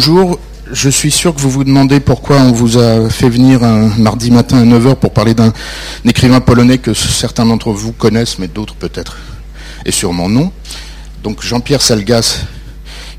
bonjour. 0.00 0.38
Je 0.72 0.88
suis 0.88 1.10
sûr 1.10 1.34
que 1.34 1.42
vous 1.42 1.50
vous 1.50 1.62
demandez 1.62 2.00
pourquoi 2.00 2.38
on 2.38 2.52
vous 2.52 2.78
a 2.78 3.10
fait 3.10 3.28
venir 3.28 3.62
un 3.62 3.88
mardi 3.98 4.30
matin 4.30 4.56
à 4.56 4.64
9h 4.64 4.94
pour 4.94 5.12
parler 5.12 5.34
d'un 5.34 5.52
écrivain 6.06 6.40
polonais 6.40 6.78
que 6.78 6.94
certains 6.94 7.44
d'entre 7.44 7.70
vous 7.70 7.92
connaissent, 7.92 8.38
mais 8.38 8.48
d'autres 8.48 8.74
peut-être, 8.76 9.18
et 9.84 9.92
sûrement 9.92 10.30
non. 10.30 10.52
Donc 11.22 11.42
Jean-Pierre 11.42 11.82
Salgas, 11.82 12.46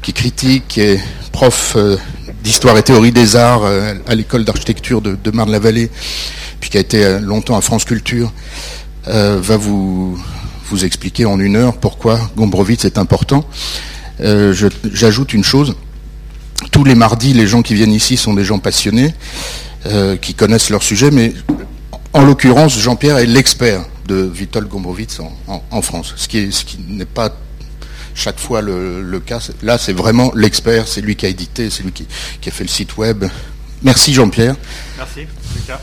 qui 0.01 0.11
critique, 0.11 0.63
qui 0.69 0.81
est 0.81 0.99
prof 1.31 1.73
euh, 1.75 1.97
d'histoire 2.43 2.75
et 2.79 2.81
théorie 2.81 3.11
des 3.11 3.35
arts 3.35 3.61
euh, 3.63 3.93
à 4.07 4.15
l'école 4.15 4.43
d'architecture 4.43 5.03
de, 5.03 5.31
Marne-la-Vallée, 5.31 5.91
puis 6.61 6.71
qui 6.71 6.77
a 6.77 6.81
été 6.81 7.05
euh, 7.05 7.19
longtemps 7.19 7.57
à 7.57 7.61
France 7.61 7.85
Culture, 7.85 8.33
va 9.05 9.55
vous, 9.55 10.19
vous 10.65 10.83
expliquer 10.83 11.25
en 11.25 11.39
une 11.39 11.57
heure 11.57 11.77
pourquoi 11.77 12.19
Gombrowicz 12.35 12.85
est 12.85 12.97
important. 12.97 13.45
J'ajoute 14.19 15.35
une 15.35 15.43
chose 15.43 15.75
tous 16.71 16.83
les 16.83 16.95
mardis, 16.95 17.33
les 17.33 17.47
gens 17.47 17.61
qui 17.61 17.73
viennent 17.73 17.93
ici 17.93 18.17
sont 18.17 18.33
des 18.33 18.43
gens 18.43 18.59
passionnés, 18.59 19.13
euh, 19.87 20.15
qui 20.17 20.33
connaissent 20.33 20.69
leur 20.69 20.83
sujet, 20.83 21.11
mais 21.11 21.33
en 22.13 22.23
l'occurrence, 22.23 22.77
Jean-Pierre 22.77 23.17
est 23.17 23.25
l'expert 23.25 23.83
de 24.07 24.31
Witold 24.37 24.67
Gombrowicz 24.67 25.19
en, 25.47 25.81
France, 25.81 26.13
ce 26.17 26.27
qui, 26.27 26.49
n'est 26.87 27.05
pas 27.05 27.33
chaque 28.13 28.39
fois 28.39 28.61
le, 28.61 29.19
cas. 29.25 29.39
Là, 29.63 29.77
c'est 29.77 29.93
vraiment 29.93 30.31
l'expert, 30.35 30.87
c'est 30.87 31.01
lui 31.01 31.15
qui 31.15 31.25
a 31.25 31.29
édité, 31.29 31.69
c'est 31.69 31.83
lui 31.83 31.91
qui, 31.91 32.05
a 32.47 32.51
fait 32.51 32.63
le 32.63 32.69
site 32.69 32.97
web. 32.97 33.25
Merci 33.81 34.13
Jean-Pierre. 34.13 34.55
Merci, 34.97 35.21
Lucas. 35.55 35.79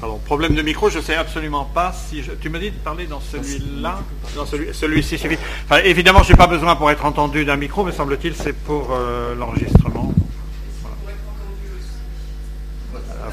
Pardon, 0.00 0.18
problème 0.24 0.54
de 0.54 0.62
micro, 0.62 0.88
je 0.88 0.96
ne 0.96 1.02
sais 1.02 1.14
absolument 1.14 1.66
pas 1.66 1.92
si 1.92 2.22
Tu 2.40 2.48
me 2.48 2.58
dis 2.58 2.70
de 2.70 2.76
parler 2.76 3.06
dans 3.06 3.20
celui-là 3.20 3.98
Dans 4.34 4.46
celui-ci 4.46 5.18
suffit. 5.18 5.36
évidemment, 5.84 6.22
je 6.22 6.32
n'ai 6.32 6.38
pas 6.38 6.46
besoin 6.46 6.74
pour 6.74 6.90
être 6.90 7.04
entendu 7.04 7.44
d'un 7.44 7.56
micro, 7.56 7.84
mais 7.84 7.92
semble-t-il, 7.92 8.34
c'est 8.34 8.54
pour 8.54 8.92
euh, 8.92 9.34
l'enregistrement. 9.34 10.14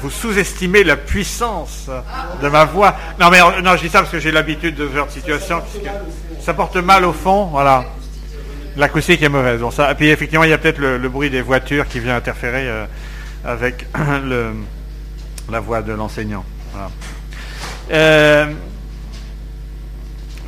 Vous 0.00 0.10
sous-estimez 0.10 0.84
la 0.84 0.96
puissance 0.96 1.88
de 2.42 2.48
ma 2.48 2.66
voix. 2.66 2.94
Non, 3.18 3.30
mais 3.30 3.40
non, 3.62 3.76
je 3.76 3.82
dis 3.82 3.88
ça 3.88 4.00
parce 4.00 4.12
que 4.12 4.20
j'ai 4.20 4.30
l'habitude 4.30 4.76
de 4.76 4.86
ce 4.88 4.94
genre 4.94 5.06
de 5.06 5.12
situation. 5.12 5.62
Ça 6.40 6.54
porte 6.54 6.76
mal 6.76 7.04
au 7.04 7.12
fond. 7.12 7.50
L'acoustique 8.76 9.22
est 9.22 9.28
mauvaise. 9.28 9.60
et 9.62 9.94
puis 9.94 10.08
effectivement, 10.10 10.44
il 10.44 10.50
y 10.50 10.52
a 10.52 10.58
peut-être 10.58 10.78
le, 10.78 11.08
bruit 11.08 11.30
des 11.30 11.40
voitures 11.40 11.88
qui 11.88 11.98
vient 11.98 12.14
interférer 12.14 12.68
euh, 12.68 12.84
avec 13.44 13.86
la 15.50 15.60
voix 15.60 15.82
de 15.82 15.92
l'enseignant. 15.92 16.44
Euh, 17.90 18.52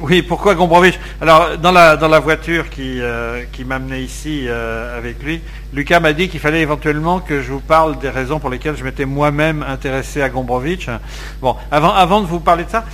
oui, 0.00 0.22
pourquoi 0.22 0.54
Gombrowicz? 0.54 0.98
Alors, 1.20 1.58
dans 1.58 1.72
la, 1.72 1.96
dans 1.96 2.08
la 2.08 2.20
voiture 2.20 2.70
qui, 2.70 3.00
euh, 3.00 3.44
qui 3.52 3.64
m'amenait 3.64 4.02
ici 4.02 4.46
euh, 4.46 4.96
avec 4.96 5.22
lui, 5.22 5.42
Lucas 5.74 6.00
m'a 6.00 6.12
dit 6.12 6.28
qu'il 6.28 6.40
fallait 6.40 6.62
éventuellement 6.62 7.20
que 7.20 7.42
je 7.42 7.52
vous 7.52 7.60
parle 7.60 7.98
des 7.98 8.08
raisons 8.08 8.38
pour 8.38 8.50
lesquelles 8.50 8.76
je 8.76 8.84
m'étais 8.84 9.04
moi-même 9.04 9.62
intéressé 9.62 10.22
à 10.22 10.28
Gombrowicz. 10.28 10.88
Bon, 11.42 11.56
avant, 11.70 11.92
avant 11.92 12.20
de 12.22 12.26
vous 12.26 12.40
parler 12.40 12.64
de 12.64 12.70
ça, 12.70 12.84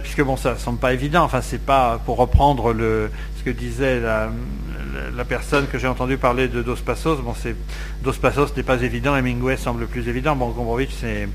puisque 0.00 0.22
bon, 0.22 0.36
ça 0.36 0.54
ne 0.54 0.58
semble 0.58 0.78
pas 0.78 0.92
évident, 0.92 1.24
enfin, 1.24 1.40
c'est 1.40 1.64
pas 1.64 2.00
pour 2.06 2.18
reprendre 2.18 2.72
ce 2.72 3.44
que 3.44 3.50
disait 3.50 4.00
la, 4.00 4.30
la 5.16 5.24
personne 5.24 5.66
que 5.66 5.78
j'ai 5.78 5.88
entendu 5.88 6.16
parler 6.16 6.48
de 6.48 6.62
Dos 6.62 6.76
Passos, 6.76 7.20
bon, 7.20 7.34
c'est 7.40 7.56
Dos 8.02 8.12
Passos 8.12 8.56
n'est 8.56 8.62
pas 8.62 8.80
évident, 8.82 9.16
Hemingway 9.16 9.56
semble 9.56 9.86
plus 9.86 10.08
évident. 10.08 10.36
Bon, 10.36 10.50
Gombrowicz, 10.50 10.92
c'est 11.00 11.28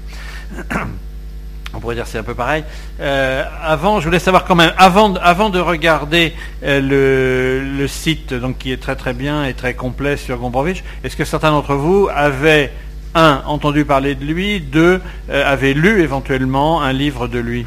on 1.74 1.80
pourrait 1.80 1.96
dire 1.96 2.08
c'est 2.08 2.18
un 2.18 2.24
peu 2.24 2.36
pareil. 2.36 2.64
Euh, 3.00 3.44
avant, 3.62 4.00
je 4.00 4.06
voulais 4.06 4.20
savoir 4.20 4.46
quand 4.46 4.56
même, 4.56 4.74
avant, 4.78 5.14
avant 5.16 5.50
de 5.50 5.60
regarder 5.60 6.34
euh, 6.64 7.78
le, 7.78 7.88
site, 7.88 8.34
donc 8.34 8.58
qui 8.58 8.72
est 8.72 8.82
très 8.82 8.96
très 8.96 9.14
bien 9.14 9.46
et 9.46 9.54
très 9.54 9.74
complet 9.74 10.18
sur 10.18 10.38
Gombrowicz, 10.38 10.84
est-ce 11.04 11.16
que 11.16 11.26
certains 11.26 11.52
d'entre 11.52 11.76
vous 11.76 12.10
avaient 12.14 12.72
un 13.14 13.42
entendu 13.46 13.84
parler 13.86 14.16
de 14.16 14.26
lui, 14.26 14.62
deux 14.62 15.02
euh, 15.30 15.52
avaient 15.52 15.74
lu 15.74 16.02
éventuellement 16.02 16.82
un 16.82 16.94
livre 16.94 17.28
de 17.28 17.40
lui? 17.40 17.66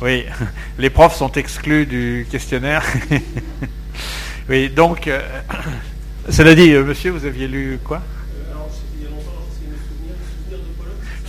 Oui, 0.00 0.24
les 0.78 0.90
profs 0.90 1.16
sont 1.16 1.32
exclus 1.32 1.86
du 1.86 2.26
questionnaire. 2.30 2.84
oui, 4.48 4.68
donc, 4.68 5.10
cela 6.28 6.54
dit, 6.54 6.70
monsieur, 6.72 7.10
vous 7.10 7.24
aviez 7.24 7.48
lu 7.48 7.78
quoi? 7.84 8.00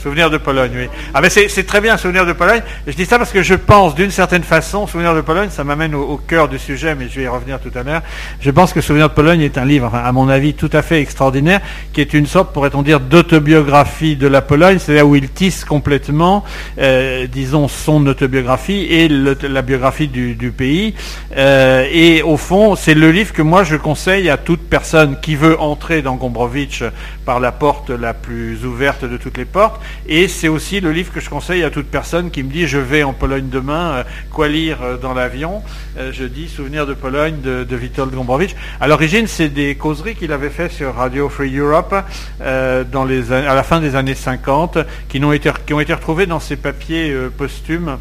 Souvenir 0.04 0.30
de 0.30 0.38
Pologne, 0.38 0.72
oui. 0.76 0.90
Ah 1.14 1.22
mais 1.22 1.30
c'est 1.30 1.64
très 1.66 1.80
bien, 1.80 1.96
Souvenir 1.96 2.26
de 2.26 2.34
Pologne. 2.34 2.62
Je 2.86 2.92
dis 2.92 3.06
ça 3.06 3.18
parce 3.18 3.32
que 3.32 3.42
je 3.42 3.54
pense, 3.54 3.96
d'une 3.96 4.12
certaine 4.12 4.44
façon, 4.44 4.86
Souvenir 4.86 5.16
de 5.16 5.22
Pologne, 5.22 5.48
ça 5.50 5.64
m'amène 5.64 5.96
au, 5.96 6.18
cœur 6.18 6.50
du 6.50 6.60
sujet, 6.60 6.94
mais 6.94 7.08
je 7.10 7.16
vais 7.16 7.24
y 7.24 7.28
revenir 7.30 7.58
tout 7.62 7.72
à 7.74 7.84
l'heure. 7.84 8.02
Je 8.42 8.52
pense 8.52 8.74
que 8.74 8.82
Souvenir 8.82 9.08
de 9.08 9.14
Pologne 9.14 9.40
est 9.40 9.58
un 9.58 9.64
livre, 9.64 9.96
à 9.96 10.12
mon 10.12 10.28
avis, 10.28 10.56
tout 10.56 10.70
à 10.74 10.82
fait 10.82 11.00
extraordinaire, 11.00 11.62
qui 11.94 12.02
est 12.02 12.14
une 12.14 12.26
sorte, 12.26 12.52
pourrait-on 12.52 12.82
dire, 12.82 13.00
d'autobiographie 13.00 14.18
de 14.18 14.28
la 14.28 14.42
Pologne, 14.42 14.78
c'est-à-dire 14.78 15.08
où 15.08 15.16
il 15.16 15.30
tisse 15.30 15.64
complètement, 15.64 16.44
euh, 16.80 17.26
disons, 17.28 17.70
son 17.70 18.06
autobiographie 18.06 18.86
et 18.90 19.08
la 19.08 19.62
biographie 19.62 20.10
du, 20.10 20.52
pays. 20.52 20.96
Euh, 21.38 21.88
et 21.90 22.22
au 22.24 22.36
fond, 22.36 22.76
c'est 22.76 22.94
le 22.94 23.10
livre 23.10 23.32
que 23.32 23.42
moi 23.42 23.64
je 23.64 23.78
conseille 23.78 24.30
à 24.30 24.36
toute 24.36 24.68
personne 24.68 25.18
qui 25.22 25.38
veut 25.38 25.58
entrer 25.62 26.02
dans 26.02 26.16
Gombrowicz 26.16 26.84
par 27.26 27.40
la 27.40 27.52
porte 27.52 27.90
la 27.90 28.14
plus 28.14 28.66
ouverte 28.66 29.06
de 29.06 29.18
toutes 29.18 29.38
les 29.38 29.46
portes 29.46 29.82
et 30.08 30.28
c'est 30.28 30.48
aussi 30.48 30.80
le 30.80 30.92
livre 30.92 31.12
que 31.12 31.20
je 31.20 31.30
conseille 31.30 31.64
à 31.64 31.70
toute 31.70 31.88
personne 31.88 32.32
qui 32.32 32.44
me 32.44 32.52
dit 32.52 32.68
je 32.68 32.78
vais 32.78 33.04
en 33.04 33.14
Pologne 33.14 33.50
demain, 33.50 33.92
euh, 33.92 34.04
quoi 34.32 34.48
lire 34.48 34.80
euh, 34.82 34.98
dans 34.98 35.14
l'avion 35.14 35.62
euh, 35.98 36.12
Je 36.12 36.26
dis 36.26 36.48
Souvenir 36.48 36.86
de 36.86 36.94
Pologne 36.94 37.40
de, 37.42 37.64
de 37.64 37.76
Witold 37.76 38.14
Gombrowicz. 38.14 38.56
À 38.80 38.88
l'origine, 38.88 39.28
c'est 39.28 39.50
des 39.50 39.76
causeries 39.76 40.16
qu'il 40.16 40.32
avait 40.32 40.50
fait 40.50 40.70
sur 40.70 40.96
Radio 40.96 41.30
Free 41.30 41.56
Europe 41.56 41.96
à 42.42 42.84
la 42.84 43.64
fin 43.64 43.80
des 43.80 43.96
années 43.96 44.16
50, 44.16 44.80
qui 45.08 45.24
ont 45.24 45.32
été, 45.32 45.50
retrouvées 45.50 46.26
dans 46.26 46.40
ses 46.40 46.56
papiers 46.56 47.16
posthumes 47.38 47.98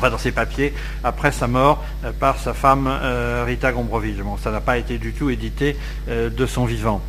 dans 0.00 0.16
ses 0.16 0.32
papiers 0.32 0.72
après 1.04 1.30
sa 1.30 1.46
mort 1.46 1.84
par 2.18 2.38
sa 2.38 2.54
femme 2.54 2.88
Rita 3.46 3.70
Gombrowicz. 3.72 4.16
Bon, 4.18 4.38
ça 4.38 4.50
n'a 4.50 4.60
pas 4.60 4.78
été 4.78 4.96
du 4.96 5.12
tout 5.12 5.28
édité 5.28 5.76
de 6.08 6.46
son 6.46 6.64
vivant. 6.64 7.02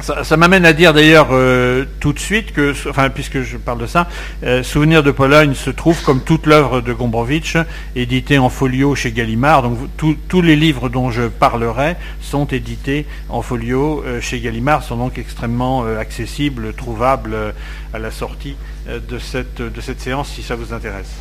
Ça, 0.01 0.35
m'amène 0.35 0.65
à 0.65 0.73
dire 0.73 0.93
d'ailleurs 0.93 1.27
euh, 1.31 1.85
tout 1.99 2.11
de 2.11 2.17
suite 2.17 2.53
que, 2.53 2.73
enfin, 2.89 3.09
puisque 3.09 3.41
je 3.41 3.57
parle 3.57 3.79
de 3.79 3.85
ça, 3.85 4.07
euh, 4.43 4.63
Souvenir 4.63 5.03
de 5.03 5.11
Pologne 5.11 5.53
se 5.53 5.69
trouve 5.69 6.01
comme 6.01 6.21
toute 6.21 6.47
l'œuvre 6.47 6.81
de 6.81 6.91
Gombrowicz, 6.91 7.57
édité 7.95 8.39
en 8.39 8.49
folio 8.49 8.95
chez 8.95 9.11
Gallimard. 9.11 9.61
Donc 9.61 9.77
tous 9.97 10.41
les 10.41 10.55
livres 10.55 10.89
dont 10.89 11.11
je 11.11 11.23
parlerai 11.23 11.97
sont 12.19 12.45
édités 12.47 13.05
en 13.29 13.43
folio 13.43 14.03
euh, 14.03 14.19
chez 14.21 14.39
Gallimard, 14.39 14.81
sont 14.81 14.97
donc 14.97 15.19
extrêmement 15.19 15.83
accessibles, 15.83 16.73
trouvables 16.73 17.53
à 17.93 17.99
la 17.99 18.09
sortie 18.09 18.55
de 18.87 19.19
cette, 19.19 19.61
de 19.61 19.81
cette 19.81 20.01
séance 20.01 20.29
si 20.29 20.41
ça 20.41 20.55
vous 20.55 20.73
intéresse. 20.73 21.11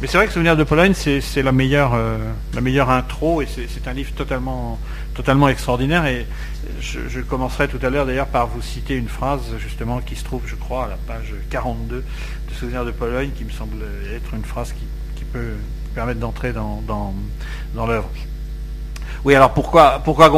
Mais 0.00 0.06
c'est 0.06 0.16
vrai 0.16 0.26
que 0.26 0.32
Souvenir 0.32 0.56
de 0.56 0.64
Pologne, 0.64 0.94
c'est 0.94 1.20
la 1.42 1.52
la 1.52 2.60
meilleure 2.62 2.90
intro 2.90 3.42
et 3.42 3.46
c'est 3.46 3.86
un 3.86 3.92
livre 3.92 4.12
totalement, 4.16 4.78
totalement 5.20 5.48
extraordinaire. 5.48 6.06
Et 6.06 6.26
je, 6.80 7.20
commencerai 7.20 7.68
tout 7.68 7.78
à 7.82 7.90
l'heure 7.90 8.06
d'ailleurs 8.06 8.26
par 8.26 8.46
vous 8.46 8.62
citer 8.62 8.96
une 8.96 9.08
phrase 9.08 9.42
justement 9.58 10.00
qui 10.00 10.16
se 10.16 10.24
trouve, 10.24 10.42
je 10.46 10.54
crois, 10.54 10.86
à 10.86 10.88
la 10.88 10.96
page 10.96 11.34
42 11.50 11.96
de 12.48 12.54
Souvenir 12.54 12.86
de 12.86 12.90
Pologne, 12.90 13.30
qui 13.36 13.44
me 13.44 13.50
semble 13.50 13.76
être 14.14 14.32
une 14.32 14.44
phrase 14.44 14.72
qui, 14.72 14.84
peut 15.32 15.52
permettre 15.94 16.18
d'entrer 16.18 16.52
dans, 16.52 16.82
l'œuvre. 17.76 18.08
Oui, 19.24 19.34
alors 19.34 19.52
pourquoi, 19.52 20.00
pourquoi 20.04 20.30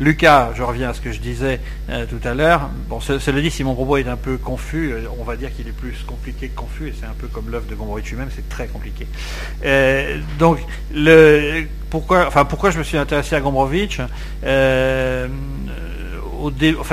Lucas, 0.00 0.50
je 0.54 0.62
reviens 0.62 0.90
à 0.90 0.94
ce 0.94 1.00
que 1.00 1.12
je 1.12 1.20
disais 1.20 1.60
euh, 1.88 2.04
tout 2.06 2.20
à 2.26 2.34
l'heure. 2.34 2.68
Bon, 2.88 3.00
cela 3.00 3.40
dit, 3.40 3.50
si 3.50 3.64
mon 3.64 3.74
propos 3.74 3.96
est 3.96 4.08
un 4.08 4.16
peu 4.16 4.36
confus, 4.36 4.92
euh, 4.92 5.00
on 5.18 5.24
va 5.24 5.36
dire 5.36 5.54
qu'il 5.54 5.66
est 5.66 5.72
plus 5.72 6.04
compliqué 6.06 6.48
que 6.48 6.56
confus, 6.56 6.88
et 6.88 6.94
c'est 6.98 7.06
un 7.06 7.14
peu 7.18 7.26
comme 7.26 7.50
l'œuvre 7.50 7.66
de 7.68 7.74
Gombrowicz 7.74 8.10
lui-même, 8.10 8.28
c'est 8.34 8.48
très 8.48 8.66
compliqué. 8.66 9.06
Euh, 9.64 10.18
donc, 10.38 10.58
pourquoi, 11.90 12.26
enfin, 12.26 12.44
pourquoi 12.44 12.70
je 12.70 12.78
me 12.78 12.84
suis 12.84 12.98
intéressé 12.98 13.34
à 13.34 13.40
Gombrowicz? 13.40 14.00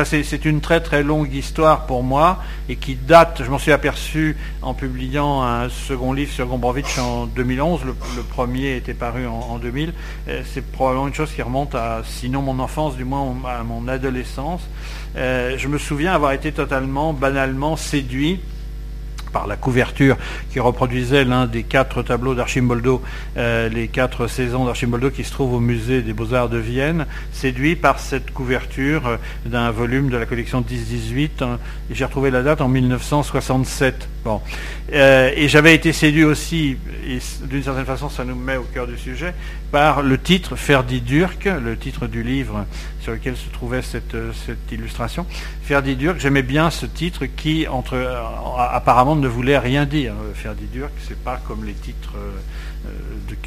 C'est 0.05 0.45
une 0.45 0.61
très 0.61 0.81
très 0.81 1.03
longue 1.03 1.33
histoire 1.33 1.85
pour 1.85 2.03
moi 2.03 2.41
et 2.69 2.75
qui 2.75 2.95
date, 2.95 3.41
je 3.43 3.49
m'en 3.49 3.59
suis 3.59 3.71
aperçu 3.71 4.37
en 4.61 4.73
publiant 4.73 5.43
un 5.43 5.69
second 5.69 6.13
livre 6.13 6.31
sur 6.31 6.47
Gombrowicz 6.47 6.97
en 6.99 7.25
2011, 7.25 7.81
le, 7.85 7.93
premier 8.23 8.75
était 8.75 8.93
paru 8.93 9.27
en, 9.27 9.57
2000, 9.57 9.93
c'est 10.45 10.65
probablement 10.71 11.07
une 11.07 11.13
chose 11.13 11.31
qui 11.31 11.41
remonte 11.41 11.75
à, 11.75 12.01
sinon 12.05 12.41
mon 12.41 12.59
enfance, 12.59 12.95
du 12.95 13.05
moins 13.05 13.35
à 13.45 13.63
mon 13.63 13.87
adolescence. 13.87 14.61
Euh, 15.15 15.57
je 15.57 15.67
me 15.67 15.77
souviens 15.77 16.13
avoir 16.13 16.33
été 16.33 16.51
totalement, 16.51 17.13
banalement 17.13 17.75
séduit 17.75 18.39
par 19.35 19.47
la 19.47 19.57
couverture 19.57 20.15
qui 20.49 20.61
reproduisait 20.61 21.25
l'un 21.25 21.45
des 21.45 21.63
quatre 21.63 22.03
tableaux 22.03 22.35
d'Archimboldo, 22.35 23.01
euh, 23.35 23.67
les 23.67 23.89
quatre 23.89 24.27
saisons 24.27 24.63
d'Archimboldo 24.63 25.09
qui 25.09 25.25
se 25.25 25.31
trouvent 25.31 25.55
au 25.55 25.59
musée 25.59 26.01
des 26.01 26.13
Beaux-Arts 26.13 26.47
de 26.47 26.57
Vienne, 26.57 27.05
séduit 27.33 27.75
par 27.75 27.99
cette 27.99 28.31
couverture 28.31 29.05
euh, 29.07 29.17
d'un 29.45 29.71
volume 29.71 30.07
de 30.07 30.15
la 30.15 30.25
collection 30.25 30.61
10-18, 30.61 31.43
hein, 31.43 31.59
j'ai 31.91 32.05
retrouvé 32.05 32.31
la 32.31 32.43
date 32.43 32.61
en 32.61 32.69
1967. 32.69 34.07
Bon. 34.23 34.39
Euh, 34.93 35.29
et 35.35 35.49
j'avais 35.49 35.75
été 35.75 35.91
séduit 35.91 36.23
aussi, 36.23 36.77
et 37.05 37.19
d'une 37.45 37.61
certaine 37.61 37.85
façon 37.85 38.07
ça 38.07 38.23
nous 38.23 38.35
met 38.35 38.55
au 38.55 38.63
cœur 38.63 38.87
du 38.87 38.97
sujet, 38.97 39.33
par 39.75 40.03
le 40.03 40.17
titre 40.17 40.55
Ferdi 40.55 41.01
Durk, 41.01 41.43
le 41.43 41.75
titre 41.75 42.07
du 42.07 42.23
livre 42.23 42.65
sur 43.01 43.11
lequel 43.11 43.35
se 43.35 43.49
trouvait 43.49 43.81
cette, 43.81 44.15
cette 44.45 44.71
illustration. 44.71 45.25
Ferdi 45.63 45.97
Durk, 45.97 46.17
j'aimais 46.17 46.43
bien 46.43 46.69
ce 46.69 46.85
titre 46.85 47.25
qui, 47.25 47.67
entre, 47.67 47.97
apparemment, 48.57 49.17
ne 49.17 49.27
voulait 49.27 49.57
rien 49.57 49.85
dire. 49.85 50.13
Ferdi 50.33 50.63
Durk, 50.71 50.93
c'est 51.05 51.21
pas 51.21 51.41
comme 51.45 51.65
les 51.65 51.73
titres 51.73 52.13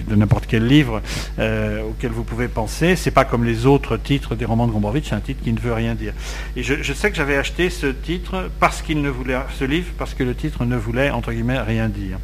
de, 0.07 0.15
n'importe 0.15 0.45
quel 0.47 0.67
livre 0.67 1.01
euh, 1.39 1.81
auquel 1.81 2.11
vous 2.11 2.25
pouvez 2.25 2.49
penser. 2.49 2.95
C'est 2.95 3.11
pas 3.11 3.25
comme 3.25 3.45
les 3.45 3.65
autres 3.65 3.97
titres 3.97 4.35
des 4.35 4.45
romans 4.45 4.67
de 4.67 4.73
Gombrowicz, 4.73 5.09
c'est 5.09 5.15
un 5.15 5.21
titre 5.21 5.43
qui 5.43 5.55
ne 5.55 5.61
veut 5.61 5.73
rien 5.73 5.95
dire. 5.95 6.13
Et 6.57 6.63
je, 6.63 6.93
sais 6.93 7.11
que 7.11 7.17
j'avais 7.17 7.39
acheté 7.39 7.71
ce 7.71 7.87
titre 7.87 8.51
parce 8.61 8.83
qu'il 8.83 9.01
ne 9.01 9.09
voulait 9.09 9.39
ce 9.59 9.65
livre 9.65 9.89
parce 9.97 10.13
que 10.13 10.25
le 10.25 10.35
titre 10.35 10.67
ne 10.67 10.77
voulait 10.77 11.09
entre 11.09 11.33
guillemets 11.33 11.61
rien 11.61 11.89
dire. 11.89 12.19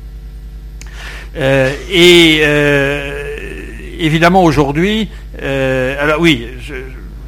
Euh, 1.37 1.73
et 1.91 2.41
euh, 2.43 3.64
évidemment 3.99 4.45
aujourd'hui, 4.45 5.09
alors 5.41 6.21
oui, 6.21 6.49
je, 6.61 6.75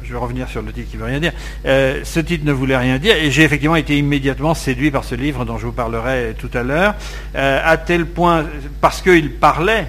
je 0.07 0.13
vais 0.13 0.19
revenir 0.19 0.47
sur 0.47 0.61
le 0.61 0.71
titre 0.71 0.89
qui 0.89 0.95
ne 0.95 1.01
veut 1.01 1.07
rien 1.07 1.19
dire. 1.19 1.33
Euh, 1.65 1.99
ce 2.03 2.21
titre 2.21 2.45
ne 2.45 2.53
voulait 2.53 2.77
rien 2.77 2.97
dire 2.97 3.15
et 3.17 3.29
j'ai 3.29 3.43
effectivement 3.43 3.75
été 3.75 3.97
immédiatement 3.97 4.53
séduit 4.53 4.89
par 4.89 5.03
ce 5.03 5.15
livre 5.15 5.43
dont 5.43 5.57
je 5.57 5.65
vous 5.65 5.73
parlerai 5.73 6.33
tout 6.37 6.49
à 6.53 6.63
l'heure, 6.63 6.95
euh, 7.35 7.59
à 7.63 7.75
tel 7.77 8.05
point, 8.05 8.45
parce 8.79 9.01
qu'il 9.01 9.33
parlait, 9.33 9.85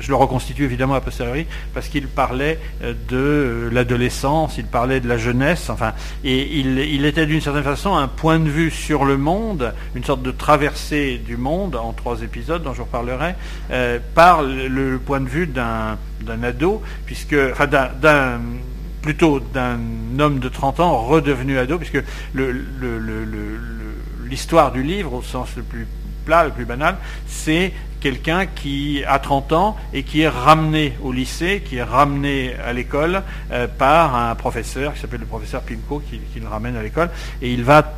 je 0.00 0.08
le 0.08 0.16
reconstitue 0.16 0.64
évidemment 0.64 0.94
a 0.94 1.00
posteriori, 1.00 1.46
parce 1.74 1.88
qu'il 1.88 2.08
parlait 2.08 2.58
euh, 2.82 2.94
de 3.08 3.68
l'adolescence, 3.72 4.58
il 4.58 4.66
parlait 4.66 5.00
de 5.00 5.08
la 5.08 5.18
jeunesse, 5.18 5.70
enfin, 5.70 5.92
et 6.24 6.58
il, 6.58 7.04
était 7.04 7.26
d'une 7.26 7.40
certaine 7.40 7.62
façon 7.62 7.94
un 7.96 8.08
point 8.08 8.38
de 8.38 8.48
vue 8.48 8.70
sur 8.70 9.04
le 9.04 9.16
monde, 9.16 9.72
une 9.94 10.04
sorte 10.04 10.22
de 10.22 10.30
traversée 10.30 11.18
du 11.18 11.36
monde 11.36 11.76
en 11.76 11.92
trois 11.92 12.22
épisodes 12.22 12.62
dont 12.62 12.74
je 12.74 12.82
reparlerai, 12.82 13.34
par 14.14 14.42
le, 14.42 14.98
point 14.98 15.20
de 15.20 15.28
vue 15.28 15.46
d'un 15.46 15.96
ado, 16.42 16.82
puisque, 17.06 17.36
enfin, 17.52 17.68
plutôt 19.02 19.40
d'un 19.40 19.78
homme 20.18 20.38
de 20.38 20.48
30 20.48 20.80
ans 20.80 20.98
redevenu 20.98 21.58
ado, 21.58 21.78
puisque 21.78 22.02
l'histoire 24.28 24.72
du 24.72 24.82
livre, 24.82 25.14
au 25.14 25.22
sens 25.22 25.48
le 25.56 25.62
plus 25.62 25.86
le 26.28 26.50
plus 26.50 26.64
banal, 26.64 26.96
c'est 27.26 27.72
quelqu'un 28.00 28.46
qui 28.46 29.02
a 29.06 29.18
30 29.18 29.52
ans 29.52 29.76
et 29.92 30.02
qui 30.02 30.22
est 30.22 30.28
ramené 30.28 30.94
au 31.02 31.12
lycée, 31.12 31.62
qui 31.64 31.76
est 31.76 31.82
ramené 31.82 32.54
à 32.64 32.72
l'école 32.72 33.22
euh, 33.50 33.66
par 33.66 34.14
un 34.14 34.34
professeur 34.34 34.94
qui 34.94 35.00
s'appelle 35.00 35.20
le 35.20 35.26
professeur 35.26 35.62
Pimco, 35.62 36.02
qui, 36.08 36.40
le 36.40 36.46
ramène 36.48 36.76
à 36.76 36.82
l'école, 36.82 37.10
et 37.42 37.52
il 37.52 37.64
va 37.64 37.94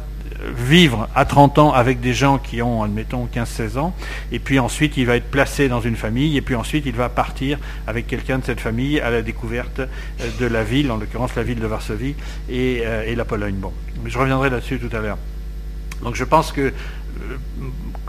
vivre 0.55 1.09
à 1.15 1.25
30 1.25 1.59
ans 1.59 1.73
avec 1.73 2.01
des 2.01 2.15
gens 2.15 2.39
qui 2.39 2.63
ont, 2.63 2.83
admettons, 2.83 3.29
15-16 3.35 3.79
ans, 3.79 3.95
et 4.33 4.39
puis 4.39 4.59
ensuite 4.59 4.97
il 4.97 5.07
va 5.07 5.17
être 5.17 5.31
placé 5.31 5.69
dans 5.69 5.81
une 5.81 5.97
famille, 5.97 6.37
et 6.37 6.41
puis 6.41 6.55
ensuite 6.55 6.87
il 6.87 6.95
va 6.95 7.09
partir 7.09 7.59
avec 7.87 8.07
quelqu'un 8.07 8.39
de 8.39 8.45
cette 8.45 8.61
famille 8.61 9.01
à 9.01 9.11
la 9.11 9.23
découverte 9.23 9.81
euh, 9.81 9.87
de 10.39 10.47
la 10.47 10.65
ville, 10.65 10.91
en 10.91 10.97
l'occurrence 10.97 11.35
la 11.35 11.43
ville 11.43 11.61
de 11.61 11.67
Varsovie 11.67 12.15
et, 12.49 12.83
euh, 12.85 13.15
la 13.15 13.25
Pologne. 13.25 13.57
Bon, 13.57 13.73
je 14.07 14.19
reviendrai 14.19 14.51
là-dessus 14.51 14.79
tout 14.79 14.95
à 14.97 15.01
l'heure. 15.01 15.19
Donc 16.03 16.15
je 16.15 16.25
pense 16.25 16.53
que 16.53 16.73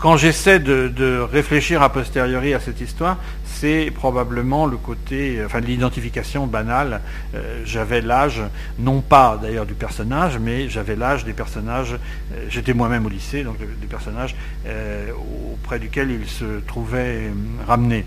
quand 0.02 0.16
j'essaie 0.16 0.58
de, 0.58 1.20
réfléchir 1.20 1.80
a 1.80 1.92
posteriori 1.92 2.54
à 2.54 2.60
cette 2.60 2.80
histoire, 2.80 3.18
c'est 3.44 3.92
probablement 3.94 4.66
le 4.66 4.76
côté, 4.76 5.40
enfin 5.44 5.60
l'identification 5.60 6.48
banale. 6.48 7.00
Euh, 7.34 7.62
j'avais 7.64 8.00
l'âge, 8.00 8.42
non 8.80 9.00
pas 9.00 9.38
d'ailleurs 9.40 9.66
du 9.66 9.74
personnage, 9.74 10.38
mais 10.38 10.68
j'avais 10.68 10.96
l'âge 10.96 11.24
des 11.24 11.32
personnages. 11.32 11.94
Euh, 12.32 12.46
j'étais 12.48 12.74
moi-même 12.74 13.06
au 13.06 13.08
lycée, 13.08 13.44
donc 13.44 13.58
des 13.58 13.86
personnages 13.86 14.34
euh, 14.66 15.12
auprès 15.52 15.78
duquel 15.78 16.10
il 16.10 16.28
se 16.28 16.58
trouvait 16.66 17.30
ramené. 17.68 18.04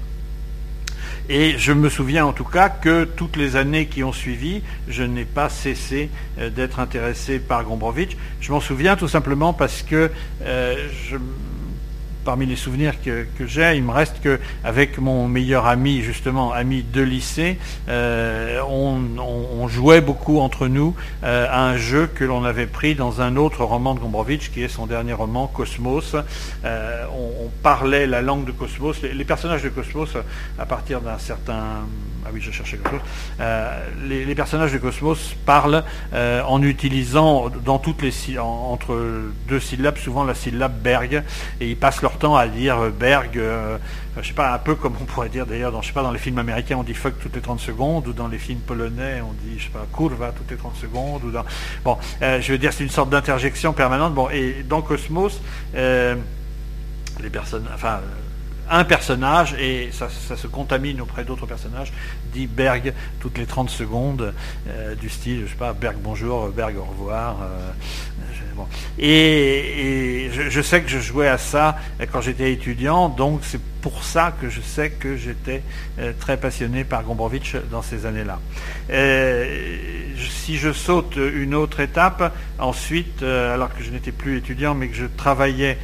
Et 1.27 1.57
je 1.57 1.71
me 1.71 1.89
souviens 1.89 2.25
en 2.25 2.33
tout 2.33 2.43
cas 2.43 2.69
que 2.69 3.03
toutes 3.03 3.35
les 3.35 3.55
années 3.55 3.87
qui 3.87 4.03
ont 4.03 4.13
suivi, 4.13 4.61
je 4.87 5.03
n'ai 5.03 5.25
pas 5.25 5.49
cessé 5.49 6.09
d'être 6.37 6.79
intéressé 6.79 7.39
par 7.39 7.63
Gombrowicz. 7.63 8.15
Je 8.41 8.51
m'en 8.51 8.59
souviens 8.59 8.95
tout 8.95 9.07
simplement 9.07 9.51
parce 9.51 9.81
que 9.81 10.11
je 10.45 11.17
parmi 12.25 12.45
les 12.45 12.55
souvenirs 12.55 12.95
que, 13.01 13.25
j'ai, 13.45 13.77
il 13.77 13.83
me 13.83 13.91
reste 13.91 14.17
qu'avec 14.21 14.97
mon 14.97 15.27
meilleur 15.27 15.67
ami, 15.67 16.01
justement, 16.01 16.51
ami 16.51 16.83
de 16.83 17.01
lycée, 17.01 17.57
euh, 17.87 18.59
on, 18.67 19.67
jouait 19.67 20.01
beaucoup 20.01 20.39
entre 20.39 20.67
nous 20.67 20.95
euh, 21.23 21.47
à 21.49 21.63
un 21.67 21.77
jeu 21.77 22.07
que 22.07 22.23
l'on 22.23 22.43
avait 22.43 22.67
pris 22.67 22.95
dans 22.95 23.21
un 23.21 23.35
autre 23.35 23.63
roman 23.63 23.93
de 23.95 23.99
Gombrowicz, 23.99 24.49
qui 24.49 24.61
est 24.63 24.67
son 24.67 24.85
dernier 24.85 25.13
roman, 25.13 25.47
Cosmos. 25.47 26.15
Euh, 26.63 27.05
on, 27.13 27.49
parlait 27.61 28.05
la 28.07 28.21
langue 28.21 28.45
de 28.45 28.51
Cosmos. 28.51 29.01
Les, 29.01 29.25
personnages 29.25 29.63
de 29.63 29.69
Cosmos, 29.69 30.17
à 30.59 30.65
partir 30.65 31.01
d'un 31.01 31.17
certain... 31.17 31.85
Ah 32.25 32.29
oui, 32.33 32.41
je 32.41 32.51
cherchais 32.51 32.77
quelque 32.77 32.91
chose. 32.91 33.01
Les, 34.07 34.35
personnages 34.35 34.73
de 34.73 34.79
Cosmos 34.79 35.35
parlent 35.45 35.83
en 36.13 36.61
utilisant 36.61 37.49
dans 37.63 37.79
toutes 37.79 38.01
les 38.01 38.13
entre 38.39 39.21
deux 39.47 39.59
syllabes, 39.59 39.97
souvent 39.97 40.23
la 40.23 40.33
syllabe 40.33 40.73
Berg, 40.81 41.23
et 41.59 41.69
ils 41.69 41.77
passent 41.77 42.01
leur 42.01 42.17
temps 42.17 42.35
à 42.35 42.47
dire 42.47 42.79
euh, 42.79 42.89
Berg, 42.89 43.37
euh, 43.37 43.77
je 44.21 44.27
sais 44.27 44.33
pas, 44.33 44.53
un 44.53 44.57
peu 44.57 44.75
comme 44.75 44.95
on 44.99 45.05
pourrait 45.05 45.29
dire 45.29 45.45
d'ailleurs, 45.45 45.71
dans, 45.71 45.81
je 45.81 45.87
sais 45.87 45.93
pas, 45.93 46.03
dans 46.03 46.11
les 46.11 46.19
films 46.19 46.37
américains 46.37 46.77
on 46.77 46.83
dit 46.83 46.93
fuck 46.93 47.19
toutes 47.19 47.35
les 47.35 47.41
30 47.41 47.59
secondes, 47.59 48.07
ou 48.07 48.13
dans 48.13 48.27
les 48.27 48.37
films 48.37 48.59
polonais 48.59 49.21
on 49.21 49.33
dit, 49.45 49.59
je 49.59 49.65
sais 49.65 49.69
pas, 49.69 49.85
kurva 49.95 50.31
toutes 50.31 50.49
les 50.49 50.57
30 50.57 50.75
secondes, 50.75 51.23
ou 51.23 51.31
dans... 51.31 51.45
Bon, 51.83 51.97
euh, 52.21 52.41
je 52.41 52.51
veux 52.51 52.57
dire, 52.57 52.73
c'est 52.73 52.83
une 52.83 52.89
sorte 52.89 53.09
d'interjection 53.09 53.73
permanente. 53.73 54.13
Bon, 54.13 54.29
et 54.29 54.63
dans 54.67 54.81
Cosmos, 54.81 55.41
les 55.73 57.29
personnes, 57.31 57.67
enfin, 57.73 57.99
un 58.69 58.83
personnage, 58.83 59.55
et 59.59 59.89
ça, 59.91 60.09
se 60.09 60.47
contamine 60.47 61.01
auprès 61.01 61.23
d'autres 61.23 61.45
personnages, 61.45 61.93
dit 62.33 62.47
Berg 62.47 62.93
toutes 63.19 63.37
les 63.37 63.45
30 63.45 63.69
secondes, 63.69 64.33
du 64.99 65.09
style, 65.09 65.43
je 65.45 65.51
sais 65.51 65.57
pas, 65.57 65.73
Berg 65.73 65.97
bonjour, 66.01 66.49
Berg 66.49 66.77
au 66.77 66.83
revoir. 66.83 67.37
Et, 68.97 70.29
je, 70.31 70.61
sais 70.61 70.81
que 70.81 70.89
je 70.89 70.99
jouais 70.99 71.27
à 71.27 71.37
ça 71.37 71.77
quand 72.11 72.21
j'étais 72.21 72.51
étudiant, 72.53 73.09
donc 73.09 73.41
c'est 73.43 73.61
pour 73.81 74.03
ça 74.03 74.33
que 74.39 74.49
je 74.49 74.61
sais 74.61 74.89
que 74.89 75.15
j'étais 75.15 75.61
euh, 75.99 76.11
très 76.19 76.37
passionné 76.37 76.83
par 76.83 77.03
Gombrowicz 77.03 77.55
dans 77.69 77.81
ces 77.81 78.05
années-là. 78.05 78.39
Euh, 78.89 79.45
si 80.29 80.57
je 80.57 80.71
saute 80.71 81.17
une 81.17 81.53
autre 81.53 81.81
étape, 81.81 82.33
ensuite, 82.57 83.21
euh, 83.21 83.53
alors 83.53 83.75
que 83.75 83.83
je 83.83 83.91
n'étais 83.91 84.11
plus 84.11 84.37
étudiant, 84.37 84.73
mais 84.73 84.87
que 84.87 84.95
je 84.95 85.05
travaillais 85.05 85.77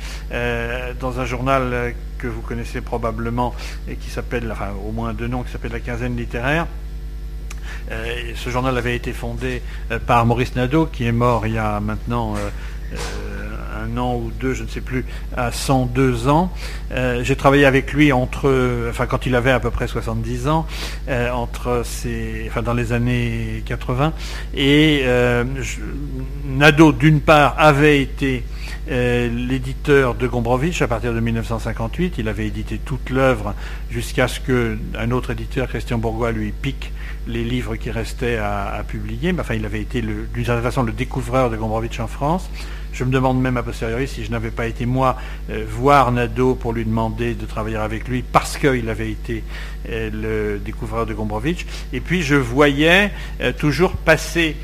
dans 1.00 1.19
un 1.19 1.25
journal 1.25 1.94
que 2.21 2.27
vous 2.27 2.41
connaissez 2.41 2.81
probablement 2.81 3.56
et 3.88 3.95
qui 3.95 4.09
s'appelle, 4.09 4.50
enfin 4.51 4.69
au 4.88 4.91
moins 4.91 5.13
deux 5.13 5.27
noms, 5.27 5.44
qui 5.44 5.51
s'appelle 5.51 5.71
La 5.71 5.79
Quinzaine 5.79 6.15
littéraire, 6.15 6.68
euh, 7.91 8.31
ce 8.35 8.50
journal 8.50 8.77
avait 8.77 8.95
été 8.95 9.12
fondé 9.12 9.62
euh, 9.91 10.00
par 10.00 10.25
Maurice 10.25 10.55
Nadeau, 10.55 10.86
qui 10.86 11.05
est 11.05 11.12
mort 11.12 11.48
il 11.48 11.53
y 11.53 11.57
a 11.57 11.79
maintenant 11.79 12.36
euh, 12.36 12.98
un 13.84 13.98
an 13.98 14.15
ou 14.15 14.31
deux, 14.39 14.53
je 14.53 14.63
ne 14.63 14.67
sais 14.67 14.81
plus, 14.81 15.05
à 15.36 15.51
102 15.51 16.27
ans. 16.27 16.51
j'ai 16.91 17.36
travaillé 17.36 17.65
avec 17.65 17.93
lui 17.93 18.12
entre, 18.12 18.88
enfin 18.89 19.07
quand 19.07 19.25
il 19.25 19.34
avait 19.34 19.51
à 19.51 19.60
peu 19.60 19.72
près 19.72 19.88
70 19.88 20.48
ans, 20.50 20.67
entre 21.34 21.84
enfin 22.48 22.62
dans 22.62 22.74
les 22.74 22.91
années 22.91 23.63
80. 23.65 24.13
Et 24.55 25.05
Nadeau, 26.46 26.91
d'une 26.91 27.22
part, 27.22 27.55
avait 27.57 28.01
été 28.01 28.43
l'éditeur 28.91 30.15
de 30.15 30.27
Gombrowicz 30.27 30.81
à 30.81 30.88
partir 30.88 31.13
de 31.13 31.19
1958. 31.19 32.15
Il 32.17 32.27
avait 32.27 32.48
édité 32.48 32.77
toute 32.77 33.10
l'œuvre 33.10 33.55
jusqu'à 33.89 34.27
ce 34.27 34.39
qu'un 34.39 35.12
autre 35.12 35.31
éditeur, 35.31 35.67
Christian 35.67 35.98
Bourgois, 35.98 36.31
lui 36.31 36.51
pique 36.51 36.91
les 37.27 37.43
livres 37.43 37.75
qui 37.75 37.89
restaient 37.89 38.38
à, 38.38 38.83
publier. 38.88 39.33
Enfin, 39.39 39.55
il 39.55 39.65
avait 39.65 39.81
été 39.81 40.01
d'une 40.01 40.45
certaine 40.45 40.63
façon 40.63 40.83
le 40.83 40.91
découvreur 40.91 41.50
de 41.50 41.57
Gombrowicz 41.57 42.00
en 42.00 42.07
France. 42.07 42.50
Je 42.93 43.03
me 43.03 43.12
demande 43.12 43.41
même 43.41 43.57
a 43.57 43.63
posteriori 43.63 44.07
si 44.07 44.25
je 44.25 44.31
n'avais 44.31 44.51
pas 44.51 44.67
été 44.67 44.86
moi 44.86 45.17
euh, 45.50 45.65
voir 45.67 46.12
Nadeau 46.12 46.55
pour 46.55 46.74
lui 46.74 46.86
demander 46.86 47.36
de 47.36 47.45
travailler 47.45 47.77
avec 47.77 48.07
lui 48.07 48.21
parce 48.21 48.57
qu'il 48.57 48.89
avait 48.89 49.12
été 49.12 49.43
euh, 49.89 50.10
le 50.12 50.60
découvreur 50.60 51.05
de 51.05 51.13
Gombrowicz. 51.13 51.65
Et 51.93 52.01
puis 52.01 52.21
je 52.21 52.36
voyais 52.36 53.12
euh, 53.39 53.53
toujours 53.53 53.93
passer 53.93 54.55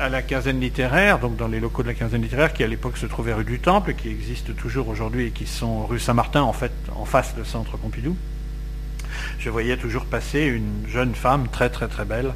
à 0.00 0.08
la 0.08 0.20
quinzaine 0.22 0.58
littéraire, 0.58 1.20
donc 1.20 1.36
dans 1.36 1.46
les 1.46 1.60
locaux 1.60 1.84
de 1.84 1.88
la 1.88 1.94
quinzaine 1.94 2.22
littéraire 2.22 2.52
qui 2.52 2.64
à 2.64 2.66
l'époque 2.66 2.96
se 2.96 3.06
trouvaient 3.06 3.34
rue 3.34 3.44
du 3.44 3.60
Temple, 3.60 3.94
qui 3.94 4.08
existent 4.08 4.52
toujours 4.52 4.88
aujourd'hui 4.88 5.26
et 5.26 5.30
qui 5.30 5.46
sont 5.46 5.86
rue 5.86 6.00
Saint-Martin 6.00 6.42
en 6.42 6.52
fait 6.52 6.72
en 6.96 7.04
face 7.04 7.36
du 7.36 7.44
centre 7.44 7.76
Pompidou 7.76 8.16
je 9.40 9.50
voyais 9.50 9.76
toujours 9.76 10.04
passer 10.04 10.42
une 10.42 10.84
jeune 10.88 11.14
femme 11.14 11.48
très 11.48 11.70
très 11.70 11.88
très 11.88 12.04
belle, 12.04 12.32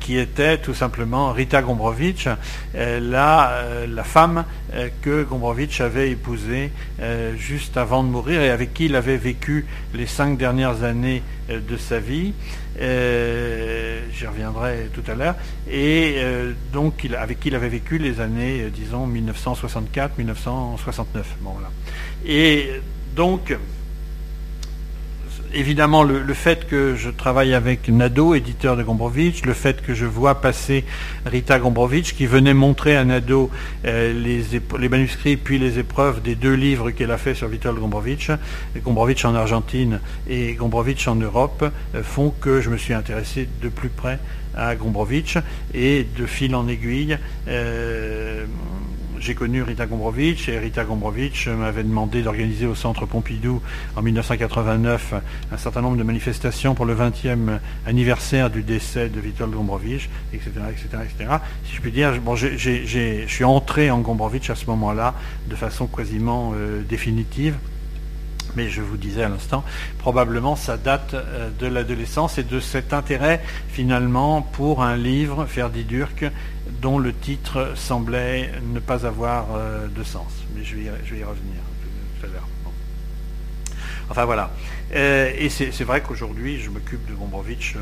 qui 0.00 0.18
était 0.18 0.58
tout 0.58 0.74
simplement 0.74 1.32
Rita 1.32 1.62
Gombrowicz, 1.62 2.28
la, 2.74 3.64
la 3.88 4.04
femme 4.04 4.44
que 5.00 5.24
Gombrowicz 5.24 5.80
avait 5.80 6.10
épousée 6.10 6.70
juste 7.36 7.76
avant 7.76 8.04
de 8.04 8.08
mourir 8.08 8.42
et 8.42 8.50
avec 8.50 8.74
qui 8.74 8.86
il 8.86 8.96
avait 8.96 9.16
vécu 9.16 9.66
les 9.94 10.06
cinq 10.06 10.36
dernières 10.36 10.84
années 10.84 11.22
de 11.48 11.76
sa 11.76 11.98
vie. 11.98 12.34
J'y 12.78 14.26
reviendrai 14.26 14.90
tout 14.92 15.08
à 15.10 15.14
l'heure. 15.14 15.34
Et 15.70 16.16
donc, 16.72 17.06
avec 17.18 17.40
qui 17.40 17.48
il 17.48 17.54
avait 17.54 17.68
vécu 17.68 17.98
les 17.98 18.20
années, 18.20 18.70
disons, 18.74 19.08
1964-1969. 19.08 21.22
Bon. 21.40 21.54
Et 22.26 22.70
donc, 23.14 23.56
évidemment, 25.54 26.02
le, 26.02 26.34
fait 26.34 26.66
que 26.66 26.94
je 26.96 27.10
travaille 27.10 27.54
avec 27.54 27.88
Nado, 27.88 28.34
éditeur 28.34 28.76
de 28.76 28.82
Gombrowicz, 28.82 29.44
le 29.44 29.52
fait 29.52 29.82
que 29.82 29.94
je 29.94 30.06
vois 30.06 30.40
passer 30.40 30.84
Rita 31.26 31.58
Gombrowicz, 31.58 32.12
qui 32.12 32.26
venait 32.26 32.54
montrer 32.54 32.96
à 32.96 33.04
Nado 33.04 33.50
euh, 33.84 34.12
les, 34.12 34.88
manuscrits 34.88 35.36
puis 35.36 35.58
les 35.58 35.78
épreuves 35.78 36.22
des 36.22 36.34
deux 36.34 36.54
livres 36.54 36.90
qu'elle 36.90 37.10
a 37.10 37.18
fait 37.18 37.34
sur 37.34 37.48
Witold 37.48 37.78
Gombrowicz, 37.78 38.30
Gombrowicz 38.82 39.24
en 39.24 39.34
Argentine 39.34 40.00
et 40.28 40.54
Gombrowicz 40.54 41.06
en 41.08 41.16
Europe, 41.16 41.64
euh, 41.94 42.02
font 42.02 42.32
que 42.40 42.60
je 42.60 42.70
me 42.70 42.76
suis 42.76 42.94
intéressé 42.94 43.48
de 43.62 43.68
plus 43.68 43.88
près 43.88 44.18
à 44.54 44.74
Gombrowicz 44.74 45.38
et 45.74 46.06
de 46.18 46.26
fil 46.26 46.54
en 46.54 46.68
aiguille. 46.68 47.18
Euh, 47.48 48.44
j'ai 49.22 49.36
connu 49.36 49.62
Rita 49.62 49.86
Gombrowicz 49.86 50.48
et 50.48 50.58
Rita 50.58 50.82
Gombrowicz 50.82 51.46
m'avait 51.46 51.84
demandé 51.84 52.22
d'organiser 52.22 52.66
au 52.66 52.74
Centre 52.74 53.06
Pompidou 53.06 53.62
en 53.94 54.02
1989 54.02 55.14
un 55.52 55.56
certain 55.56 55.80
nombre 55.80 55.96
de 55.96 56.02
manifestations 56.02 56.74
pour 56.74 56.86
le 56.86 56.96
20e 56.96 57.60
anniversaire 57.86 58.50
du 58.50 58.62
décès 58.62 59.08
de 59.08 59.20
Witold 59.20 59.54
Gombrowicz, 59.54 60.08
etc., 60.32 60.50
etc., 60.70 60.88
etc. 61.04 61.30
Si 61.64 61.76
je 61.76 61.80
puis 61.80 61.92
dire, 61.92 62.20
bon, 62.20 62.34
je 62.34 63.24
suis 63.28 63.44
entré 63.44 63.92
en 63.92 64.00
Gombrowicz 64.00 64.50
à 64.50 64.56
ce 64.56 64.66
moment-là 64.66 65.14
de 65.48 65.54
façon 65.54 65.86
quasiment 65.86 66.52
euh, 66.56 66.82
définitive 66.82 67.54
mais 68.56 68.68
je 68.68 68.82
vous 68.82 68.96
disais 68.96 69.22
à 69.22 69.28
l'instant, 69.28 69.64
probablement 69.98 70.56
ça 70.56 70.76
date 70.76 71.14
euh, 71.14 71.50
de 71.58 71.66
l'adolescence 71.66 72.38
et 72.38 72.42
de 72.42 72.60
cet 72.60 72.92
intérêt 72.92 73.42
finalement 73.68 74.42
pour 74.42 74.82
un 74.82 74.96
livre, 74.96 75.46
Ferdi 75.46 75.84
Durk, 75.84 76.24
dont 76.80 76.98
le 76.98 77.12
titre 77.12 77.72
semblait 77.74 78.50
ne 78.72 78.80
pas 78.80 79.06
avoir 79.06 79.46
euh, 79.54 79.86
de 79.88 80.02
sens. 80.02 80.32
Mais 80.54 80.64
je 80.64 80.76
vais, 80.76 80.82
y 80.82 80.88
revenir 81.24 81.60
tout, 82.20 82.26
à 82.26 82.28
l'heure. 82.28 82.48
Enfin 84.10 84.24
voilà. 84.24 84.50
Euh, 84.94 85.32
et 85.38 85.48
c'est 85.48 85.84
vrai 85.84 86.02
qu'aujourd'hui, 86.02 86.60
je 86.60 86.70
m'occupe 86.70 87.08
de 87.08 87.14
Gombrowicz, 87.14 87.74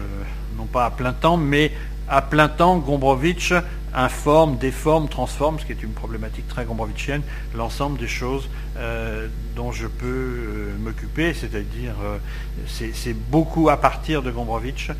non 0.56 0.66
pas 0.66 0.86
à 0.86 0.90
plein 0.90 1.12
temps, 1.12 1.36
mais 1.36 1.72
à 2.10 2.22
plein 2.22 2.48
temps, 2.48 2.78
Gombrowicz 2.78 3.54
informe, 3.94 4.56
déforme, 4.56 5.08
transforme, 5.08 5.58
ce 5.58 5.64
qui 5.64 5.72
est 5.72 5.82
une 5.82 5.92
problématique 5.92 6.46
très 6.48 6.64
gombrowiczienne, 6.64 7.22
l'ensemble 7.54 7.98
des 7.98 8.06
choses 8.06 8.48
euh, 8.76 9.28
dont 9.56 9.72
je 9.72 9.86
peux 9.86 10.06
euh, 10.06 10.76
m'occuper, 10.78 11.34
c'est-à-dire 11.34 11.94
euh, 12.02 12.18
c'est 12.66 13.14
beaucoup 13.14 13.68
à 13.68 13.76
partir 13.76 14.22
de 14.22 14.30
Gombrowicz, 14.30 14.90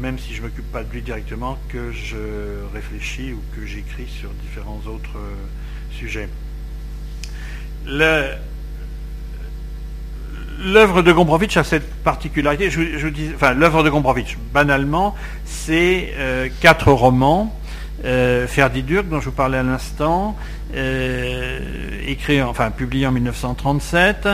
même 0.00 0.18
si 0.18 0.34
je 0.34 0.42
ne 0.42 0.46
m'occupe 0.46 0.70
pas 0.72 0.82
de 0.82 0.92
lui 0.92 1.02
directement, 1.02 1.58
que 1.68 1.92
je 1.92 2.16
réfléchis 2.72 3.32
ou 3.32 3.42
que 3.54 3.66
j'écris 3.66 4.08
sur 4.08 4.30
différents 4.30 4.80
autres 4.86 5.18
sujets. 5.90 6.28
L'œuvre 10.58 11.02
de 11.02 11.12
Gombrowicz 11.12 11.56
a 11.56 11.64
cette 11.64 11.94
particularité, 12.02 12.70
je, 12.70 13.08
dis, 13.08 13.30
enfin 13.34 13.52
l'œuvre 13.52 13.82
de 13.82 13.90
Gombrowicz, 13.90 14.36
banalement, 14.52 15.14
c'est 15.44 16.12
quatre 16.60 16.92
romans 16.92 17.54
euh, 18.04 18.46
Durk, 18.86 19.08
dont 19.08 19.20
je 19.20 19.26
vous 19.26 19.36
parlais 19.36 19.58
à 19.58 19.62
l'instant, 19.62 20.36
euh, 20.74 21.58
enfin 22.44 22.70
publié 22.70 23.06
en 23.06 23.12
1937, 23.12 24.28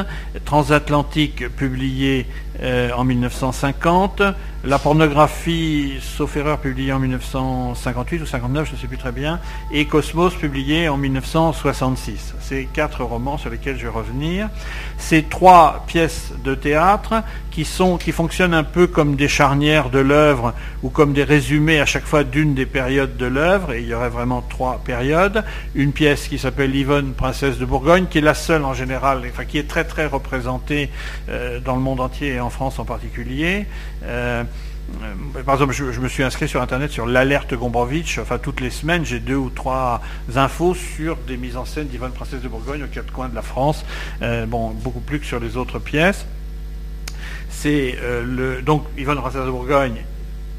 Transatlantique 0.44 1.48
publié 1.48 2.26
euh, 2.62 2.90
en 2.96 3.04
1950, 3.04 4.22
La 4.64 4.78
pornographie, 4.78 5.95
sauf 6.00 6.37
erreur, 6.37 6.59
publiée 6.59 6.92
en 6.92 7.00
1958 7.00 8.23
ou 8.23 8.26
59, 8.26 8.69
je 8.69 8.75
ne 8.75 8.78
sais 8.78 8.87
plus 8.87 8.97
très 8.97 9.11
bien, 9.11 9.40
et 9.73 9.87
Cosmos 9.87 10.37
publié 10.37 10.88
en 10.88 10.97
1966. 10.97 12.35
Ces 12.40 12.66
quatre 12.73 13.02
romans 13.02 13.38
sur 13.38 13.50
lesquels 13.50 13.76
je 13.76 13.83
vais 13.83 13.88
revenir. 13.88 14.49
Ces 14.99 15.25
trois 15.25 15.83
pièces 15.88 16.33
de 16.45 16.54
théâtre 16.54 17.25
qui, 17.50 17.64
sont, 17.64 17.99
qui 17.99 18.12
fonctionnent 18.12 18.54
un 18.54 18.62
peu 18.62 18.87
comme 18.87 19.16
des 19.16 19.26
charnières 19.26 19.90
de 19.90 19.99
l'œuvre 19.99 20.54
ou 20.85 20.90
comme 20.90 21.12
des 21.12 21.25
résumés 21.25 21.81
à 21.81 21.87
chaque 21.87 22.07
fois 22.07 22.23
d'une 22.23 22.54
des 22.54 22.66
périodes 22.66 23.16
de 23.16 23.26
l'œuvre, 23.26 23.73
et 23.73 23.81
il 23.81 23.88
y 23.88 23.95
aurait 23.95 24.11
vraiment 24.11 24.42
trois 24.49 24.81
périodes. 24.85 25.42
Une 25.75 25.90
pièce 25.90 26.28
qui 26.28 26.38
s'appelle 26.38 26.73
Yvonne, 26.76 27.14
princesse 27.14 27.59
de 27.59 27.64
Bourgogne, 27.64 28.07
qui 28.07 28.19
est 28.19 28.23
la 28.23 28.35
seule 28.35 28.64
en 28.64 28.75
général, 28.75 29.23
enfin 29.28 29.45
qui 29.45 29.59
est 29.59 29.69
très 29.69 29.83
très 29.83 30.07
représentée 30.07 30.88
euh, 31.28 31.59
dans 31.59 31.75
le 31.75 31.83
monde 31.83 31.99
entier 31.99 32.35
et 32.35 32.40
en 32.40 32.50
France 32.50 32.78
en 32.78 32.85
particulier. 32.85 33.66
Euh, 34.04 34.45
par 35.44 35.54
exemple, 35.54 35.72
je, 35.72 36.00
me 36.00 36.08
suis 36.08 36.22
inscrit 36.22 36.48
sur 36.48 36.60
Internet 36.62 36.90
sur 36.90 37.06
l'alerte 37.06 37.54
Gombrowicz. 37.54 38.18
Enfin, 38.18 38.38
toutes 38.38 38.60
les 38.60 38.70
semaines, 38.70 39.04
j'ai 39.04 39.20
deux 39.20 39.36
ou 39.36 39.50
trois 39.50 40.00
infos 40.34 40.74
sur 40.74 41.16
des 41.16 41.36
mises 41.36 41.56
en 41.56 41.64
scène 41.64 41.88
d'Yvonne 41.88 42.12
Princesse 42.12 42.42
de 42.42 42.48
Bourgogne 42.48 42.84
aux 42.84 42.88
quatre 42.88 43.12
coins 43.12 43.28
de 43.28 43.34
la 43.34 43.42
France. 43.42 43.84
bon, 44.20 44.70
beaucoup 44.70 45.00
plus 45.00 45.20
que 45.20 45.26
sur 45.26 45.40
les 45.40 45.56
autres 45.56 45.78
pièces. 45.78 46.26
C'est 47.48 47.96
le 48.24 48.62
donc 48.62 48.84
Yvonne 48.98 49.18
Princesse 49.18 49.44
de 49.44 49.50
Bourgogne, 49.50 50.04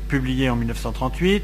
publié 0.08 0.50
en 0.50 0.56
1938. 0.56 1.44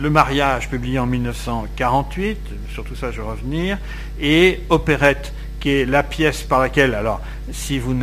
Le 0.00 0.10
mariage, 0.10 0.68
publié 0.68 0.98
en 0.98 1.06
1948, 1.06 2.38
sur 2.72 2.84
tout 2.84 2.96
ça 2.96 3.12
je 3.12 3.20
vais 3.20 3.28
revenir, 3.28 3.78
et 4.20 4.60
Opérette, 4.68 5.32
qui 5.64 5.70
est 5.70 5.86
la 5.86 6.02
pièce 6.02 6.42
par 6.42 6.60
laquelle, 6.60 6.94
alors 6.94 7.22
si 7.50 7.78
vous 7.78 7.94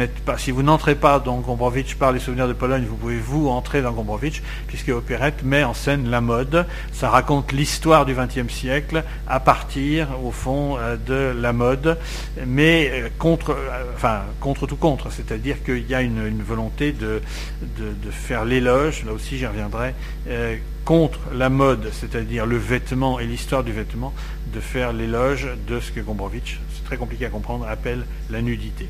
n'entrez 0.63 0.95
pas 0.95 1.19
dans 1.19 1.37
Gombrowicz 1.41 1.93
par 1.93 2.11
les 2.11 2.17
souvenirs 2.19 2.47
de 2.47 2.53
Pologne, 2.53 2.85
vous 2.89 2.95
pouvez 2.95 3.19
vous 3.19 3.49
entrer 3.49 3.83
dans 3.83 3.91
Gombrowicz, 3.91 4.41
puisque 4.65 4.89
Opérette 4.89 5.43
met 5.43 5.63
en 5.63 5.75
scène 5.75 6.09
la 6.09 6.21
mode. 6.21 6.65
Ça 6.91 7.11
raconte 7.11 7.51
l'histoire 7.51 8.07
du 8.07 8.15
XXe 8.15 8.51
siècle 8.51 9.03
à 9.27 9.39
partir, 9.39 10.07
au 10.23 10.31
fond, 10.31 10.75
euh, 10.79 10.97
de 10.97 11.39
la 11.39 11.53
mode, 11.53 11.99
mais 12.47 12.89
euh, 12.91 13.09
contre, 13.19 13.51
euh, 13.51 14.19
contre 14.39 14.65
tout 14.65 14.75
contre, 14.75 15.11
c'est-à-dire 15.11 15.63
qu'il 15.63 15.87
y 15.87 15.93
a 15.93 16.01
une, 16.01 16.41
volonté 16.41 16.93
de, 16.93 17.21
faire 18.09 18.43
l'éloge. 18.43 19.05
Là 19.05 19.13
aussi, 19.13 19.37
j'y 19.37 19.45
reviendrai. 19.45 19.93
contre 20.83 21.19
la 21.31 21.49
mode, 21.49 21.89
c'est-à-dire 21.91 22.47
le 22.47 22.57
vêtement 22.57 23.19
et 23.19 23.27
l'histoire 23.27 23.63
du 23.63 23.71
vêtement, 23.71 24.15
de 24.51 24.59
faire 24.59 24.93
l'éloge 24.93 25.47
de 25.67 25.79
ce 25.79 25.91
que 25.91 25.99
Gombrowicz, 25.99 26.57
très 26.91 26.98
compliqué 26.98 27.25
à 27.25 27.29
comprendre, 27.29 27.65
appelle 27.69 28.03
la 28.29 28.41
nudité. 28.41 28.86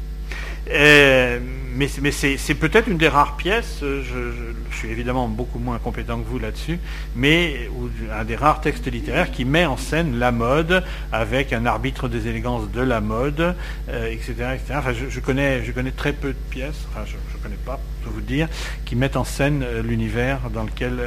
Euh, 0.71 1.39
mais, 1.75 1.87
c'est 1.87 2.55
peut-être 2.55 2.87
une 2.87 2.97
des 2.97 3.07
rares 3.07 3.37
pièces, 3.37 3.81
je, 3.81 4.75
suis 4.75 4.89
évidemment 4.89 5.27
beaucoup 5.27 5.59
moins 5.59 5.77
compétent 5.77 6.19
que 6.19 6.27
vous 6.27 6.39
là-dessus, 6.39 6.79
mais 7.15 7.69
un 8.11 8.23
des 8.23 8.35
rares 8.35 8.59
textes 8.59 8.91
littéraires 8.91 9.29
qui 9.29 9.45
met 9.45 9.67
en 9.67 9.77
scène 9.77 10.17
la 10.17 10.31
mode 10.31 10.83
avec 11.11 11.53
un 11.53 11.67
arbitre 11.67 12.07
des 12.07 12.27
élégances 12.27 12.71
de 12.71 12.81
la 12.81 13.01
mode, 13.01 13.55
etc. 13.87 14.33
Euh, 14.39 14.57
enfin, 14.71 14.93
je, 14.93 15.19
connais, 15.19 15.61
très 15.95 16.13
peu 16.13 16.29
de 16.29 16.49
pièces, 16.49 16.87
je 17.05 17.37
ne 17.37 17.43
connais 17.43 17.55
pas, 17.63 17.79
pour 18.03 18.13
vous 18.13 18.21
dire, 18.21 18.47
qui 18.85 18.95
mettent 18.95 19.17
en 19.17 19.25
scène 19.25 19.61
euh, 19.61 19.83
l'univers 19.83 20.49
dans 20.51 20.63
lequel 20.63 20.99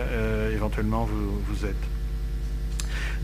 éventuellement 0.55 1.09
vous 1.11 1.67
êtes. 1.67 1.75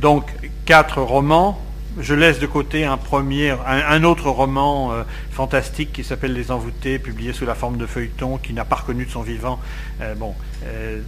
Donc, 0.01 0.33
quatre 0.65 1.01
romans, 1.01 1.63
je 2.01 2.15
laisse 2.15 2.39
de 2.39 2.47
côté 2.47 2.85
un 2.85 2.97
premier, 2.97 3.55
un, 3.67 4.05
autre 4.05 4.31
roman 4.31 4.93
euh, 4.93 5.03
fantastique 5.31 5.93
qui 5.93 6.05
s'appelle 6.05 6.33
Les 6.33 6.51
Envoûtés, 6.51 6.99
publié 6.99 7.33
sous 7.33 7.47
la 7.47 7.55
forme 7.55 7.77
de 7.77 7.87
feuilleton, 7.87 8.39
qui 8.39 8.53
n'a 8.53 8.65
pas 8.65 8.77
reconnu 8.77 9.05
de 9.05 9.11
son 9.11 9.23
vivant. 9.23 9.59
Euh, 10.01 10.15
bon, 10.15 10.35
euh, 10.65 11.01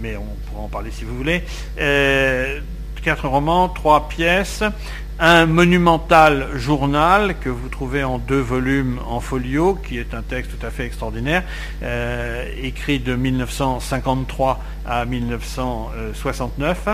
mais 0.00 0.16
on 0.16 0.26
pourra 0.46 0.62
en 0.62 0.68
parler 0.68 0.90
si 0.90 1.04
vous 1.04 1.16
voulez. 1.16 1.42
quatre 3.02 3.26
romans, 3.26 3.68
trois 3.68 4.08
pièces, 4.08 4.62
un 5.18 5.46
monumental 5.46 6.48
journal 6.56 7.36
que 7.40 7.48
vous 7.48 7.68
trouvez 7.68 8.04
en 8.04 8.18
deux 8.18 8.40
volumes 8.40 9.00
en 9.06 9.20
folio, 9.20 9.74
qui 9.74 9.98
est 9.98 10.14
un 10.14 10.22
texte 10.22 10.52
tout 10.58 10.66
à 10.66 10.70
fait 10.70 10.86
extraordinaire, 10.86 11.42
écrit 12.62 13.00
de 13.00 13.16
1953 13.16 14.60
à 14.86 15.04
1969 15.04 16.88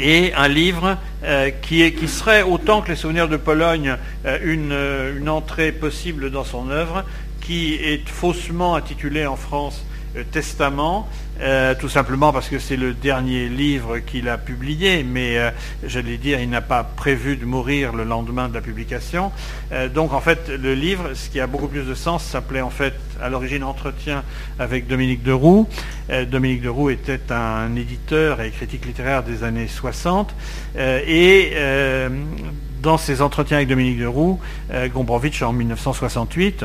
et 0.00 0.32
un 0.34 0.48
livre 0.48 0.96
euh, 1.24 1.50
qui, 1.50 2.08
serait, 2.08 2.42
autant 2.42 2.82
que 2.82 2.88
les 2.88 2.96
souvenirs 2.96 3.28
de 3.28 3.36
Pologne, 3.36 3.96
euh, 4.24 4.38
euh, 4.42 5.18
une, 5.18 5.28
entrée 5.28 5.72
possible 5.72 6.30
dans 6.30 6.44
son 6.44 6.70
œuvre, 6.70 7.04
qui 7.40 7.74
est 7.74 8.06
faussement 8.08 8.74
intitulé 8.74 9.26
en 9.26 9.36
France 9.36 9.84
testament, 10.32 11.08
tout 11.78 11.88
simplement 11.88 12.32
parce 12.32 12.48
que 12.48 12.58
c'est 12.58 12.76
le 12.76 12.94
dernier 12.94 13.48
livre 13.48 13.98
qu'il 13.98 14.28
a 14.28 14.38
publié, 14.38 15.04
mais 15.04 15.36
j'allais 15.84 16.16
dire, 16.16 16.40
il 16.40 16.50
n'a 16.50 16.60
pas 16.60 16.84
prévu 16.84 17.36
de 17.36 17.44
mourir 17.44 17.94
le 17.94 18.04
lendemain 18.04 18.48
de 18.48 18.54
la 18.54 18.60
publication. 18.60 19.30
donc 19.94 20.12
en 20.12 20.20
fait, 20.20 20.48
le 20.48 20.74
livre, 20.74 21.14
ce 21.14 21.28
qui 21.28 21.40
a 21.40 21.46
beaucoup 21.46 21.68
plus 21.68 21.84
de 21.84 21.94
sens, 21.94 22.24
s'appelait 22.24 22.60
en 22.60 22.70
fait 22.70 22.94
à 23.20 23.28
l'origine 23.28 23.62
Entretien 23.62 24.24
avec 24.58 24.86
Dominique 24.86 25.22
Deroux. 25.22 25.68
Dominique 26.28 26.62
Deroux 26.62 26.90
était 26.90 27.32
un 27.32 27.74
éditeur 27.76 28.40
et 28.40 28.50
critique 28.50 28.84
littéraire 28.84 29.22
des 29.22 29.44
années 29.44 29.68
60, 29.68 30.34
et 30.76 31.52
dans 32.82 32.98
ses 32.98 33.22
entretiens 33.22 33.58
avec 33.58 33.68
Dominique 33.68 33.98
Deroux, 33.98 34.38
euh, 34.72 34.88
Gombrowicz 34.88 35.42
en 35.42 35.52
1968, 35.52 36.64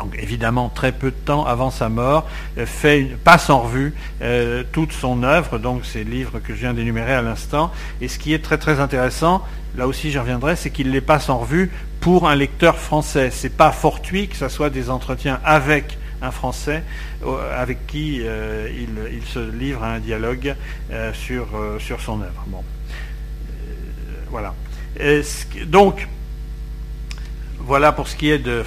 donc 0.00 0.16
évidemment 0.18 0.68
très 0.68 0.92
peu 0.92 1.10
de 1.10 1.16
temps 1.16 1.44
avant 1.44 1.70
sa 1.70 1.88
mort, 1.88 2.26
euh, 2.58 2.66
fait 2.66 3.06
passe 3.22 3.50
en 3.50 3.60
revue 3.60 3.94
euh, 4.22 4.64
toute 4.72 4.92
son 4.92 5.22
œuvre, 5.22 5.58
donc 5.58 5.84
ces 5.84 6.04
livres 6.04 6.40
que 6.40 6.54
je 6.54 6.60
viens 6.60 6.74
d'énumérer 6.74 7.12
à 7.12 7.22
l'instant. 7.22 7.70
Et 8.00 8.08
ce 8.08 8.18
qui 8.18 8.32
est 8.32 8.42
très 8.42 8.58
très 8.58 8.80
intéressant, 8.80 9.42
là 9.76 9.86
aussi 9.86 10.10
j'y 10.10 10.18
reviendrai, 10.18 10.56
c'est 10.56 10.70
qu'il 10.70 10.90
les 10.90 11.00
passe 11.00 11.28
en 11.28 11.38
revue 11.38 11.70
pour 12.00 12.28
un 12.28 12.34
lecteur 12.34 12.78
français. 12.78 13.30
C'est 13.30 13.56
pas 13.56 13.72
fortuit 13.72 14.28
que 14.28 14.36
ce 14.36 14.48
soit 14.48 14.70
des 14.70 14.90
entretiens 14.90 15.38
avec 15.44 15.98
un 16.22 16.30
Français 16.30 16.82
avec 17.56 17.86
qui 17.86 18.16
il, 18.16 19.22
se 19.24 19.38
livre 19.38 19.82
à 19.82 19.94
un 19.94 20.00
dialogue 20.00 20.54
sur, 21.14 21.46
sur 21.78 21.98
son 22.02 22.20
œuvre. 22.20 22.44
Bon. 22.48 22.62
voilà 24.28 24.52
donc, 25.66 26.08
voilà 27.60 27.92
pour 27.92 28.08
ce 28.08 28.16
qui 28.16 28.30
est 28.30 28.38
de, 28.38 28.62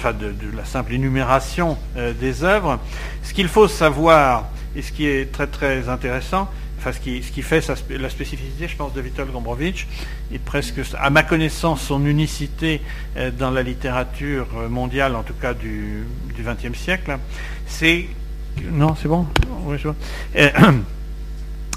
la 0.56 0.64
simple 0.64 0.94
énumération 0.94 1.76
euh, 1.96 2.12
des 2.12 2.44
œuvres. 2.44 2.78
Ce 3.22 3.34
qu'il 3.34 3.48
faut 3.48 3.68
savoir, 3.68 4.48
et 4.76 4.82
ce 4.82 4.92
qui 4.92 5.06
est 5.06 5.32
très 5.32 5.46
très 5.46 5.88
intéressant, 5.88 6.48
ce 6.92 6.98
qui, 6.98 7.42
fait 7.42 7.66
la 7.90 8.10
spécificité, 8.10 8.68
je 8.68 8.76
pense, 8.76 8.92
de 8.92 9.00
Vitol 9.00 9.30
Gombrowicz, 9.30 9.86
et 10.32 10.38
presque, 10.38 10.80
à 10.98 11.08
ma 11.10 11.22
connaissance, 11.22 11.80
son 11.80 12.04
unicité 12.04 12.82
euh, 13.16 13.30
dans 13.30 13.50
la 13.50 13.62
littérature 13.62 14.46
mondiale, 14.68 15.16
en 15.16 15.22
tout 15.22 15.34
cas 15.34 15.54
du 15.54 16.04
XXe 16.38 16.78
siècle, 16.78 17.18
c'est... 17.66 18.06
Non, 18.70 18.94
c'est 19.00 19.08
bon, 19.08 19.26
euh, 20.36 20.48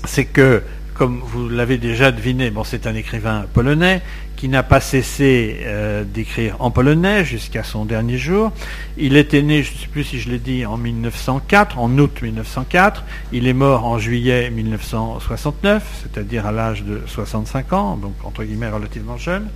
C'est 0.06 0.26
que 0.26 0.62
comme 0.94 1.20
vous 1.24 1.48
l'avez 1.48 1.78
déjà 1.78 2.12
deviné, 2.12 2.52
c'est 2.66 2.88
un 2.88 2.96
écrivain 2.96 3.46
polonais 3.54 4.02
qui 4.38 4.48
n'a 4.48 4.64
pas 4.64 4.80
cessé 4.80 5.58
euh, 5.64 6.04
d'écrire 6.06 6.56
en 6.60 6.70
polonais 6.72 7.26
jusqu'à 7.26 7.64
son 7.64 7.86
dernier 7.86 8.18
jour. 8.18 8.52
Il 8.96 9.18
était 9.18 9.42
né, 9.42 9.64
je 9.64 9.74
ne 9.74 9.78
sais 9.78 9.88
plus 9.88 10.04
si 10.04 10.20
je 10.20 10.30
l'ai 10.30 10.38
dit, 10.38 10.66
en 10.66 10.78
1904, 10.78 11.80
en 11.80 11.98
août 11.98 12.22
1904. 12.22 13.04
Il 13.34 13.48
est 13.48 13.54
mort 13.54 13.86
en 13.86 13.98
juillet 13.98 14.50
1969, 14.52 15.84
c'est-à-dire 16.04 16.46
à, 16.46 16.52
l'âge 16.52 16.84
de 16.84 17.02
65 17.08 17.74
ans, 17.74 17.98
donc 17.98 18.14
entre 18.24 18.44
guillemets 18.44 18.70
relativement 18.70 19.18
jeune. 19.18 19.48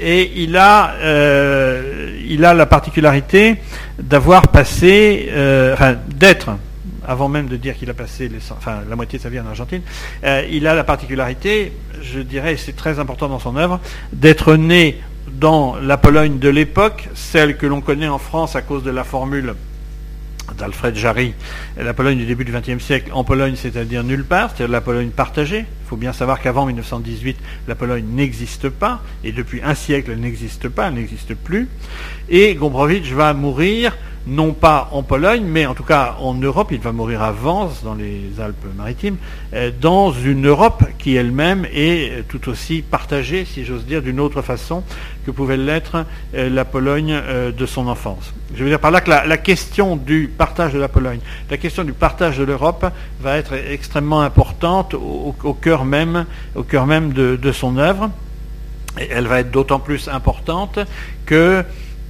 Et 0.00 0.32
il 0.42 0.56
a, 0.56 0.94
euh, 0.94 2.18
il 2.26 2.44
a 2.44 2.54
la 2.54 2.66
particularité 2.66 3.56
d'avoir 3.98 4.48
passé, 4.48 5.28
euh, 5.30 5.74
enfin, 5.74 5.94
d'être 6.08 6.50
avant 7.06 7.28
même 7.28 7.46
de 7.46 7.56
dire 7.56 7.76
qu'il 7.76 7.88
a 7.90 7.94
passé 7.94 8.30
la 8.88 8.96
moitié 8.96 9.18
de 9.18 9.22
sa 9.22 9.28
vie 9.28 9.40
en 9.40 9.46
Argentine, 9.46 9.82
euh, 10.24 10.46
il 10.50 10.66
a 10.66 10.74
la 10.74 10.84
particularité, 10.84 11.72
je 12.02 12.20
dirais, 12.20 12.56
c'est 12.56 12.76
très 12.76 12.98
important 12.98 13.28
dans 13.28 13.38
son 13.38 13.56
œuvre, 13.56 13.80
d'être 14.12 14.54
né 14.56 14.98
dans 15.28 15.76
la 15.76 15.96
Pologne 15.96 16.38
de 16.38 16.48
l'époque, 16.48 17.08
celle 17.14 17.56
que 17.56 17.66
l'on 17.66 17.80
connaît 17.80 18.08
en 18.08 18.18
France 18.18 18.56
à 18.56 18.62
cause 18.62 18.82
de 18.82 18.90
la 18.90 19.04
formule 19.04 19.54
d'Alfred 20.56 20.94
Jarry, 20.94 21.34
la 21.76 21.92
Pologne 21.92 22.18
du 22.18 22.26
début 22.26 22.44
du 22.44 22.52
XXe 22.52 22.82
siècle, 22.82 23.10
en 23.12 23.24
Pologne, 23.24 23.54
c'est-à-dire 23.56 24.04
nulle 24.04 24.24
part, 24.24 24.50
c'est-à-dire 24.50 24.72
la 24.72 24.80
Pologne 24.80 25.08
partagée. 25.08 25.66
Il 25.84 25.88
faut 25.88 25.96
bien 25.96 26.12
savoir 26.12 26.40
qu'avant 26.40 26.66
1918, 26.66 27.36
la 27.68 27.74
Pologne 27.74 28.04
n'existe 28.08 28.68
pas, 28.68 29.02
et 29.24 29.32
depuis 29.32 29.60
un 29.62 29.74
siècle, 29.74 30.12
elle 30.12 30.20
n'existe 30.20 30.68
pas, 30.68 30.88
elle 30.88 30.94
n'existe 30.94 31.34
plus. 31.34 31.68
Et 32.28 32.54
Gombrowicz 32.54 33.10
va 33.10 33.34
mourir 33.34 33.96
non 34.26 34.52
pas 34.52 34.88
en 34.92 35.02
Pologne, 35.02 35.44
mais 35.44 35.66
en 35.66 35.74
tout 35.74 35.84
cas 35.84 36.16
en 36.20 36.34
Europe, 36.34 36.68
il 36.72 36.80
va 36.80 36.92
mourir 36.92 37.22
à 37.22 37.30
Vence, 37.30 37.82
dans 37.84 37.94
les 37.94 38.40
Alpes-Maritimes, 38.40 39.16
euh, 39.54 39.70
dans 39.80 40.10
une 40.10 40.46
Europe 40.46 40.84
qui 40.98 41.14
elle-même 41.14 41.66
est 41.72 42.26
tout 42.28 42.48
aussi 42.48 42.82
partagée, 42.82 43.44
si 43.44 43.64
j'ose 43.64 43.84
dire, 43.86 44.02
d'une 44.02 44.18
autre 44.18 44.42
façon 44.42 44.82
que 45.24 45.30
pouvait 45.30 45.56
l'être 45.56 46.04
euh, 46.34 46.50
la 46.50 46.64
Pologne 46.64 47.12
euh, 47.12 47.52
de 47.52 47.66
son 47.66 47.86
enfance. 47.86 48.34
Je 48.54 48.64
veux 48.64 48.70
dire 48.70 48.80
par 48.80 48.90
là 48.90 49.00
que 49.00 49.10
la, 49.10 49.36
question 49.36 49.96
du 49.96 50.28
partage 50.36 50.72
de 50.72 50.78
la 50.78 50.88
Pologne, 50.88 51.20
la 51.50 51.56
question 51.56 51.84
du 51.84 51.92
partage 51.92 52.38
de 52.38 52.44
l'Europe 52.44 52.86
va 53.20 53.36
être 53.36 53.52
extrêmement 53.54 54.22
importante 54.22 54.94
au, 54.94 55.56
cœur 55.60 55.84
même, 55.84 56.26
au 56.54 56.62
cœur 56.62 56.86
même 56.86 57.12
de, 57.12 57.36
de 57.36 57.52
son 57.52 57.76
œuvre. 57.76 58.10
Et 59.00 59.08
elle 59.10 59.26
va 59.26 59.40
être 59.40 59.50
d'autant 59.50 59.78
plus 59.78 60.08
importante 60.08 60.78
que 61.26 61.62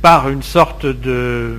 par 0.02 0.28
une 0.28 0.42
sorte 0.42 0.86
de 0.86 1.58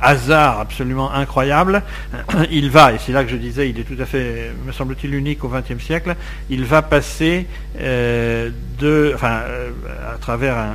hasard 0.00 0.60
absolument 0.60 1.12
incroyable, 1.12 1.82
il 2.50 2.70
va, 2.70 2.92
et 2.92 2.98
c'est 2.98 3.12
là 3.12 3.24
que 3.24 3.30
je 3.30 3.36
disais, 3.36 3.70
il 3.70 3.78
est 3.78 3.84
tout 3.84 4.00
à 4.00 4.06
fait, 4.06 4.52
me 4.64 4.72
semble-t-il, 4.72 5.14
unique 5.14 5.44
au 5.44 5.48
XXe 5.48 5.82
siècle, 5.82 6.16
il 6.50 6.64
va 6.64 6.82
passer 6.82 7.46
euh, 7.80 8.50
de, 8.78 9.12
enfin, 9.14 9.40
euh, 9.44 9.70
à 10.14 10.18
travers 10.18 10.56
un, 10.56 10.74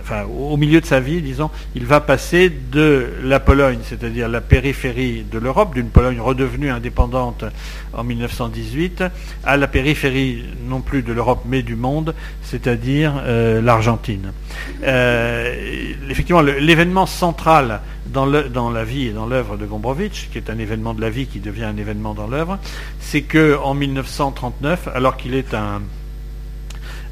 enfin, 0.00 0.24
au 0.24 0.56
milieu 0.56 0.80
de 0.80 0.86
sa 0.86 1.00
vie, 1.00 1.22
disons, 1.22 1.50
il 1.74 1.86
va 1.86 2.00
passer 2.00 2.50
de 2.50 3.08
la 3.22 3.40
Pologne, 3.40 3.78
c'est-à-dire 3.82 4.28
la 4.28 4.40
périphérie 4.40 5.24
de 5.30 5.38
l'Europe, 5.38 5.74
d'une 5.74 5.88
Pologne 5.88 6.20
redevenue 6.20 6.70
indépendante 6.70 7.44
en 7.92 8.04
1918, 8.04 9.04
à 9.44 9.56
la 9.56 9.66
périphérie 9.66 10.44
non 10.68 10.80
plus 10.80 11.02
de 11.02 11.12
l'Europe 11.12 11.42
mais 11.46 11.62
du 11.62 11.74
monde, 11.74 12.14
c'est-à-dire 12.42 13.14
euh, 13.24 13.62
l'Argentine. 13.62 14.32
Euh, 14.84 15.92
effectivement, 16.10 16.42
l'événement 16.42 17.06
central 17.06 17.80
dans, 18.06 18.26
dans, 18.26 18.70
la 18.70 18.84
vie 18.84 19.08
et 19.08 19.12
dans 19.12 19.26
l'œuvre 19.26 19.56
de 19.56 19.64
Gombrowicz, 19.64 20.28
qui 20.30 20.38
est 20.38 20.50
un 20.50 20.58
événement 20.58 20.94
de 20.94 21.00
la 21.00 21.10
vie 21.10 21.26
qui 21.26 21.40
devient 21.40 21.64
un 21.64 21.76
événement 21.76 22.14
dans 22.14 22.26
l'œuvre, 22.26 22.58
c'est 23.00 23.22
que 23.22 23.58
en 23.62 23.74
1939, 23.74 24.88
alors 24.94 25.16
qu'il 25.16 25.34
est 25.34 25.54
un 25.54 25.80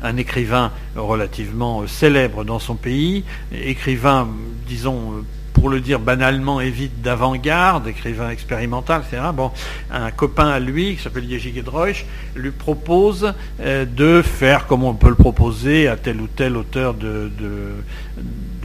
un 0.02 0.16
écrivain 0.16 0.72
relativement 0.96 1.86
célèbre 1.86 2.44
dans 2.44 2.58
son 2.58 2.74
pays, 2.74 3.24
écrivain, 3.52 4.28
disons, 4.66 5.24
pour 5.62 5.70
le 5.70 5.80
dire 5.80 6.00
banalement, 6.00 6.60
évite 6.60 7.02
d'avant-garde, 7.02 7.86
écrivain 7.86 8.30
expérimental, 8.30 9.02
etc. 9.06 9.22
Bon, 9.32 9.52
un 9.92 10.10
copain 10.10 10.48
à 10.48 10.58
lui, 10.58 10.96
qui 10.96 11.02
s'appelle 11.02 11.24
Yeji 11.24 11.54
Gedroich, 11.54 12.04
lui 12.34 12.50
propose 12.50 13.32
euh, 13.60 13.84
de 13.84 14.22
faire, 14.22 14.66
comme 14.66 14.82
on 14.82 14.94
peut 14.94 15.08
le 15.08 15.14
proposer 15.14 15.86
à 15.86 15.96
tel 15.96 16.20
ou 16.20 16.26
tel 16.26 16.56
auteur 16.56 16.94
de, 16.94 17.30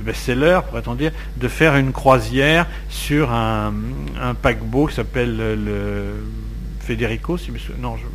best-seller, 0.04 0.62
pourrait-on 0.67 0.95
dire, 0.95 1.12
de 1.36 1.47
faire 1.47 1.76
une 1.76 1.91
croisière 1.91 2.65
sur 2.89 3.32
un, 3.32 3.73
paquebot 4.41 4.88
qui 4.88 4.95
s'appelle 4.95 5.38
le 5.38 6.15
Federico, 6.80 7.38
si 7.38 7.52
non, 7.80 7.97
je, 7.97 8.06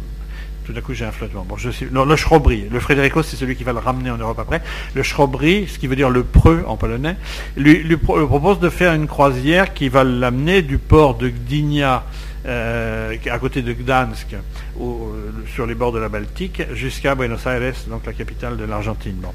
d'un 0.73 0.81
coup 0.81 0.95
j'ai 0.95 1.05
un 1.05 1.13
flottement. 1.13 1.45
Bon, 1.49 1.57
je 1.57 1.71
le 1.85 2.17
Schrobry, 2.17 2.67
le 2.71 2.81
Frédérico, 2.81 3.23
c'est 3.23 3.37
celui 3.37 3.57
qui 3.57 3.65
va 3.65 3.73
le 3.73 3.79
ramener 3.79 4.11
en 4.11 4.19
Europe 4.19 4.39
après. 4.39 4.63
Le 4.95 5.03
Schrobry, 5.03 5.69
ce 5.69 5.79
qui 5.79 5.87
veut 5.87 5.97
dire 5.97 6.11
le 6.11 6.25
preux 6.25 6.65
en 6.67 6.77
polonais, 6.77 7.17
lui, 7.57 7.83
lui, 7.83 7.97
propose 7.97 8.61
de 8.61 8.69
faire 8.69 8.95
une 8.95 9.07
croisière 9.07 9.75
qui 9.75 9.89
va 9.89 10.05
l'amener 10.05 10.63
du 10.63 10.79
port 10.79 11.17
de 11.17 11.29
Gdynia, 11.29 12.05
euh, 12.47 13.17
à 13.31 13.39
côté 13.39 13.63
de 13.63 13.73
Gdansk, 13.73 14.35
sur 15.55 15.67
les 15.67 15.75
bords 15.75 15.93
de 15.93 15.99
la 15.99 16.09
Baltique, 16.09 16.63
jusqu'à 16.73 17.15
Buenos 17.15 17.47
Aires, 17.47 17.75
donc 17.89 18.07
la 18.07 18.13
capitale 18.13 18.57
de 18.57 18.65
l'Argentine. 18.65 19.15
Bon. 19.17 19.33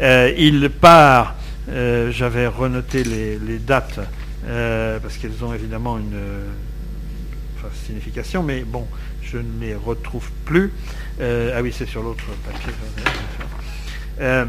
Euh, 0.00 0.32
il 0.38 0.70
part, 0.70 1.34
euh, 1.70 2.10
j'avais 2.10 2.46
renoté 2.46 3.04
les 3.04 3.58
dates, 3.58 4.00
parce 4.46 5.16
qu'elles 5.18 5.44
ont 5.44 5.52
évidemment 5.52 5.98
une 5.98 6.18
signification, 7.84 8.42
mais 8.42 8.62
bon, 8.62 8.86
je 9.30 9.38
ne 9.38 9.60
les 9.60 9.74
retrouve 9.74 10.28
plus. 10.44 10.72
Euh, 11.20 11.54
ah 11.56 11.62
oui, 11.62 11.72
c'est 11.76 11.86
sur 11.86 12.02
l'autre 12.02 12.24
papier. 12.44 12.72
Euh, 14.20 14.44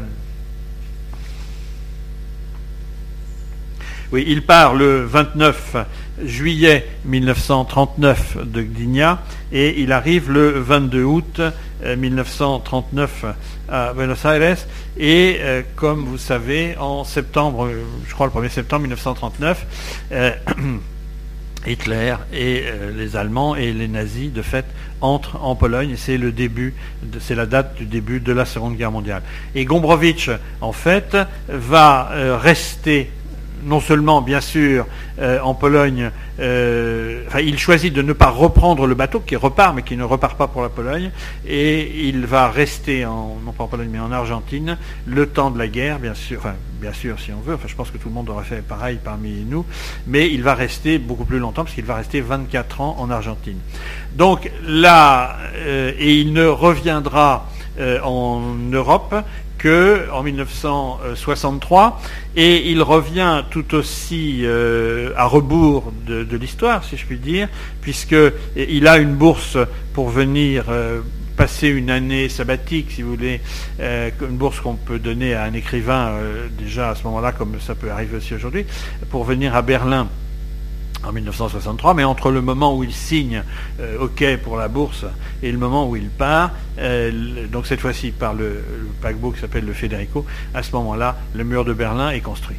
oui, 4.12 4.24
il 4.26 4.42
part 4.42 4.74
le 4.74 5.04
29 5.04 5.76
juillet 6.24 6.88
1939 7.04 8.38
de 8.44 8.62
Gdynia 8.62 9.22
et 9.52 9.82
il 9.82 9.92
arrive 9.92 10.30
le 10.30 10.58
22 10.60 11.02
août 11.04 11.40
1939 11.84 13.24
euh, 13.24 13.32
à 13.68 13.92
Buenos 13.92 14.24
Aires 14.24 14.58
et 14.96 15.40
comme 15.76 16.04
vous 16.04 16.18
savez 16.18 16.76
en 16.78 17.04
septembre, 17.04 17.68
je 18.06 18.14
crois 18.14 18.26
le 18.26 18.32
1er 18.32 18.50
septembre 18.50 18.82
1939, 18.82 19.66
Hitler 21.66 22.14
et 22.32 22.62
euh, 22.66 22.92
les 22.96 23.16
Allemands 23.16 23.56
et 23.56 23.72
les 23.72 23.88
nazis, 23.88 24.32
de 24.32 24.42
fait, 24.42 24.64
entrent 25.00 25.42
en 25.42 25.54
Pologne 25.54 25.94
c'est 25.96 26.18
le 26.18 26.32
début, 26.32 26.74
c'est 27.20 27.34
la 27.34 27.46
date 27.46 27.76
du 27.76 27.84
début 27.84 28.20
de 28.20 28.32
la 28.32 28.44
Seconde 28.44 28.76
Guerre 28.76 28.92
mondiale. 28.92 29.22
Et 29.54 29.64
Gombrowicz, 29.64 30.30
en 30.60 30.72
fait, 30.72 31.16
va 31.48 32.10
euh, 32.12 32.36
rester 32.36 33.10
non 33.64 33.80
seulement, 33.80 34.22
bien 34.22 34.40
sûr, 34.40 34.86
euh, 35.18 35.40
en 35.40 35.54
Pologne, 35.54 36.10
euh, 36.40 37.24
il 37.42 37.58
choisit 37.58 37.92
de 37.92 38.02
ne 38.02 38.12
pas 38.12 38.30
reprendre 38.30 38.86
le 38.86 38.94
bateau 38.94 39.20
qui 39.20 39.36
repart, 39.36 39.74
mais 39.74 39.82
qui 39.82 39.96
ne 39.96 40.04
repart 40.04 40.36
pas 40.36 40.46
pour 40.46 40.62
la 40.62 40.68
Pologne, 40.68 41.10
et 41.46 42.08
il 42.08 42.26
va 42.26 42.48
rester, 42.48 43.04
en, 43.04 43.38
non 43.44 43.52
pas 43.52 43.64
en 43.64 43.68
Pologne, 43.68 43.88
mais 43.90 43.98
en 43.98 44.12
Argentine, 44.12 44.76
le 45.06 45.26
temps 45.26 45.50
de 45.50 45.58
la 45.58 45.68
guerre, 45.68 45.98
bien 45.98 46.14
sûr, 46.14 46.38
enfin, 46.38 46.54
bien 46.80 46.92
sûr, 46.92 47.18
si 47.18 47.32
on 47.32 47.40
veut, 47.40 47.54
enfin, 47.54 47.68
je 47.68 47.74
pense 47.74 47.90
que 47.90 47.98
tout 47.98 48.08
le 48.08 48.14
monde 48.14 48.30
aurait 48.30 48.44
fait 48.44 48.62
pareil 48.62 48.98
parmi 49.02 49.44
nous, 49.48 49.64
mais 50.06 50.28
il 50.28 50.42
va 50.42 50.54
rester 50.54 50.98
beaucoup 50.98 51.24
plus 51.24 51.38
longtemps, 51.38 51.64
parce 51.64 51.74
qu'il 51.74 51.84
va 51.84 51.96
rester 51.96 52.20
24 52.20 52.80
ans 52.80 52.96
en 52.98 53.10
Argentine. 53.10 53.58
Donc 54.14 54.50
là, 54.66 55.36
euh, 55.56 55.92
et 55.98 56.14
il 56.14 56.32
ne 56.32 56.46
reviendra 56.46 57.48
en 58.02 58.40
Europe 58.72 59.14
que 59.58 60.08
en 60.12 60.22
1963, 60.22 62.00
et 62.36 62.70
il 62.70 62.80
revient 62.82 63.42
tout 63.50 63.74
aussi 63.74 64.40
euh, 64.44 65.12
à 65.16 65.26
rebours 65.26 65.92
de, 66.06 66.36
l'histoire, 66.36 66.84
si 66.84 66.96
je 66.96 67.04
puis 67.04 67.18
dire, 67.18 67.48
puisqu'il 67.80 68.86
a 68.86 68.98
une 68.98 69.14
bourse 69.14 69.58
pour 69.92 70.08
venir 70.08 70.66
euh, 70.68 71.00
passer 71.36 71.68
une 71.68 71.90
année 71.90 72.28
sabbatique, 72.28 72.92
si 72.92 73.02
vous 73.02 73.10
voulez, 73.10 73.40
euh, 73.80 74.10
une 74.20 74.36
bourse 74.36 74.60
qu'on 74.60 74.76
peut 74.76 74.98
donner 74.98 75.34
à 75.34 75.42
un 75.42 75.52
écrivain 75.52 76.12
déjà 76.58 76.90
à 76.90 76.94
ce 76.94 77.02
moment-là, 77.04 77.32
comme 77.32 77.60
ça 77.60 77.74
peut 77.74 77.90
arriver 77.90 78.16
aussi 78.16 78.34
aujourd'hui, 78.34 78.64
pour 79.10 79.24
venir 79.24 79.54
à 79.54 79.62
Berlin 79.62 80.08
en 81.04 81.12
1963, 81.12 81.94
mais 81.94 82.04
entre 82.04 82.30
le 82.30 82.40
moment 82.40 82.76
où 82.76 82.84
il 82.84 82.92
signe 82.92 83.42
euh, 83.80 84.04
OK 84.04 84.24
pour 84.42 84.56
la 84.56 84.68
bourse 84.68 85.04
et 85.42 85.52
le 85.52 85.58
moment 85.58 85.88
où 85.88 85.96
il 85.96 86.08
part, 86.08 86.50
euh, 86.78 87.46
donc 87.46 87.66
cette 87.66 87.80
fois-ci 87.80 88.10
par 88.10 88.34
le, 88.34 88.62
paquebot 89.00 89.30
qui 89.30 89.40
s'appelle 89.40 89.64
le 89.64 89.72
Federico, 89.72 90.26
à 90.54 90.62
ce 90.62 90.72
moment-là, 90.72 91.16
le 91.34 91.44
mur 91.44 91.64
de 91.64 91.72
Berlin 91.72 92.10
est 92.10 92.20
construit. 92.20 92.56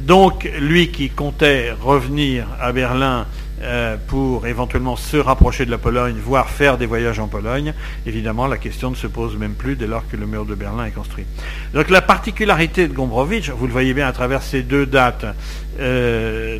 Donc 0.00 0.50
lui 0.58 0.90
qui 0.90 1.10
comptait 1.10 1.72
revenir 1.72 2.46
à 2.60 2.72
Berlin 2.72 3.26
euh, 3.62 3.96
pour 4.08 4.46
éventuellement 4.46 4.96
se 4.96 5.16
rapprocher 5.16 5.64
de 5.64 5.70
la 5.70 5.78
Pologne, 5.78 6.16
voire 6.22 6.50
faire 6.50 6.76
des 6.76 6.86
voyages 6.86 7.20
en 7.20 7.28
Pologne, 7.28 7.72
évidemment 8.04 8.48
la 8.48 8.58
question 8.58 8.90
ne 8.90 8.96
se 8.96 9.06
pose 9.06 9.36
même 9.36 9.54
plus 9.54 9.76
dès 9.76 9.86
lors 9.86 10.06
que 10.08 10.16
le 10.16 10.26
mur 10.26 10.44
de 10.44 10.54
Berlin 10.54 10.84
est 10.84 10.90
construit. 10.90 11.24
Donc 11.72 11.88
la 11.88 12.02
particularité 12.02 12.88
de 12.88 12.92
Gombrowicz, 12.92 13.50
vous 13.50 13.66
le 13.66 13.72
voyez 13.72 13.94
bien 13.94 14.08
à 14.08 14.12
travers 14.12 14.42
ces 14.42 14.62
deux 14.62 14.86
dates, 14.86 15.24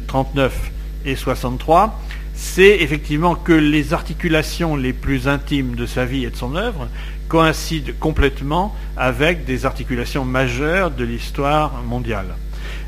39 0.06 0.72
et 1.06 1.16
63, 1.16 1.98
c'est 2.34 2.80
effectivement 2.80 3.34
que 3.34 3.52
les 3.52 3.94
articulations 3.94 4.76
les 4.76 4.92
plus 4.92 5.28
intimes 5.28 5.74
de 5.74 5.86
sa 5.86 6.04
vie 6.04 6.24
et 6.24 6.30
de 6.30 6.36
son 6.36 6.54
œuvre 6.56 6.88
coïncident 7.28 7.92
complètement 7.98 8.74
avec 8.96 9.44
des 9.44 9.66
articulations 9.66 10.24
majeures 10.24 10.90
de 10.90 11.04
l'histoire 11.04 11.82
mondiale. 11.82 12.36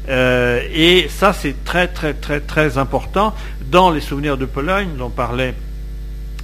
Euh, 0.09 0.63
et 0.73 1.07
ça, 1.09 1.33
c'est 1.33 1.65
très, 1.65 1.89
très, 1.89 2.15
très, 2.15 2.41
très 2.41 2.79
important 2.79 3.35
dans 3.71 3.91
les 3.91 4.01
souvenirs 4.01 4.37
de 4.37 4.47
Pologne 4.47 4.91
dont 4.97 5.11
parlait 5.11 5.55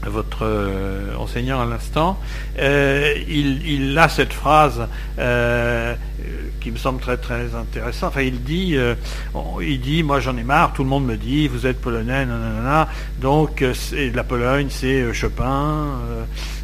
votre 0.07 0.45
euh, 0.45 1.15
enseignant 1.17 1.61
à 1.61 1.67
l'instant. 1.67 2.19
Euh, 2.59 3.15
il, 3.29 3.97
a 3.99 4.09
cette 4.09 4.33
phrase 4.33 4.87
qui 6.65 6.71
me 6.71 6.79
semble 6.79 6.99
très 6.99 7.19
très 7.19 7.55
intéressant. 7.55 8.07
Enfin, 8.07 8.23
il 8.23 8.43
dit, 8.43 8.75
euh, 8.75 8.95
il 9.61 9.81
dit, 9.81 10.03
moi 10.03 10.19
j'en 10.19 10.37
ai 10.39 10.43
marre. 10.43 10.73
Tout 10.73 10.83
le 10.83 10.89
monde 10.89 11.05
me 11.05 11.17
dit, 11.17 11.47
vous 11.47 11.67
êtes 11.67 11.79
polonais, 11.79 12.25
nanana. 12.25 12.89
Donc 13.21 13.61
euh, 13.61 13.75
la 14.15 14.25
Pologne, 14.25 14.69
c'est 14.71 15.03
euh, 15.03 15.13
Chopin, 15.13 15.99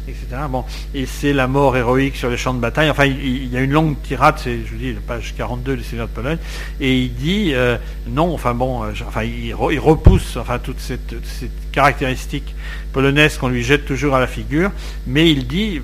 etc. 0.07 0.43
Bon, 0.49 0.65
et 0.93 1.05
c'est 1.05 1.33
la 1.33 1.47
mort 1.47 1.75
héroïque 1.77 2.15
sur 2.15 2.29
les 2.29 2.37
champs 2.37 2.53
de 2.53 2.59
bataille. 2.59 2.89
Enfin, 2.89 3.05
il, 3.05 3.47
y 3.47 3.57
a 3.57 3.61
une 3.61 3.71
longue 3.71 4.01
tirade, 4.01 4.35
c'est, 4.37 4.59
je 4.65 4.71
vous 4.71 4.77
dis, 4.77 4.93
page 5.05 5.33
42 5.37 5.77
du 5.77 5.83
Seigneur 5.83 6.07
de 6.07 6.13
Pologne, 6.13 6.37
et 6.79 6.99
il 6.99 7.13
dit 7.13 7.53
non. 8.07 8.33
Enfin 8.33 8.53
bon, 8.53 8.83
enfin 9.07 9.23
il, 9.23 9.53
repousse, 9.53 10.37
enfin 10.37 10.59
toute 10.59 10.79
cette, 10.79 11.15
cette 11.23 11.71
caractéristique 11.71 12.55
polonaise 12.93 13.37
qu'on 13.37 13.49
lui 13.49 13.63
jette 13.63 13.85
toujours 13.85 14.15
à 14.15 14.19
la 14.19 14.27
figure, 14.27 14.71
mais 15.07 15.31
il 15.31 15.47
dit 15.47 15.81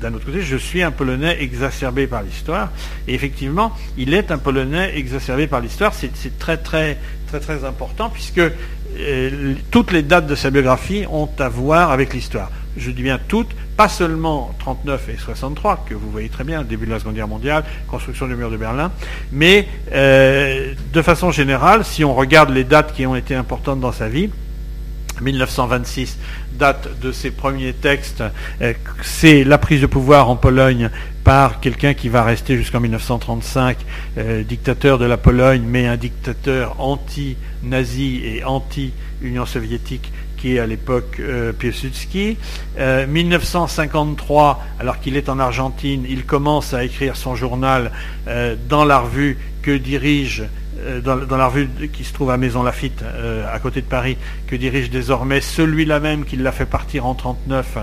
d'un 0.00 0.14
autre 0.14 0.26
côté, 0.26 0.42
je 0.42 0.56
suis 0.56 0.82
un 0.82 0.90
Polonais 0.90 1.42
exacerbé 1.42 2.06
par 2.06 2.22
l'histoire. 2.22 2.70
Et 3.06 3.14
effectivement, 3.14 3.72
il 3.96 4.14
est 4.14 4.30
un 4.30 4.38
Polonais 4.38 4.96
exacerbé 4.96 5.46
par 5.46 5.60
l'histoire. 5.60 5.92
C'est 5.94 6.38
très, 6.38 6.56
très, 6.56 6.98
très, 7.26 7.40
très 7.40 7.64
important 7.64 8.08
puisque 8.10 8.38
euh, 8.38 9.54
toutes 9.70 9.92
les 9.92 10.02
dates 10.02 10.26
de 10.26 10.34
sa 10.34 10.50
biographie 10.50 11.04
ont 11.10 11.28
à 11.38 11.48
voir 11.48 11.90
avec 11.90 12.14
l'histoire. 12.14 12.50
Je 12.78 12.92
dis 12.92 13.02
bien 13.02 13.18
toutes, 13.28 13.50
pas 13.76 13.88
seulement 13.88 14.54
39 14.60 15.08
et 15.08 15.16
63, 15.16 15.84
que 15.88 15.94
vous 15.94 16.10
voyez 16.10 16.28
très 16.28 16.44
bien, 16.44 16.62
début 16.62 16.86
de 16.86 16.92
la 16.92 17.00
Seconde 17.00 17.14
Guerre 17.14 17.28
mondiale, 17.28 17.64
construction 17.88 18.28
du 18.28 18.36
mur 18.36 18.50
de 18.50 18.56
Berlin, 18.56 18.92
mais 19.32 19.66
euh, 19.92 20.74
de 20.92 21.02
façon 21.02 21.32
générale, 21.32 21.84
si 21.84 22.04
on 22.04 22.14
regarde 22.14 22.50
les 22.50 22.64
dates 22.64 22.94
qui 22.94 23.04
ont 23.04 23.16
été 23.16 23.34
importantes 23.34 23.80
dans 23.80 23.92
sa 23.92 24.08
vie, 24.08 24.30
1926, 25.20 26.18
date 26.52 27.00
de 27.00 27.10
ses 27.10 27.32
premiers 27.32 27.72
textes, 27.72 28.22
euh, 28.62 28.72
c'est 29.02 29.42
la 29.42 29.58
prise 29.58 29.80
de 29.80 29.86
pouvoir 29.86 30.30
en 30.30 30.36
Pologne 30.36 30.90
par 31.24 31.60
quelqu'un 31.60 31.94
qui 31.94 32.08
va 32.08 32.22
rester 32.22 32.56
jusqu'en 32.56 32.80
1935 32.80 33.76
euh, 34.16 34.42
dictateur 34.42 34.98
de 34.98 35.04
la 35.04 35.16
Pologne, 35.16 35.62
mais 35.66 35.86
un 35.86 35.96
dictateur 35.96 36.76
anti-nazi 36.78 38.22
et 38.24 38.44
anti-Union 38.44 39.46
soviétique 39.46 40.12
qui 40.38 40.56
est 40.56 40.58
à 40.58 40.66
l'époque 40.66 41.18
euh, 41.20 41.52
Piłsudski. 41.52 42.36
1953, 42.78 44.64
alors 44.78 45.00
qu'il 45.00 45.16
est 45.16 45.28
en 45.28 45.38
Argentine, 45.38 46.06
il 46.08 46.24
commence 46.24 46.74
à 46.74 46.84
écrire 46.84 47.16
son 47.16 47.34
journal 47.34 47.90
dans 48.68 48.84
la 48.84 49.00
revue 49.00 49.36
que 49.62 49.76
dirige 49.76 50.44
euh, 50.80 51.00
dans, 51.00 51.36
la 51.36 51.48
revue 51.48 51.88
qui 51.92 52.04
se 52.04 52.12
trouve 52.12 52.30
à 52.30 52.36
Maison 52.36 52.62
Lafitte, 52.62 53.02
euh, 53.02 53.44
à 53.52 53.58
côté 53.58 53.80
de 53.80 53.86
Paris, 53.86 54.16
que 54.46 54.54
dirige 54.54 54.90
désormais 54.90 55.40
celui-là 55.40 55.98
même 55.98 56.24
qui 56.24 56.36
l'a 56.36 56.52
fait 56.52 56.66
partir 56.66 57.06
en 57.06 57.14
39 57.14 57.78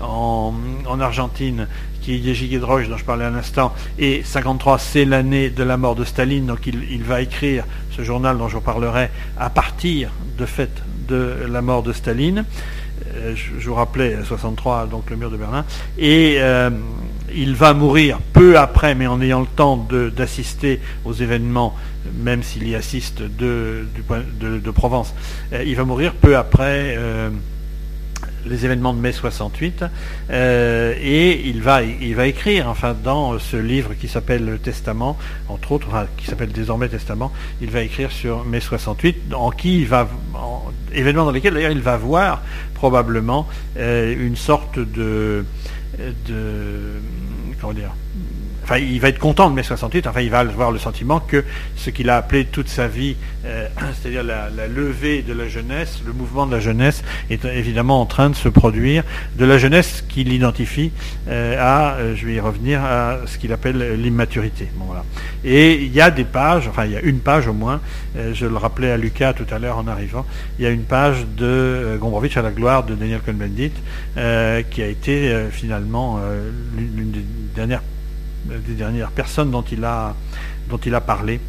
en, 0.00 0.54
Argentine, 1.00 1.68
qui 2.00 2.14
est 2.14 2.18
Yeji 2.18 2.50
Gedroch, 2.50 2.88
dont 2.88 2.96
je 2.96 3.04
parlais 3.04 3.24
un 3.24 3.36
instant, 3.36 3.72
et 3.98 4.22
53, 4.24 4.78
c'est 4.78 5.04
l'année 5.04 5.50
de 5.50 5.62
la 5.62 5.76
mort 5.76 5.94
de 5.94 6.04
Staline, 6.04 6.46
donc 6.46 6.66
il, 6.66 7.04
va 7.04 7.20
écrire 7.20 7.64
ce 7.92 8.02
journal 8.02 8.36
dont 8.36 8.48
je 8.48 8.56
vous 8.56 8.60
parlerai 8.60 9.10
à 9.38 9.48
partir 9.48 10.10
de 10.36 10.46
fait 10.46 10.70
de 11.10 11.46
la 11.50 11.60
mort 11.60 11.82
de 11.82 11.92
Staline. 11.92 12.44
Euh, 13.16 13.34
je, 13.34 13.68
vous 13.68 13.74
rappelais 13.74 14.16
63, 14.24 14.86
donc 14.86 15.10
le 15.10 15.16
mur 15.16 15.30
de 15.30 15.36
Berlin, 15.36 15.64
et 15.98 16.38
il 17.34 17.54
va 17.54 17.74
mourir 17.74 18.18
peu 18.32 18.58
après, 18.58 18.94
mais 18.94 19.06
en 19.06 19.20
ayant 19.20 19.40
le 19.40 19.46
temps 19.46 19.86
d'assister 20.16 20.80
aux 21.04 21.12
événements, 21.12 21.74
même 22.22 22.42
s'il 22.42 22.68
y 22.68 22.74
assiste 22.74 23.22
de, 23.22 23.84
Provence. 24.74 25.14
Euh, 25.52 25.64
il 25.66 25.76
va 25.76 25.84
mourir 25.84 26.14
peu 26.14 26.36
après 26.36 26.94
euh, 26.96 27.28
les 28.46 28.64
événements 28.64 28.94
de 28.94 29.00
mai 29.00 29.12
68, 29.12 29.84
euh, 30.30 30.94
et 31.00 31.46
il 31.46 31.62
va, 31.62 31.82
il 31.82 32.14
va 32.14 32.26
écrire, 32.26 32.68
enfin, 32.68 32.94
dans 32.94 33.38
ce 33.38 33.56
livre 33.56 33.94
qui 33.94 34.08
s'appelle 34.08 34.44
le 34.44 34.58
Testament, 34.58 35.16
entre 35.48 35.72
autres, 35.72 35.88
qui 36.16 36.26
s'appelle 36.26 36.52
désormais 36.52 36.88
Testament, 36.88 37.32
il 37.60 37.70
va 37.70 37.82
écrire 37.82 38.10
sur 38.10 38.44
mai 38.44 38.60
68, 38.60 39.34
en 39.34 39.50
qui 39.50 39.80
il 39.80 39.86
va, 39.86 40.08
événements 40.92 41.24
dans 41.24 41.32
lesquels 41.32 41.54
d'ailleurs 41.54 41.72
il 41.72 41.80
va 41.80 41.96
voir 41.96 42.42
probablement 42.74 43.46
une 43.76 44.36
sorte 44.36 44.78
de 44.78 45.44
de 46.26 47.00
comment 47.60 47.72
dire 47.72 47.92
enfin, 48.70 48.80
il 48.80 49.00
va 49.00 49.08
être 49.08 49.18
content 49.18 49.50
de 49.50 49.54
mai 49.54 49.64
68, 49.64 50.06
enfin, 50.06 50.20
il 50.20 50.30
va 50.30 50.40
avoir 50.40 50.70
le 50.70 50.78
sentiment 50.78 51.18
que 51.18 51.44
ce 51.76 51.90
qu'il 51.90 52.08
a 52.08 52.16
appelé 52.16 52.44
toute 52.44 52.68
sa 52.68 52.86
vie, 52.86 53.16
euh, 53.44 53.66
c'est-à-dire 54.00 54.22
la, 54.22 54.48
levée 54.68 55.22
de 55.22 55.32
la 55.32 55.48
jeunesse, 55.48 56.02
le 56.06 56.12
mouvement 56.12 56.46
de 56.46 56.52
la 56.52 56.60
jeunesse, 56.60 57.02
est 57.30 57.44
évidemment 57.44 58.00
en 58.00 58.06
train 58.06 58.30
de 58.30 58.36
se 58.36 58.48
produire, 58.48 59.02
de 59.36 59.44
la 59.44 59.58
jeunesse 59.58 60.04
qu'il 60.08 60.32
identifie 60.32 60.92
euh, 61.28 61.56
à, 61.58 61.94
euh, 61.94 62.14
je 62.14 62.26
vais 62.26 62.34
y 62.34 62.40
revenir, 62.40 62.82
à 62.84 63.18
ce 63.26 63.38
qu'il 63.38 63.52
appelle 63.52 64.00
l'immaturité. 64.00 64.68
Et 65.44 65.74
il 65.74 65.92
y 65.92 66.00
a 66.00 66.10
des 66.10 66.24
pages, 66.24 66.68
enfin, 66.68 66.84
il 66.84 66.92
y 66.92 66.96
a 66.96 67.00
une 67.00 67.18
page 67.18 67.48
au 67.48 67.52
moins, 67.52 67.80
je 68.32 68.46
le 68.46 68.56
rappelais 68.56 68.90
à 68.90 68.96
Lucas 68.96 69.32
tout 69.32 69.46
à 69.50 69.58
l'heure 69.58 69.78
en 69.78 69.88
arrivant, 69.88 70.26
il 70.58 70.64
y 70.64 70.66
a 70.66 70.70
une 70.70 70.82
page 70.82 71.26
de 71.36 71.96
Gombrowicz 72.00 72.36
à 72.36 72.42
la 72.42 72.50
gloire 72.50 72.84
de 72.84 72.94
Daniel 72.94 73.20
Cohn-Bendit, 73.20 73.72
qui 74.70 74.82
a 74.82 74.86
été 74.86 75.46
finalement 75.50 76.20
l'une 76.76 77.10
des 77.10 77.24
dernières 77.54 77.82
des 78.44 78.74
dernières 78.74 79.10
personnes 79.10 79.50
dont 79.50 79.62
il 79.62 79.84
a, 79.84 80.14
dont 80.68 80.78
il 80.78 80.94
a 80.94 81.00
parlé 81.00 81.40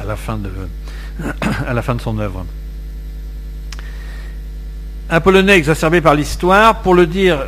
à 0.00 0.04
la 0.04 0.16
fin 0.16 0.38
de, 0.38 0.50
à 1.66 1.72
la 1.72 1.82
fin 1.82 1.94
de 1.94 2.00
son 2.00 2.18
œuvre. 2.18 2.44
Un 5.10 5.20
Polonais 5.20 5.56
exacerbé 5.56 6.00
par 6.00 6.14
l'histoire, 6.14 6.82
pour 6.82 6.94
le 6.94 7.06
dire 7.06 7.44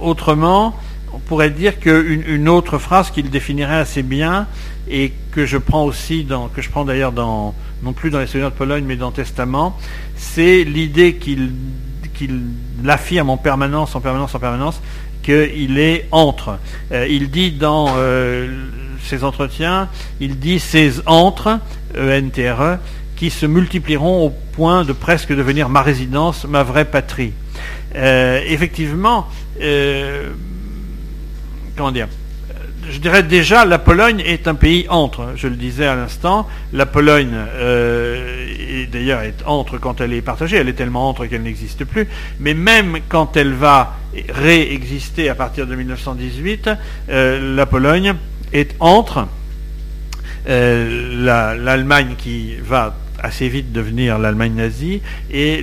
autrement, 0.00 0.76
on 1.12 1.18
pourrait 1.18 1.50
dire 1.50 1.78
qu'une 1.78 2.24
une 2.26 2.48
autre 2.48 2.78
phrase 2.78 3.10
qu'il 3.10 3.30
définirait 3.30 3.78
assez 3.78 4.02
bien 4.02 4.46
et 4.88 5.12
que 5.30 5.46
je 5.46 5.58
prends 5.58 5.84
aussi 5.84 6.24
dans, 6.24 6.48
que 6.48 6.62
je 6.62 6.70
prends 6.70 6.84
d'ailleurs 6.84 7.12
dans, 7.12 7.54
non 7.82 7.92
plus 7.92 8.10
dans 8.10 8.18
les 8.18 8.26
souvenirs 8.26 8.50
de 8.50 8.56
Pologne, 8.56 8.84
mais 8.86 8.96
dans 8.96 9.12
Testament, 9.12 9.76
c'est 10.16 10.64
l'idée 10.64 11.16
qu'il 11.16 11.52
qu'il 12.20 12.50
affirme 12.86 13.30
en 13.30 13.38
permanence, 13.38 13.94
en 13.94 14.00
permanence, 14.00 14.34
en 14.34 14.38
permanence, 14.38 14.82
qu'il 15.30 15.78
est 15.78 16.06
entre. 16.10 16.58
Euh, 16.92 17.06
il 17.08 17.30
dit 17.30 17.52
dans 17.52 17.94
euh, 17.96 18.48
ses 19.02 19.24
entretiens, 19.24 19.88
il 20.20 20.38
dit 20.38 20.58
ces 20.58 21.00
entre 21.06 21.58
E-N-T-R-E, 21.96 22.78
qui 23.16 23.30
se 23.30 23.46
multiplieront 23.46 24.26
au 24.26 24.30
point 24.30 24.84
de 24.84 24.92
presque 24.92 25.34
devenir 25.34 25.68
ma 25.68 25.82
résidence, 25.82 26.44
ma 26.44 26.62
vraie 26.62 26.86
patrie. 26.86 27.32
effectivement, 27.94 29.26
comment 31.76 31.92
dire 31.92 32.08
je 32.90 32.98
dirais 32.98 33.22
déjà, 33.22 33.64
la 33.64 33.78
Pologne 33.78 34.22
est 34.24 34.48
un 34.48 34.54
pays 34.54 34.86
entre. 34.88 35.32
Je 35.36 35.46
le 35.48 35.56
disais 35.56 35.86
à 35.86 35.94
l'instant, 35.94 36.48
la 36.72 36.86
Pologne, 36.86 37.34
euh, 37.34 38.86
d'ailleurs, 38.90 39.22
est 39.22 39.42
entre 39.46 39.78
quand 39.78 40.00
elle 40.00 40.12
est 40.12 40.22
partagée. 40.22 40.56
Elle 40.56 40.68
est 40.68 40.74
tellement 40.74 41.08
entre 41.08 41.26
qu'elle 41.26 41.42
n'existe 41.42 41.84
plus. 41.84 42.08
Mais 42.40 42.54
même 42.54 42.98
quand 43.08 43.36
elle 43.36 43.52
va 43.52 43.96
réexister 44.28 45.28
à 45.28 45.34
partir 45.34 45.66
de 45.66 45.74
1918, 45.74 46.70
euh, 47.08 47.56
la 47.56 47.66
Pologne 47.66 48.14
est 48.52 48.74
entre 48.80 49.28
euh, 50.48 51.56
l'Allemagne 51.56 52.14
qui 52.18 52.56
va 52.56 52.96
assez 53.22 53.48
vite 53.48 53.70
devenir 53.70 54.18
l'Allemagne 54.18 54.54
nazie 54.54 55.02
et 55.30 55.62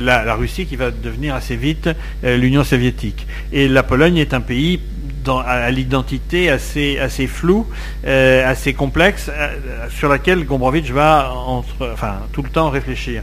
la, 0.00 0.34
Russie 0.34 0.64
qui 0.64 0.76
va 0.76 0.90
devenir 0.90 1.34
assez 1.34 1.54
vite 1.54 1.90
l'Union 2.22 2.64
soviétique. 2.64 3.26
Et 3.52 3.68
la 3.68 3.82
Pologne 3.82 4.16
est 4.16 4.32
un 4.32 4.40
pays 4.40 4.80
à, 5.34 5.70
l'identité 5.70 6.50
assez, 6.50 7.26
floue, 7.26 7.66
euh, 8.06 8.48
assez 8.48 8.74
complexe, 8.74 9.30
euh, 9.32 9.56
sur 9.90 10.08
laquelle 10.08 10.44
Gombrowicz 10.44 10.90
va 10.90 11.32
enfin, 11.34 12.20
tout 12.32 12.42
le 12.42 12.48
temps 12.48 12.70
réfléchir. 12.70 13.22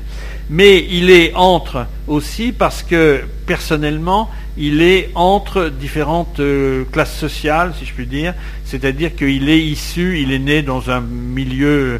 Mais 0.50 0.86
il 0.90 1.10
est 1.10 1.34
entre 1.36 1.86
aussi 2.08 2.52
parce 2.52 2.84
que 2.84 3.22
personnellement, 3.46 4.30
il 4.58 4.82
est 4.82 5.10
entre 5.16 5.70
différentes 5.70 6.40
euh, 6.40 6.84
classes 6.92 7.18
sociales, 7.18 7.74
si 7.78 7.86
je 7.86 7.94
puis 7.94 8.06
dire, 8.06 8.34
c'est-à-dire 8.66 9.16
qu'il 9.16 9.50
est 9.50 9.60
issu, 9.60 10.20
il 10.22 10.32
est 10.32 10.40
né 10.40 10.62
dans 10.62 10.92
un 10.92 11.02
milieu 11.02 12.00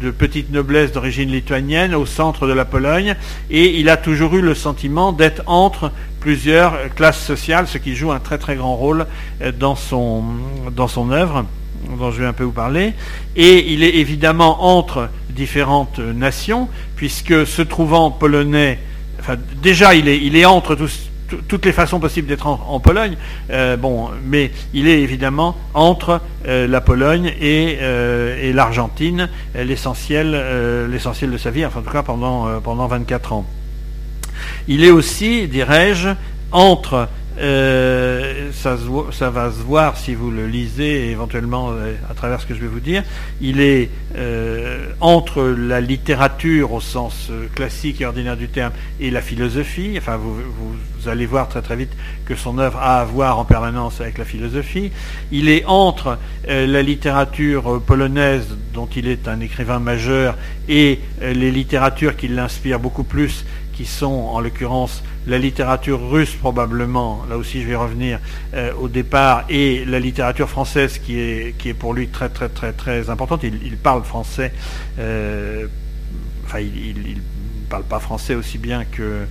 de 0.00 0.10
petite 0.10 0.50
noblesse 0.50 0.92
d'origine 0.92 1.30
lituanienne 1.30 1.94
au 1.94 2.04
centre 2.04 2.46
de 2.46 2.52
la 2.52 2.64
Pologne, 2.64 3.14
et 3.50 3.78
il 3.78 3.88
a 3.88 3.96
toujours 3.96 4.34
eu 4.34 4.40
le 4.40 4.54
sentiment 4.54 5.12
d'être 5.12 5.42
entre 5.46 5.92
plusieurs 6.20 6.92
classes 6.94 7.24
sociales, 7.24 7.68
ce 7.68 7.78
qui 7.78 7.94
joue 7.94 8.10
un 8.10 8.18
très 8.18 8.38
très 8.38 8.56
grand 8.56 8.74
rôle 8.74 9.06
euh, 9.42 9.52
dans 9.52 9.76
son, 9.76 10.24
dans 10.74 10.88
son 10.88 11.12
œuvre, 11.12 11.46
dont 11.98 12.10
je 12.10 12.20
vais 12.20 12.26
un 12.26 12.32
peu 12.32 12.44
vous 12.44 12.52
parler. 12.52 12.94
Et 13.36 13.72
il 13.72 13.82
est 13.82 13.96
évidemment 13.96 14.64
entre 14.64 15.08
différentes 15.30 15.98
nations, 15.98 16.68
puisque 16.96 17.46
se 17.46 17.62
trouvant 17.62 18.10
polonais, 18.10 18.78
enfin, 19.20 19.36
déjà 19.62 19.94
il 19.94 20.08
est, 20.08 20.44
entre 20.44 20.76
toutes 21.48 21.66
les 21.66 21.72
façons 21.72 22.00
possibles 22.00 22.28
d'être 22.28 22.46
en, 22.46 22.80
Pologne, 22.80 23.16
euh, 23.50 23.76
bon, 23.76 24.10
mais 24.24 24.52
il 24.72 24.88
est 24.88 25.00
évidemment 25.00 25.56
entre 25.74 26.20
euh, 26.46 26.66
la 26.66 26.80
Pologne 26.80 27.32
et, 27.40 27.78
et 28.42 28.52
l'Argentine, 28.52 29.28
l'essentiel, 29.54 30.32
de 30.32 31.38
sa 31.38 31.50
vie, 31.50 31.66
enfin 31.66 31.80
en 31.80 31.82
tout 31.82 31.90
cas 31.90 32.02
pendant 32.02 32.86
24 32.86 33.32
ans. 33.32 33.46
Il 34.68 34.84
est 34.84 34.90
aussi, 34.90 35.48
dirais-je, 35.48 36.10
entre, 36.52 37.08
euh, 37.38 38.50
ça, 38.52 38.76
va 39.30 39.50
se 39.50 39.62
voir 39.62 39.96
si 39.96 40.14
vous 40.14 40.30
le 40.30 40.46
lisez 40.46 41.10
éventuellement 41.10 41.70
euh, 41.70 41.94
à 42.10 42.14
travers 42.14 42.40
ce 42.40 42.46
que 42.46 42.54
je 42.54 42.60
vais 42.60 42.66
vous 42.66 42.80
dire, 42.80 43.02
il 43.40 43.60
est 43.60 43.90
euh, 44.16 44.86
entre 45.00 45.42
la 45.42 45.80
littérature 45.80 46.72
au 46.72 46.80
sens 46.80 47.30
classique 47.54 48.00
et 48.00 48.06
ordinaire 48.06 48.36
du 48.36 48.48
terme 48.48 48.72
et 49.00 49.10
la 49.10 49.20
philosophie, 49.20 49.94
enfin 49.98 50.16
vous 50.16 51.08
allez 51.08 51.26
voir 51.26 51.48
très 51.48 51.62
très 51.62 51.76
vite 51.76 51.92
que 52.24 52.34
son 52.34 52.58
œuvre 52.58 52.78
a 52.78 53.00
à 53.00 53.04
voir 53.04 53.38
en 53.38 53.44
permanence 53.44 54.00
avec 54.00 54.18
la 54.18 54.24
philosophie, 54.24 54.90
il 55.30 55.48
est 55.48 55.64
entre 55.66 56.18
la 56.48 56.82
littérature 56.82 57.80
polonaise 57.82 58.56
dont 58.72 58.88
il 58.96 59.06
est 59.06 59.28
un 59.28 59.40
écrivain 59.40 59.78
majeur 59.78 60.36
et 60.68 61.00
les 61.20 61.50
littératures 61.50 62.16
qui 62.16 62.28
l'inspirent 62.28 62.80
beaucoup 62.80 63.04
plus 63.04 63.44
qui 63.76 63.84
sont 63.84 64.06
en 64.06 64.40
l'occurrence 64.40 65.02
la 65.26 65.38
littérature 65.38 66.00
russe 66.10 66.34
probablement, 66.34 67.24
là 67.28 67.36
aussi 67.36 67.62
je 67.62 67.66
vais 67.66 67.76
revenir 67.76 68.20
euh, 68.54 68.72
au 68.74 68.88
départ, 68.88 69.44
et 69.48 69.84
la 69.84 69.98
littérature 69.98 70.48
française 70.48 70.98
qui 70.98 71.18
est, 71.18 71.74
pour 71.78 71.94
lui 71.94 72.08
très 72.08 72.28
très 72.28 72.48
très 72.48 72.72
très 72.72 73.10
importante. 73.10 73.42
Il, 73.42 73.76
parle 73.76 74.04
français, 74.04 74.52
euh, 74.98 75.66
enfin 76.44 76.60
il 76.60 77.16
ne 77.16 77.68
parle 77.68 77.84
pas 77.84 77.98
français 77.98 78.34
aussi 78.34 78.58
bien 78.58 78.84
que, 78.84 79.24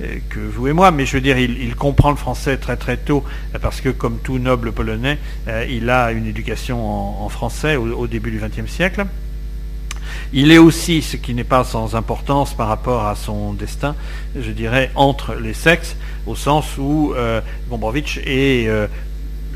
euh, 0.00 0.16
que 0.30 0.40
vous 0.40 0.68
et 0.68 0.72
moi, 0.72 0.90
mais 0.90 1.04
je 1.04 1.16
veux 1.16 1.20
dire, 1.20 1.38
il, 1.38 1.76
comprend 1.76 2.10
le 2.10 2.16
français 2.16 2.56
très 2.56 2.76
très 2.76 2.96
tôt, 2.96 3.24
parce 3.60 3.80
que 3.80 3.90
comme 3.90 4.18
tout 4.18 4.38
noble 4.38 4.72
polonais, 4.72 5.18
il 5.68 5.90
a 5.90 6.12
une 6.12 6.26
éducation 6.26 7.24
en, 7.24 7.28
français 7.28 7.76
au, 7.76 8.06
début 8.06 8.30
du 8.30 8.38
XXe 8.38 8.70
siècle. 8.70 9.04
Il 10.32 10.50
est 10.50 10.58
aussi, 10.58 11.02
ce 11.02 11.16
qui 11.16 11.34
n'est 11.34 11.44
pas 11.44 11.64
sans 11.64 11.94
importance 11.96 12.54
par 12.54 12.68
rapport 12.68 13.06
à 13.06 13.14
son 13.14 13.52
destin, 13.52 13.94
je 14.38 14.50
dirais, 14.50 14.90
entre 14.94 15.34
les 15.34 15.54
sexes, 15.54 15.96
au 16.26 16.34
sens 16.34 16.78
où 16.78 17.12
euh, 17.14 17.40
est, 18.24 18.68
euh, 18.68 18.86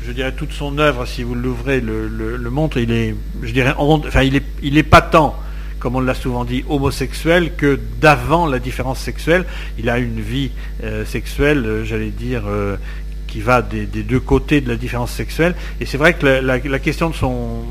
je 0.05 0.11
dirais, 0.11 0.31
toute 0.31 0.51
son 0.51 0.77
œuvre, 0.77 1.05
si 1.05 1.23
vous 1.23 1.35
l'ouvrez, 1.35 1.81
le, 1.81 2.37
montre, 2.49 2.77
il 2.77 2.91
est, 2.91 3.15
je 3.41 3.51
dirais, 3.51 3.73
enfin, 3.77 4.23
il 4.23 4.35
est, 4.35 4.45
il 4.61 4.77
est 4.77 4.83
patent 4.83 5.35
comme 5.79 5.95
on 5.95 6.01
l'a 6.01 6.13
souvent 6.13 6.45
dit, 6.45 6.63
homosexuel 6.69 7.55
que 7.55 7.79
d'avant 8.01 8.45
la 8.45 8.59
différence 8.59 8.99
sexuelle. 8.99 9.45
Il 9.77 9.89
a 9.89 9.97
une 9.97 10.19
vie 10.19 10.51
euh, 10.83 11.05
sexuelle, 11.05 11.65
euh, 11.65 11.85
j'allais 11.85 12.09
dire, 12.09 12.43
qui 13.29 13.41
va 13.41 13.61
des, 13.61 13.85
deux 13.85 14.19
côtés 14.19 14.59
de 14.59 14.67
la 14.67 14.75
différence 14.75 15.11
sexuelle. 15.11 15.55
Et 15.79 15.85
c'est 15.85 15.97
vrai 15.97 16.13
que 16.13 16.25
la, 16.25 16.79
question 16.79 17.09
de 17.09 17.15
son, 17.15 17.63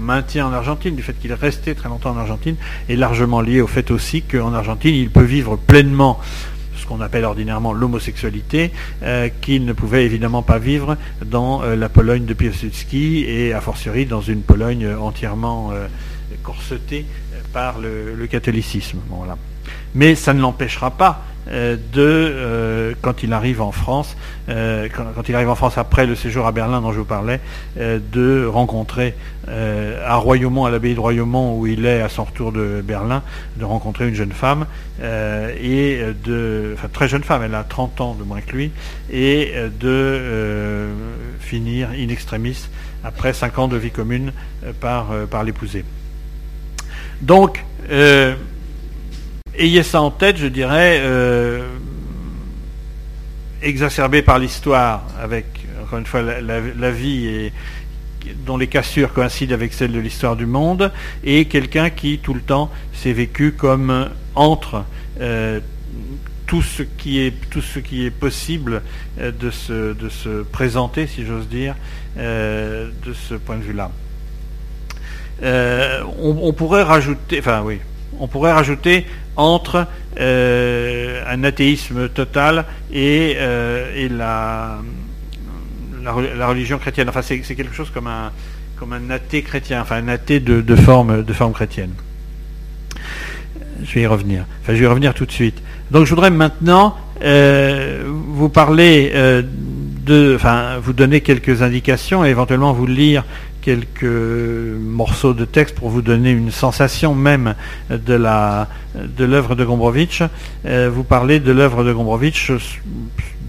maintien 0.00 0.46
en 0.46 0.52
Argentine, 0.52 0.96
du 0.96 1.02
fait 1.02 1.12
qu'il 1.14 1.30
est 1.30 1.34
resté 1.34 1.74
très 1.74 1.88
longtemps 1.88 2.10
en 2.10 2.18
Argentine, 2.18 2.56
est 2.88 2.96
largement 2.96 3.40
liée 3.40 3.60
au 3.60 3.66
fait 3.66 3.90
aussi 3.90 4.22
qu'en 4.22 4.54
Argentine, 4.54 4.94
il 4.94 5.10
peut 5.10 5.22
vivre 5.22 5.56
pleinement 5.56 6.20
ce 6.76 6.86
qu'on 6.86 7.00
appelle 7.00 7.24
ordinairement 7.24 7.72
l'homosexualité, 7.72 8.70
euh, 9.02 9.30
qu'il 9.40 9.64
ne 9.64 9.72
pouvait 9.72 10.04
évidemment 10.04 10.42
pas 10.42 10.58
vivre 10.58 10.98
dans 11.24 11.62
euh, 11.62 11.76
la 11.76 11.88
Pologne 11.88 12.26
de 12.26 12.34
Piłsudski 12.34 13.24
et 13.26 13.54
a 13.54 13.60
fortiori 13.62 14.04
dans 14.04 14.20
une 14.20 14.42
Pologne 14.42 14.86
entièrement 15.00 15.70
euh, 15.72 15.86
corsetée 16.42 17.06
par 17.54 17.78
le, 17.78 18.26
catholicisme. 18.26 18.98
Mais 19.94 20.14
ça 20.14 20.34
ne 20.34 20.40
l'empêchera 20.40 20.90
pas 20.90 21.24
de 21.46 21.82
euh, 21.96 22.94
quand 23.02 23.22
il 23.22 23.32
arrive 23.32 23.60
en 23.60 23.72
France, 23.72 24.16
euh, 24.48 24.88
quand, 24.94 25.28
il 25.28 25.34
arrive 25.34 25.50
en 25.50 25.54
France 25.54 25.78
après 25.78 26.06
le 26.06 26.14
séjour 26.14 26.46
à 26.46 26.52
Berlin 26.52 26.80
dont 26.80 26.92
je 26.92 26.98
vous 26.98 27.04
parlais, 27.04 27.40
de 27.76 28.46
rencontrer 28.46 29.14
à 29.46 30.16
Royaumont, 30.16 30.64
à 30.64 30.70
l'abbaye 30.70 30.94
de 30.94 31.00
Royaumont 31.00 31.58
où 31.58 31.66
il 31.66 31.84
est 31.84 32.00
à 32.00 32.08
son 32.08 32.24
retour 32.24 32.52
de 32.52 32.82
Berlin, 32.82 33.22
de 33.56 33.64
rencontrer 33.64 34.08
une 34.08 34.14
jeune 34.14 34.32
femme 34.32 34.66
et 35.02 36.00
de, 36.24 36.72
enfin 36.74 36.88
très 36.92 37.08
jeune 37.08 37.22
femme, 37.22 37.42
elle 37.44 37.54
a 37.54 37.64
30 37.64 38.00
ans 38.00 38.14
de 38.14 38.24
moins 38.24 38.40
que 38.40 38.52
lui, 38.52 38.70
et 39.12 39.52
de 39.80 40.88
finir 41.40 41.90
in 41.90 42.08
extremis 42.08 42.68
après 43.04 43.34
5 43.34 43.58
ans 43.58 43.68
de 43.68 43.76
vie 43.76 43.90
commune 43.90 44.32
par, 44.80 45.08
par 45.30 45.44
l'épouser. 45.44 45.84
Donc 47.20 47.64
ayez 49.58 49.82
ça 49.82 50.00
en 50.00 50.10
tête, 50.10 50.36
je 50.36 50.46
dirais, 50.46 51.00
euh, 51.02 51.66
exacerbé 53.62 54.22
par 54.22 54.38
l'histoire, 54.38 55.04
avec, 55.20 55.46
encore 55.82 55.98
une 55.98 56.06
fois, 56.06 56.22
la, 56.22 56.90
vie 56.90 57.26
et, 57.26 57.52
dont 58.46 58.56
les 58.56 58.66
cassures 58.66 59.12
coïncident 59.12 59.54
avec 59.54 59.72
celles 59.72 59.92
de 59.92 60.00
l'histoire 60.00 60.36
du 60.36 60.46
monde, 60.46 60.92
et 61.22 61.46
quelqu'un 61.46 61.90
qui, 61.90 62.18
tout 62.18 62.34
le 62.34 62.40
temps, 62.40 62.70
s'est 62.92 63.12
vécu 63.12 63.52
comme 63.52 64.10
entre 64.34 64.84
euh, 65.20 65.60
tout, 66.46 66.62
ce 66.62 66.82
qui 66.82 67.20
est, 67.20 67.34
tout 67.50 67.62
ce 67.62 67.78
qui 67.78 68.04
est 68.04 68.10
possible 68.10 68.82
euh, 69.20 69.30
de, 69.30 69.50
se, 69.50 69.92
de 69.92 70.08
se 70.08 70.42
présenter, 70.42 71.06
si 71.06 71.24
j'ose 71.26 71.48
dire, 71.48 71.74
de 72.16 73.12
ce 73.12 73.34
point 73.34 73.56
de 73.56 73.62
vue-là. 73.62 73.90
On, 75.42 76.38
on, 76.42 76.52
pourrait 76.52 76.84
rajouter, 76.84 77.40
enfin 77.40 77.62
oui, 77.64 77.80
on 78.20 78.26
pourrait 78.26 78.52
rajouter 78.52 79.06
entre 79.36 79.86
euh, 80.20 81.22
un 81.26 81.42
athéisme 81.44 82.08
total 82.08 82.66
et, 82.92 83.34
euh, 83.36 84.08
la, 84.10 84.78
religion 86.46 86.78
chrétienne. 86.78 87.08
Enfin, 87.08 87.22
c'est 87.22 87.40
quelque 87.40 87.74
chose 87.74 87.90
comme 87.90 88.06
un, 88.06 89.10
athée 89.10 89.42
chrétien, 89.42 89.80
enfin 89.80 89.96
un 89.96 90.08
athée 90.08 90.40
de, 90.40 90.76
forme, 90.76 91.22
de 91.22 91.32
forme 91.32 91.52
chrétienne. 91.52 91.92
Je 93.82 93.94
vais 93.94 94.02
y 94.02 94.06
revenir. 94.06 94.44
Enfin, 94.62 94.74
je 94.74 94.78
vais 94.78 94.84
y 94.84 94.88
revenir 94.88 95.14
tout 95.14 95.26
de 95.26 95.32
suite. 95.32 95.60
Donc, 95.90 96.04
je 96.04 96.10
voudrais 96.10 96.30
maintenant 96.30 96.96
euh, 97.22 98.04
vous 98.06 98.48
parler 98.48 99.12
de, 100.04 100.34
enfin, 100.36 100.78
vous 100.78 100.92
donner 100.92 101.22
quelques 101.22 101.62
indications 101.62 102.24
et 102.24 102.28
éventuellement 102.28 102.72
vous 102.72 102.86
lire 102.86 103.24
quelques 103.64 104.04
morceaux 104.04 105.32
de 105.32 105.46
texte 105.46 105.76
pour 105.76 105.88
vous 105.88 106.02
donner 106.02 106.30
une 106.30 106.50
sensation 106.50 107.14
même 107.14 107.54
de 107.88 108.14
l'œuvre 108.14 109.54
de 109.54 109.64
Gombrowicz. 109.64 110.22
Euh, 110.66 110.90
vous 110.92 111.02
parlez 111.02 111.40
de 111.40 111.50
l'œuvre 111.50 111.82
de 111.82 111.92
Gombrowicz 111.94 112.50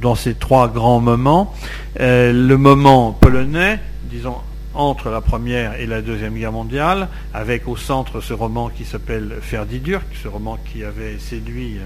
dans 0.01 0.15
ces 0.15 0.33
trois 0.33 0.69
grands 0.69 1.01
moments. 1.01 1.53
Euh, 1.99 2.31
le 2.31 2.57
moment 2.57 3.11
polonais, 3.11 3.79
disons 4.09 4.37
entre 4.73 5.09
la 5.09 5.19
Première 5.19 5.79
et 5.81 5.85
la 5.85 6.01
Deuxième 6.01 6.35
Guerre 6.35 6.53
mondiale, 6.53 7.09
avec 7.33 7.67
au 7.67 7.75
centre 7.75 8.21
ce 8.21 8.33
roman 8.33 8.69
qui 8.69 8.85
s'appelle 8.85 9.35
Ferdidurk, 9.41 10.05
ce 10.21 10.29
roman 10.29 10.57
qui 10.71 10.85
avait 10.85 11.17
séduit 11.19 11.77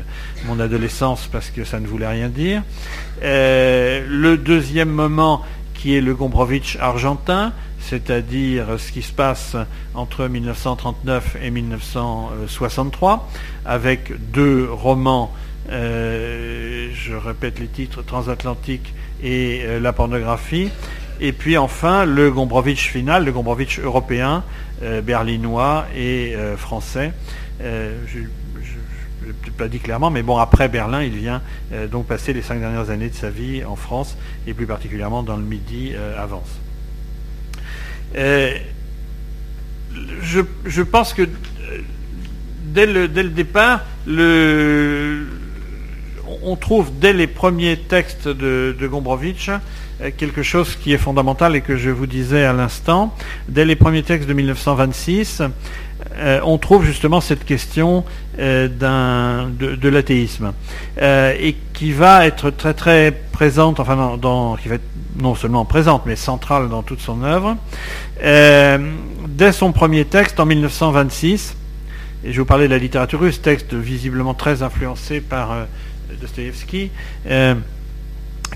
mon 0.46 0.60
adolescence 0.60 1.28
parce 1.32 1.50
que 1.50 1.63
ça 1.63 1.80
ne 1.80 1.88
voulait 1.88 2.08
rien 2.08 2.30
dire. 2.30 2.62
le 3.22 4.36
deuxième 4.36 4.89
moment 4.89 5.44
qui 5.76 5.96
est 5.96 6.02
le 6.02 6.13
Gombrowicz 6.13 6.78
argentin, 6.80 7.54
c'est-à-dire 7.80 8.80
ce 8.80 8.92
qui 8.92 9.02
se 9.02 9.12
passe 9.12 9.56
entre 9.96 10.28
1939 10.28 11.38
et 11.42 11.50
1963, 11.50 13.30
avec 13.65 14.32
deux 14.32 14.68
romans, 14.72 15.34
euh, 15.72 16.89
je 16.94 17.13
répète 17.13 17.60
les 17.60 17.68
titres, 17.68 18.02
Transatlantique 18.02 18.94
et 19.22 19.62
euh, 19.63 19.80
La 19.80 19.94
pornographie, 19.94 20.70
et 21.20 21.32
puis 21.32 21.58
enfin 21.58 22.06
le 22.06 22.32
Gombrowicz 22.32 22.80
final, 22.80 23.26
le 23.26 23.32
Gombrowicz 23.32 23.80
européen, 23.80 24.44
euh, 24.82 25.02
berlinois 25.02 25.86
et 25.96 26.36
français. 26.58 27.13
je 27.60 28.20
ne 28.20 29.34
l'ai 29.46 29.52
pas 29.58 29.68
dit 29.68 29.80
clairement, 29.80 30.10
mais 30.10 30.24
bon, 30.24 30.38
après 30.38 30.70
Berlin, 30.70 31.04
il 31.04 31.15
vient 31.15 31.42
donc 31.92 32.08
passer 32.08 32.34
les 32.34 32.42
cinq 32.42 32.60
dernières 32.60 32.89
années 32.89 33.10
de 33.10 33.15
sa 33.15 33.30
vie 33.30 33.63
en 33.63 33.76
France, 33.76 34.18
et 34.48 34.54
plus 34.54 34.65
particulièrement 34.65 35.24
dans 35.24 35.38
le 35.38 35.44
Midi 35.44 35.94
avance. 36.18 36.50
Euh, 36.50 36.68
je, 38.15 38.82
pense 40.82 41.13
que 41.13 41.24
euh, 41.24 41.28
dès 42.63 42.86
le, 42.86 43.08
départ, 43.08 43.86
on 46.43 46.56
trouve 46.56 46.91
dès 47.00 47.13
les 47.13 47.28
premiers 47.28 47.78
textes 47.78 48.28
de, 48.28 48.76
de 48.78 48.88
Gombrowicz 48.88 49.50
euh, 50.02 50.12
quelque 50.15 50.43
chose 50.43 50.76
qui 50.76 50.93
est 50.93 50.98
fondamental 50.98 51.56
et 51.56 51.62
que 51.62 51.76
je 51.76 51.89
vous 51.89 52.08
disais 52.08 52.45
à 52.45 52.54
l'instant. 52.54 53.13
Dès 53.50 53.65
les 53.65 53.76
premiers 53.76 54.04
textes 54.04 54.30
de 54.30 54.34
1926, 54.34 55.41
on 56.43 56.58
trouve 56.58 56.86
justement 56.86 57.21
cette 57.21 57.45
question 57.45 58.03
de, 58.38 59.89
l'athéisme 59.89 60.53
et 61.01 61.55
qui 61.73 61.91
va 61.91 62.25
être 62.25 62.49
très 62.49 62.73
très 62.73 63.12
présente, 63.32 63.79
enfin 63.79 64.17
dans, 64.19 64.55
qui 64.58 64.67
va 64.67 64.75
être 64.75 64.89
non 65.19 65.36
seulement 65.36 65.65
présente, 65.65 66.05
mais 66.05 66.15
centrale 66.15 66.69
dans 66.69 66.84
toute 66.84 67.01
son 67.01 67.23
œuvre. 67.23 67.58
Euh, 68.23 68.77
dès 69.27 69.51
son 69.51 69.71
premier 69.71 70.05
texte, 70.05 70.39
en 70.39 70.45
1926, 70.45 71.55
et 72.23 72.34
je 72.34 72.39
vous 72.39 72.45
parlais 72.45 72.65
de 72.65 72.73
la 72.73 72.77
littérature 72.77 73.19
russe, 73.19 73.41
texte 73.41 73.73
visiblement 73.73 74.34
très 74.34 74.63
influencé 74.63 75.21
par 75.21 75.51
euh, 75.51 75.65
Dostoevsky, 76.19 76.91
euh, 77.27 77.55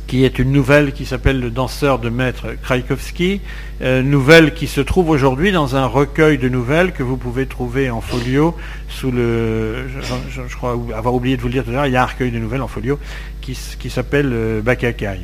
qui 0.07 0.25
est 0.25 0.39
une 0.39 0.51
nouvelle 0.51 0.91
qui 0.91 1.05
s'appelle 1.05 1.39
Le 1.39 1.49
danseur 1.49 1.99
de 1.99 2.09
maître 2.09 2.47
Kraïkovski, 2.61 3.41
nouvelle 3.81 4.53
qui 4.53 4.67
se 4.67 4.81
trouve 4.81 5.09
aujourd'hui 5.09 5.51
dans 5.51 5.75
un 5.75 5.85
recueil 5.85 6.37
de 6.37 6.49
nouvelles 6.49 6.91
que 6.91 7.03
vous 7.03 7.17
pouvez 7.17 7.45
trouver 7.47 7.89
en 7.89 8.01
folio 8.01 8.55
sous 8.89 9.11
le... 9.11 9.87
Je, 10.29 10.55
crois 10.55 10.77
avoir 10.95 11.13
oublié 11.13 11.35
de 11.37 11.41
vous 11.41 11.47
le 11.47 11.53
dire 11.53 11.63
tout 11.63 11.71
à 11.71 11.73
l'heure, 11.73 11.85
il 11.87 11.93
y 11.93 11.97
a 11.97 12.03
un 12.03 12.07
recueil 12.07 12.31
de 12.31 12.39
nouvelles 12.39 12.61
en 12.61 12.67
folio 12.67 12.99
qui, 13.41 13.57
qui 13.79 13.89
s'appelle 13.89 14.61
Bakakai. 14.63 15.19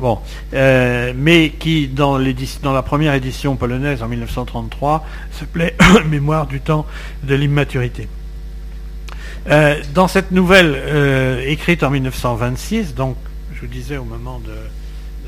Bon, 0.00 0.18
euh, 0.54 1.12
mais 1.16 1.50
qui, 1.50 1.88
dans, 1.88 2.18
dans, 2.62 2.72
la 2.72 2.82
première 2.82 3.14
édition 3.14 3.56
polonaise 3.56 4.02
en 4.02 4.08
1933, 4.08 5.04
s'appelait 5.32 5.76
Mémoire 6.08 6.46
du 6.46 6.60
temps 6.60 6.86
de 7.24 7.34
l'immaturité. 7.34 8.08
Euh, 9.48 9.76
dans 9.94 10.06
cette 10.06 10.30
nouvelle 10.30 10.74
euh, 10.76 11.42
écrite 11.46 11.82
en 11.82 11.90
1926, 11.90 12.94
donc 12.94 13.16
je 13.60 13.66
vous 13.66 13.72
disais 13.72 13.96
au 13.96 14.04
moment 14.04 14.38
de, 14.38 14.52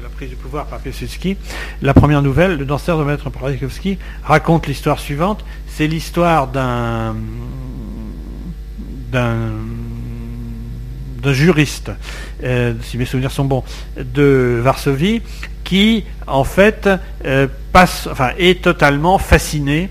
la 0.00 0.08
prise 0.08 0.30
du 0.30 0.36
pouvoir 0.36 0.66
par 0.66 0.78
Piłsudski, 0.78 1.36
la 1.82 1.94
première 1.94 2.22
nouvelle, 2.22 2.56
Le 2.58 2.64
danseur 2.64 2.96
de 2.96 3.02
Maître 3.02 3.28
Paradikowski, 3.28 3.98
raconte 4.22 4.68
l'histoire 4.68 5.00
suivante. 5.00 5.44
C'est 5.66 5.88
l'histoire 5.88 6.46
d'un 6.46 7.16
d'un 9.10 9.52
juriste, 11.32 11.90
euh, 12.44 12.74
si 12.82 12.96
mes 12.98 13.04
souvenirs 13.04 13.32
sont 13.32 13.44
bons, 13.44 13.64
de 13.96 14.60
Varsovie, 14.62 15.22
qui 15.64 16.04
en 16.28 16.44
fait 16.44 16.88
euh, 17.24 17.48
passe, 17.72 18.06
enfin, 18.10 18.30
est 18.38 18.62
totalement 18.62 19.18
fasciné 19.18 19.90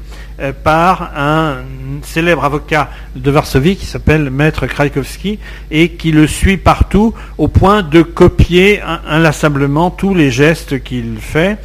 par 0.63 1.11
un 1.17 1.57
célèbre 2.03 2.45
avocat 2.45 2.89
de 3.15 3.31
Varsovie 3.31 3.75
qui 3.75 3.85
s'appelle 3.85 4.29
Maître 4.29 4.67
Krajkowski 4.67 5.39
et 5.71 5.89
qui 5.89 6.11
le 6.11 6.27
suit 6.27 6.57
partout 6.57 7.13
au 7.37 7.47
point 7.47 7.83
de 7.83 8.01
copier 8.01 8.81
inlassablement 8.81 9.91
tous 9.91 10.13
les 10.13 10.31
gestes 10.31 10.81
qu'il 10.83 11.17
fait, 11.19 11.57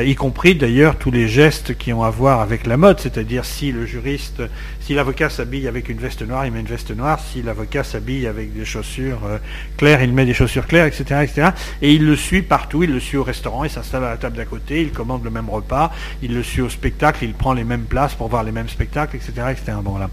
y 0.00 0.14
compris 0.14 0.54
d'ailleurs 0.54 0.96
tous 0.96 1.10
les 1.10 1.28
gestes 1.28 1.76
qui 1.76 1.92
ont 1.92 2.02
à 2.02 2.10
voir 2.10 2.40
avec 2.40 2.66
la 2.66 2.76
mode, 2.76 3.00
c'est-à-dire 3.00 3.44
si 3.44 3.72
le 3.72 3.86
juriste 3.86 4.42
si 4.90 4.96
l'avocat 4.96 5.30
s'habille 5.30 5.68
avec 5.68 5.88
une 5.88 5.98
veste 5.98 6.22
noire, 6.22 6.44
il 6.46 6.50
met 6.50 6.58
une 6.58 6.66
veste 6.66 6.90
noire. 6.90 7.20
Si 7.20 7.42
l'avocat 7.42 7.84
s'habille 7.84 8.26
avec 8.26 8.52
des 8.52 8.64
chaussures 8.64 9.20
euh, 9.24 9.38
claires, 9.76 10.02
il 10.02 10.12
met 10.12 10.26
des 10.26 10.34
chaussures 10.34 10.66
claires, 10.66 10.86
etc., 10.86 11.04
etc. 11.22 11.50
Et 11.80 11.94
il 11.94 12.04
le 12.04 12.16
suit 12.16 12.42
partout. 12.42 12.82
Il 12.82 12.92
le 12.92 12.98
suit 12.98 13.16
au 13.16 13.22
restaurant, 13.22 13.62
il 13.62 13.70
s'installe 13.70 14.02
à 14.02 14.10
la 14.10 14.16
table 14.16 14.36
d'à 14.36 14.46
côté, 14.46 14.82
il 14.82 14.90
commande 14.90 15.22
le 15.22 15.30
même 15.30 15.48
repas, 15.48 15.92
il 16.24 16.34
le 16.34 16.42
suit 16.42 16.60
au 16.60 16.68
spectacle, 16.68 17.24
il 17.24 17.34
prend 17.34 17.52
les 17.52 17.62
mêmes 17.62 17.84
places 17.84 18.14
pour 18.14 18.26
voir 18.26 18.42
les 18.42 18.50
mêmes 18.50 18.68
spectacles, 18.68 19.14
etc., 19.14 19.32
etc. 19.52 19.78
Bon, 19.80 19.96
là. 19.96 20.10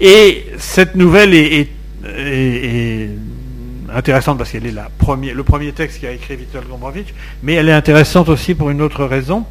Et 0.00 0.46
cette 0.56 0.94
nouvelle 0.94 1.34
est, 1.34 1.68
intéressante 3.92 4.38
parce 4.38 4.50
qu'elle 4.50 4.64
est 4.64 4.72
la 4.72 4.88
le 5.34 5.42
premier 5.42 5.72
texte 5.72 6.00
qu'a 6.00 6.12
écrit 6.12 6.36
Viktor 6.36 6.64
Gombrowicz, 6.64 7.12
mais 7.42 7.52
elle 7.52 7.68
est 7.68 7.72
intéressante 7.72 8.30
aussi 8.30 8.54
pour 8.54 8.70
une 8.70 8.80
autre 8.80 9.04
raison 9.04 9.44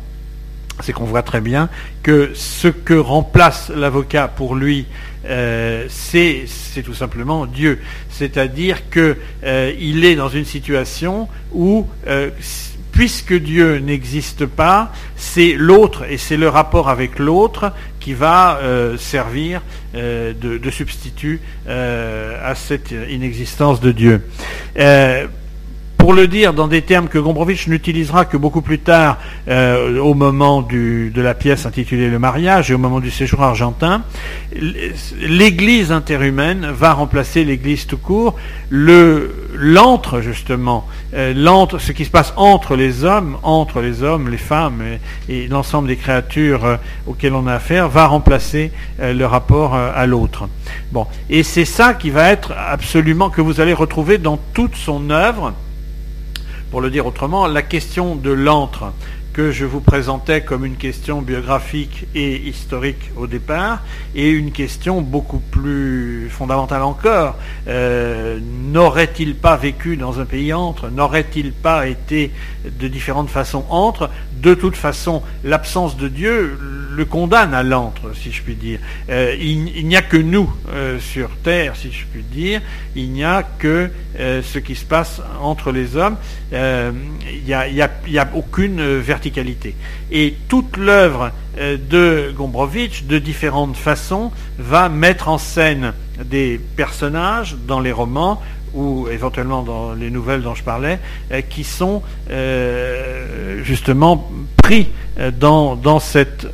c'est 0.81 0.93
qu'on 0.93 1.05
voit 1.05 1.23
très 1.23 1.41
bien 1.41 1.69
que 2.03 2.31
ce 2.33 2.67
que 2.67 2.93
remplace 2.93 3.71
l'avocat 3.73 4.27
pour 4.27 4.55
lui, 4.55 4.85
euh, 5.25 5.85
c'est 5.89 6.45
tout 6.83 6.93
simplement 6.93 7.45
Dieu. 7.45 7.79
C'est-à-dire 8.09 8.89
qu'il 8.89 9.15
euh, 9.43 9.71
est 9.79 10.15
dans 10.15 10.29
une 10.29 10.45
situation 10.45 11.27
où, 11.53 11.87
euh, 12.07 12.29
puisque 12.91 13.33
Dieu 13.33 13.77
n'existe 13.79 14.45
pas, 14.45 14.91
c'est 15.15 15.53
l'autre 15.53 16.05
et 16.09 16.17
c'est 16.17 16.37
le 16.37 16.49
rapport 16.49 16.89
avec 16.89 17.19
l'autre 17.19 17.71
qui 17.99 18.13
va 18.13 18.59
servir 18.99 19.63
de, 19.95 20.33
de, 20.39 20.69
substitut 20.69 21.41
à 21.67 22.53
cette 22.53 22.91
inexistence 23.09 23.81
de 23.81 23.91
Dieu 23.91 24.21
pour 26.05 26.13
le 26.13 26.27
dire 26.27 26.53
dans 26.53 26.67
des 26.67 26.83
termes 26.83 27.07
que 27.07 27.17
Gombrowicz 27.17 27.65
n'utilisera 27.65 28.25
que 28.25 28.37
beaucoup 28.37 28.61
plus 28.61 28.77
tard 28.77 29.17
euh, 29.47 29.97
au 29.97 30.13
moment 30.13 30.61
de 30.61 31.09
la 31.19 31.33
pièce 31.33 31.65
intitulée 31.65 32.11
Le 32.11 32.19
mariage 32.19 32.69
et 32.69 32.75
au 32.75 32.77
moment 32.77 32.99
du 32.99 33.09
séjour 33.09 33.41
argentin, 33.41 34.03
l'Église 35.19 35.91
interhumaine 35.91 36.67
va 36.71 36.93
remplacer 36.93 37.43
l'Église 37.43 37.87
tout 37.87 37.97
court. 37.97 38.35
Le 38.69 39.33
l'antre 39.55 40.21
justement, 40.21 40.85
euh, 41.15 41.33
ce 41.79 41.91
qui 41.91 42.05
se 42.05 42.11
passe 42.11 42.33
entre 42.37 42.75
les 42.75 43.03
hommes, 43.03 43.37
entre 43.41 43.81
les 43.81 44.03
hommes, 44.03 44.29
les 44.29 44.37
femmes 44.37 44.83
et, 45.27 45.47
l'ensemble 45.47 45.87
des 45.87 45.95
créatures 45.95 46.65
euh, 46.65 46.75
auxquelles 47.07 47.33
on 47.33 47.47
a 47.47 47.53
affaire, 47.53 47.89
va 47.89 48.05
remplacer 48.05 48.71
le 48.99 49.23
rapport 49.23 49.73
à 49.73 50.05
l'autre. 50.05 50.49
Bon, 50.91 51.07
et 51.31 51.41
c'est 51.41 51.65
ça 51.65 51.95
qui 51.95 52.11
va 52.11 52.29
être 52.29 52.53
absolument 52.55 53.31
que 53.31 53.41
vous 53.41 53.59
allez 53.59 53.73
retrouver 53.73 54.19
dans 54.19 54.37
toute 54.53 54.75
son 54.75 55.09
œuvre 55.09 55.53
pour 56.75 56.81
le 56.81 56.89
dire 56.89 57.05
autrement, 57.05 57.47
la 57.47 57.61
question 57.61 58.17
de 58.17 58.31
l'antre 58.31 58.91
que 59.35 59.51
je 59.51 59.65
vous 59.65 59.81
présentais 59.81 60.43
comme 60.43 60.65
une 60.65 60.77
question 60.77 61.21
biographique 61.21 62.07
et 62.15 62.37
historique 62.37 63.11
au 63.17 63.27
départ, 63.27 63.83
et 64.15 64.29
une 64.29 64.53
question 64.53 65.01
beaucoup 65.01 65.39
plus 65.39 66.29
fondamentale 66.29 66.83
encore. 66.83 67.35
Euh, 67.67 68.39
n'aurait-il 68.41 69.35
pas 69.35 69.57
vécu 69.57 69.97
dans 69.97 70.21
un 70.21 70.25
pays 70.25 70.53
entre? 70.53 70.87
N'aurait-il 70.87 71.51
pas 71.51 71.85
été 71.87 72.31
de 72.63 72.87
différentes 72.87 73.29
façons 73.29 73.65
entre? 73.69 74.09
De 74.41 74.53
toute 74.53 74.77
façon, 74.77 75.21
l'absence 75.43 75.97
de 75.97 76.07
Dieu 76.07 76.57
le 76.95 77.03
condamne 77.03 77.53
à 77.53 77.63
l'antre, 77.63 78.15
si 78.15 78.31
je 78.31 78.41
puis 78.41 78.55
dire. 78.55 78.79
Euh, 79.09 79.35
il, 79.37 79.85
n'y 79.85 79.97
a 79.97 80.01
que 80.01 80.17
nous 80.17 80.49
euh, 80.69 80.97
sur 80.99 81.29
Terre, 81.43 81.75
si 81.75 81.91
je 81.91 82.05
puis 82.05 82.23
dire. 82.23 82.61
Il 82.95 83.11
n'y 83.11 83.25
a 83.25 83.43
que 83.43 83.89
ce 84.17 84.59
qui 84.59 84.75
se 84.75 84.85
passe 84.85 85.21
entre 85.41 85.73
les 85.73 85.97
hommes. 85.97 86.15
il 86.53 87.43
n'y 87.43 87.53
a, 87.53 88.29
aucune 88.33 88.81
verticalité. 88.99 89.24
Et 90.11 90.35
toute 90.47 90.77
l'œuvre 90.77 91.31
de 91.57 92.33
Gombrowicz, 92.35 93.03
de 93.03 93.17
différentes 93.19 93.77
façons, 93.77 94.31
va 94.59 94.89
mettre 94.89 95.29
en 95.29 95.37
scène 95.37 95.93
des 96.23 96.59
personnages 96.75 97.55
dans 97.67 97.79
les 97.79 97.91
romans 97.91 98.41
ou 98.73 99.07
éventuellement 99.09 99.63
dans 99.63 99.93
les 99.93 100.09
nouvelles 100.09 100.41
dont 100.41 100.53
je 100.55 100.63
parlais, 100.63 100.99
qui 101.49 101.63
sont 101.63 102.01
justement 103.63 104.29
pris 104.57 104.89
dans, 105.39 105.99
cette 105.99 106.45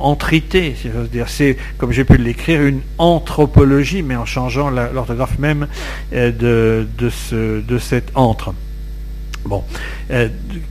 entrité, 0.00 0.74
si 0.80 0.90
j'ose 0.90 1.10
dire. 1.10 1.28
C'est, 1.28 1.56
comme 1.76 1.92
j'ai 1.92 2.04
pu 2.04 2.16
l'écrire, 2.16 2.62
une 2.62 2.80
anthropologie, 2.98 4.02
mais 4.02 4.16
en 4.16 4.24
changeant 4.24 4.70
l'orthographe 4.70 5.38
même 5.38 5.66
euh, 6.12 6.32
de, 6.32 6.86
de, 6.98 7.10
ce, 7.10 7.60
de 7.60 7.78
cet 7.78 8.10
entre. 8.14 8.54
Bon, 9.44 9.62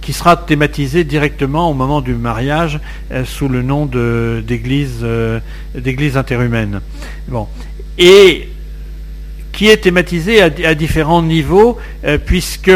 qui 0.02 0.14
sera 0.14 0.36
thématisé 0.36 1.04
directement 1.04 1.72
au 1.72 1.74
moment 1.74 2.02
du 2.02 2.14
mariage 2.14 2.80
sous 3.26 3.48
le 3.48 3.64
nom 3.64 3.86
d'église 3.86 5.06
d'église 5.74 6.18
interhumaine. 6.18 6.82
Et 7.98 8.50
qui 9.52 9.70
est 9.70 9.78
thématisé 9.78 10.42
à, 10.42 10.76
différents 10.76 11.24
niveaux, 11.24 11.78
puisque 12.26 12.72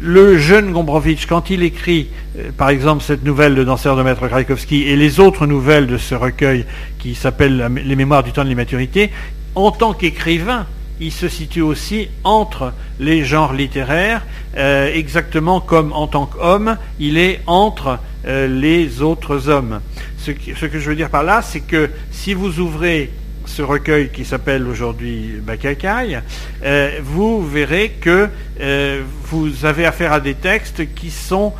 le 0.00 0.38
jeune 0.38 0.72
Gombrowicz, 0.72 1.26
quand 1.26 1.50
il 1.50 1.62
écrit, 1.62 2.08
euh, 2.38 2.50
par 2.56 2.68
exemple, 2.68 3.02
cette 3.02 3.24
nouvelle 3.24 3.54
de 3.54 3.64
danseur 3.64 3.96
de 3.96 4.02
Maître 4.02 4.26
Krajkovski 4.28 4.82
et 4.82 4.96
les 4.96 5.20
autres 5.20 5.46
nouvelles 5.46 5.86
de 5.86 5.98
ce 5.98 6.14
recueil 6.14 6.64
qui 6.98 7.14
s'appelle 7.14 7.70
Les 7.84 7.96
Mémoires 7.96 8.22
du 8.22 8.32
temps 8.32 8.44
de 8.44 8.48
l'immaturité, 8.48 9.10
en 9.54 9.70
tant 9.70 9.94
qu'écrivain, 9.94 10.66
il 11.00 11.12
se 11.12 11.28
situe 11.28 11.62
aussi 11.62 12.08
entre 12.24 12.72
les 12.98 13.24
genres 13.24 13.52
littéraires, 13.52 14.24
euh, 14.56 14.92
exactement 14.92 15.60
comme 15.60 15.92
en 15.92 16.06
tant 16.06 16.26
qu'homme, 16.26 16.76
il 16.98 17.18
est 17.18 17.40
entre 17.46 17.98
euh, 18.26 18.46
les 18.46 19.02
autres 19.02 19.48
hommes. 19.48 19.80
Ce, 20.18 20.30
que 20.32 20.78
je 20.80 20.88
veux 20.88 20.96
dire 20.96 21.10
par 21.10 21.22
là, 21.22 21.42
c'est 21.42 21.60
que 21.60 21.90
si 22.10 22.34
vous 22.34 22.58
ouvrez 22.58 23.10
ce 23.44 23.62
recueil 23.62 24.10
qui 24.10 24.24
s'appelle 24.24 24.66
aujourd'hui 24.66 25.34
Bakakai, 25.40 26.18
euh, 26.64 26.98
vous 27.02 27.46
verrez 27.46 27.90
que 28.00 28.28
vous 29.24 29.64
avez 29.64 29.84
affaire 29.84 30.12
à 30.12 30.20
des 30.20 30.34
textes 30.34 30.94
qui 30.94 31.10
sont 31.10 31.52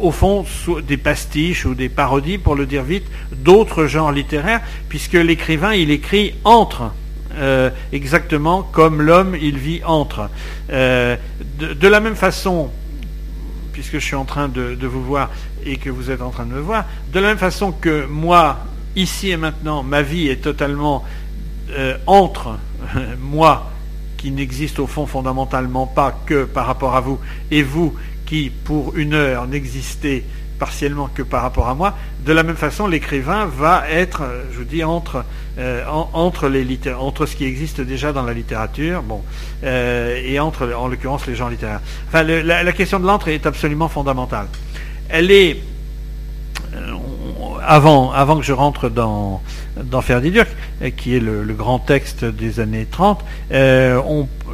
au 0.00 0.10
fond 0.10 0.44
des 0.86 0.96
pastiches 0.96 1.64
ou 1.64 1.74
des 1.74 1.88
parodies, 1.88 2.38
pour 2.38 2.56
le 2.56 2.66
dire 2.66 2.82
vite, 2.82 3.04
d'autres 3.32 3.86
genres 3.86 4.12
littéraires, 4.12 4.60
puisque 4.88 5.14
l'écrivain, 5.14 5.74
il 5.74 5.90
écrit 5.90 6.34
entre. 6.44 6.92
Euh, 7.34 7.70
exactement 7.92 8.62
comme 8.62 9.00
l'homme, 9.00 9.36
il 9.40 9.58
vit 9.58 9.82
entre. 9.84 10.28
de, 10.68 11.88
la 11.88 12.00
même 12.00 12.16
façon, 12.16 12.70
puisque 13.72 13.94
je 13.94 14.04
suis 14.04 14.16
en 14.16 14.24
train 14.24 14.48
de, 14.48 14.74
de, 14.74 14.86
vous 14.86 15.02
voir 15.02 15.30
et 15.64 15.76
que 15.76 15.90
vous 15.90 16.10
êtes 16.10 16.22
en 16.22 16.30
train 16.30 16.44
de 16.44 16.52
me 16.52 16.60
voir, 16.60 16.84
de 17.12 17.20
la 17.20 17.28
même 17.28 17.38
façon 17.38 17.72
que 17.72 18.06
moi, 18.06 18.58
ici 18.96 19.30
et 19.30 19.36
maintenant, 19.36 19.82
ma 19.82 20.02
vie 20.02 20.28
est 20.28 20.42
totalement 20.42 21.04
euh, 21.70 21.96
entre 22.06 22.58
moi, 23.20 23.70
qui 24.18 24.30
n'existe 24.30 24.78
au 24.78 24.86
fond 24.86 25.06
fondamentalement 25.06 25.86
pas 25.86 26.20
que 26.26 26.44
par 26.44 26.66
rapport 26.66 26.96
à 26.96 27.00
vous, 27.00 27.18
et 27.50 27.62
vous, 27.62 27.94
qui 28.26 28.50
pour 28.50 28.96
une 28.96 29.14
heure 29.14 29.46
n'existez 29.46 30.24
partiellement 30.58 31.08
que 31.12 31.22
par 31.22 31.42
rapport 31.42 31.68
à 31.68 31.74
moi, 31.74 31.96
de 32.24 32.32
la 32.32 32.42
même 32.42 32.56
façon, 32.56 32.86
l'écrivain 32.86 33.46
va 33.46 33.88
être, 33.90 34.22
je 34.52 34.58
vous 34.58 34.64
dis, 34.64 34.84
entre, 34.84 35.24
euh, 35.58 35.84
entre, 36.12 36.48
les 36.48 36.66
entre 36.98 37.26
ce 37.26 37.36
qui 37.36 37.44
existe 37.44 37.80
déjà 37.80 38.12
dans 38.12 38.22
la 38.22 38.32
littérature, 38.32 39.02
bon, 39.02 39.22
euh, 39.64 40.20
et 40.24 40.40
entre, 40.40 40.72
en 40.72 40.88
l'occurrence, 40.88 41.26
les 41.26 41.34
gens 41.34 41.48
littéraires. 41.48 41.80
Enfin, 42.08 42.22
la, 42.22 42.72
question 42.72 42.98
de 43.00 43.06
l'entre 43.06 43.28
est 43.28 43.46
absolument 43.46 43.88
fondamentale. 43.88 44.46
Elle 45.08 45.30
est, 45.30 45.58
avant, 47.66 48.12
avant 48.12 48.36
que 48.36 48.44
je 48.44 48.52
rentre 48.52 48.88
dans, 48.88 49.42
dans 49.76 50.00
Ferdinand, 50.00 50.44
euh, 50.82 50.90
qui 50.90 51.16
est 51.16 51.20
le, 51.20 51.44
grand 51.54 51.78
texte 51.78 52.24
des 52.24 52.60
années 52.60 52.86
30, 52.90 53.24
euh, 53.52 54.00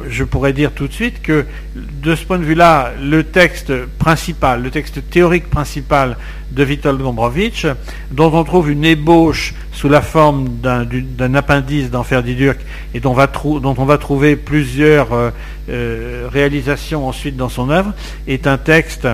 je 0.07 0.23
pourrais 0.23 0.53
dire 0.53 0.71
tout 0.71 0.87
de 0.87 0.93
suite 0.93 1.21
que 1.21 1.45
de 1.75 2.15
ce 2.15 2.25
point 2.25 2.39
de 2.39 2.43
vue-là, 2.43 2.91
le 3.01 3.23
texte 3.23 3.85
principal, 3.85 4.61
le 4.61 4.71
texte 4.71 5.09
théorique 5.09 5.49
principal 5.49 6.17
de 6.51 6.63
Witold 6.63 7.01
Gombrowicz, 7.01 7.65
dont 8.11 8.31
on 8.33 8.43
trouve 8.43 8.71
une 8.71 8.85
ébauche 8.85 9.53
sous 9.71 9.89
la 9.89 10.01
forme 10.01 10.49
d'un 10.61 11.35
appendice 11.35 11.89
dans 11.89 12.03
Ferdinand 12.03 12.53
et 12.93 12.99
dont, 12.99 13.15
on 13.15 13.85
va 13.85 13.97
trouver 13.97 14.35
plusieurs 14.35 15.09
euh, 15.69 16.27
réalisations 16.31 17.07
ensuite 17.07 17.35
dans 17.35 17.49
son 17.49 17.69
œuvre, 17.69 17.93
est 18.27 18.47
un 18.47 18.57
texte 18.57 19.07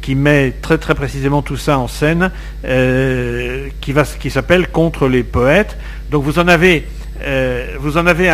qui 0.00 0.14
met 0.14 0.52
très 0.62 0.78
très 0.78 0.94
précisément 0.94 1.42
tout 1.42 1.56
ça 1.56 1.78
en 1.78 1.88
scène, 1.88 2.30
euh, 2.64 3.68
qui, 3.80 4.30
s'appelle 4.30 4.68
Contre 4.68 5.08
les 5.08 5.22
poètes. 5.22 5.76
Donc 6.10 6.24
vous 6.24 6.38
en 6.38 6.48
avez, 6.48 6.86
euh, 7.22 7.76
vous 7.78 7.96
en 7.96 8.06
avez 8.06 8.30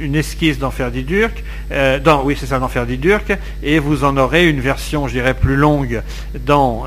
une 0.00 0.14
esquisse 0.14 0.58
dans 0.58 0.70
Ferdidurk, 0.70 1.42
euh, 1.72 1.98
oui 2.24 2.36
c'est 2.38 2.46
ça, 2.46 2.58
dans 2.58 2.68
Ferdidurk, 2.68 3.36
et 3.62 3.78
vous 3.78 4.04
en 4.04 4.16
aurez 4.16 4.48
une 4.48 4.60
version, 4.60 5.08
je 5.08 5.12
dirais, 5.12 5.34
plus 5.34 5.56
longue 5.56 6.02
dans, 6.44 6.86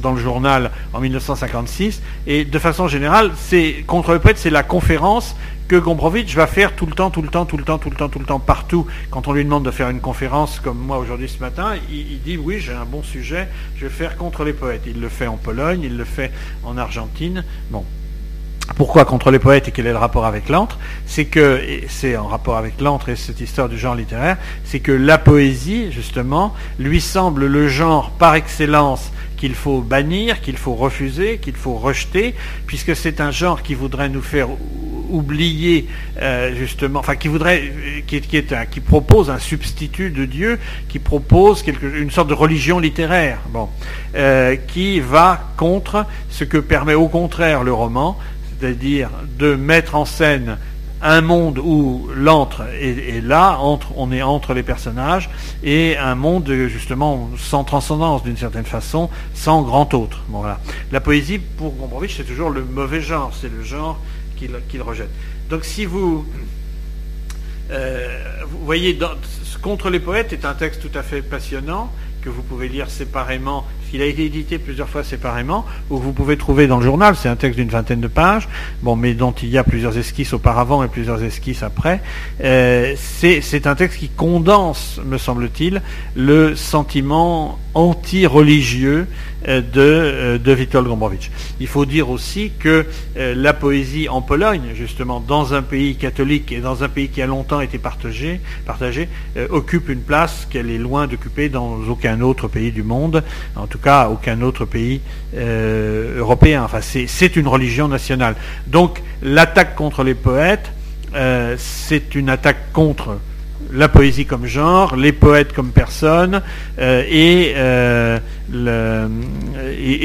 dans 0.00 0.12
le 0.12 0.20
journal 0.20 0.70
en 0.92 1.00
1956. 1.00 2.02
Et 2.26 2.44
de 2.44 2.58
façon 2.58 2.88
générale, 2.88 3.32
c'est 3.36 3.84
Contre 3.86 4.12
les 4.12 4.18
poètes, 4.18 4.38
c'est 4.38 4.50
la 4.50 4.62
conférence 4.62 5.34
que 5.68 5.76
Gombrowicz 5.76 6.34
va 6.34 6.46
faire 6.46 6.74
tout 6.74 6.86
le 6.86 6.92
temps, 6.92 7.10
tout 7.10 7.22
le 7.22 7.28
temps, 7.28 7.44
tout 7.44 7.58
le 7.58 7.64
temps, 7.64 7.78
tout 7.78 7.90
le 7.90 7.96
temps, 7.96 8.08
tout 8.08 8.18
le 8.18 8.24
temps, 8.24 8.40
partout. 8.40 8.86
Quand 9.10 9.28
on 9.28 9.32
lui 9.32 9.44
demande 9.44 9.64
de 9.64 9.70
faire 9.70 9.90
une 9.90 10.00
conférence 10.00 10.60
comme 10.60 10.78
moi 10.78 10.98
aujourd'hui 10.98 11.28
ce 11.28 11.38
matin, 11.40 11.74
il, 11.90 12.20
dit 12.22 12.38
oui, 12.38 12.58
j'ai 12.58 12.72
un 12.72 12.86
bon 12.86 13.02
sujet, 13.02 13.48
je 13.76 13.86
vais 13.86 13.92
faire 13.92 14.16
contre 14.16 14.44
les 14.44 14.54
poètes. 14.54 14.82
Il 14.86 15.00
le 15.00 15.08
fait 15.08 15.26
en 15.26 15.36
Pologne, 15.36 15.82
il 15.84 15.96
le 15.96 16.04
fait 16.04 16.32
en 16.64 16.78
Argentine. 16.78 17.44
Bon. 17.70 17.84
Pourquoi 18.76 19.04
contre 19.04 19.30
les 19.30 19.38
poètes 19.38 19.68
et 19.68 19.70
quel 19.72 19.86
est 19.86 19.92
le 19.92 19.98
rapport 19.98 20.26
avec 20.26 20.48
l'antre 20.48 20.78
C'est 21.06 21.24
que, 21.24 21.60
c'est 21.88 22.16
en 22.16 22.26
rapport 22.26 22.56
avec 22.56 22.80
l'antre 22.80 23.08
et 23.08 23.16
cette 23.16 23.40
histoire 23.40 23.68
du 23.68 23.78
genre 23.78 23.94
littéraire, 23.94 24.36
c'est 24.64 24.80
que 24.80 24.92
la 24.92 25.18
poésie, 25.18 25.90
justement, 25.90 26.54
lui 26.78 27.00
semble 27.00 27.46
le 27.46 27.68
genre 27.68 28.10
par 28.10 28.34
excellence 28.34 29.10
qu'il 29.36 29.54
faut 29.54 29.80
bannir, 29.80 30.40
qu'il 30.40 30.56
faut 30.56 30.74
refuser, 30.74 31.38
qu'il 31.38 31.54
faut 31.54 31.74
rejeter, 31.74 32.34
puisque 32.66 32.94
c'est 32.94 33.20
un 33.20 33.30
genre 33.30 33.62
qui 33.62 33.74
voudrait 33.74 34.08
nous 34.08 34.22
faire 34.22 34.48
oublier 35.10 35.88
euh, 36.20 36.54
justement, 36.54 37.00
enfin 37.00 37.16
qui 37.16 37.28
voudrait, 37.28 37.72
qui, 38.06 38.16
est 38.16 38.70
qui 38.70 38.80
propose 38.80 39.30
un 39.30 39.38
substitut 39.38 40.10
de 40.10 40.24
Dieu, 40.24 40.58
qui 40.88 40.98
propose 40.98 41.64
une 41.82 42.10
sorte 42.10 42.28
de 42.28 42.34
religion 42.34 42.78
littéraire, 42.78 43.38
bon, 43.50 43.68
euh, 44.14 44.56
qui 44.56 45.00
va 45.00 45.40
contre 45.56 46.04
ce 46.30 46.44
que 46.44 46.58
permet 46.58 46.94
au 46.94 47.08
contraire 47.08 47.64
le 47.64 47.72
roman, 47.72 48.18
c'est-à-dire 48.58 49.10
de 49.38 49.54
mettre 49.54 49.94
en 49.94 50.04
scène 50.04 50.58
un 51.00 51.20
monde 51.20 51.58
où 51.58 52.08
l'antre 52.12 52.62
est, 52.80 53.22
là, 53.24 53.58
entre, 53.58 53.92
on 53.96 54.10
est 54.10 54.22
entre 54.22 54.52
les 54.52 54.64
personnages, 54.64 55.30
et 55.62 55.96
un 55.96 56.16
monde 56.16 56.50
justement 56.66 57.30
sans 57.38 57.62
transcendance 57.62 58.24
d'une 58.24 58.36
certaine 58.36 58.64
façon, 58.64 59.08
sans 59.32 59.62
grand 59.62 59.94
autre. 59.94 60.22
Bon, 60.28 60.40
voilà. 60.40 60.58
La 60.90 61.00
poésie, 61.00 61.38
pour 61.38 61.72
Gombrowicz, 61.74 62.14
c'est 62.16 62.24
toujours 62.24 62.50
le 62.50 62.64
mauvais 62.64 63.00
genre, 63.00 63.32
c'est 63.40 63.50
le 63.50 63.62
genre 63.62 64.00
qu'il 64.36 64.82
rejette. 64.82 65.10
Donc 65.50 65.64
si 65.64 65.84
vous, 65.84 66.26
euh, 67.70 68.18
vous 68.48 68.64
voyez, 68.64 68.98
Contre 69.62 69.90
les 69.90 69.98
poètes 69.98 70.32
est 70.32 70.44
un 70.44 70.54
texte 70.54 70.80
tout 70.80 70.96
à 70.96 71.02
fait 71.02 71.20
passionnant, 71.20 71.90
que 72.22 72.28
vous 72.28 72.42
pouvez 72.42 72.68
lire 72.68 72.88
séparément 72.90 73.66
il 73.92 74.02
a 74.02 74.06
été 74.06 74.24
édité 74.24 74.58
plusieurs 74.58 74.88
fois 74.88 75.04
séparément, 75.04 75.64
ou 75.90 75.98
vous 75.98 76.12
pouvez 76.12 76.36
trouver 76.36 76.66
dans 76.66 76.78
le 76.78 76.84
journal, 76.84 77.16
c'est 77.16 77.28
un 77.28 77.36
texte 77.36 77.58
d'une 77.58 77.68
vingtaine 77.68 78.00
de 78.00 78.08
pages, 78.08 78.48
mais 78.96 79.14
dont 79.14 79.32
il 79.32 79.48
y 79.48 79.58
a 79.58 79.64
plusieurs 79.64 79.96
esquisses 79.96 80.32
auparavant 80.32 80.82
et 80.82 80.88
plusieurs 80.88 81.22
esquisses 81.22 81.62
après. 81.62 82.00
Euh, 82.42 82.94
c'est 82.96 83.66
un 83.66 83.74
texte 83.74 83.98
qui 83.98 84.08
condense, 84.08 85.00
me 85.04 85.18
semble-t-il, 85.18 85.82
le 86.14 86.54
sentiment 86.56 87.58
anti-religieux 87.74 89.06
de, 89.46 89.62
euh, 89.76 90.38
de 90.38 90.54
Witold 90.54 90.86
Gombrowicz. 90.86 91.30
Il 91.60 91.66
faut 91.66 91.84
dire 91.84 92.10
aussi 92.10 92.52
que 92.58 92.86
la 93.16 93.52
poésie 93.52 94.08
en 94.08 94.22
Pologne, 94.22 94.70
justement, 94.74 95.20
dans 95.20 95.54
un 95.54 95.62
pays 95.62 95.96
catholique 95.96 96.52
et 96.52 96.60
dans 96.60 96.84
un 96.84 96.88
pays 96.88 97.08
qui 97.08 97.20
a 97.20 97.26
longtemps 97.26 97.60
été 97.60 97.78
partagé, 97.78 98.40
occupe 99.50 99.88
une 99.88 100.00
place 100.00 100.46
qu'elle 100.50 100.70
est 100.70 100.78
loin 100.78 101.06
d'occuper 101.06 101.48
dans 101.48 101.78
aucun 101.88 102.20
autre 102.20 102.48
pays 102.48 102.70
du 102.70 102.82
monde. 102.82 103.24
En 103.56 103.66
tout 103.66 103.78
cas 103.78 104.08
aucun 104.08 104.40
autre 104.42 104.64
pays 104.64 105.00
euh, 105.36 106.18
européen. 106.18 106.62
Enfin, 106.64 106.80
c'est 106.80 107.36
une 107.36 107.48
religion 107.48 107.88
nationale. 107.88 108.34
Donc 108.66 109.02
l'attaque 109.22 109.74
contre 109.74 110.04
les 110.04 110.14
poètes, 110.14 110.72
euh, 111.14 111.56
c'est 111.58 112.14
une 112.14 112.28
attaque 112.28 112.72
contre 112.72 113.18
la 113.72 113.88
poésie 113.88 114.26
comme 114.26 114.46
genre, 114.46 114.96
les 114.96 115.12
poètes 115.12 115.52
comme 115.52 115.70
personne, 115.70 116.42
euh, 116.78 117.02
et, 117.08 117.54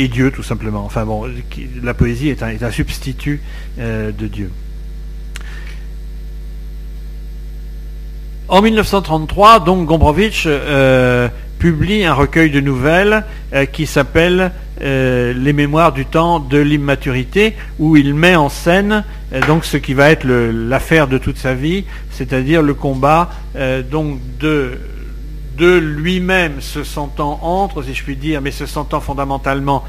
et, 0.04 0.08
Dieu 0.08 0.32
tout 0.32 0.44
simplement. 0.44 0.84
Enfin 0.86 1.06
bon, 1.06 1.30
la 1.82 1.94
poésie 1.94 2.30
est 2.30 2.44
un, 2.44 2.72
substitut 2.72 3.42
de 3.78 4.28
Dieu. 4.28 4.52
En 8.50 8.62
1933, 8.62 9.62
donc 9.62 9.88
Gombrowicz 9.88 10.48
publie 11.64 12.04
un 12.04 12.14
recueil 12.14 12.50
de 12.50 12.60
nouvelles 12.60 13.24
euh, 13.54 13.66
qui 13.66 13.86
s'appelle 13.86 14.52
euh, 14.82 15.32
Les 15.32 15.54
Mémoires 15.54 15.94
du 15.94 16.06
temps 16.06 16.42
de 16.42 16.58
l'immaturité, 16.58 17.56
où 17.80 17.96
il 17.96 18.14
met 18.14 18.36
en 18.36 18.50
scène 18.50 18.92
euh, 18.92 19.23
donc 19.48 19.66
ce 19.66 19.78
qui 19.78 19.94
va 19.94 20.12
être 20.12 20.26
l'affaire 20.26 21.08
de 21.08 21.18
toute 21.18 21.38
sa 21.38 21.54
vie, 21.54 21.86
c'est-à-dire 22.12 22.62
le 22.62 22.74
combat 22.74 23.30
donc 23.90 24.20
de 24.40 24.78
lui-même 25.60 26.62
se 26.62 26.84
sentant 26.84 27.40
entre, 27.42 27.84
si 27.84 27.94
je 27.94 28.04
puis 28.04 28.16
dire, 28.16 28.42
mais 28.42 28.52
se 28.52 28.66
sentant 28.66 29.02
fondamentalement 29.02 29.84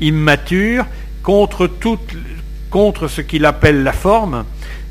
immature, 0.00 0.84
contre, 1.22 1.70
contre 2.70 3.08
ce 3.08 3.20
qu'il 3.20 3.44
appelle 3.44 3.82
la 3.82 3.92
forme, 3.92 4.44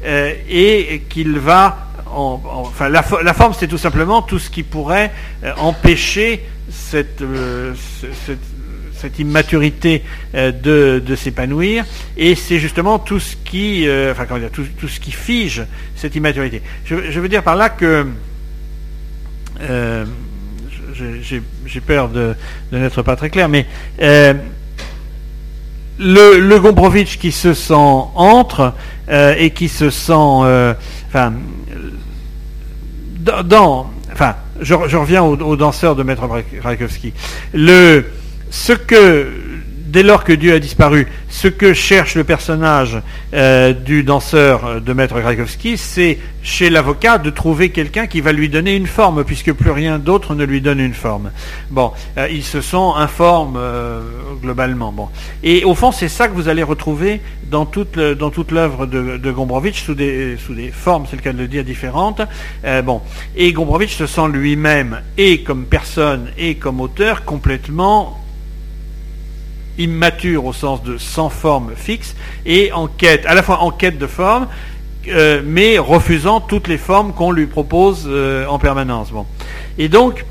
et 0.05 1.03
qu'il 1.09 1.37
va 1.39 1.89
enfin, 2.11 2.89
la, 2.89 3.03
forme, 3.03 3.53
c'est 3.53 3.67
tout 3.67 3.77
simplement 3.77 4.21
tout 4.21 4.39
ce 4.39 4.49
qui 4.49 4.63
pourrait 4.63 5.11
empêcher 5.57 6.45
cette, 6.69 7.23
immaturité 9.19 10.03
de, 10.33 11.15
s'épanouir, 11.15 11.85
et 12.17 12.35
c'est 12.35 12.59
justement 12.59 12.99
tout 12.99 13.19
ce 13.19 13.35
qui, 13.35 13.87
enfin, 14.11 14.25
comment 14.25 14.39
dire, 14.39 14.51
tout, 14.51 14.87
ce 14.87 14.99
qui 14.99 15.11
fige 15.11 15.63
cette 15.95 16.15
immaturité. 16.15 16.61
Je, 16.85 17.19
veux 17.19 17.29
dire 17.29 17.43
par 17.43 17.55
là 17.55 17.69
que 17.69 18.07
j'ai 21.63 21.81
peur 21.81 22.09
de, 22.09 22.35
n'être 22.71 23.01
pas 23.01 23.15
très 23.15 23.29
clair, 23.29 23.49
mais 23.49 23.65
euh, 24.01 24.33
le, 25.97 26.39
le 26.39 26.59
Gombrowicz 26.59 27.17
qui 27.17 27.31
se 27.31 27.53
sent 27.53 27.73
entre 27.73 28.73
euh, 29.09 29.35
et 29.37 29.51
qui 29.51 29.69
se 29.69 29.89
sent, 29.89 30.11
euh, 30.13 30.73
dans, 33.43 33.89
enfin, 34.11 34.35
je, 34.61 34.73
reviens 34.73 35.23
au, 35.23 35.55
danseur 35.55 35.95
de 35.95 36.03
Maître 36.03 36.27
Rakowski. 36.61 37.13
Le, 37.53 38.05
ce 38.49 38.73
que 38.73 39.27
dès 39.89 40.03
lors 40.03 40.23
que 40.23 40.33
Dieu 40.33 40.53
a 40.53 40.59
disparu, 40.59 41.07
ce 41.29 41.47
que 41.47 41.73
cherche 41.73 42.15
le 42.15 42.23
personnage 42.23 43.01
euh, 43.33 43.73
du 43.73 44.03
danseur 44.03 44.65
euh, 44.65 44.79
de 44.79 44.93
Maître 44.93 45.19
Krakowski, 45.19 45.77
c'est 45.77 46.19
chez 46.43 46.69
l'avocat 46.69 47.17
de 47.17 47.29
trouver 47.31 47.69
quelqu'un 47.69 48.05
qui 48.05 48.21
va 48.21 48.31
lui 48.31 48.49
donner 48.49 48.75
une 48.75 48.85
forme, 48.85 49.23
puisque 49.23 49.51
plus 49.51 49.71
rien 49.71 49.97
d'autre 49.97 50.35
ne 50.35 50.43
lui 50.43 50.61
donne 50.61 50.79
une 50.79 50.93
forme. 50.93 51.31
Bon, 51.71 51.91
euh, 52.17 52.27
ils 52.31 52.43
se 52.43 52.61
sont 52.61 52.95
informes 52.95 53.59
globalement. 54.41 55.11
Et 55.43 55.65
au 55.65 55.75
fond, 55.75 55.91
c'est 55.91 56.07
ça 56.07 56.27
que 56.27 56.33
vous 56.33 56.47
allez 56.47 56.63
retrouver 56.63 57.19
dans 57.49 57.65
toute 57.65 57.97
l'œuvre 57.97 58.85
de, 58.85 59.17
de, 59.17 59.31
Gombrowicz 59.31 59.75
sous 59.75 59.95
des 59.95 60.37
sous 60.37 60.53
des 60.53 60.69
formes, 60.69 61.05
c'est 61.09 61.15
le 61.15 61.21
cas 61.21 61.33
de 61.33 61.39
le 61.39 61.47
dire, 61.47 61.63
différentes. 61.63 62.21
bon, 62.83 63.01
et 63.35 63.51
Gombrowicz 63.51 63.95
se 63.95 64.05
sent 64.07 64.27
lui-même 64.31 65.01
et 65.17 65.41
comme 65.41 65.65
personne 65.65 66.27
et 66.37 66.55
comme 66.55 66.79
auteur 66.79 67.25
complètement 67.25 68.19
immature 69.79 70.45
au 70.45 70.53
sens 70.53 70.83
de 70.83 70.97
sans 70.97 71.29
forme 71.29 71.71
fixe, 71.75 72.15
et 72.45 72.71
en 72.71 72.87
quête, 72.87 73.25
à 73.25 73.33
la 73.33 73.41
fois 73.41 73.59
en 73.61 73.71
quête 73.71 73.97
de 73.97 74.07
forme, 74.07 74.47
euh, 75.07 75.41
mais 75.43 75.77
refusant 75.77 76.41
toutes 76.41 76.67
les 76.67 76.77
formes 76.77 77.13
qu'on 77.13 77.31
lui 77.31 77.47
propose 77.47 78.05
euh, 78.07 78.45
en 78.45 78.59
permanence. 78.59 79.11
Bon. 79.11 79.25
Et 79.77 79.89
donc, 79.89 80.25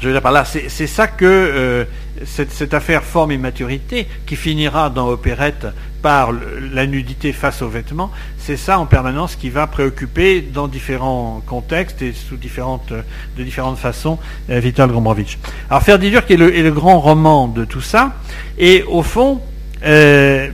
je 0.00 0.06
veux 0.06 0.12
dire 0.12 0.22
par 0.22 0.32
là, 0.32 0.44
c'est 0.44 0.86
ça 0.86 1.06
que 1.06 1.24
euh, 1.24 1.84
cette, 2.24 2.74
affaire 2.74 3.02
forme 3.02 3.32
et 3.32 3.38
maturité, 3.38 4.06
qui 4.26 4.36
finira 4.36 4.90
dans 4.90 5.08
Opérette 5.08 5.66
par 6.02 6.30
la 6.72 6.86
nudité 6.86 7.32
face 7.32 7.62
aux 7.62 7.68
vêtements, 7.68 8.10
c'est 8.38 8.56
ça 8.56 8.78
en 8.78 8.86
permanence 8.86 9.36
qui 9.36 9.50
va 9.50 9.66
préoccuper 9.66 10.40
dans 10.40 10.66
différents 10.66 11.42
contextes 11.46 12.02
et 12.02 12.12
sous 12.12 12.36
différentes, 12.36 12.92
de 12.92 13.42
différentes 13.42 13.78
façons 13.78 14.18
euh, 14.50 14.58
Vital 14.58 14.90
Gombrowicz. 14.90 15.38
Alors 15.70 15.82
Ferdidur 15.82 16.26
qui 16.26 16.34
est 16.34 16.36
le, 16.36 16.54
est 16.54 16.62
le, 16.62 16.72
grand 16.72 17.00
roman 17.00 17.46
de 17.46 17.64
tout 17.64 17.80
ça, 17.80 18.14
et 18.58 18.82
au 18.88 19.02
fond, 19.02 19.40
euh, 19.84 20.50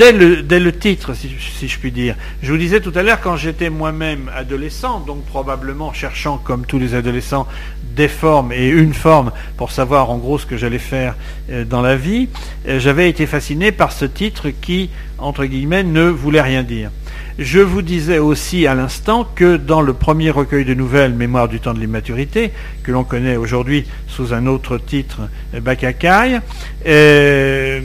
dès, 0.00 0.12
le, 0.58 0.72
titre, 0.72 1.12
si, 1.14 1.68
je 1.68 1.78
puis 1.78 1.92
dire, 1.92 2.16
je 2.42 2.50
vous 2.50 2.58
disais 2.58 2.80
tout 2.80 2.92
à 2.94 3.02
l'heure 3.02 3.20
quand 3.20 3.36
j'étais 3.36 3.68
moi-même 3.68 4.30
adolescent, 4.34 5.00
donc 5.00 5.24
probablement 5.26 5.92
cherchant 5.92 6.38
comme 6.38 6.64
tous 6.64 6.78
les 6.78 6.94
adolescents 6.94 7.46
des 7.94 8.08
formes 8.08 8.50
et 8.52 8.68
une 8.68 8.94
forme 8.94 9.30
pour 9.58 9.72
savoir 9.72 10.10
en 10.10 10.16
gros 10.16 10.38
ce 10.38 10.46
que 10.46 10.56
j'allais 10.56 10.78
faire 10.78 11.16
euh, 11.50 11.64
dans 11.64 11.82
la 11.82 11.96
vie, 11.96 12.28
euh, 12.66 12.80
j'avais 12.80 13.10
été 13.10 13.26
fasciné 13.26 13.72
par 13.72 13.92
ce 13.92 14.06
titre 14.06 14.48
qui, 14.48 14.88
entre 15.18 15.44
guillemets, 15.44 15.82
ne 15.82 16.04
voulait 16.04 16.40
rien 16.40 16.62
dire. 16.62 16.90
Je 17.38 17.58
vous 17.58 17.82
disais 17.82 18.18
aussi 18.18 18.66
à 18.66 18.74
l'instant 18.74 19.26
que 19.34 19.56
dans 19.56 19.82
le 19.82 19.92
premier 19.92 20.30
recueil 20.30 20.64
de 20.64 20.74
nouvelles, 20.74 21.12
Mémoire 21.12 21.48
du 21.48 21.60
temps 21.60 21.74
de 21.74 21.80
l'immaturité, 21.80 22.52
que 22.82 22.92
l'on 22.92 23.04
connaît 23.04 23.36
aujourd'hui 23.36 23.84
sous 24.08 24.32
un 24.32 24.46
autre 24.46 24.78
titre, 24.78 25.28
Bakakai, 25.52 26.38
euh, 26.86 27.80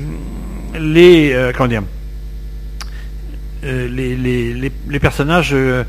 les, 0.79 1.33
euh, 1.33 1.51
comment 1.55 1.69
dire, 1.69 1.83
euh, 3.65 3.87
les, 3.87 4.99
personnages, 4.99 5.51
euh, 5.53 5.83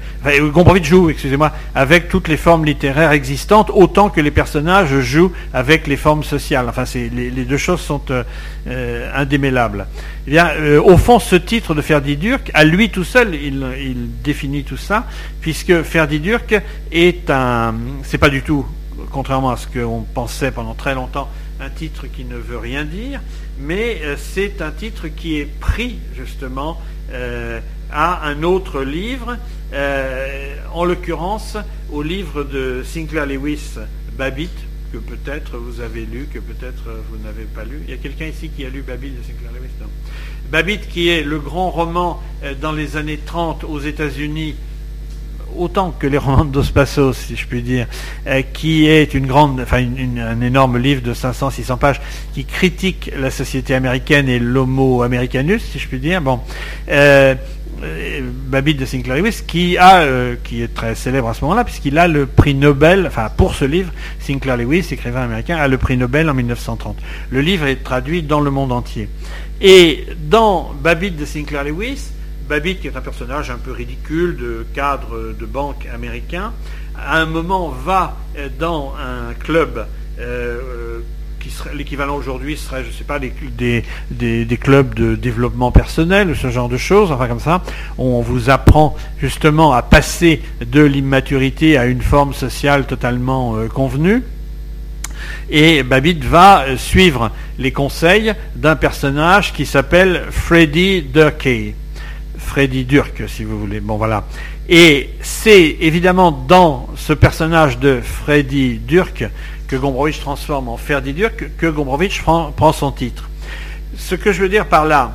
joue, 0.82 1.10
excusez-moi, 1.10 1.52
avec 1.74 2.08
toutes 2.08 2.28
les 2.28 2.36
formes 2.36 2.64
littéraires 2.64 3.12
existantes, 3.12 3.70
autant 3.72 4.08
que 4.08 4.20
les 4.20 4.30
personnages 4.30 5.00
jouent 5.00 5.32
avec 5.52 5.86
les 5.86 5.96
formes 5.96 6.24
sociales. 6.24 6.66
Enfin, 6.68 6.84
les, 6.94 7.30
deux 7.30 7.56
choses 7.58 7.80
sont 7.80 8.00
euh, 8.10 8.22
euh, 8.66 9.10
indémêlables. 9.14 9.86
Eh 10.26 10.30
bien, 10.30 10.50
au 10.84 10.96
fond, 10.96 11.18
ce 11.18 11.36
titre 11.36 11.74
de 11.74 11.82
Ferdi 11.82 12.16
Durk, 12.16 12.50
à 12.54 12.64
lui 12.64 12.90
tout 12.90 13.04
seul, 13.04 13.34
il, 13.34 13.64
il 13.78 14.22
définit 14.22 14.64
tout 14.64 14.78
ça, 14.78 15.06
puisque 15.40 15.82
Ferdi 15.82 16.18
Durk 16.18 16.60
est 16.90 17.30
un, 17.30 17.74
c'est 18.02 18.18
pas 18.18 18.30
du 18.30 18.42
tout, 18.42 18.64
contrairement 19.12 19.50
à 19.50 19.56
ce 19.56 19.66
qu'on 19.66 20.02
pensait 20.02 20.50
pendant 20.50 20.74
très 20.74 20.94
longtemps, 20.94 21.28
un 21.60 21.70
titre 21.70 22.06
qui 22.06 22.24
ne 22.24 22.36
veut 22.36 22.58
rien 22.58 22.84
dire, 22.84 23.20
mais 23.60 24.00
c'est 24.16 24.60
un 24.62 24.70
titre 24.70 25.08
qui 25.08 25.38
est 25.38 25.48
pris 25.60 25.98
justement 26.16 26.78
euh, 27.12 27.60
à 27.90 28.26
un 28.28 28.42
autre 28.42 28.82
livre, 28.82 29.36
euh, 29.72 30.56
en 30.72 30.84
l'occurrence 30.84 31.56
au 31.90 32.02
livre 32.02 32.44
de 32.44 32.82
Sinclair 32.84 33.26
Lewis, 33.26 33.78
Babbitt, 34.16 34.50
que 34.92 34.98
peut-être 34.98 35.56
vous 35.56 35.80
avez 35.80 36.04
lu, 36.04 36.28
que 36.32 36.38
peut-être 36.38 36.84
vous 37.10 37.18
n'avez 37.24 37.44
pas 37.44 37.64
lu. 37.64 37.80
Il 37.84 37.90
y 37.90 37.94
a 37.94 37.98
quelqu'un 37.98 38.26
ici 38.26 38.50
qui 38.50 38.64
a 38.64 38.70
lu 38.70 38.82
Babbitt 38.82 39.18
de 39.18 39.22
Sinclair 39.22 39.52
Lewis 39.52 39.70
non. 39.80 39.88
Babbitt, 40.50 40.88
qui 40.88 41.08
est 41.08 41.22
le 41.22 41.38
grand 41.38 41.70
roman 41.70 42.22
euh, 42.44 42.54
dans 42.60 42.72
les 42.72 42.96
années 42.96 43.18
30 43.18 43.64
aux 43.64 43.80
États-Unis 43.80 44.54
autant 45.56 45.90
que 45.90 46.06
les 46.06 46.18
romans 46.18 46.44
de 46.44 46.50
Dos 46.50 46.70
Passos, 46.72 47.16
si 47.16 47.36
je 47.36 47.46
puis 47.46 47.62
dire, 47.62 47.86
euh, 48.26 48.42
qui 48.52 48.86
est 48.86 49.14
une 49.14 49.26
grande, 49.26 49.60
enfin 49.60 49.84
un 50.18 50.40
énorme 50.40 50.78
livre 50.78 51.02
de 51.02 51.14
500-600 51.14 51.78
pages 51.78 52.00
qui 52.34 52.44
critique 52.44 53.10
la 53.16 53.30
société 53.30 53.74
américaine 53.74 54.28
et 54.28 54.38
l'homo 54.38 55.02
americanus, 55.02 55.62
si 55.62 55.78
je 55.78 55.88
puis 55.88 55.98
dire. 55.98 56.20
Bon, 56.20 56.40
euh, 56.88 57.34
euh 57.82 58.20
de 58.50 58.84
Sinclair 58.86 59.16
Lewis, 59.18 59.42
qui 59.46 59.76
est 59.76 60.74
très 60.74 60.94
célèbre 60.94 61.28
à 61.28 61.34
ce 61.34 61.42
moment-là, 61.42 61.62
puisqu'il 61.62 61.98
a 61.98 62.08
le 62.08 62.26
prix 62.26 62.54
Nobel, 62.54 63.06
enfin 63.06 63.28
pour 63.36 63.54
ce 63.54 63.64
livre, 63.66 63.92
Sinclair 64.18 64.56
Lewis, 64.56 64.88
écrivain 64.90 65.22
américain, 65.22 65.56
a 65.56 65.68
le 65.68 65.76
prix 65.76 65.96
Nobel 65.96 66.28
en 66.30 66.34
1930. 66.34 66.96
Le 67.30 67.40
livre 67.40 67.66
est 67.66 67.82
traduit 67.84 68.22
dans 68.22 68.40
le 68.40 68.50
monde 68.50 68.72
entier. 68.72 69.08
Et 69.60 70.06
dans 70.18 70.72
Babbitt 70.82 71.16
de 71.16 71.24
Sinclair 71.24 71.64
Lewis, 71.64 72.10
Babbitt, 72.48 72.80
qui 72.80 72.86
est 72.86 72.96
un 72.96 73.00
personnage 73.00 73.50
un 73.50 73.58
peu 73.58 73.72
ridicule 73.72 74.36
de 74.36 74.66
cadre 74.74 75.34
de 75.38 75.46
banque 75.46 75.86
américain, 75.92 76.52
à 76.96 77.18
un 77.18 77.26
moment 77.26 77.68
va 77.68 78.16
euh, 78.38 78.48
dans 78.58 78.94
un 78.98 79.34
club 79.34 79.86
euh, 80.18 80.22
euh, 80.22 81.00
qui 81.40 81.50
serait 81.50 81.74
l'équivalent 81.74 82.16
aujourd'hui 82.16 82.56
serait, 82.56 82.82
je 82.82 82.88
ne 82.88 82.92
sais 82.92 83.04
pas, 83.04 83.18
des, 83.20 84.56
clubs 84.58 84.94
de 84.94 85.14
développement 85.14 85.70
personnel, 85.70 86.34
ce 86.34 86.50
genre 86.50 86.68
de 86.68 86.76
choses, 86.76 87.12
enfin 87.12 87.28
comme 87.28 87.40
ça. 87.40 87.62
On 87.98 88.20
vous 88.20 88.50
apprend 88.50 88.96
justement 89.20 89.72
à 89.72 89.82
passer 89.82 90.42
de 90.64 90.82
l'immaturité 90.82 91.78
à 91.78 91.86
une 91.86 92.02
forme 92.02 92.34
sociale 92.34 92.86
totalement 92.86 93.56
convenue. 93.72 94.24
Et 95.48 95.84
Babbitt 95.84 96.24
va 96.24 96.76
suivre 96.76 97.30
les 97.58 97.70
conseils 97.70 98.34
d'un 98.56 98.74
personnage 98.74 99.52
qui 99.52 99.66
s'appelle 99.66 100.24
Freddie 100.30 101.02
Durkee. 101.02 101.74
Freddy 102.38 102.84
Durk, 102.84 103.24
si 103.28 103.44
vous 103.44 103.58
voulez. 103.58 103.80
Bon, 103.80 103.96
voilà. 103.96 104.24
Et 104.68 105.10
c'est 105.20 105.76
évidemment 105.80 106.32
dans 106.32 106.88
ce 106.96 107.12
personnage 107.12 107.78
de 107.78 108.00
Freddy 108.00 108.78
Durk 108.78 109.24
que 109.68 109.76
Gombrowicz 109.76 110.20
transforme 110.20 110.68
en 110.68 110.76
Ferdi 110.76 111.12
Durk 111.12 111.56
que 111.56 111.66
Gombrowicz 111.66 112.20
prend, 112.20 112.72
son 112.72 112.92
titre. 112.92 113.28
Ce 113.96 114.14
que 114.14 114.32
je 114.32 114.42
veux 114.42 114.48
dire 114.48 114.66
par 114.66 114.84
là, 114.84 115.12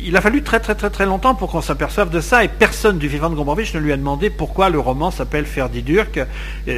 il 0.00 0.16
a 0.16 0.20
fallu 0.20 0.42
très 0.42 0.60
très 0.60 0.74
très 0.74 0.90
très 0.90 1.06
longtemps 1.06 1.34
pour 1.34 1.50
qu'on 1.50 1.62
s'aperçoive 1.62 2.10
de 2.10 2.20
ça 2.20 2.44
et 2.44 2.48
personne 2.48 2.98
du 2.98 3.08
vivant 3.08 3.30
de 3.30 3.34
Gombrowicz 3.34 3.74
ne 3.74 3.80
lui 3.80 3.92
a 3.92 3.96
demandé 3.96 4.30
pourquoi 4.30 4.68
le 4.68 4.78
roman 4.78 5.10
s'appelle 5.10 5.46
Ferdi 5.46 5.82
Durk. 5.82 6.20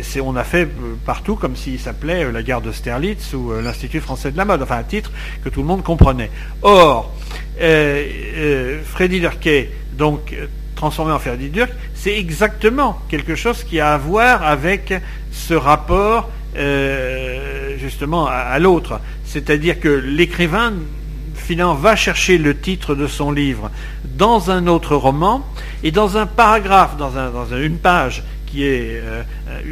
C'est, 0.02 0.20
on 0.20 0.36
a 0.36 0.44
fait 0.44 0.64
euh, 0.64 0.96
partout 1.04 1.36
comme 1.36 1.56
s'il 1.56 1.78
s'appelait 1.78 2.24
euh, 2.24 2.32
La 2.32 2.42
guerre 2.42 2.60
d'Austerlitz 2.60 3.32
ou 3.34 3.52
euh, 3.52 3.62
l'Institut 3.62 4.00
français 4.00 4.30
de 4.30 4.36
la 4.36 4.44
mode, 4.44 4.62
enfin 4.62 4.78
un 4.78 4.84
titre 4.84 5.10
que 5.44 5.48
tout 5.48 5.60
le 5.60 5.66
monde 5.66 5.82
comprenait. 5.82 6.30
Or, 6.62 7.12
euh, 7.60 8.80
Freddy 8.84 9.20
Durkee 9.20 9.68
donc 9.98 10.34
transformé 10.76 11.12
en 11.12 11.18
Ferdi 11.18 11.50
Durk, 11.50 11.70
c'est 11.94 12.16
exactement 12.16 13.00
quelque 13.08 13.34
chose 13.34 13.64
qui 13.64 13.80
a 13.80 13.94
à 13.94 13.98
voir 13.98 14.44
avec 14.44 14.94
ce 15.32 15.54
rapport 15.54 16.30
euh, 16.56 17.76
justement 17.78 18.28
à, 18.28 18.58
l'autre. 18.60 19.00
C'est-à-dire 19.24 19.80
que 19.80 19.88
l'écrivain 19.88 20.72
finalement 21.34 21.74
va 21.74 21.96
chercher 21.96 22.38
le 22.38 22.56
titre 22.56 22.94
de 22.94 23.08
son 23.08 23.32
livre 23.32 23.70
dans 24.04 24.50
un 24.52 24.68
autre 24.68 24.94
roman 24.94 25.44
et 25.82 25.90
dans 25.90 26.16
un 26.16 26.26
paragraphe, 26.26 26.96
dans, 26.96 27.10
une 27.56 27.78
page 27.78 28.22
qui 28.50 28.64
est 28.64 29.00
euh, 29.02 29.22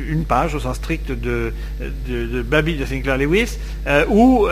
une 0.08 0.24
page 0.24 0.54
au 0.54 0.60
sens 0.60 0.76
strict 0.76 1.10
de, 1.10 1.52
de, 1.80 2.26
de 2.26 2.42
de 2.42 2.84
Sinclair 2.84 3.18
Lewis, 3.18 3.58
euh, 3.86 4.04
où 4.08 4.46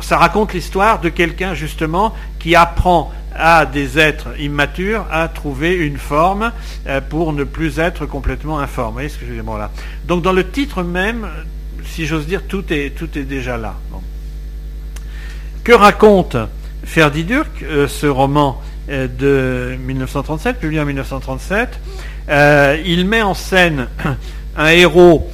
ça 0.00 0.18
raconte 0.18 0.52
l'histoire 0.52 1.00
de 1.00 1.08
quelqu'un 1.08 1.54
justement 1.54 2.14
qui 2.38 2.54
apprend 2.54 3.12
à 3.34 3.66
des 3.66 3.98
êtres 3.98 4.28
immatures 4.38 5.06
à 5.10 5.28
trouver 5.28 5.74
une 5.74 5.98
forme 5.98 6.52
euh, 6.86 7.00
pour 7.00 7.32
ne 7.32 7.44
plus 7.44 7.78
être 7.78 8.06
complètement 8.06 8.58
informe. 8.58 8.88
Vous 8.88 8.92
voyez 8.94 9.08
ce 9.08 9.18
que 9.18 9.26
je 9.26 9.32
là 9.32 9.70
Donc 10.06 10.22
dans 10.22 10.32
le 10.32 10.48
titre 10.48 10.82
même, 10.82 11.28
si 11.84 12.06
j'ose 12.06 12.26
dire, 12.26 12.42
tout 12.46 12.72
est, 12.72 12.90
tout 12.90 13.08
est 13.18 13.24
déjà 13.24 13.56
là. 13.56 13.74
Que 15.64 15.72
raconte 15.72 16.36
Ferdi 16.84 17.24
Durk, 17.24 17.62
euh, 17.62 17.86
ce 17.86 18.06
roman 18.06 18.60
euh, 18.88 19.06
de 19.06 19.76
1937, 19.76 20.58
publié 20.58 20.80
en 20.80 20.84
1937 20.84 21.78
Il 22.28 23.06
met 23.06 23.22
en 23.22 23.34
scène 23.34 23.88
un 24.56 24.68
héros 24.68 25.30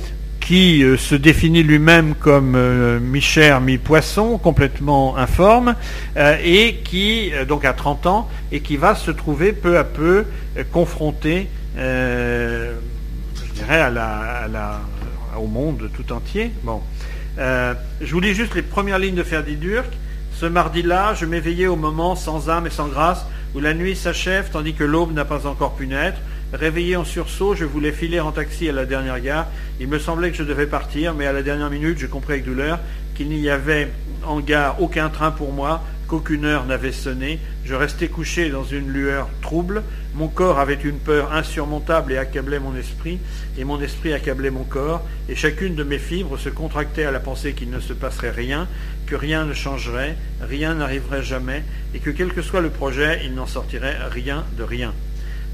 qui 0.48 0.82
euh, 0.82 0.96
se 0.96 1.14
définit 1.14 1.62
lui-même 1.62 2.14
comme 2.14 2.54
euh, 2.56 2.98
mi-chair, 3.00 3.60
mi-poisson, 3.60 4.38
complètement 4.38 5.18
informe, 5.18 5.74
euh, 6.16 6.38
et 6.42 6.76
qui, 6.76 7.32
donc 7.46 7.66
à 7.66 7.74
30 7.74 8.06
ans, 8.06 8.28
et 8.50 8.60
qui 8.60 8.78
va 8.78 8.94
se 8.94 9.10
trouver 9.10 9.52
peu 9.52 9.76
à 9.76 9.84
peu 9.84 10.24
confronté, 10.72 11.48
je 11.76 12.72
dirais, 13.56 13.92
au 15.38 15.46
monde 15.46 15.90
tout 15.94 16.14
entier. 16.14 16.50
Je 17.36 18.10
vous 18.10 18.20
lis 18.20 18.32
juste 18.32 18.54
les 18.54 18.62
premières 18.62 18.98
lignes 18.98 19.16
de 19.16 19.22
Ferdi 19.22 19.56
Durk. 19.56 19.90
Ce 20.32 20.46
mardi-là, 20.46 21.12
je 21.12 21.26
m'éveillais 21.26 21.66
au 21.66 21.76
moment 21.76 22.16
sans 22.16 22.48
âme 22.48 22.66
et 22.66 22.70
sans 22.70 22.88
grâce 22.88 23.26
où 23.54 23.60
la 23.60 23.74
nuit 23.74 23.96
s'achève 23.96 24.48
tandis 24.50 24.72
que 24.72 24.84
l'aube 24.84 25.12
n'a 25.12 25.26
pas 25.26 25.46
encore 25.46 25.74
pu 25.74 25.86
naître. 25.86 26.18
Réveillé 26.52 26.96
en 26.96 27.04
sursaut, 27.04 27.54
je 27.54 27.66
voulais 27.66 27.92
filer 27.92 28.20
en 28.20 28.32
taxi 28.32 28.70
à 28.70 28.72
la 28.72 28.86
dernière 28.86 29.20
gare. 29.20 29.48
Il 29.80 29.88
me 29.88 29.98
semblait 29.98 30.30
que 30.30 30.36
je 30.36 30.44
devais 30.44 30.66
partir, 30.66 31.12
mais 31.14 31.26
à 31.26 31.32
la 31.32 31.42
dernière 31.42 31.68
minute, 31.68 31.98
je 31.98 32.06
compris 32.06 32.34
avec 32.34 32.46
douleur 32.46 32.78
qu'il 33.14 33.28
n'y 33.28 33.50
avait 33.50 33.88
en 34.24 34.40
gare 34.40 34.80
aucun 34.80 35.10
train 35.10 35.30
pour 35.30 35.52
moi, 35.52 35.84
qu'aucune 36.06 36.46
heure 36.46 36.64
n'avait 36.64 36.92
sonné. 36.92 37.38
Je 37.66 37.74
restais 37.74 38.08
couché 38.08 38.48
dans 38.48 38.64
une 38.64 38.88
lueur 38.88 39.28
trouble. 39.42 39.82
Mon 40.14 40.28
corps 40.28 40.58
avait 40.58 40.72
une 40.74 40.98
peur 40.98 41.34
insurmontable 41.34 42.12
et 42.12 42.16
accablait 42.16 42.60
mon 42.60 42.74
esprit, 42.74 43.18
et 43.58 43.64
mon 43.64 43.80
esprit 43.82 44.14
accablait 44.14 44.50
mon 44.50 44.64
corps, 44.64 45.06
et 45.28 45.34
chacune 45.34 45.74
de 45.74 45.84
mes 45.84 45.98
fibres 45.98 46.38
se 46.38 46.48
contractait 46.48 47.04
à 47.04 47.10
la 47.10 47.20
pensée 47.20 47.52
qu'il 47.52 47.68
ne 47.70 47.78
se 47.78 47.92
passerait 47.92 48.30
rien, 48.30 48.66
que 49.06 49.16
rien 49.16 49.44
ne 49.44 49.52
changerait, 49.52 50.16
rien 50.40 50.74
n'arriverait 50.74 51.22
jamais, 51.22 51.62
et 51.94 51.98
que 51.98 52.10
quel 52.10 52.32
que 52.32 52.40
soit 52.40 52.62
le 52.62 52.70
projet, 52.70 53.20
il 53.24 53.34
n'en 53.34 53.46
sortirait 53.46 53.98
rien 54.10 54.44
de 54.56 54.62
rien. 54.62 54.94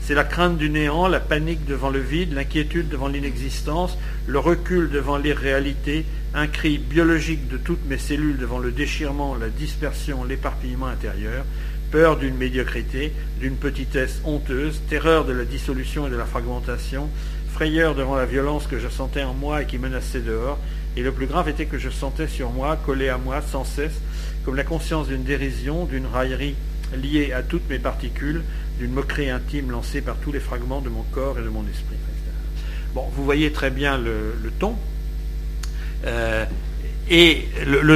C'est 0.06 0.14
la 0.14 0.24
crainte 0.24 0.58
du 0.58 0.68
néant, 0.68 1.08
la 1.08 1.18
panique 1.18 1.64
devant 1.64 1.88
le 1.88 1.98
vide, 1.98 2.34
l'inquiétude 2.34 2.90
devant 2.90 3.08
l'inexistence, 3.08 3.96
le 4.26 4.38
recul 4.38 4.90
devant 4.90 5.16
l'irréalité, 5.16 6.04
un 6.34 6.46
cri 6.46 6.76
biologique 6.76 7.48
de 7.48 7.56
toutes 7.56 7.86
mes 7.86 7.96
cellules 7.96 8.36
devant 8.36 8.58
le 8.58 8.70
déchirement, 8.70 9.34
la 9.34 9.48
dispersion, 9.48 10.22
l'éparpillement 10.22 10.88
intérieur, 10.88 11.46
peur 11.90 12.18
d'une 12.18 12.36
médiocrité, 12.36 13.14
d'une 13.40 13.56
petitesse 13.56 14.20
honteuse, 14.26 14.82
terreur 14.90 15.24
de 15.24 15.32
la 15.32 15.46
dissolution 15.46 16.06
et 16.06 16.10
de 16.10 16.16
la 16.16 16.26
fragmentation, 16.26 17.08
frayeur 17.50 17.94
devant 17.94 18.16
la 18.16 18.26
violence 18.26 18.66
que 18.66 18.78
je 18.78 18.88
sentais 18.90 19.22
en 19.22 19.32
moi 19.32 19.62
et 19.62 19.66
qui 19.66 19.78
menaçait 19.78 20.20
dehors, 20.20 20.58
et 20.98 21.02
le 21.02 21.12
plus 21.12 21.26
grave 21.26 21.48
était 21.48 21.64
que 21.64 21.78
je 21.78 21.88
sentais 21.88 22.28
sur 22.28 22.50
moi, 22.50 22.76
collé 22.84 23.08
à 23.08 23.16
moi 23.16 23.40
sans 23.40 23.64
cesse, 23.64 24.02
comme 24.44 24.56
la 24.56 24.64
conscience 24.64 25.08
d'une 25.08 25.24
dérision, 25.24 25.86
d'une 25.86 26.04
raillerie 26.04 26.56
liée 26.94 27.32
à 27.32 27.42
toutes 27.42 27.68
mes 27.70 27.78
particules, 27.78 28.42
d'une 28.78 28.92
moquerie 28.92 29.30
intime 29.30 29.70
lancée 29.70 30.00
par 30.00 30.16
tous 30.16 30.32
les 30.32 30.40
fragments 30.40 30.80
de 30.80 30.88
mon 30.88 31.02
corps 31.12 31.38
et 31.38 31.42
de 31.42 31.48
mon 31.48 31.62
esprit. 31.62 31.96
Bon, 32.94 33.08
vous 33.16 33.24
voyez 33.24 33.50
très 33.50 33.70
bien 33.70 33.98
le, 33.98 34.34
ton. 34.58 34.76
Euh, 36.06 36.44
et 37.10 37.48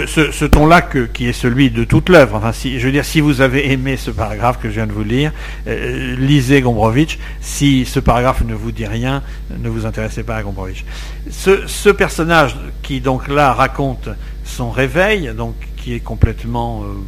ce, 0.07 0.45
ton-là 0.45 0.83
qui 0.83 1.29
est 1.29 1.33
celui 1.33 1.71
de 1.71 1.85
toute 1.85 2.09
l'œuvre, 2.09 2.35
enfin, 2.35 2.53
je 2.53 2.85
veux 2.85 2.93
dire, 2.93 3.05
si 3.05 3.21
vous 3.21 3.41
avez 3.41 3.73
aimé 3.73 3.97
ce 3.97 4.11
paragraphe 4.11 4.59
que 4.61 4.69
je 4.69 4.75
viens 4.75 4.87
de 4.87 4.93
vous 4.93 5.05
lire, 5.05 5.33
euh, 5.67 6.15
lisez 6.17 6.61
Gombrowicz. 6.61 7.17
Si 7.41 7.87
ce 7.87 8.01
paragraphe 8.01 8.45
ne 8.45 8.55
vous 8.55 8.73
dit 8.73 8.87
rien, 8.87 9.23
ne 9.57 9.69
vous 9.69 9.87
intéressez 9.87 10.25
pas 10.25 10.37
à 10.37 10.43
Gombrowicz. 10.43 10.85
Ce, 11.31 11.67
ce 11.67 11.89
personnage 11.89 12.57
qui 12.83 13.01
donc 13.01 13.29
là 13.29 13.55
raconte 13.55 14.11
son 14.45 14.71
réveil, 14.71 15.33
donc 15.35 15.55
qui 15.77 15.95
est 15.95 16.01
complètement 16.01 16.83
euh, 16.83 16.99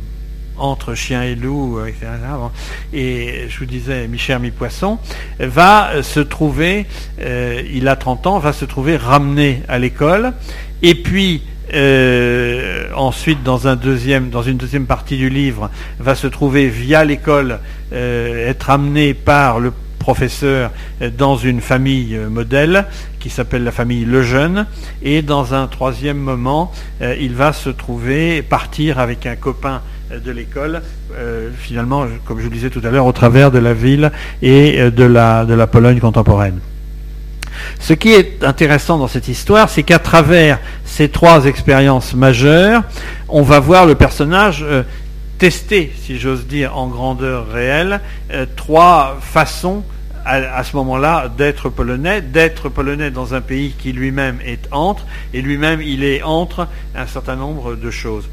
entre 0.61 0.94
chien 0.94 1.22
et 1.22 1.34
loup, 1.34 1.78
euh, 1.78 1.86
etc. 1.86 2.06
Et 2.92 3.46
je 3.48 3.58
vous 3.58 3.66
disais, 3.66 4.06
mi-chair, 4.06 4.38
mi-poisson, 4.38 4.98
va 5.38 6.02
se 6.02 6.20
trouver, 6.20 6.86
euh, 7.20 7.62
il 7.72 7.88
a 7.88 7.96
30 7.96 8.26
ans, 8.26 8.38
va 8.38 8.52
se 8.52 8.64
trouver 8.64 8.96
ramené 8.96 9.62
à 9.68 9.78
l'école, 9.78 10.32
et 10.82 10.94
puis 10.94 11.42
euh, 11.72 12.88
ensuite, 12.94 13.42
dans, 13.42 13.68
un 13.68 13.76
deuxième, 13.76 14.30
dans 14.30 14.42
une 14.42 14.56
deuxième 14.56 14.86
partie 14.86 15.16
du 15.16 15.30
livre, 15.30 15.70
va 15.98 16.14
se 16.14 16.26
trouver 16.26 16.68
via 16.68 17.04
l'école, 17.04 17.61
être 17.92 18.70
amené 18.70 19.14
par 19.14 19.58
le 19.58 19.72
professeur 19.98 20.70
dans 21.18 21.36
une 21.36 21.61
famille 21.61 22.16
modèle 22.16 22.86
qui 23.18 23.30
s'appelle 23.30 23.62
la 23.64 23.72
famille 23.72 24.04
Lejeune. 24.04 24.66
Et 25.02 25.22
dans 25.22 25.54
un 25.54 25.66
troisième 25.66 26.18
moment 26.18 26.72
il 27.00 27.34
va 27.34 27.52
se 27.52 27.68
trouver 27.68 28.42
partir 28.42 28.98
avec 28.98 29.26
un 29.26 29.36
copain 29.36 29.82
de 30.18 30.30
l'école, 30.32 30.82
euh, 31.16 31.50
finalement, 31.56 32.06
comme 32.24 32.38
je 32.38 32.44
le 32.44 32.50
disais 32.50 32.70
tout 32.70 32.80
à 32.84 32.90
l'heure, 32.90 33.06
au 33.06 33.12
travers 33.12 33.50
de 33.50 33.58
la 33.58 33.74
ville 33.74 34.11
et 34.42 34.80
euh, 34.80 34.90
de 34.90 35.04
la, 35.04 35.44
de 35.44 35.54
la 35.54 35.66
Pologne 35.66 36.00
contemporaine. 36.00 36.58
Ce 37.78 37.92
qui 37.92 38.12
est 38.12 38.42
intéressant 38.42 38.98
dans 38.98 39.08
cette 39.08 39.28
histoire, 39.28 39.68
c'est 39.68 39.82
qu'à 39.82 39.98
travers 39.98 40.58
ces 40.84 41.08
trois 41.08 41.44
expériences 41.44 42.14
majeures, 42.14 42.82
on 43.28 43.42
va 43.42 43.61
voir 43.61 43.86
le 43.86 43.94
personnage 43.94 44.64
euh, 44.66 44.82
tester, 45.38 45.92
si 46.02 46.18
j'ose 46.18 46.46
dire, 46.46 46.76
en 46.76 46.88
grandeur 46.88 47.48
réelle, 47.48 48.00
trois 48.56 49.18
façons 49.20 49.84
à, 50.24 50.62
ce 50.64 50.76
moment-là 50.76 51.30
d'être 51.34 51.70
polonais, 51.70 52.20
d'être 52.20 52.68
polonais 52.68 53.11
dans 53.11 53.34
un 53.34 53.40
pays 53.40 53.74
qui 53.78 53.92
lui-même 53.92 54.38
est 54.44 54.68
entre, 54.70 55.06
et 55.32 55.40
lui-même 55.40 55.80
il 55.80 56.04
est 56.04 56.22
entre 56.22 56.68
un 56.94 57.06
certain 57.06 57.36
nombre 57.36 57.74
de 57.74 57.90
choses 57.90 58.28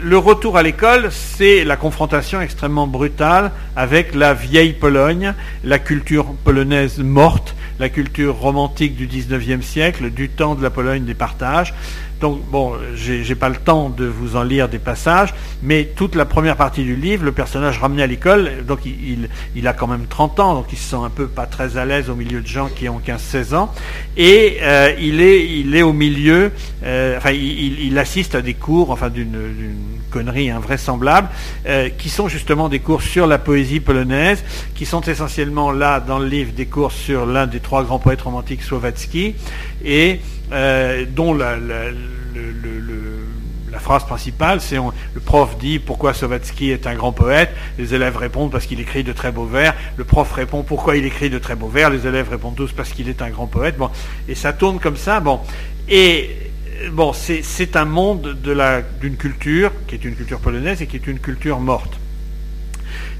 le 0.00 0.18
retour 0.18 0.56
à 0.56 0.62
l'école, 0.62 1.10
c'est 1.10 1.64
la 1.64 1.76
confrontation 1.76 2.40
extrêmement 2.40 2.86
brutale 2.86 3.50
avec 3.76 4.14
la 4.14 4.34
vieille 4.34 4.72
Pologne, 4.72 5.34
la 5.64 5.78
culture 5.78 6.26
polonaise 6.44 6.98
morte, 6.98 7.54
la 7.78 7.88
culture 7.88 8.36
romantique 8.36 8.96
du 8.96 9.06
XIXe 9.06 9.64
siècle, 9.64 10.10
du 10.10 10.28
temps 10.28 10.54
de 10.54 10.62
la 10.62 10.70
Pologne 10.70 11.04
des 11.04 11.14
partages. 11.14 11.74
Donc, 12.20 12.40
bon, 12.50 12.72
j'ai 12.94 13.34
pas 13.34 13.48
le 13.48 13.56
temps 13.56 13.90
de 13.90 14.04
vous 14.04 14.36
en 14.36 14.42
lire 14.42 14.68
des 14.68 14.78
passages, 14.80 15.34
mais 15.62 15.84
toute 15.84 16.16
la 16.16 16.24
première 16.24 16.56
partie 16.56 16.82
du 16.82 16.96
livre, 16.96 17.24
le 17.24 17.32
personnage 17.32 17.78
ramené 17.78 18.02
à 18.02 18.06
l'école, 18.06 18.64
donc 18.66 18.80
il, 18.84 19.66
a 19.68 19.72
quand 19.72 19.86
même 19.86 20.06
30 20.06 20.40
ans, 20.40 20.54
donc 20.54 20.66
il 20.72 20.78
se 20.78 20.90
sent 20.90 20.96
un 20.96 21.10
peu 21.10 21.28
pas 21.28 21.46
très 21.46 21.76
à 21.76 21.84
l'aise 21.84 22.10
au 22.10 22.16
milieu 22.16 22.40
de 22.40 22.46
gens 22.46 22.68
qui 22.68 22.88
ont 22.88 23.00
15-16 23.04 23.54
ans, 23.54 23.72
et 24.16 24.58
euh, 24.62 24.92
il, 24.98 25.20
est, 25.20 25.46
il 25.46 25.76
est 25.76 25.82
au 25.82 25.92
milieu, 25.92 26.50
euh, 26.84 27.16
enfin, 27.18 27.30
il, 27.30 27.96
assiste 27.98 28.34
à 28.34 28.42
des 28.42 28.54
cours, 28.54 28.90
enfin, 28.90 29.10
d'une 29.10 29.36
connerie 30.10 30.50
invraisemblable, 30.50 31.28
euh, 31.66 31.88
qui 31.90 32.08
sont 32.08 32.28
justement 32.28 32.68
des 32.68 32.80
cours 32.80 33.02
sur 33.02 33.26
la 33.26 33.38
poésie 33.38 33.80
polonaise, 33.80 34.42
qui 34.74 34.86
sont 34.86 35.00
essentiellement 35.02 35.70
là 35.70 36.00
dans 36.00 36.18
le 36.18 36.26
livre 36.26 36.52
des 36.52 36.66
cours 36.66 36.92
sur 36.92 37.26
l'un 37.26 37.46
des 37.46 37.60
trois 37.60 37.84
grands 37.84 37.98
poètes 37.98 38.22
romantiques, 38.22 38.62
Słowacki, 38.62 39.34
et 39.84 40.20
euh, 40.52 41.04
dont 41.08 41.34
la, 41.34 41.56
phrase 43.80 44.04
principale, 44.04 44.60
c'est 44.60 44.76
le 44.76 45.20
prof 45.20 45.56
dit 45.58 45.78
pourquoi 45.78 46.12
Słowacki 46.12 46.70
est 46.70 46.86
un 46.86 46.94
grand 46.94 47.12
poète, 47.12 47.50
les 47.78 47.94
élèves 47.94 48.16
répondent 48.16 48.50
parce 48.50 48.66
qu'il 48.66 48.80
écrit 48.80 49.04
de 49.04 49.12
très 49.12 49.30
beaux 49.30 49.46
vers, 49.46 49.74
le 49.96 50.04
prof 50.04 50.32
répond 50.32 50.64
pourquoi 50.64 50.96
il 50.96 51.04
écrit 51.04 51.30
de 51.30 51.38
très 51.38 51.54
beaux 51.54 51.68
vers, 51.68 51.88
les 51.88 52.06
élèves 52.06 52.28
répondent 52.28 52.56
tous 52.56 52.72
parce 52.72 52.90
qu'il 52.90 53.08
est 53.08 53.22
un 53.22 53.30
grand 53.30 53.46
poète, 53.46 53.76
bon, 53.78 53.88
et 54.28 54.34
ça 54.34 54.52
tourne 54.52 54.80
comme 54.80 54.96
ça, 54.96 55.20
bon, 55.20 55.40
et 55.88 56.47
bon, 56.92 57.12
c'est 57.12 57.76
un 57.76 57.84
monde 57.84 58.36
d'une 59.00 59.16
culture 59.16 59.72
qui 59.86 59.94
est 59.94 60.04
une 60.04 60.14
culture 60.14 60.40
polonaise 60.40 60.82
et 60.82 60.86
qui 60.86 60.96
est 60.96 61.06
une 61.06 61.18
culture 61.18 61.60
morte. 61.60 61.98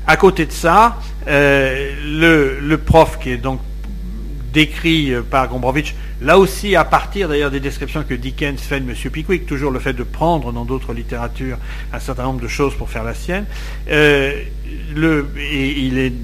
À 0.06 0.16
côté 0.16 0.46
de 0.46 0.52
ça, 0.52 0.98
euh, 1.26 2.58
le, 2.62 2.76
prof 2.78 3.18
qui 3.20 3.30
est 3.30 3.36
donc 3.36 3.60
décrit 4.52 5.12
euh, 5.12 5.22
par 5.22 5.48
Gombrowicz, 5.48 5.94
là 6.22 6.38
aussi 6.38 6.76
à 6.76 6.84
partir 6.84 7.28
d'ailleurs 7.28 7.50
des 7.50 7.60
descriptions 7.60 8.02
que 8.02 8.14
Dickens 8.14 8.58
fait 8.58 8.80
de 8.80 8.90
M. 8.90 8.96
Pickwick, 9.10 9.44
toujours 9.44 9.70
le 9.70 9.78
fait 9.78 9.92
de 9.92 10.02
prendre 10.02 10.50
dans 10.52 10.64
d'autres 10.64 10.94
littératures 10.94 11.58
un 11.92 12.00
certain 12.00 12.22
nombre 12.22 12.40
de 12.40 12.48
choses 12.48 12.74
pour 12.74 12.88
faire 12.88 13.04
la 13.04 13.12
sienne, 13.12 13.44
euh, 13.90 14.32
le, 14.94 15.30
et 15.38 15.78
il 15.80 15.98
est 15.98 16.14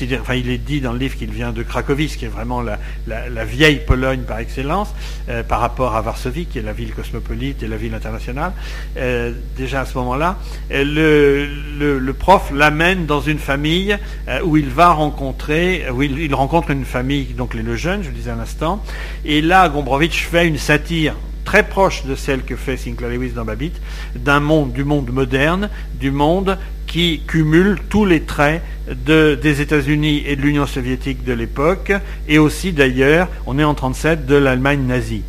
il 0.00 0.50
est 0.50 0.58
dit 0.58 0.80
dans 0.80 0.92
le 0.92 0.98
livre 0.98 1.16
qu'il 1.16 1.30
vient 1.30 1.52
de 1.52 1.62
Cracovie, 1.62 2.08
qui 2.08 2.24
est 2.24 2.28
vraiment 2.28 2.62
la, 2.62 3.44
vieille 3.44 3.80
Pologne 3.86 4.20
par 4.20 4.38
excellence, 4.38 4.94
euh, 5.28 5.42
par 5.42 5.60
rapport 5.60 5.96
à 5.96 6.02
Varsovie, 6.02 6.46
qui 6.46 6.58
est 6.58 6.62
la 6.62 6.72
ville 6.72 6.92
cosmopolite 6.92 7.62
et 7.62 7.68
la 7.68 7.76
ville 7.76 7.94
internationale. 7.94 8.52
Euh, 8.96 9.32
déjà 9.56 9.80
à 9.80 9.86
ce 9.86 9.96
moment-là, 9.98 10.38
euh, 10.72 11.46
le, 11.78 12.12
prof 12.12 12.50
l'amène 12.54 13.06
dans 13.06 13.20
une 13.20 13.38
famille 13.38 13.96
où 14.44 14.56
il 14.56 14.68
va 14.68 14.92
rencontrer, 14.92 15.84
où 15.90 16.02
il, 16.02 16.34
rencontre 16.34 16.70
une 16.70 16.84
famille, 16.84 17.24
donc 17.36 17.54
les 17.54 17.62
Le 17.62 17.76
Jeunes, 17.76 18.02
je 18.02 18.08
le 18.08 18.14
disais 18.14 18.30
à 18.30 18.36
l'instant, 18.36 18.82
et 19.24 19.42
là, 19.42 19.68
Gombrowicz 19.68 20.14
fait 20.14 20.46
une 20.46 20.58
satire 20.58 21.14
très 21.44 21.62
proche 21.62 22.04
de 22.04 22.14
celle 22.14 22.42
que 22.42 22.56
fait 22.56 22.76
Sinclair 22.76 23.10
Lewis 23.10 23.30
dans 23.30 23.44
Babbitt, 23.44 23.74
d'un 24.16 24.40
monde, 24.40 24.72
du 24.72 24.84
monde 24.84 25.10
moderne, 25.10 25.68
du 25.94 26.10
monde 26.10 26.58
qui 26.94 27.22
cumule 27.26 27.80
tous 27.88 28.04
les 28.04 28.20
traits 28.20 28.62
des 28.86 29.60
États-Unis 29.60 30.22
et 30.28 30.36
de 30.36 30.42
l'Union 30.42 30.64
soviétique 30.64 31.24
de 31.24 31.32
l'époque, 31.32 31.92
et 32.28 32.38
aussi 32.38 32.72
d'ailleurs, 32.72 33.26
on 33.46 33.58
est 33.58 33.64
en 33.64 33.74
1937, 33.74 34.26
de 34.26 34.36
l'Allemagne 34.36 34.86
nazie. 34.86 35.24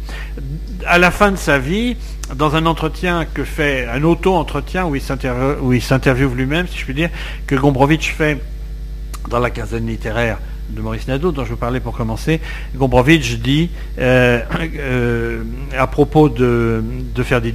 À 0.85 0.99
la 0.99 1.09
fin 1.09 1.31
de 1.31 1.37
sa 1.37 1.57
vie, 1.57 1.97
dans 2.35 2.55
un 2.55 2.67
entretien 2.67 3.25
que 3.25 3.43
fait, 3.43 3.87
un 3.87 4.03
auto-entretien 4.03 4.85
où 4.85 4.93
il 4.93 5.01
s'interviewe 5.81 6.35
lui-même, 6.35 6.67
si 6.67 6.77
je 6.77 6.85
puis 6.85 6.93
dire, 6.93 7.09
que 7.47 7.55
Gombrowicz 7.55 8.11
fait 8.15 8.39
dans 9.31 9.39
la 9.39 9.49
quinzaine 9.49 9.87
littéraire 9.87 10.37
de 10.69 10.81
Maurice 10.81 11.07
Nadeau, 11.07 11.31
dont 11.31 11.45
je 11.45 11.51
vous 11.51 11.57
parlais 11.57 11.79
pour 11.79 11.95
commencer, 11.95 12.41
Gombrowicz 12.75 13.37
dit, 13.37 13.69
euh, 13.99 14.41
euh, 14.77 15.43
à 15.77 15.87
propos 15.87 16.29
de, 16.29 16.83
de 17.13 17.23
Ferdi 17.23 17.53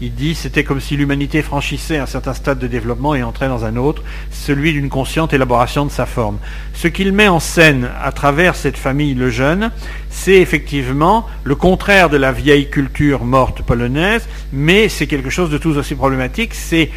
il 0.00 0.14
dit 0.14 0.34
c'était 0.34 0.64
comme 0.64 0.80
si 0.80 0.96
l'humanité 0.96 1.42
franchissait 1.42 1.98
un 1.98 2.06
certain 2.06 2.34
stade 2.34 2.58
de 2.58 2.66
développement 2.66 3.14
et 3.14 3.22
entrait 3.22 3.48
dans 3.48 3.64
un 3.64 3.76
autre, 3.76 4.02
celui 4.30 4.72
d'une 4.72 4.88
consciente 4.88 5.32
élaboration 5.32 5.86
de 5.86 5.90
sa 5.90 6.06
forme. 6.06 6.38
Ce 6.74 6.88
qu'il 6.88 7.12
met 7.12 7.28
en 7.28 7.40
scène 7.40 7.88
à 8.02 8.12
travers 8.12 8.54
cette 8.54 8.76
famille 8.76 9.14
Le 9.14 9.30
Jeune, 9.30 9.70
c'est 10.10 10.36
effectivement 10.36 11.26
le 11.44 11.54
contraire 11.54 12.10
de 12.10 12.16
la 12.16 12.32
vieille 12.32 12.68
culture 12.68 13.24
morte 13.24 13.62
polonaise, 13.62 14.28
mais 14.52 14.88
c'est 14.88 15.06
quelque 15.06 15.30
chose 15.30 15.50
de 15.50 15.58
tout 15.58 15.76
aussi 15.76 15.94
problématique, 15.94 16.54
c'est 16.54 16.90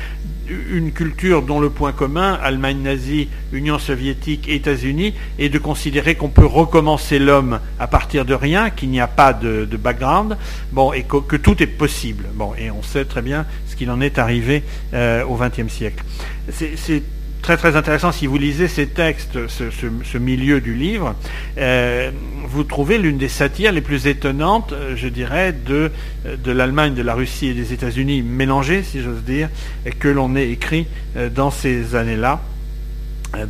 une 0.49 0.91
culture 0.91 1.41
dont 1.41 1.59
le 1.59 1.69
point 1.69 1.91
commun, 1.91 2.37
Allemagne 2.41 2.81
nazie, 2.81 3.29
Union 3.51 3.79
soviétique, 3.79 4.49
États-Unis, 4.49 5.13
est 5.39 5.49
de 5.49 5.57
considérer 5.57 6.15
qu'on 6.15 6.29
peut 6.29 6.45
recommencer 6.45 7.19
l'homme 7.19 7.59
à 7.79 7.87
partir 7.87 8.25
de 8.25 8.33
rien, 8.33 8.69
qu'il 8.69 8.89
n'y 8.89 8.99
a 8.99 9.07
pas 9.07 9.33
de, 9.33 9.65
background, 9.77 10.37
bon, 10.71 10.93
et 10.93 11.03
que, 11.03 11.35
tout 11.35 11.61
est 11.63 11.67
possible. 11.67 12.25
Bon, 12.33 12.53
et 12.57 12.71
on 12.71 12.83
sait 12.83 13.05
très 13.05 13.21
bien 13.21 13.45
ce 13.67 13.75
qu'il 13.75 13.89
en 13.89 14.01
est 14.01 14.19
arrivé 14.19 14.63
euh, 14.93 15.23
au 15.25 15.37
XXe 15.37 15.71
siècle. 15.71 16.03
C'est 16.49 17.03
très 17.43 17.57
très 17.57 17.75
intéressant 17.75 18.13
si 18.13 18.25
vous 18.25 18.37
lisez 18.37 18.69
ces 18.69 18.87
textes, 18.87 19.37
ce, 19.47 20.17
milieu 20.17 20.61
du 20.61 20.73
livre, 20.73 21.13
euh, 21.57 22.09
vous 22.47 22.63
trouvez 22.63 22.97
l'une 22.97 23.17
des 23.17 23.27
satires 23.27 23.73
les 23.73 23.81
plus 23.81 24.07
étonnantes, 24.07 24.71
euh, 24.71 24.95
je 24.95 25.09
dirais, 25.09 25.51
de, 25.51 25.91
de 26.25 26.51
l'Allemagne, 26.51 26.95
de 26.95 27.01
la 27.01 27.13
Russie 27.13 27.47
et 27.47 27.53
des 27.53 27.73
États-Unis 27.73 28.21
mélangés, 28.21 28.81
si 28.81 29.01
j'ose 29.01 29.23
dire, 29.23 29.49
que 29.99 30.07
l'on 30.07 30.35
ait 30.37 30.49
écrit 30.49 30.87
euh, 31.17 31.29
dans 31.29 31.51
ces 31.51 31.95
années-là. 31.95 32.41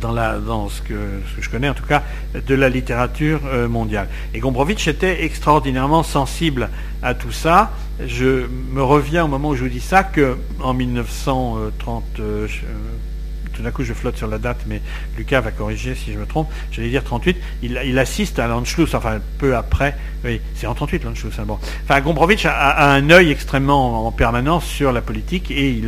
Dans, 0.00 0.12
la, 0.12 0.38
dans 0.38 0.70
ce, 0.70 0.80
que, 0.80 0.94
ce, 0.94 1.36
que, 1.36 1.42
je 1.42 1.50
connais 1.50 1.68
en 1.68 1.74
tout 1.74 1.84
cas 1.84 2.02
de 2.34 2.54
la 2.54 2.70
littérature 2.70 3.42
mondiale. 3.68 4.08
Et 4.32 4.38
Gombrowicz 4.38 4.88
était 4.88 5.24
extraordinairement 5.24 6.02
sensible 6.02 6.70
à 7.02 7.12
tout 7.12 7.32
ça. 7.32 7.70
Je 8.00 8.46
me 8.72 8.82
reviens 8.82 9.26
au 9.26 9.28
moment 9.28 9.50
où 9.50 9.54
je 9.54 9.62
vous 9.62 9.68
dis 9.68 9.82
ça 9.82 10.02
que 10.02 10.38
en 10.62 10.72
1930, 10.72 12.02
tout 13.54 13.62
d'un 13.62 13.70
coup 13.70 13.84
je 13.84 13.92
flotte 13.92 14.16
sur 14.16 14.28
la 14.28 14.38
date, 14.38 14.64
mais 14.66 14.80
Lucas 15.16 15.40
va 15.40 15.50
corriger 15.50 15.94
si 15.94 16.12
je 16.12 16.18
me 16.18 16.26
trompe, 16.26 16.48
j'allais 16.70 16.90
dire 16.90 17.04
38, 17.04 17.36
il, 17.62 17.98
assiste 17.98 18.38
à 18.38 18.46
l'Anschluss, 18.46 18.94
enfin 18.94 19.20
peu 19.38 19.56
après, 19.56 19.96
oui, 20.24 20.40
c'est 20.54 20.66
en 20.66 20.74
38 20.74 21.04
l'Anschluss, 21.04 21.38
hein. 21.38 21.46
Enfin, 21.84 22.00
Gombrowicz 22.00 22.46
a, 22.46 22.92
un 22.92 23.10
œil 23.10 23.30
extrêmement 23.30 24.06
en 24.06 24.12
permanence 24.12 24.64
sur 24.64 24.92
la 24.92 25.02
politique 25.02 25.50
et 25.50 25.80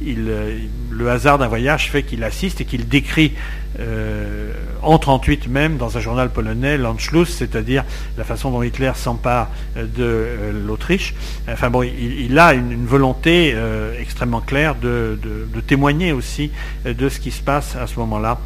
le 0.00 1.10
hasard 1.10 1.38
d'un 1.38 1.48
voyage 1.48 1.90
fait 1.90 2.02
qu'il 2.02 2.24
assiste 2.24 2.60
et 2.60 2.64
qu'il 2.64 2.88
décrit 2.88 3.32
euh, 3.80 4.52
en 4.82 4.98
38 4.98 5.48
même 5.48 5.76
dans 5.76 5.96
un 5.96 6.00
journal 6.00 6.30
polonais 6.30 6.78
l'Anschluss, 6.78 7.28
c'est-à-dire 7.28 7.84
la 8.16 8.24
façon 8.24 8.50
dont 8.50 8.62
Hitler 8.62 8.92
s'empare 8.94 9.48
euh, 9.76 9.84
de 9.84 9.88
euh, 10.02 10.66
l'Autriche. 10.66 11.14
Enfin 11.50 11.70
bon, 11.70 11.82
il, 11.82 12.38
a 12.38 12.54
une, 12.54 12.86
volonté 12.86 13.54
extrêmement 14.00 14.40
claire 14.40 14.74
de, 14.74 15.18
témoigner 15.66 16.12
aussi 16.12 16.50
de 16.84 17.08
ce 17.08 17.20
qui 17.20 17.30
se 17.30 17.42
passe 17.42 17.76
à 17.76 17.86
ce 17.86 17.98
moment-là 18.00 18.38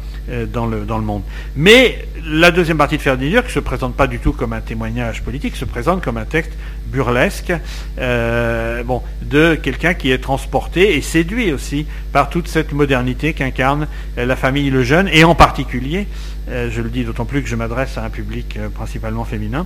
dans 0.51 0.65
le, 0.65 0.85
monde. 1.01 1.23
Mais 1.55 2.07
la 2.25 2.51
deuxième 2.51 2.77
partie 2.77 2.97
de 2.97 3.01
Ferdinand 3.01 3.41
ne 3.43 3.49
se 3.49 3.59
présente 3.59 3.95
pas 3.95 4.07
du 4.07 4.19
tout 4.19 4.33
comme 4.33 4.53
un 4.53 4.61
témoignage 4.61 5.23
politique, 5.23 5.55
se 5.55 5.65
présente 5.65 6.03
comme 6.03 6.17
un 6.17 6.25
texte 6.25 6.51
burlesque 6.87 7.53
bon, 7.97 9.01
de 9.21 9.55
quelqu'un 9.55 9.93
qui 9.93 10.11
est 10.11 10.19
transporté 10.19 10.95
et 10.95 11.01
séduit 11.01 11.51
aussi 11.51 11.85
par 12.11 12.29
toute 12.29 12.47
cette 12.47 12.71
modernité 12.71 13.33
qu'incarne 13.33 13.87
la 14.17 14.35
famille 14.35 14.69
Le 14.69 14.83
Jeune 14.83 15.09
et 15.11 15.23
en 15.23 15.35
particulier, 15.35 16.07
euh, 16.49 16.69
je 16.71 16.81
le 16.81 16.89
dis 16.89 17.03
d'autant 17.03 17.25
plus 17.25 17.41
que 17.41 17.47
je 17.47 17.55
m'adresse 17.55 17.97
à 17.97 18.03
un 18.03 18.09
public 18.09 18.57
euh, 18.57 18.69
principalement 18.69 19.25
féminin, 19.25 19.65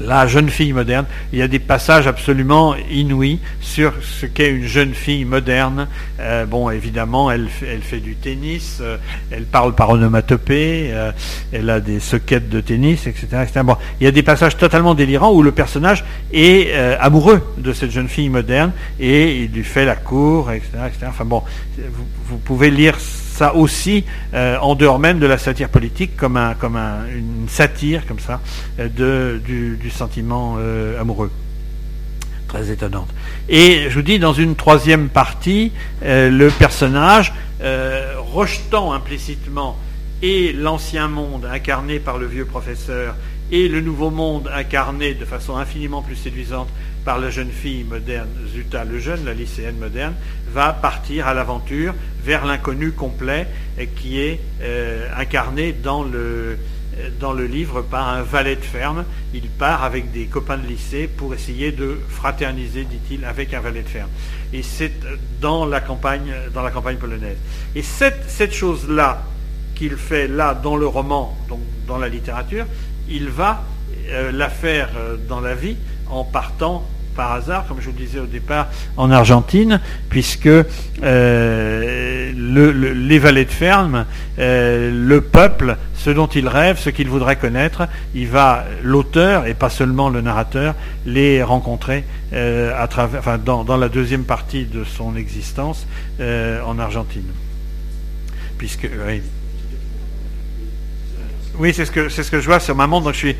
la 0.00 0.26
jeune 0.26 0.48
fille 0.48 0.72
moderne. 0.72 1.06
Il 1.32 1.38
y 1.38 1.42
a 1.42 1.48
des 1.48 1.58
passages 1.58 2.06
absolument 2.06 2.74
inouïs 2.90 3.38
sur 3.60 3.92
ce 4.02 4.26
qu'est 4.26 4.50
une 4.50 4.66
jeune 4.66 4.94
fille 4.94 5.24
moderne. 5.24 5.88
Euh, 6.20 6.46
bon, 6.46 6.70
évidemment, 6.70 7.30
elle, 7.30 7.48
fait 7.48 8.00
du 8.00 8.14
tennis, 8.16 8.82
elle 9.30 9.44
parle 9.44 9.74
par 9.74 9.90
onomatopée, 9.90 10.92
elle 11.52 11.70
a 11.70 11.80
des 11.80 12.00
soquettes 12.00 12.48
de 12.48 12.60
tennis, 12.60 13.06
etc., 13.06 13.26
Bon, 13.64 13.76
il 14.00 14.04
y 14.04 14.06
a 14.06 14.10
des 14.10 14.22
passages 14.22 14.56
totalement 14.56 14.94
délirants 14.94 15.32
où 15.32 15.42
le 15.42 15.52
personnage 15.52 16.04
est 16.32 16.74
amoureux 17.00 17.54
de 17.56 17.72
cette 17.72 17.90
jeune 17.90 18.08
fille 18.08 18.28
moderne 18.28 18.72
et 19.00 19.42
il 19.42 19.52
lui 19.52 19.64
fait 19.64 19.84
la 19.84 19.96
cour, 19.96 20.50
etc., 20.50 20.70
Enfin 21.06 21.24
bon, 21.24 21.42
vous 22.26 22.38
pouvez 22.38 22.70
lire 22.70 22.98
ça 23.34 23.56
aussi, 23.56 24.04
euh, 24.32 24.56
en 24.60 24.76
dehors 24.76 25.00
même 25.00 25.18
de 25.18 25.26
la 25.26 25.38
satire 25.38 25.68
politique, 25.68 26.16
comme, 26.16 26.36
un, 26.36 26.54
comme 26.54 26.76
une 26.76 27.48
satire, 27.48 28.06
comme 28.06 28.20
ça, 28.20 28.40
euh, 28.78 29.38
du, 29.38 29.90
sentiment 29.90 30.56
euh, 30.58 31.00
amoureux. 31.00 31.32
Très 32.46 32.70
étonnante. 32.70 33.08
Et 33.48 33.86
je 33.90 33.94
vous 33.94 34.02
dis, 34.02 34.20
dans 34.20 34.32
une 34.32 34.54
troisième 34.54 35.08
partie, 35.08 35.72
le 36.02 36.48
personnage, 36.50 37.34
rejetant 38.32 38.92
implicitement 38.92 39.76
et 40.22 40.52
l'ancien 40.52 41.08
monde 41.08 41.46
incarné 41.50 41.98
par 41.98 42.18
le 42.18 42.26
vieux 42.26 42.44
professeur 42.44 43.16
et 43.50 43.68
le 43.68 43.80
nouveau 43.80 44.10
monde 44.10 44.50
incarné 44.52 45.14
de 45.14 45.24
façon 45.24 45.56
infiniment 45.56 46.02
plus 46.02 46.16
séduisante 46.16 46.68
par 47.04 47.18
la 47.18 47.30
jeune 47.30 47.50
fille 47.50 47.84
moderne, 47.84 48.28
Zuta 48.48 48.84
le 48.84 48.98
jeune, 48.98 49.24
la 49.24 49.34
lycéenne 49.34 49.76
moderne, 49.76 50.14
va 50.52 50.72
partir 50.72 51.28
à 51.28 51.34
l'aventure 51.34 51.94
vers 52.22 52.46
l'inconnu 52.46 52.92
complet 52.92 53.46
qui 53.96 54.20
est 54.20 54.40
euh, 54.62 55.08
incarné 55.16 55.72
dans 55.72 56.02
le, 56.02 56.56
dans 57.20 57.32
le 57.32 57.46
livre 57.46 57.82
par 57.82 58.08
un 58.08 58.22
valet 58.22 58.56
de 58.56 58.62
ferme. 58.62 59.04
Il 59.34 59.48
part 59.48 59.84
avec 59.84 60.12
des 60.12 60.24
copains 60.26 60.56
de 60.56 60.66
lycée 60.66 61.08
pour 61.08 61.34
essayer 61.34 61.72
de 61.72 61.98
fraterniser, 62.08 62.84
dit-il, 62.84 63.24
avec 63.26 63.52
un 63.52 63.60
valet 63.60 63.82
de 63.82 63.88
ferme. 63.88 64.10
Et 64.52 64.62
c'est 64.62 64.92
dans 65.40 65.66
la 65.66 65.80
campagne, 65.80 66.32
dans 66.54 66.62
la 66.62 66.70
campagne 66.70 66.96
polonaise. 66.96 67.36
Et 67.74 67.82
cette, 67.82 68.24
cette 68.28 68.54
chose-là 68.54 69.24
qu'il 69.74 69.96
fait 69.96 70.28
là 70.28 70.54
dans 70.54 70.76
le 70.76 70.86
roman, 70.86 71.36
donc 71.48 71.60
dans 71.86 71.98
la 71.98 72.08
littérature, 72.08 72.64
il 73.08 73.28
va 73.28 73.62
euh, 74.08 74.32
la 74.32 74.48
faire 74.48 74.90
euh, 74.96 75.16
dans 75.28 75.40
la 75.40 75.54
vie 75.54 75.76
en 76.10 76.24
partant 76.24 76.84
par 77.16 77.32
hasard, 77.32 77.66
comme 77.68 77.80
je 77.80 77.86
le 77.86 77.92
disais 77.92 78.18
au 78.18 78.26
départ, 78.26 78.68
en 78.96 79.10
Argentine, 79.10 79.80
puisque 80.10 80.48
euh, 80.48 82.32
les 82.34 83.18
valets 83.20 83.44
de 83.44 83.50
ferme, 83.50 84.04
le 84.36 85.18
peuple, 85.20 85.76
ce 85.94 86.10
dont 86.10 86.26
il 86.26 86.48
rêve, 86.48 86.76
ce 86.76 86.90
qu'il 86.90 87.08
voudrait 87.08 87.36
connaître, 87.36 87.86
il 88.16 88.26
va, 88.26 88.64
l'auteur, 88.82 89.46
et 89.46 89.54
pas 89.54 89.70
seulement 89.70 90.08
le 90.08 90.22
narrateur, 90.22 90.74
les 91.06 91.40
rencontrer 91.44 92.02
dans, 92.32 93.76
la 93.76 93.88
deuxième 93.88 94.24
partie 94.24 94.64
de 94.64 94.82
son 94.82 95.14
existence 95.14 95.86
en 96.20 96.78
Argentine. 96.80 97.30
C'est 101.72 101.84
ce 101.84 101.90
que 101.90 102.08
c'est 102.08 102.22
ce 102.22 102.30
que 102.30 102.40
je 102.40 102.46
vois 102.46 102.60
sur 102.60 102.74
ma 102.74 102.86
montre, 102.86 103.04
donc 103.04 103.14
je 103.14 103.18
suis 103.18 103.36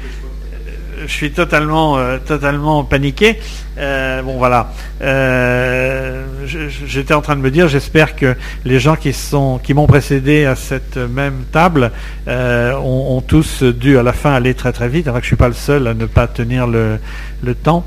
je 1.06 1.12
suis 1.12 1.30
totalement 1.32 1.98
euh, 1.98 2.18
totalement 2.18 2.84
paniqué. 2.84 3.38
Euh, 3.78 4.22
bon 4.22 4.38
voilà, 4.38 4.72
euh, 5.02 6.24
j'étais 6.46 7.14
en 7.14 7.20
train 7.20 7.36
de 7.36 7.40
me 7.40 7.50
dire, 7.50 7.68
j'espère 7.68 8.14
que 8.16 8.36
les 8.64 8.78
gens 8.78 8.96
qui 8.96 9.12
sont 9.12 9.58
qui 9.58 9.74
m'ont 9.74 9.86
précédé 9.86 10.44
à 10.44 10.54
cette 10.54 10.96
même 10.96 11.44
table 11.52 11.90
ont, 12.26 13.22
tous 13.26 13.62
dû 13.62 13.98
à 13.98 14.02
la 14.02 14.12
fin 14.12 14.34
aller 14.34 14.54
très 14.54 14.72
très 14.72 14.88
vite, 14.88 15.06
alors 15.08 15.18
que 15.18 15.24
je 15.24 15.28
suis 15.28 15.36
pas 15.36 15.48
le 15.48 15.54
seul 15.54 15.86
à 15.86 15.94
ne 15.94 16.06
pas 16.06 16.26
tenir 16.26 16.66
le, 16.66 16.98
le 17.42 17.54
temps. 17.54 17.84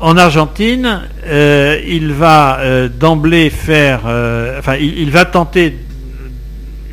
en 0.00 0.16
Argentine, 0.16 1.02
il 1.26 2.12
va 2.12 2.88
d'emblée 2.88 3.50
faire, 3.50 4.00
enfin, 4.58 4.76
il, 4.76 4.98
il 4.98 5.10
va 5.10 5.24
tenter 5.24 5.76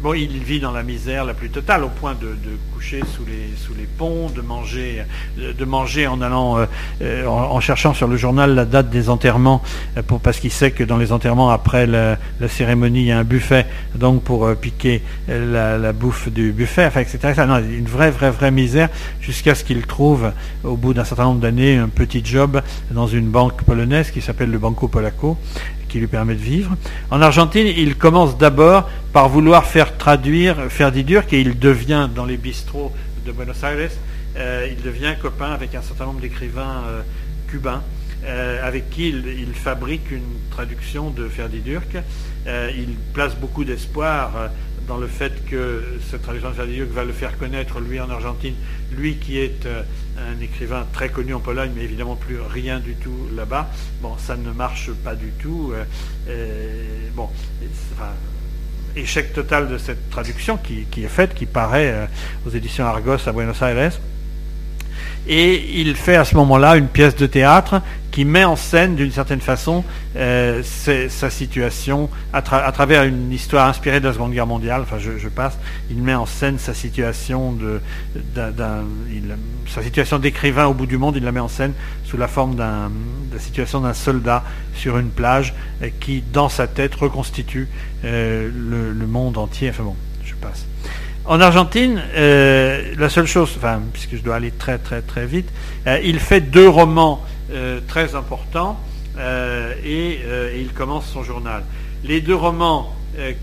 Il 0.04 0.40
vit 0.40 0.60
dans 0.60 0.72
la 0.72 0.82
misère 0.82 1.26
la 1.26 1.36
plus 1.36 1.50
totale, 1.50 1.84
au 1.84 1.90
point 1.90 2.16
de, 2.20 2.36
coucher 2.74 3.02
sous 3.16 3.24
les, 3.24 3.86
ponts, 3.86 4.30
de 4.30 4.42
manger, 4.42 5.06
euh, 5.40 6.66
euh, 7.02 7.26
en, 7.28 7.60
cherchant 7.60 7.94
sur 7.94 8.08
le 8.08 8.18
journal 8.18 8.56
la 8.56 8.66
date 8.66 8.90
des 8.90 9.10
enterrements, 9.10 9.62
euh, 9.98 10.02
parce 10.24 10.40
qu'il 10.40 10.52
sait 10.52 10.72
que 10.72 10.84
dans 10.84 10.98
les 10.98 11.12
enterrements, 11.12 11.52
après 11.52 11.86
la, 11.86 12.18
cérémonie, 12.50 13.02
il 13.02 13.06
y 13.06 13.12
a 13.12 13.20
un 13.20 13.24
buffet, 13.24 13.68
donc 13.94 14.24
pour 14.24 14.54
piquer 14.56 15.04
la, 15.28 15.94
bouffe 15.94 16.30
du 16.30 16.52
buffet, 16.52 16.88
enfin, 16.88 17.02
etc. 17.02 17.44
Non, 17.48 17.60
une 17.60 17.86
vraie, 17.86 18.10
vraie, 18.10 18.32
vraie 18.32 18.52
misère, 18.52 18.90
jusqu'à 19.22 19.54
ce 19.54 19.64
qu'il 19.64 19.86
trouve, 19.86 20.32
au 20.64 20.78
bout 20.78 20.96
d'un 20.96 21.06
certain 21.06 21.26
nombre 21.26 21.42
d'années, 21.42 21.78
un 21.78 21.90
petit 21.90 22.26
job 22.26 22.62
dans 22.90 23.08
une 23.08 23.30
banque 23.30 23.62
polonaise 23.64 24.10
qui 24.10 24.22
s'appelle 24.22 24.50
le 24.50 24.58
Banco 24.58 24.88
Polaco, 24.88 25.38
qui 25.92 26.00
lui 26.00 26.08
permet 26.08 26.36
de 26.36 26.40
vivre. 26.40 26.76
En 27.10 27.22
Argentine, 27.22 27.68
il 27.68 27.98
commence 27.98 28.38
d'abord 28.38 28.90
par 29.12 29.28
vouloir 29.28 29.66
faire 29.66 29.98
traduire 29.98 30.56
Ferdi 30.70 31.04
Durk 31.04 31.34
et 31.34 31.42
il 31.42 31.60
devient 31.60 32.08
dans 32.14 32.26
les 32.26 32.38
bistrots 32.38 32.94
de 33.26 33.32
Buenos 33.34 33.62
Aires, 33.64 33.92
il 34.70 34.82
devient 34.82 35.16
copain 35.22 35.52
avec 35.52 35.76
un 35.76 35.82
certain 35.82 36.06
nombre 36.06 36.22
d'écrivains 36.22 36.84
cubains. 37.48 37.84
avec 38.64 38.90
qui 38.90 39.10
il, 39.10 39.54
fabrique 39.54 40.10
une 40.12 40.32
traduction 40.50 41.10
de 41.10 41.28
Ferdi 41.28 41.60
Durk. 41.60 41.98
il 42.48 42.96
place 43.14 43.36
beaucoup 43.36 43.66
d'espoir 43.66 44.32
dans 44.92 44.98
le 44.98 45.08
fait 45.08 45.46
que 45.46 45.84
de 46.12 46.54
Ferdi 46.54 46.76
Durk 46.76 46.90
va 46.90 47.06
le 47.06 47.14
faire 47.14 47.38
connaître, 47.38 47.80
lui, 47.80 47.98
en 48.02 48.10
Argentine, 48.10 48.56
lui 48.92 49.16
qui 49.16 49.40
est 49.40 49.66
un 50.18 50.42
écrivain 50.42 50.86
très 50.92 51.08
connu 51.08 51.34
en 51.34 51.40
Pologne, 51.40 51.72
mais 51.74 51.84
évidemment 51.84 52.18
plus 52.18 52.42
rien 52.42 52.82
du 52.82 52.96
tout 52.96 53.30
là-bas. 53.34 53.70
Bon, 54.02 54.18
ça 54.18 54.36
ne 54.36 54.52
marche 54.52 54.92
pas 54.92 55.16
du 55.16 55.32
tout. 55.42 55.72
Euh, 56.28 57.10
bon, 57.16 57.30
échec 58.98 59.32
total 59.32 59.70
de 59.70 59.78
cette 59.78 60.10
traduction 60.10 60.58
qui, 60.58 60.86
est 60.98 61.08
faite, 61.08 61.36
qui 61.36 61.46
paraît 61.46 61.92
euh, 61.94 62.06
aux 62.46 62.50
éditions 62.50 62.84
Argos 62.84 63.30
à 63.30 63.32
Buenos 63.32 63.62
Aires. 63.62 63.94
Et 65.28 65.80
il 65.80 65.96
fait 65.96 66.16
à 66.16 66.26
ce 66.26 66.36
moment-là 66.36 66.78
une 66.78 66.88
pièce 66.88 67.16
de 67.16 67.28
théâtre 67.28 67.82
qui 68.12 68.26
met 68.26 68.44
en 68.44 68.56
scène 68.56 68.96
d'une 68.96 69.12
certaine 69.12 69.40
façon 69.40 69.84
euh, 70.18 70.62
sa 70.64 71.30
situation 71.30 72.10
à, 72.34 72.42
travers 72.42 73.04
une 73.04 73.32
histoire 73.32 73.68
inspirée 73.68 74.00
de 74.00 74.08
la 74.08 74.14
Seconde 74.14 74.34
Guerre 74.34 74.48
mondiale. 74.48 74.82
Enfin, 74.82 74.98
je, 75.00 75.28
passe. 75.30 75.58
Il 75.90 76.02
met 76.04 76.14
en 76.14 76.26
scène 76.26 76.60
sa 76.60 76.74
situation 76.74 77.54
de, 77.54 77.80
sa 79.68 79.82
situation 79.82 80.20
d'écrivain 80.20 80.66
au 80.66 80.74
bout 80.74 80.86
du 80.86 80.98
monde. 80.98 81.16
Il 81.16 81.24
la 81.24 81.32
met 81.32 81.40
en 81.40 81.48
scène 81.48 81.74
sous 82.04 82.18
la 82.18 82.28
forme 82.28 82.56
de 82.56 82.60
la 82.62 83.40
situation 83.40 83.80
d'un 83.80 83.94
soldat 83.94 84.44
sur 84.76 84.98
une 84.98 85.10
plage 85.10 85.54
euh, 85.82 85.90
qui, 86.00 86.22
dans 86.22 86.50
sa 86.50 86.68
tête, 86.68 86.94
reconstitue 86.96 87.70
euh, 88.04 88.50
le, 88.54 89.08
monde 89.08 89.38
entier. 89.38 89.70
Enfin 89.70 89.84
bon, 89.84 89.96
je 90.26 90.36
passe. 90.36 90.66
En 91.26 91.40
Argentine, 91.40 92.02
la 92.16 93.10
seule 93.10 93.28
chose, 93.28 93.58
puisque 93.94 94.16
je 94.16 94.22
dois 94.22 94.36
aller 94.36 94.52
très 94.52 94.78
très 94.78 95.02
très 95.02 95.26
vite, 95.26 95.50
il 96.04 96.20
fait 96.20 96.42
deux 96.42 96.68
romans 96.68 97.24
euh, 97.54 97.82
très 97.86 98.16
important 98.16 98.80
euh, 99.18 99.74
et, 99.84 100.20
euh, 100.26 100.56
et, 100.56 100.62
il 100.62 100.70
commence 100.70 101.06
son 101.12 101.22
journal. 101.22 101.64
Les 102.06 102.22
deux 102.22 102.36
romans 102.36 102.96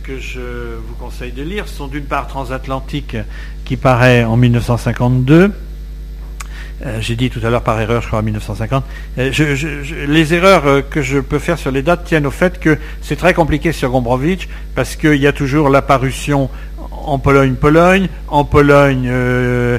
que 0.03 0.19
je 0.19 0.41
vous 0.41 0.95
conseille 0.95 1.33
de 1.33 1.43
lire 1.43 1.69
sont 1.69 1.89
d'une 1.89 2.07
part 2.07 2.27
Transatlantique 2.27 3.19
qui 3.67 3.77
paraît 3.77 4.25
en 4.25 4.39
1952. 4.39 5.53
J'ai 7.01 7.17
dit 7.17 7.29
tout 7.29 7.41
à 7.45 7.51
l'heure 7.51 7.65
par 7.65 7.79
erreur, 7.79 8.01
je 8.01 8.07
crois, 8.07 8.21
en 8.21 8.23
1950. 8.23 8.83
les 9.17 10.35
erreurs 10.35 10.89
que 10.89 11.03
je 11.03 11.19
peux 11.19 11.39
faire 11.39 11.59
sur 11.59 11.71
les 11.71 11.83
dates 11.83 12.05
tiennent 12.05 12.27
au 12.27 12.31
fait 12.31 12.59
que 12.59 12.79
c'est 13.03 13.17
très 13.17 13.35
compliqué 13.35 13.73
sur 13.73 13.91
Gombrowicz 13.91 14.49
parce 14.75 14.97
qu'il 14.97 15.17
y 15.17 15.27
a 15.27 15.33
toujours 15.33 15.69
l'apparition 15.69 16.49
en 17.09 17.19
Pologne, 17.19 17.55
Pologne, 17.55 18.09
en 18.29 18.45
Pologne, 18.45 19.09
euh, 19.09 19.79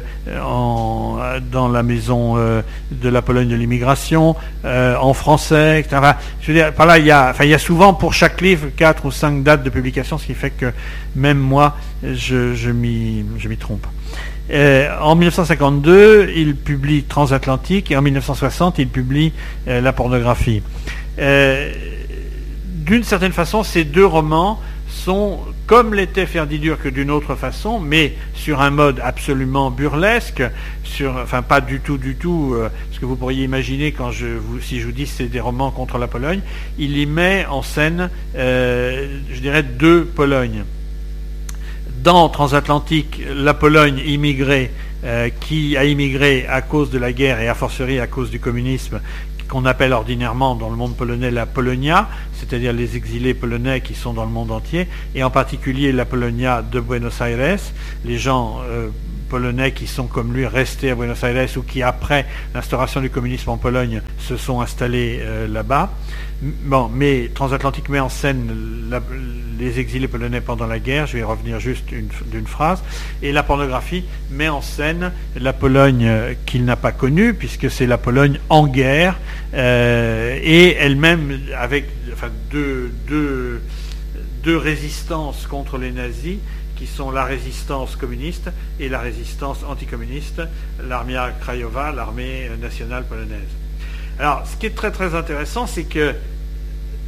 dans 1.51 1.67
la 1.67 1.83
maison 1.83 2.35
euh, 2.37 2.61
de 2.91 3.09
la 3.09 3.21
Pologne 3.21 3.47
de 3.47 3.55
l'immigration, 3.55 4.35
euh, 4.65 4.95
en 4.97 5.13
français, 5.13 5.79
etc. 5.79 6.13
je 6.41 6.47
veux 6.47 6.53
dire, 6.53 6.73
par 6.73 6.85
là, 6.85 6.97
il 6.97 7.05
y, 7.05 7.11
a, 7.11 7.33
il 7.41 7.49
y 7.49 7.53
a 7.53 7.59
souvent 7.59 7.93
pour 7.93 8.13
chaque 8.13 8.41
livre 8.41 8.67
quatre 8.75 9.05
ou 9.05 9.11
cinq 9.11 9.43
dates 9.43 9.63
de 9.63 9.69
publication, 9.69 10.17
ce 10.17 10.25
qui 10.25 10.33
fait 10.33 10.49
que 10.49 10.71
même 11.15 11.37
moi, 11.37 11.77
je 12.03 12.71
m'y 12.71 13.57
trompe. 13.57 13.85
en 15.01 15.15
1952, 15.15 16.31
il 16.35 16.55
publie 16.55 17.03
Transatlantique 17.03 17.91
et 17.91 17.97
en 17.97 18.01
1960, 18.01 18.79
il 18.79 18.87
publie 18.87 19.33
La 19.67 19.93
pornographie. 19.93 20.63
D'une 21.17 23.03
certaine 23.03 23.33
façon, 23.33 23.63
ces 23.63 23.83
deux 23.83 24.05
romans 24.05 24.59
sont 24.87 25.39
comme 25.69 25.93
l'était 25.93 26.25
Ferdidur 26.25 26.81
que 26.81 26.89
d'une 26.89 27.11
autre 27.11 27.35
façon, 27.35 27.79
mais 27.79 28.15
sur 28.33 28.59
un 28.59 28.71
mode 28.71 28.99
absolument 29.03 29.69
burlesque, 29.69 30.41
enfin 31.07 31.43
pas 31.43 31.61
du 31.61 31.79
tout, 31.79 31.99
du 31.99 32.15
tout, 32.15 32.55
euh, 32.55 32.69
ce 32.91 32.99
que 32.99 33.05
vous 33.05 33.15
pourriez 33.15 33.43
imaginer 33.43 33.93
si 34.63 34.79
je 34.79 34.85
vous 34.87 34.91
dis 34.91 35.05
c'est 35.05 35.27
des 35.27 35.39
romans 35.39 35.69
contre 35.69 35.99
la 35.99 36.07
Pologne, 36.07 36.41
il 36.79 36.97
y 36.97 37.05
met 37.05 37.45
en 37.45 37.61
scène, 37.61 38.09
euh, 38.35 39.19
je 39.31 39.39
dirais, 39.41 39.61
deux 39.61 40.05
Polognes. 40.05 40.63
Dans 42.01 42.29
Transatlantique, 42.29 43.21
la 43.31 43.53
Pologne 43.53 44.01
immigrée, 44.07 44.71
euh, 45.05 45.29
qui 45.29 45.77
a 45.77 45.85
immigré 45.85 46.45
à 46.49 46.61
cause 46.61 46.89
de 46.89 46.97
la 46.97 47.13
guerre 47.13 47.39
et 47.39 47.47
a 47.47 47.53
fortiori 47.53 47.99
à 47.99 48.07
cause 48.07 48.31
du 48.31 48.39
communisme, 48.39 48.99
qu'on 49.49 49.65
appelle 49.65 49.93
ordinairement 49.93 50.55
dans 50.55 50.69
le 50.69 50.75
monde 50.75 50.95
polonais 50.95 51.31
la 51.31 51.45
Polonia, 51.45 52.07
c'est-à-dire 52.33 52.71
les 52.71 52.95
exilés 52.95 53.33
polonais 53.33 53.81
qui 53.81 53.95
sont 53.95 54.13
dans 54.13 54.25
le 54.25 54.31
monde 54.31 54.51
entier, 54.51 54.87
et 55.15 55.23
en 55.23 55.31
particulier 55.31 55.91
la 55.91 56.05
Polonia 56.05 56.61
de 56.61 56.79
Buenos 56.79 57.19
Aires, 57.21 57.59
les 58.05 58.17
gens 58.17 58.59
euh, 58.69 58.89
polonais 59.29 59.71
qui 59.71 59.87
sont 59.87 60.07
comme 60.07 60.33
lui 60.33 60.45
restés 60.45 60.91
à 60.91 60.95
Buenos 60.95 61.23
Aires 61.23 61.47
ou 61.55 61.61
qui 61.61 61.83
après 61.83 62.25
l'instauration 62.53 62.99
du 62.99 63.09
communisme 63.09 63.51
en 63.51 63.57
Pologne 63.57 64.01
se 64.17 64.35
sont 64.35 64.59
installés 64.59 65.19
euh, 65.21 65.47
là-bas. 65.47 65.91
Mais 66.93 67.29
Transatlantique 67.33 67.89
met 67.89 67.99
en 67.99 68.09
scène 68.09 68.89
les 69.59 69.79
exilés 69.79 70.07
polonais 70.07 70.39
pendant 70.41 70.67
la 70.67 70.79
guerre, 70.79 71.05
je 71.05 71.17
vais 71.17 71.23
revenir 71.23 71.59
juste 71.59 71.83
d'une 71.89 72.47
phrase, 72.47 72.81
et 73.21 73.31
la 73.33 73.43
pornographie 73.43 74.05
met 74.31 74.47
en 74.47 74.61
scène 74.61 75.11
la 75.35 75.51
Pologne 75.53 76.05
euh, 76.07 76.33
qu'il 76.45 76.63
n'a 76.63 76.77
pas 76.77 76.93
connue, 76.93 77.33
puisque 77.33 77.69
c'est 77.69 77.87
la 77.87 77.97
Pologne 77.97 78.39
en 78.49 78.67
guerre, 78.67 79.17
euh, 79.53 80.39
et 80.41 80.75
elle-même 80.75 81.39
avec 81.57 81.85
deux 84.43 84.57
résistances 84.57 85.45
contre 85.45 85.77
les 85.77 85.91
nazis, 85.91 86.37
qui 86.79 86.87
sont 86.87 87.11
la 87.11 87.25
résistance 87.25 87.97
communiste 87.97 88.49
et 88.79 88.87
la 88.87 88.99
résistance 88.99 89.59
anticommuniste, 89.67 90.41
l'armée 90.87 91.19
Krajova, 91.41 91.91
l'armée 91.91 92.49
nationale 92.61 93.03
polonaise. 93.03 93.49
Alors, 94.17 94.47
ce 94.47 94.55
qui 94.55 94.65
est 94.65 94.75
très 94.75 94.91
très 94.91 95.13
intéressant, 95.13 95.67
c'est 95.67 95.83
que 95.83 96.15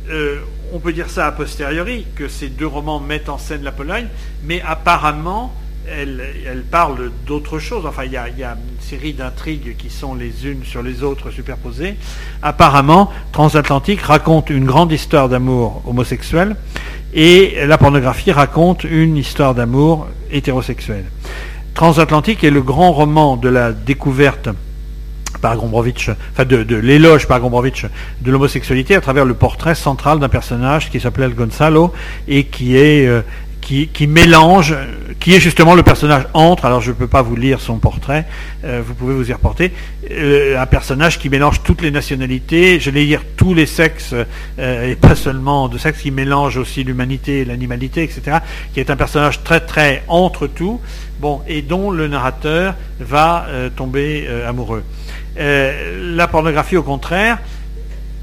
euh, 0.09 0.39
on 0.74 0.80
peut 0.80 0.91
dire 0.91 1.09
ça 1.09 1.28
a 1.28 1.32
posteriori, 1.32 2.05
que 2.15 2.28
ces 2.28 2.49
deux 2.49 2.67
romans 2.67 2.99
mettent 2.99 3.30
en 3.30 3.38
scène 3.38 3.63
la 3.63 3.72
Pologne, 3.72 4.07
mais 4.43 4.61
apparemment, 4.61 5.53
elles, 5.88 6.63
parlent 6.69 7.11
d'autre 7.26 7.59
chose. 7.59 7.86
Enfin, 7.86 8.03
il 8.05 8.11
y, 8.11 8.17
a, 8.17 8.28
une 8.28 8.82
série 8.82 9.13
d'intrigues 9.13 9.76
qui 9.78 9.89
sont 9.89 10.15
les 10.15 10.47
unes 10.47 10.63
sur 10.63 10.84
les 10.84 11.03
autres 11.03 11.32
superposées. 11.32 11.95
Apparemment, 12.41 13.11
Transatlantique 13.32 14.01
raconte 14.01 14.49
une 14.49 14.65
grande 14.65 14.91
histoire 14.91 15.30
d'amour 15.30 15.82
homosexuel 15.86 16.55
et 17.14 17.66
la 17.66 17.78
pornographie 17.78 18.32
raconte 18.32 18.84
une 18.84 19.18
histoire 19.18 19.55
d'amour 19.55 20.07
hétérosexuel. 20.32 21.05
Transatlantique 21.74 22.43
est 22.43 22.51
le 22.51 22.62
grand 22.62 22.91
roman 22.91 23.38
de 23.38 23.49
la 23.49 23.72
découverte 23.72 24.49
par 25.41 25.57
Gombrowicz, 25.57 26.09
enfin 26.32 26.45
de, 26.45 26.76
l'éloge 26.76 27.28
par 27.28 27.39
Gombrowicz 27.39 27.86
de 28.22 28.32
l'homosexualité 28.32 28.95
à 28.95 29.01
travers 29.01 29.26
le 29.26 29.34
portrait 29.34 29.76
central 29.76 30.20
d'un 30.20 30.30
personnage 30.30 30.89
qui 30.89 30.99
s'appelait 30.99 31.30
Gonzalo 31.30 31.93
et 32.28 32.45
qui 32.45 32.78
est 32.78 33.07
euh, 33.07 33.22
qui, 33.62 34.07
mélange, 34.07 34.76
qui 35.22 35.34
est 35.34 35.39
justement 35.39 35.76
le 35.76 35.84
personnage 35.84 36.24
entre, 36.34 36.65
alors 36.65 36.82
je 36.82 36.89
ne 36.89 36.95
peux 36.95 37.07
pas 37.07 37.22
vous 37.22 37.38
lire 37.38 37.61
son 37.61 37.78
portrait, 37.78 38.26
euh, 38.65 38.82
vous 38.86 38.93
pouvez 38.93 39.13
vous 39.13 39.30
y 39.30 39.34
reporter, 39.34 39.72
euh, 40.11 40.59
un 40.59 40.65
personnage 40.65 41.17
qui 41.17 41.30
mélange 41.30 41.63
toutes 41.63 41.82
les 41.82 41.91
nationalités, 41.91 42.82
je 42.82 42.89
vais 42.89 43.05
dire 43.05 43.22
tous 43.38 43.53
les 43.53 43.65
sexes, 43.65 44.13
et 44.59 44.95
pas 44.95 45.15
seulement 45.15 45.69
de 45.69 45.78
sexe, 45.78 46.01
qui 46.01 46.11
mélange 46.11 46.57
aussi 46.57 46.84
l'humanité 46.84 47.45
l'animalité, 47.45 48.03
etc., 48.03 48.39
qui 48.74 48.82
est 48.82 48.89
un 48.89 48.97
personnage 48.97 49.43
très 49.43 49.61
très 49.61 50.03
entre 50.09 50.47
tout, 50.47 50.82
bon, 51.19 51.41
et 51.47 51.61
dont 51.61 51.91
le 51.91 52.07
narrateur 52.07 52.76
va 52.99 53.45
tomber 53.76 54.28
amoureux. 54.45 54.84
Euh, 55.39 56.15
la 56.15 56.28
pornographie, 56.28 56.78
au 56.78 56.84
contraire, 56.84 57.38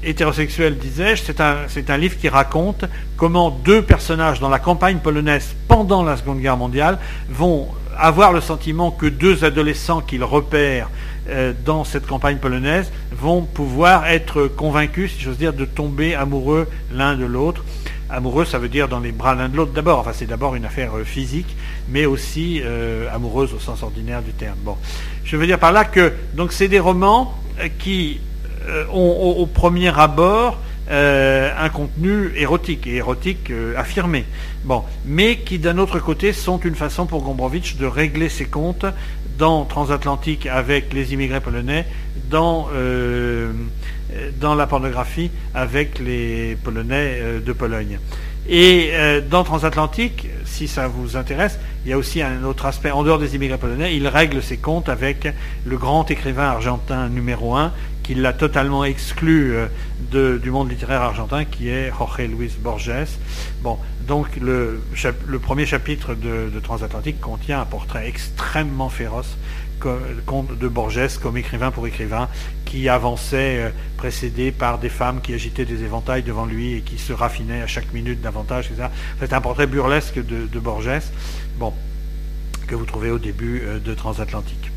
hétérosexuelle, 0.03 0.77
disais-je, 0.77 1.23
c'est 1.23 1.89
un, 1.89 1.97
livre 1.97 2.17
qui 2.17 2.29
raconte 2.29 2.85
comment 3.17 3.49
deux 3.49 3.81
personnages 3.81 4.39
dans 4.39 4.49
la 4.49 4.59
campagne 4.59 4.97
polonaise 4.97 5.55
pendant 5.67 6.03
la 6.03 6.17
Seconde 6.17 6.39
Guerre 6.39 6.57
mondiale 6.57 6.97
vont 7.29 7.67
avoir 7.97 8.31
le 8.31 8.41
sentiment 8.41 8.91
que 8.91 9.05
deux 9.05 9.43
adolescents 9.43 10.01
qu'ils 10.01 10.23
repèrent 10.23 10.89
euh, 11.29 11.53
dans 11.65 11.83
cette 11.83 12.07
campagne 12.07 12.37
polonaise 12.37 12.91
vont 13.11 13.41
pouvoir 13.41 14.07
être 14.07 14.47
convaincus, 14.47 15.13
si 15.13 15.21
j'ose 15.21 15.37
dire, 15.37 15.53
de 15.53 15.65
tomber 15.65 16.15
amoureux 16.15 16.67
l'un 16.93 17.15
de 17.15 17.25
l'autre. 17.25 17.63
Amoureux, 18.09 18.45
ça 18.45 18.57
veut 18.57 18.69
dire 18.69 18.87
dans 18.87 18.99
les 18.99 19.11
bras 19.11 19.35
l'un 19.35 19.49
de 19.49 19.57
l'autre 19.57 19.73
d'abord. 19.73 19.99
Enfin, 19.99 20.13
c'est 20.13 20.25
d'abord 20.25 20.55
une 20.55 20.65
affaire 20.65 20.97
euh, 20.97 21.03
physique, 21.03 21.55
mais 21.89 22.05
aussi 22.05 22.61
amoureuse 23.13 23.53
au 23.53 23.59
sens 23.59 23.83
ordinaire 23.83 24.21
du 24.21 24.31
terme. 24.31 24.57
Bon. 24.63 24.77
Je 25.25 25.37
veux 25.37 25.45
dire 25.45 25.59
par 25.59 25.71
là 25.71 25.85
que 25.85 26.13
donc 26.33 26.53
c'est 26.53 26.67
des 26.67 26.79
romans 26.79 27.35
euh, 27.59 27.67
qui 27.77 28.19
euh, 28.19 28.28
ont 28.91 29.35
au, 29.37 29.45
premier 29.45 29.97
abord 29.97 30.57
euh, 30.91 31.51
un 31.55 31.69
contenu 31.69 32.31
érotique, 32.35 32.87
et 32.87 32.95
érotique 32.95 33.51
euh, 33.51 33.77
affirmé. 33.77 34.25
Mais 35.05 35.37
qui 35.37 35.59
d'un 35.59 35.77
autre 35.77 35.99
côté 35.99 36.33
sont 36.33 36.57
une 36.59 36.73
façon 36.73 37.05
pour 37.05 37.21
Gombrowicz 37.21 37.75
de 37.77 37.85
régler 37.85 38.27
ses 38.27 38.45
comptes 38.45 38.85
dans 39.37 39.65
Transatlantique 39.65 40.47
avec 40.47 40.91
les 40.91 41.13
immigrés 41.13 41.41
polonais, 41.41 41.85
dans, 42.31 42.69
euh, 42.73 43.51
dans 44.41 44.55
la 44.55 44.65
pornographie 44.65 45.29
avec 45.53 45.99
les 45.99 46.57
Polonais 46.63 47.39
de 47.45 47.53
Pologne. 47.53 47.99
Et 48.49 48.91
dans 49.29 49.43
Transatlantique, 49.43 50.27
si 50.43 50.67
ça 50.67 50.87
vous 50.87 51.15
intéresse, 51.15 51.59
il 51.85 51.91
y 51.91 51.93
a 51.93 51.97
aussi 51.97 52.21
un 52.21 52.43
autre 52.43 52.65
aspect, 52.65 52.91
en 52.91 53.03
dehors 53.03 53.19
des 53.19 53.35
immigrés 53.35 53.57
polonais, 53.57 53.95
il 53.95 54.07
règle 54.07 54.41
ses 54.41 54.57
comptes 54.57 54.89
avec 54.89 55.27
le 55.65 55.77
grand 55.77 56.09
écrivain 56.11 56.49
argentin 56.49 57.07
numéro 57.09 57.55
un, 57.55 57.71
qu'il 58.09 58.23
l'a 58.23 58.33
totalement 58.33 58.85
exclu 58.85 59.53
euh, 59.53 60.39
du 60.39 60.49
monde 60.49 60.71
littéraire 60.71 61.03
argentin, 61.03 61.45
qui 61.45 61.69
est 61.69 61.91
Jorge 61.95 62.21
Luis 62.21 62.51
Borges. 62.59 62.91
Bon, 63.61 63.77
donc 64.07 64.35
le, 64.37 64.81
premier 65.39 65.67
chapitre 65.67 66.15
de, 66.15 66.59
Transatlantique 66.59 67.21
contient 67.21 67.61
un 67.61 67.65
portrait 67.65 68.07
extrêmement 68.07 68.89
féroce 68.89 69.37
de 70.59 70.67
Borges 70.67 71.19
comme 71.21 71.37
écrivain 71.37 71.69
pour 71.69 71.85
écrivain, 71.85 72.29
qui 72.65 72.89
avançait 72.89 73.59
euh, 73.59 73.69
précédé 73.95 74.51
par 74.51 74.79
des 74.79 74.89
femmes 74.89 75.21
qui 75.21 75.35
agitaient 75.35 75.65
des 75.65 75.83
éventails 75.83 76.23
devant 76.23 76.47
lui 76.47 76.77
et 76.77 76.81
qui 76.81 76.97
se 76.97 77.13
raffinaient 77.13 77.61
à 77.61 77.67
chaque 77.67 77.93
minute 77.93 78.21
davantage. 78.21 78.71
C'est 79.19 79.33
un 79.33 79.41
portrait 79.41 79.67
burlesque 79.67 80.15
de, 80.15 80.59
Borges, 80.59 81.11
bon, 81.59 81.73
que 82.65 82.73
vous 82.73 82.85
trouvez 82.85 83.11
au 83.11 83.19
début 83.19 83.61
euh, 83.63 83.77
de 83.77 83.93
Transatlantique. 83.93 84.71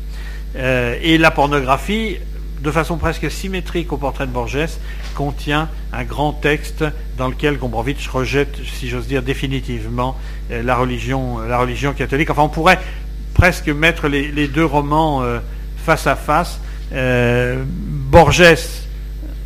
et 0.55 1.17
la 1.17 1.31
pornographie 1.31 2.19
de 2.63 2.71
façon 2.71 2.97
presque 2.97 3.29
symétrique 3.29 3.91
au 3.91 3.97
portrait 3.97 4.25
de 4.25 4.31
Borges, 4.31 4.79
contient 5.15 5.69
un 5.91 6.03
grand 6.05 6.31
texte 6.31 6.85
dans 7.17 7.27
lequel 7.27 7.57
Gombrowicz 7.57 8.07
rejette, 8.07 8.55
si 8.63 8.87
j'ose 8.87 9.05
dire, 9.05 9.21
définitivement 9.21 10.17
euh, 10.49 10.63
la 10.63 10.77
religion, 10.77 11.39
la 11.39 11.59
religion 11.59 11.91
catholique. 11.91 12.29
Enfin, 12.29 12.43
on 12.43 12.49
pourrait 12.49 12.79
presque 13.33 13.67
mettre 13.67 14.07
les, 14.07 14.47
deux 14.47 14.63
romans 14.63 15.23
euh, 15.23 15.39
face 15.77 16.07
à 16.07 16.15
face. 16.15 16.61
Euh, 16.93 17.63
Borges, 17.67 18.43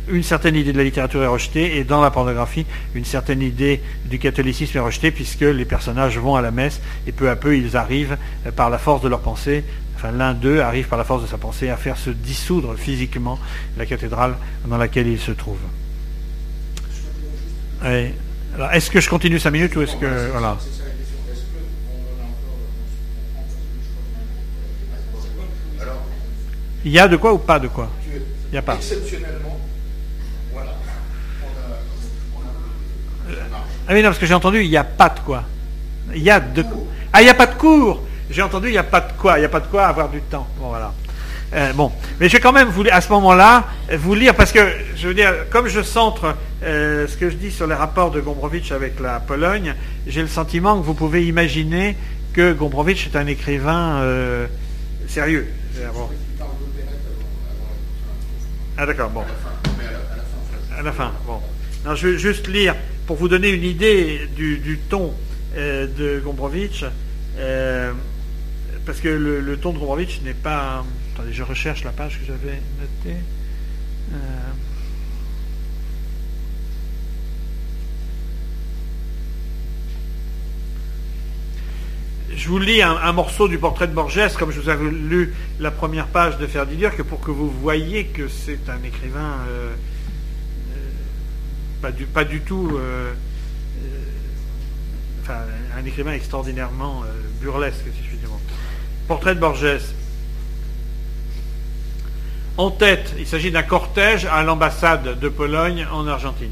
une 0.08 0.22
certaine 0.22 0.54
idée 0.54 0.72
de 0.72 0.78
la 0.78 0.84
littérature 0.84 1.22
est 1.22 1.26
rejetée, 1.26 1.76
et 1.76 1.84
dans 1.84 2.00
la 2.00 2.12
pornographie, 2.12 2.66
une 2.94 3.04
certaine 3.04 3.42
idée 3.42 3.82
du 4.04 4.20
catholicisme 4.20 4.78
est 4.78 4.80
rejetée, 4.80 5.10
puisque 5.10 5.40
les 5.40 5.64
personnages 5.64 6.18
vont 6.18 6.36
à 6.36 6.40
la 6.40 6.52
messe, 6.52 6.80
et 7.08 7.12
peu 7.12 7.28
à 7.28 7.34
peu, 7.34 7.56
ils 7.56 7.76
arrivent, 7.76 8.16
par 8.54 8.70
la 8.70 8.78
force 8.78 9.02
de 9.02 9.08
leur 9.08 9.20
pensée, 9.20 9.64
enfin 9.98 10.12
l'un 10.12 10.32
d'eux 10.32 10.60
arrive 10.60 10.86
par 10.86 10.96
la 10.96 11.04
force 11.04 11.22
de 11.22 11.26
sa 11.26 11.38
pensée 11.38 11.70
à 11.70 11.76
faire 11.76 11.96
se 11.96 12.10
dissoudre 12.10 12.76
physiquement 12.76 13.38
la 13.76 13.84
cathédrale 13.84 14.36
dans 14.64 14.78
laquelle 14.78 15.08
il 15.08 15.18
se 15.18 15.32
trouve. 15.32 15.58
est-ce 17.84 18.90
que 18.90 19.00
je 19.00 19.10
continue 19.10 19.40
cinq 19.40 19.50
minutes 19.50 19.74
ou 19.74 19.82
est-ce 19.82 19.96
que 19.96 20.30
voilà 20.30 20.56
Il 26.84 26.92
y 26.92 26.98
a 27.00 27.08
de 27.08 27.16
quoi 27.16 27.32
ou 27.32 27.38
pas 27.38 27.58
de 27.58 27.66
quoi? 27.66 27.90
Il 28.46 28.52
n'y 28.52 28.58
a 28.58 28.62
pas. 28.62 28.76
Exceptionnellement, 28.76 29.60
voilà. 30.52 30.70
Ah 33.86 33.92
oui, 33.92 33.96
non, 33.96 34.04
parce 34.04 34.18
que 34.18 34.26
j'ai 34.26 34.32
entendu, 34.32 34.62
il 34.62 34.70
n'y 34.70 34.76
a 34.76 34.84
pas 34.84 35.08
de 35.08 35.20
quoi. 35.20 35.42
Il 36.14 36.22
y 36.22 36.30
a 36.30 36.38
de. 36.38 36.64
Ah, 37.12 37.20
il 37.20 37.24
n'y 37.24 37.30
a 37.30 37.34
pas 37.34 37.46
de 37.46 37.56
cours 37.56 38.07
j'ai 38.30 38.42
entendu, 38.42 38.68
il 38.68 38.72
n'y 38.72 38.78
a 38.78 38.84
pas 38.84 39.00
de 39.00 39.12
quoi, 39.12 39.38
il 39.38 39.40
n'y 39.40 39.46
a 39.46 39.50
pas 39.50 39.60
de 39.60 39.66
quoi 39.66 39.86
avoir 39.86 40.08
du 40.08 40.20
temps. 40.20 40.46
Bon, 40.58 40.68
voilà. 40.68 40.92
Euh, 41.54 41.72
bon, 41.72 41.90
mais 42.20 42.28
je 42.28 42.34
vais 42.34 42.40
quand 42.40 42.52
même 42.52 42.68
vous, 42.68 42.84
à 42.90 43.00
ce 43.00 43.08
moment-là 43.10 43.64
vous 43.96 44.14
lire 44.14 44.34
parce 44.34 44.52
que 44.52 44.60
je 44.96 45.08
veux 45.08 45.14
dire, 45.14 45.32
comme 45.48 45.66
je 45.66 45.80
centre 45.80 46.36
euh, 46.62 47.06
ce 47.06 47.16
que 47.16 47.30
je 47.30 47.36
dis 47.36 47.50
sur 47.50 47.66
les 47.66 47.74
rapports 47.74 48.10
de 48.10 48.20
Gombrowicz 48.20 48.70
avec 48.72 49.00
la 49.00 49.18
Pologne, 49.18 49.74
j'ai 50.06 50.20
le 50.20 50.28
sentiment 50.28 50.78
que 50.78 50.84
vous 50.84 50.92
pouvez 50.92 51.26
imaginer 51.26 51.96
que 52.34 52.52
Gombrowicz 52.52 53.06
est 53.06 53.16
un 53.16 53.26
écrivain 53.26 54.00
euh, 54.00 54.46
sérieux. 55.06 55.48
Ah 58.76 58.84
d'accord, 58.84 59.08
bon. 59.08 59.22
À 60.78 60.82
la 60.82 60.92
fin, 60.92 61.12
bon. 61.26 61.40
Non, 61.86 61.94
je 61.94 62.08
vais 62.08 62.18
juste 62.18 62.46
lire 62.46 62.74
pour 63.06 63.16
vous 63.16 63.28
donner 63.28 63.48
une 63.48 63.64
idée 63.64 64.28
du, 64.36 64.78
ton 64.90 65.14
de 65.56 66.20
Gombrowicz 66.22 66.84
parce 68.88 69.00
que 69.00 69.08
le, 69.08 69.56
ton 69.58 69.74
de 69.74 69.78
Gombrowicz 69.78 70.22
n'est 70.22 70.32
pas. 70.32 70.82
Attendez, 71.12 71.34
je 71.34 71.42
recherche 71.42 71.84
la 71.84 71.90
page 71.90 72.18
que 72.18 72.24
j'avais 72.24 72.58
notée. 72.80 73.18
Euh, 74.14 74.16
je 82.34 82.48
vous 82.48 82.58
lis 82.58 82.80
un, 82.80 83.12
morceau 83.12 83.46
du 83.46 83.58
portrait 83.58 83.88
de 83.88 83.92
Borges, 83.92 84.34
comme 84.38 84.50
je 84.52 84.58
vous 84.58 84.70
avais 84.70 84.90
lu 84.90 85.34
la 85.60 85.70
première 85.70 86.06
page 86.06 86.38
de 86.38 86.46
Ferdidier, 86.46 86.88
que 86.88 87.02
pour 87.02 87.20
que 87.20 87.30
vous 87.30 87.50
voyez 87.50 88.06
que 88.06 88.26
c'est 88.26 88.70
un 88.70 88.82
écrivain 88.82 89.36
euh, 89.50 89.74
euh, 91.84 92.06
pas, 92.14 92.24
du, 92.24 92.40
tout. 92.40 92.80
enfin, 95.20 95.40
un 95.76 95.84
écrivain 95.84 96.14
extraordinairement 96.14 97.02
burlesque. 97.42 97.84
Portrait 99.08 99.34
de 99.34 99.40
Borges. 99.40 99.80
En 102.58 102.70
tête, 102.70 103.14
il 103.18 103.26
s'agit 103.26 103.50
d'un 103.50 103.62
cortège 103.62 104.26
à 104.26 104.42
l'ambassade 104.42 105.18
de 105.18 105.28
Pologne 105.30 105.86
en 105.90 106.06
Argentine. 106.06 106.50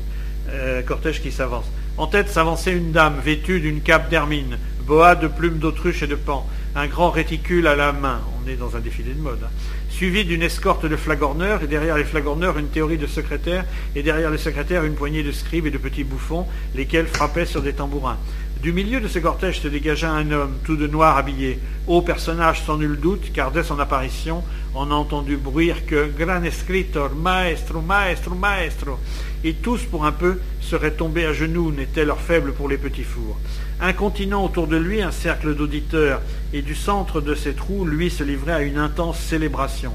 Euh, 0.49 0.81
cortège 0.81 1.21
qui 1.21 1.33
s'avance. 1.33 1.67
En 1.99 2.07
tête 2.07 2.31
s'avançait 2.31 2.73
une 2.73 2.93
dame 2.93 3.21
vêtue 3.23 3.61
d'une 3.61 3.83
cape 3.83 4.09
d'hermine, 4.09 4.57
boa 4.87 5.17
de 5.17 5.27
plumes 5.27 5.59
d'autruche 5.59 6.03
et 6.03 6.07
de 6.07 6.15
pan, 6.15 6.49
un 6.75 6.87
grand 6.87 7.11
réticule 7.11 7.67
à 7.67 7.77
la 7.77 7.93
main. 7.93 8.23
On 8.43 8.49
est 8.49 8.57
dans 8.57 8.75
un 8.75 8.81
défilé 8.81 9.13
de 9.13 9.21
mode. 9.21 9.41
Hein. 9.45 9.51
Suivi 9.91 10.25
d'une 10.25 10.43
escorte 10.43 10.87
de 10.87 10.97
flagorneurs, 10.97 11.63
et 11.63 11.67
derrière 11.67 11.99
les 11.99 12.05
flagorneurs 12.05 12.57
une 12.57 12.69
théorie 12.69 12.97
de 12.97 13.07
secrétaires, 13.07 13.67
et 13.95 14.03
derrière 14.03 14.31
les 14.31 14.39
secrétaires 14.39 14.85
une 14.85 14.95
poignée 14.95 15.23
de 15.23 15.33
scribes 15.33 15.67
et 15.67 15.71
de 15.71 15.79
petits 15.79 16.05
bouffons, 16.05 16.47
lesquels 16.75 17.07
frappaient 17.07 17.45
sur 17.45 17.61
des 17.61 17.75
tambourins. 17.75 18.19
Du 18.63 18.73
milieu 18.73 19.01
de 19.01 19.07
ce 19.07 19.19
cortège 19.19 19.61
se 19.61 19.69
dégagea 19.69 20.11
un 20.11 20.31
homme, 20.33 20.57
tout 20.65 20.77
de 20.77 20.87
noir 20.87 21.19
habillé, 21.19 21.61
haut 21.87 22.01
personnage 22.01 22.63
sans 22.65 22.79
nul 22.79 22.99
doute, 22.99 23.31
car 23.33 23.53
dès 23.53 23.63
son 23.63 23.79
apparition, 23.79 24.43
on 24.75 24.91
a 24.91 24.95
entendu 24.95 25.37
bruire 25.37 25.85
que 25.87 26.11
Gran 26.19 26.43
escritor, 26.43 27.15
maestro, 27.15 27.83
maestro, 27.83 28.35
maestro, 28.35 28.99
et 29.45 29.53
tous 29.53 29.83
pour 29.83 30.07
un 30.07 30.13
peu 30.13 30.41
seraient 30.63 30.93
tombés 30.93 31.27
à 31.27 31.35
genoux, 31.35 31.71
n'étaient 31.71 32.07
leur 32.07 32.19
faible 32.19 32.55
pour 32.55 32.69
les 32.69 32.79
petits 32.79 33.05
fours. 33.05 33.39
Incontinent 33.81 34.45
autour 34.45 34.67
de 34.67 34.77
lui 34.77 35.03
un 35.03 35.13
cercle 35.13 35.55
d'auditeurs, 35.55 36.23
et 36.55 36.63
du 36.63 36.75
centre 36.75 37.21
de 37.21 37.35
ces 37.35 37.53
trous, 37.53 37.85
lui 37.85 38.11
se 38.11 38.25
livrait 38.25 38.55
à 38.55 38.63
une 38.63 38.79
intense 38.79 39.19
célébration. 39.19 39.93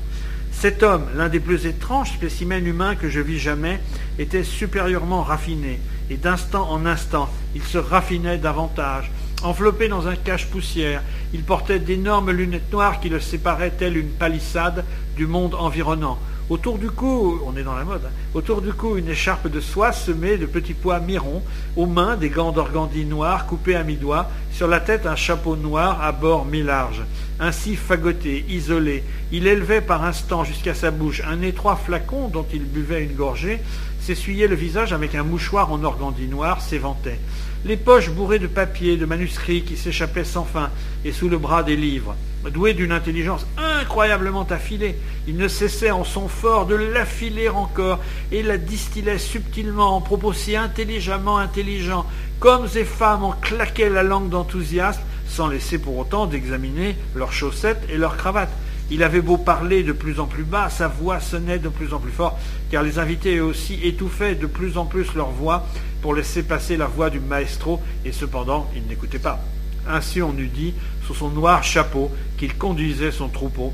Cet 0.52 0.84
homme, 0.84 1.08
l'un 1.16 1.30
des 1.30 1.40
plus 1.40 1.66
étranges 1.66 2.14
spécimens 2.14 2.64
humains 2.64 2.96
que 2.96 3.10
je 3.10 3.20
vis 3.20 3.40
jamais, 3.40 3.80
était 4.20 4.44
supérieurement 4.44 5.24
raffiné, 5.24 5.80
et 6.12 6.18
d'instant 6.18 6.70
en 6.70 6.86
instant, 6.86 7.30
il 7.56 7.64
se 7.64 7.78
raffinait 7.78 8.38
davantage. 8.38 9.10
Enveloppé 9.44 9.88
dans 9.88 10.10
un 10.10 10.18
cache-poussière, 10.18 11.02
il 11.34 11.42
portait 11.42 11.80
d'énormes 11.80 12.32
lunettes 12.32 12.70
noires 12.70 13.00
qui 13.00 13.08
le 13.08 13.22
séparaient 13.22 13.72
telle 13.72 13.96
une 13.96 14.10
palissade 14.10 14.84
du 15.16 15.26
monde 15.26 15.56
environnant. 15.56 16.20
Autour 16.50 16.80
du 16.80 16.92
cou, 16.92 17.40
on 17.46 17.56
est 17.56 17.64
dans 17.64 17.78
la 17.78 17.86
mode, 17.86 18.02
hein, 18.06 18.12
autour 18.34 18.62
du 18.62 18.74
cou 18.74 18.98
une 18.98 19.08
écharpe 19.08 19.48
de 19.48 19.62
soie 19.62 19.94
semée 19.94 20.38
de 20.38 20.46
petits 20.46 20.74
pois 20.74 21.00
mirons, 21.00 21.44
aux 21.78 21.86
mains 21.86 22.18
des 22.18 22.28
gants 22.28 22.52
d'organdie 22.52 23.06
noirs 23.06 23.46
coupés 23.46 23.78
à 23.78 23.84
mi-doigt, 23.86 24.30
sur 24.52 24.68
la 24.68 24.82
tête 24.82 25.06
un 25.06 25.16
chapeau 25.16 25.56
noir 25.56 26.04
à 26.04 26.12
bord 26.12 26.44
mi-large. 26.44 27.04
Ainsi 27.40 27.78
fagoté, 27.78 28.46
isolé, 28.50 29.06
il 29.32 29.48
élevait 29.48 29.80
par 29.80 30.04
instant 30.04 30.44
jusqu'à 30.44 30.74
sa 30.74 30.92
bouche 30.92 31.22
un 31.26 31.42
étroit 31.42 31.78
flacon 31.78 32.28
dont 32.28 32.46
il 32.54 32.66
buvait 32.66 33.06
une 33.06 33.16
gorgée, 33.16 33.62
s'essuyait 34.02 34.48
le 34.48 34.56
visage 34.56 34.94
avec 34.94 35.16
un 35.16 35.24
mouchoir 35.24 35.72
en 35.72 35.84
organdie 35.84 36.28
noir, 36.28 36.62
s'éventait. 36.62 37.20
Les 37.64 37.78
poches 37.78 38.10
bourrées 38.10 38.40
de 38.40 38.48
papiers, 38.48 38.98
de 38.98 39.06
manuscrits 39.06 39.62
qui 39.62 39.78
s'échappaient 39.78 40.24
sans 40.24 40.44
fin, 40.44 40.72
et 41.06 41.12
sous 41.12 41.30
le 41.30 41.38
bras 41.38 41.64
des 41.64 41.76
livres. 41.76 42.16
Doué 42.52 42.74
d'une 42.74 42.92
intelligence 42.92 43.46
incroyablement 43.58 44.48
affilée, 44.50 44.96
il 45.28 45.38
ne 45.38 45.48
cessait 45.48 45.92
en 45.92 46.04
son 46.04 46.28
fort 46.28 46.66
de 46.66 46.74
l'affiler 46.74 47.50
encore, 47.50 48.00
et 48.32 48.42
la 48.42 48.58
distillait 48.58 49.20
subtilement 49.20 49.96
en 49.96 50.02
propos 50.02 50.34
si 50.34 50.56
intelligemment 50.56 51.38
intelligents, 51.38 52.08
qu'hommes 52.40 52.68
et 52.76 52.84
femmes 52.84 53.24
en 53.24 53.34
claquaient 53.34 53.90
la 53.90 54.02
langue 54.02 54.30
d'enthousiasme, 54.30 55.02
sans 55.28 55.48
laisser 55.48 55.78
pour 55.78 55.98
autant 55.98 56.26
d'examiner 56.26 56.98
leurs 57.16 57.32
chaussettes 57.32 57.84
et 57.90 57.98
leurs 57.98 58.18
cravates. 58.18 58.52
Il 58.90 59.04
avait 59.04 59.22
beau 59.22 59.38
parler 59.38 59.84
de 59.84 59.94
plus 59.94 60.20
en 60.20 60.26
plus 60.26 60.44
bas, 60.44 60.70
sa 60.70 60.90
voix 60.90 61.22
sonnait 61.22 61.60
de 61.60 61.70
plus 61.70 61.94
en 61.94 62.00
plus 62.00 62.12
fort, 62.12 62.38
car 62.72 62.84
les 62.84 62.98
invités 62.98 63.42
aussi 63.42 63.80
étouffaient 63.84 64.36
de 64.36 64.48
plus 64.48 64.78
en 64.78 64.86
plus 64.86 65.14
leur 65.14 65.30
voix 65.30 65.68
pour 66.02 66.16
laisser 66.16 66.42
passer 66.42 66.78
la 66.78 66.88
voix 66.88 67.10
du 67.10 67.20
maestro, 67.20 67.82
et 68.06 68.12
cependant 68.12 68.70
ils 68.76 68.88
n'écoutaient 68.88 69.20
pas. 69.20 69.44
Ainsi 69.88 70.22
on 70.22 70.36
eût 70.38 70.48
dit, 70.48 70.74
sous 71.06 71.14
son 71.14 71.30
noir 71.30 71.64
chapeau, 71.64 72.10
qu'il 72.38 72.56
conduisait 72.56 73.12
son 73.12 73.28
troupeau 73.28 73.74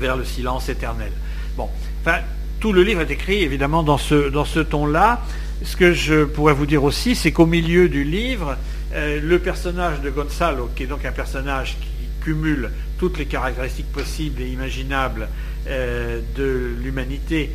vers 0.00 0.16
le 0.16 0.24
silence 0.24 0.68
éternel. 0.68 1.12
Bon, 1.56 1.68
enfin, 2.00 2.18
tout 2.60 2.72
le 2.72 2.82
livre 2.82 3.00
est 3.02 3.10
écrit 3.10 3.42
évidemment 3.42 3.82
dans 3.82 3.98
ce, 3.98 4.28
dans 4.30 4.44
ce 4.44 4.60
ton-là. 4.60 5.22
Ce 5.64 5.76
que 5.76 5.92
je 5.92 6.24
pourrais 6.24 6.54
vous 6.54 6.66
dire 6.66 6.82
aussi, 6.82 7.14
c'est 7.14 7.30
qu'au 7.30 7.46
milieu 7.46 7.88
du 7.88 8.02
livre, 8.02 8.56
le 8.94 9.38
personnage 9.38 10.00
de 10.00 10.10
Gonzalo, 10.10 10.70
qui 10.74 10.82
est 10.82 10.86
donc 10.86 11.04
un 11.04 11.12
personnage 11.12 11.76
qui 11.80 11.88
cumule 12.24 12.70
toutes 12.98 13.18
les 13.18 13.26
caractéristiques 13.26 13.90
possibles 13.92 14.42
et 14.42 14.48
imaginables 14.48 15.28
de 15.66 16.74
l'humanité, 16.82 17.50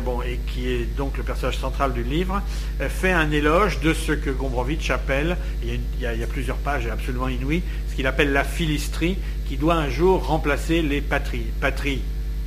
bon, 0.00 0.22
et 0.22 0.38
qui 0.46 0.68
est 0.68 0.96
donc 0.96 1.16
le 1.16 1.24
personnage 1.24 1.58
central 1.58 1.92
du 1.92 2.04
livre, 2.04 2.40
euh, 2.80 2.88
fait 2.88 3.10
un 3.10 3.32
éloge 3.32 3.80
de 3.80 3.92
ce 3.92 4.12
que 4.12 4.30
Gombrowicz 4.30 4.90
appelle, 4.90 5.36
il 5.64 5.80
y, 6.00 6.06
a, 6.06 6.26
plusieurs 6.28 6.58
pages 6.58 6.86
absolument 6.86 7.28
inouïes, 7.28 7.64
ce 7.90 7.96
qu'il 7.96 8.06
appelle 8.06 8.32
la 8.32 8.44
philistrie, 8.44 9.18
qui 9.48 9.56
doit 9.56 9.74
un 9.74 9.90
jour 9.90 10.24
remplacer 10.24 10.82
les 10.82 11.00
patries. 11.00 11.46
Patrie, 11.60 12.02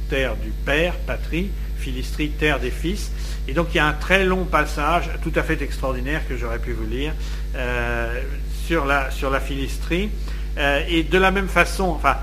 terre 0.10 0.38
du 0.38 0.52
père, 0.66 0.96
patrie, 1.06 1.50
philistrie, 1.78 2.30
terre 2.30 2.62
des 2.62 2.72
fils. 2.72 3.12
Et 3.50 3.54
donc 3.54 3.68
il 3.74 3.78
y 3.78 3.80
a 3.82 3.88
un 3.88 3.94
très 3.94 4.24
long 4.24 4.46
passage, 4.46 5.10
tout 5.22 5.34
à 5.36 5.44
fait 5.44 5.62
extraordinaire, 5.62 6.22
que 6.30 6.38
j'aurais 6.38 6.60
pu 6.60 6.72
vous 6.72 6.88
lire, 6.88 7.12
euh, 7.56 8.22
sur, 8.66 8.86
la, 8.86 9.12
sur 9.12 9.30
la 9.30 9.42
philistrie. 9.42 10.10
Euh, 10.58 10.82
et 10.88 11.04
de 11.04 11.18
la 11.18 11.32
même 11.32 11.50
façon, 11.50 11.86
enfin, 11.86 12.16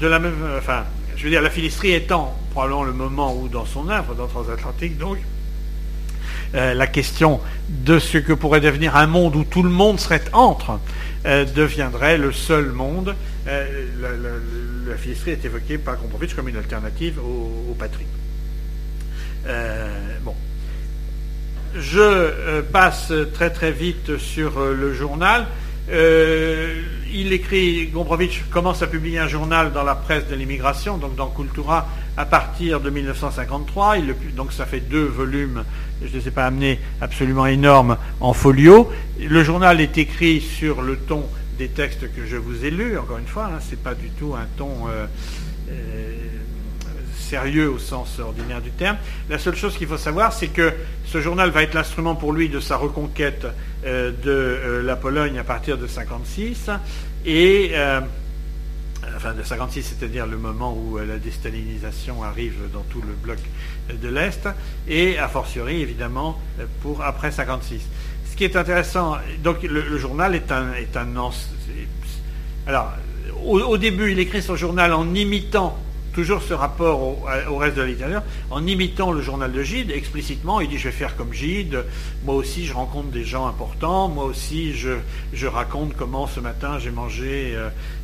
de 0.00 0.06
la 0.06 0.18
même, 0.18 0.34
enfin, 0.56 0.84
je 1.16 1.24
veux 1.24 1.30
dire, 1.30 1.42
la 1.42 1.50
étant 1.84 2.36
probablement 2.50 2.84
le 2.84 2.92
moment 2.92 3.36
où, 3.36 3.48
dans 3.48 3.66
son 3.66 3.88
œuvre, 3.88 4.14
dans 4.14 4.26
Transatlantique, 4.26 4.98
donc, 4.98 5.18
euh, 6.54 6.72
la 6.72 6.86
question 6.86 7.40
de 7.68 7.98
ce 7.98 8.16
que 8.16 8.32
pourrait 8.32 8.60
devenir 8.60 8.96
un 8.96 9.06
monde 9.06 9.36
où 9.36 9.44
tout 9.44 9.62
le 9.62 9.68
monde 9.68 10.00
serait 10.00 10.22
entre 10.32 10.80
euh, 11.26 11.44
deviendrait 11.44 12.16
le 12.16 12.32
seul 12.32 12.66
monde. 12.66 13.14
Euh, 13.46 13.86
la, 14.86 14.96
philistrie 14.96 15.32
est 15.32 15.44
évoquée 15.44 15.76
par 15.76 15.98
Gombrowicz 15.98 16.32
comme 16.34 16.48
une 16.48 16.56
alternative 16.56 17.18
aux, 17.18 17.76
patries. 17.78 18.06
bon. 20.22 20.34
Je 21.76 22.62
passe 22.62 23.12
très 23.34 23.50
très 23.50 23.70
vite 23.70 24.16
sur 24.16 24.58
le 24.58 24.94
journal 24.94 25.46
il 27.12 27.32
écrit, 27.32 27.86
Gombrowicz 27.86 28.42
commence 28.50 28.82
à 28.82 28.86
publier 28.86 29.18
un 29.18 29.28
journal 29.28 29.72
dans 29.72 29.82
la 29.82 29.94
presse 29.94 30.26
de 30.28 30.34
l'immigration, 30.34 30.98
donc 30.98 31.16
dans 31.16 31.28
Cultura, 31.28 31.88
à 32.16 32.26
partir 32.26 32.80
de 32.80 32.90
1953. 32.90 33.96
donc 34.34 34.52
ça 34.52 34.66
fait 34.66 34.80
deux 34.80 35.04
volumes, 35.04 35.64
je 36.02 36.08
ne 36.08 36.12
les 36.12 36.28
ai 36.28 36.30
pas 36.30 36.46
amenés, 36.46 36.78
absolument 37.00 37.46
énormes 37.46 37.96
en 38.20 38.32
folio. 38.32 38.90
Le 39.20 39.42
journal 39.42 39.80
est 39.80 39.98
écrit 39.98 40.40
sur 40.40 40.82
le 40.82 40.96
ton 40.96 41.24
des 41.58 41.68
textes 41.68 42.12
que 42.14 42.24
je 42.26 42.36
vous 42.36 42.64
ai 42.64 42.70
lus, 42.70 42.98
encore 42.98 43.18
une 43.18 43.26
fois, 43.26 43.46
hein, 43.46 43.58
ce 43.60 43.72
n'est 43.72 43.82
pas 43.82 43.94
du 43.94 44.10
tout 44.10 44.34
un 44.34 44.46
ton 44.56 44.88
euh, 44.88 45.06
euh, 45.70 46.16
sérieux 47.28 47.70
au 47.70 47.78
sens 47.78 48.18
ordinaire 48.18 48.62
du 48.62 48.70
terme. 48.70 48.96
La 49.28 49.38
seule 49.38 49.56
chose 49.56 49.76
qu'il 49.76 49.86
faut 49.86 49.98
savoir, 49.98 50.32
c'est 50.32 50.48
que 50.48 50.72
ce 51.04 51.20
journal 51.20 51.50
va 51.50 51.62
être 51.62 51.74
l'instrument 51.74 52.14
pour 52.14 52.32
lui 52.32 52.48
de 52.48 52.60
sa 52.60 52.76
reconquête 52.76 53.46
euh, 53.84 54.10
de 54.10 54.30
euh, 54.30 54.82
la 54.82 54.96
Pologne 54.96 55.38
à 55.38 55.44
partir 55.44 55.76
de 55.76 55.86
56 55.86 56.70
et 57.26 57.72
euh, 57.74 58.00
enfin 59.16 59.34
de 59.34 59.42
56, 59.42 59.82
c'est-à-dire 59.82 60.26
le 60.26 60.38
moment 60.38 60.74
où 60.74 60.98
la 60.98 61.18
déstalinisation 61.18 62.22
arrive 62.22 62.56
dans 62.72 62.84
tout 62.90 63.02
le 63.02 63.12
bloc 63.12 63.38
de 63.92 64.08
l'Est, 64.08 64.48
et 64.86 65.18
a 65.18 65.28
fortiori 65.28 65.80
évidemment 65.80 66.38
pour 66.82 67.02
après 67.02 67.30
56. 67.30 67.80
Ce 68.30 68.36
qui 68.36 68.44
est 68.44 68.56
intéressant, 68.56 69.16
donc 69.42 69.62
le, 69.62 69.98
journal 69.98 70.34
est 70.34 70.52
un, 70.52 70.72
est 70.74 70.96
un 70.96 71.16
alors 72.66 72.92
au, 73.44 73.78
début 73.78 74.12
il 74.12 74.18
écrit 74.18 74.42
son 74.42 74.56
journal 74.56 74.92
en 74.92 75.14
imitant 75.14 75.76
toujours 76.12 76.42
ce 76.42 76.54
rapport 76.54 77.00
au, 77.02 77.56
reste 77.56 77.76
de 77.76 77.82
la 77.82 77.88
littérature, 77.88 78.22
en 78.50 78.66
imitant 78.66 79.12
le 79.12 79.22
journal 79.22 79.52
de 79.52 79.62
Gide, 79.62 79.90
explicitement, 79.90 80.60
il 80.60 80.68
dit 80.68 80.78
je 80.78 80.84
vais 80.84 80.92
faire 80.94 81.16
comme 81.16 81.32
Gide, 81.32 81.84
moi 82.24 82.34
aussi 82.34 82.66
je 82.66 82.74
rencontre 82.74 83.08
des 83.08 83.24
gens 83.24 83.46
importants, 83.46 84.08
moi 84.08 84.24
aussi 84.24 84.74
je, 84.74 85.46
raconte 85.46 85.94
comment 85.96 86.26
ce 86.26 86.40
matin 86.40 86.78
j'ai 86.78 86.90
mangé 86.90 87.56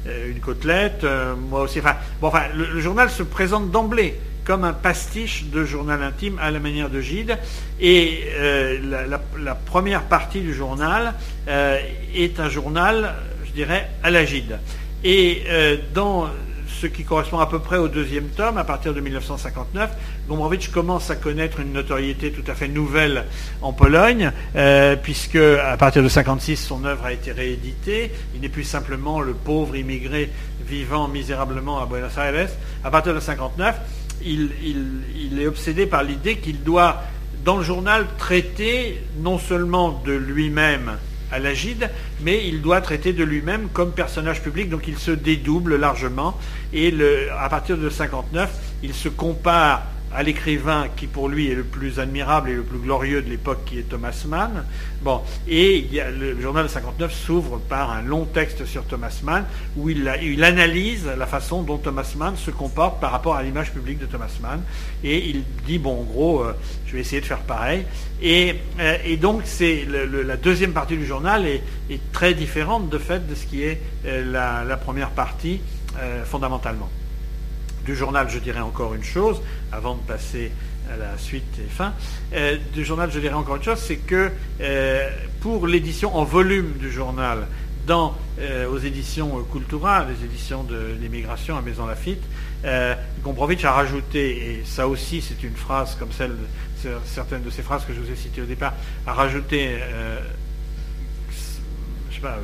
euh, 0.06 0.30
une 0.30 0.40
côtelette, 0.40 1.04
euh, 1.04 1.34
moi 1.34 1.62
aussi. 1.62 1.80
Enfin, 1.80 2.42
le, 2.54 2.80
journal 2.80 3.10
se 3.10 3.22
présente 3.22 3.70
d'emblée 3.70 4.18
comme 4.44 4.64
un 4.64 4.74
pastiche 4.74 5.46
de 5.46 5.64
journal 5.64 6.02
intime 6.02 6.38
à 6.38 6.50
la 6.50 6.58
manière 6.58 6.90
de 6.90 7.00
Gide. 7.00 7.38
Et 7.80 8.24
euh, 8.34 8.78
la, 9.08 9.20
la, 9.38 9.54
première 9.54 10.02
partie 10.02 10.40
du 10.40 10.52
journal 10.52 11.14
est 11.46 12.40
un 12.40 12.48
journal, 12.50 13.14
je 13.46 13.52
dirais, 13.52 13.88
à 14.02 14.10
la 14.10 14.26
Gide. 14.26 14.58
Et 15.02 15.44
dans 15.94 16.28
ce 16.84 16.88
qui 16.88 17.04
correspond 17.04 17.38
à 17.38 17.46
peu 17.46 17.60
près 17.60 17.78
au 17.78 17.88
deuxième 17.88 18.28
tome, 18.28 18.58
à 18.58 18.64
partir 18.64 18.92
de 18.92 19.00
1959, 19.00 19.90
Gombrowicz 20.28 20.68
commence 20.68 21.08
à 21.08 21.16
connaître 21.16 21.60
une 21.60 21.72
notoriété 21.72 22.30
tout 22.30 22.44
à 22.46 22.54
fait 22.54 22.68
nouvelle 22.68 23.24
en 23.62 23.72
Pologne, 23.72 24.30
euh, 24.54 24.94
puisque 24.94 25.36
à 25.36 25.78
partir 25.78 26.02
de 26.02 26.08
1956, 26.08 26.56
son 26.56 26.84
œuvre 26.84 27.06
a 27.06 27.12
été 27.14 27.32
rééditée. 27.32 28.12
Il 28.34 28.42
n'est 28.42 28.50
plus 28.50 28.64
simplement 28.64 29.22
le 29.22 29.32
pauvre 29.32 29.76
immigré 29.76 30.30
vivant 30.66 31.08
misérablement 31.08 31.80
à 31.80 31.86
Buenos 31.86 32.18
Aires. 32.18 32.50
À 32.84 32.90
partir 32.90 33.14
de 33.14 33.18
1959, 33.18 33.76
il, 34.26 34.50
il 35.16 35.40
est 35.40 35.46
obsédé 35.46 35.86
par 35.86 36.02
l'idée 36.02 36.36
qu'il 36.36 36.64
doit, 36.64 37.02
dans 37.46 37.56
le 37.56 37.64
journal, 37.64 38.06
traiter 38.18 39.00
non 39.20 39.38
seulement 39.38 40.02
de 40.04 40.12
lui-même 40.12 40.98
à 41.34 41.40
l'agide, 41.40 41.90
mais 42.22 42.46
il 42.46 42.62
doit 42.62 42.80
traiter 42.80 43.12
de 43.12 43.24
lui-même 43.24 43.68
comme 43.72 43.92
personnage 43.92 44.40
public, 44.40 44.70
donc 44.70 44.86
il 44.86 44.96
se 44.98 45.10
dédouble 45.10 45.76
largement, 45.76 46.38
et 46.74 46.94
à 47.38 47.48
partir 47.48 47.78
de 47.78 47.88
59, 47.88 48.50
il 48.82 48.92
se 48.92 49.08
compare 49.08 49.86
à 50.14 50.22
l'écrivain 50.22 50.86
qui 50.96 51.06
pour 51.06 51.28
lui 51.28 51.50
est 51.50 51.54
le 51.54 51.64
plus 51.64 51.98
admirable 51.98 52.48
et 52.48 52.54
le 52.54 52.62
plus 52.62 52.78
glorieux 52.78 53.20
de 53.20 53.28
l'époque, 53.28 53.64
qui 53.66 53.78
est 53.78 53.82
Thomas 53.82 54.24
Mann. 54.28 54.64
Bon, 55.02 55.20
et 55.48 55.88
le 55.92 56.40
journal 56.40 56.64
de 56.64 56.70
59 56.70 57.12
s'ouvre 57.12 57.58
par 57.58 57.90
un 57.90 58.02
long 58.02 58.24
texte 58.24 58.64
sur 58.64 58.84
Thomas 58.84 59.20
Mann, 59.24 59.44
où 59.76 59.90
il, 59.90 60.08
analyse 60.44 61.06
la 61.18 61.26
façon 61.26 61.62
dont 61.62 61.78
Thomas 61.78 62.10
Mann 62.16 62.36
se 62.36 62.52
comporte 62.52 63.00
par 63.00 63.10
rapport 63.10 63.34
à 63.34 63.42
l'image 63.42 63.72
publique 63.72 63.98
de 63.98 64.06
Thomas 64.06 64.32
Mann, 64.40 64.62
et 65.02 65.28
il 65.28 65.42
dit, 65.66 65.78
bon, 65.78 66.00
en 66.00 66.04
gros, 66.04 66.42
euh, 66.42 66.56
je 66.86 66.94
vais 66.94 67.00
essayer 67.00 67.20
de 67.20 67.26
faire 67.26 67.40
pareil. 67.40 67.84
Et, 68.22 68.54
euh, 68.78 69.16
donc, 69.16 69.42
c'est 69.44 69.84
la 69.84 70.36
deuxième 70.36 70.72
partie 70.72 70.96
du 70.96 71.06
journal 71.06 71.44
est, 71.46 71.62
très 72.12 72.34
différente 72.34 72.88
de 72.88 72.98
fait 72.98 73.26
de 73.26 73.34
ce 73.34 73.46
qui 73.46 73.64
est 73.64 73.80
euh, 74.06 74.64
la, 74.66 74.76
première 74.76 75.10
partie, 75.10 75.60
fondamentalement 76.24 76.90
du 77.84 77.94
journal, 77.94 78.28
je 78.28 78.38
dirais 78.38 78.60
encore 78.60 78.94
une 78.94 79.04
chose, 79.04 79.40
avant 79.70 79.94
de 79.94 80.00
passer 80.00 80.50
à 80.92 80.96
la 80.96 81.16
suite 81.18 81.58
et 81.58 81.68
fin. 81.68 81.92
Euh, 82.32 82.56
du 82.72 82.84
journal, 82.84 83.10
je 83.10 83.18
dirais 83.20 83.34
encore 83.34 83.56
une 83.56 83.62
chose, 83.62 83.78
c'est 83.78 83.96
que 83.96 84.30
euh, 84.60 85.10
pour 85.40 85.66
l'édition 85.66 86.16
en 86.16 86.24
volume 86.24 86.72
du 86.78 86.90
journal, 86.90 87.46
euh, 87.90 88.66
aux 88.68 88.78
éditions 88.78 89.44
Cultura, 89.52 90.06
les 90.06 90.24
éditions 90.24 90.64
de 90.64 90.96
l'immigration 91.00 91.58
à 91.58 91.62
Maison 91.62 91.86
Lafitte, 91.86 92.22
Gombrowicz 93.22 93.62
a 93.64 93.72
rajouté, 93.72 94.30
et 94.30 94.62
ça 94.64 94.88
aussi 94.88 95.20
c'est 95.20 95.42
une 95.42 95.54
phrase 95.54 95.96
comme 95.98 96.10
celle, 96.12 96.30
de, 96.30 96.90
certaines 97.04 97.42
de 97.42 97.50
ces 97.50 97.60
phrases 97.60 97.84
que 97.84 97.92
je 97.92 98.00
vous 98.00 98.10
ai 98.10 98.16
citées 98.16 98.40
au 98.40 98.46
départ, 98.46 98.72
a 99.06 99.12
rajouté, 99.12 99.80
je 102.10 102.14
sais 102.14 102.22
pas, 102.22 102.38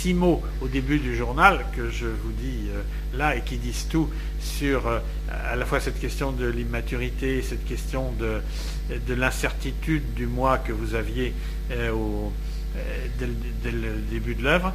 six 0.00 0.14
mots 0.14 0.42
au 0.62 0.68
début 0.68 0.98
du 0.98 1.14
journal 1.14 1.66
que 1.76 1.90
je 1.90 2.06
vous 2.06 2.32
dis 2.32 2.68
euh, 2.70 2.80
là 3.18 3.36
et 3.36 3.42
qui 3.42 3.58
disent 3.58 3.86
tout 3.90 4.08
sur 4.40 4.86
euh, 4.86 4.98
à 5.28 5.56
la 5.56 5.66
fois 5.66 5.78
cette 5.78 6.00
question 6.00 6.32
de 6.32 6.46
l'immaturité, 6.46 7.42
cette 7.42 7.66
question 7.66 8.10
de, 8.12 8.40
de 8.96 9.14
l'incertitude 9.14 10.14
du 10.14 10.26
mois 10.26 10.56
que 10.56 10.72
vous 10.72 10.94
aviez 10.94 11.34
euh, 11.70 11.92
au, 11.92 12.32
dès, 13.18 13.26
le 13.70 13.96
début 14.10 14.34
de 14.34 14.42
l'œuvre. 14.42 14.72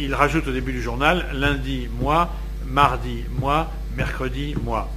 il 0.00 0.14
rajoute 0.14 0.46
au 0.46 0.52
début 0.52 0.72
du 0.72 0.80
journal 0.80 1.26
lundi, 1.34 1.88
mois, 2.00 2.32
mardi, 2.66 3.24
mois, 3.38 3.70
mercredi, 3.94 4.54
mois. 4.64 4.90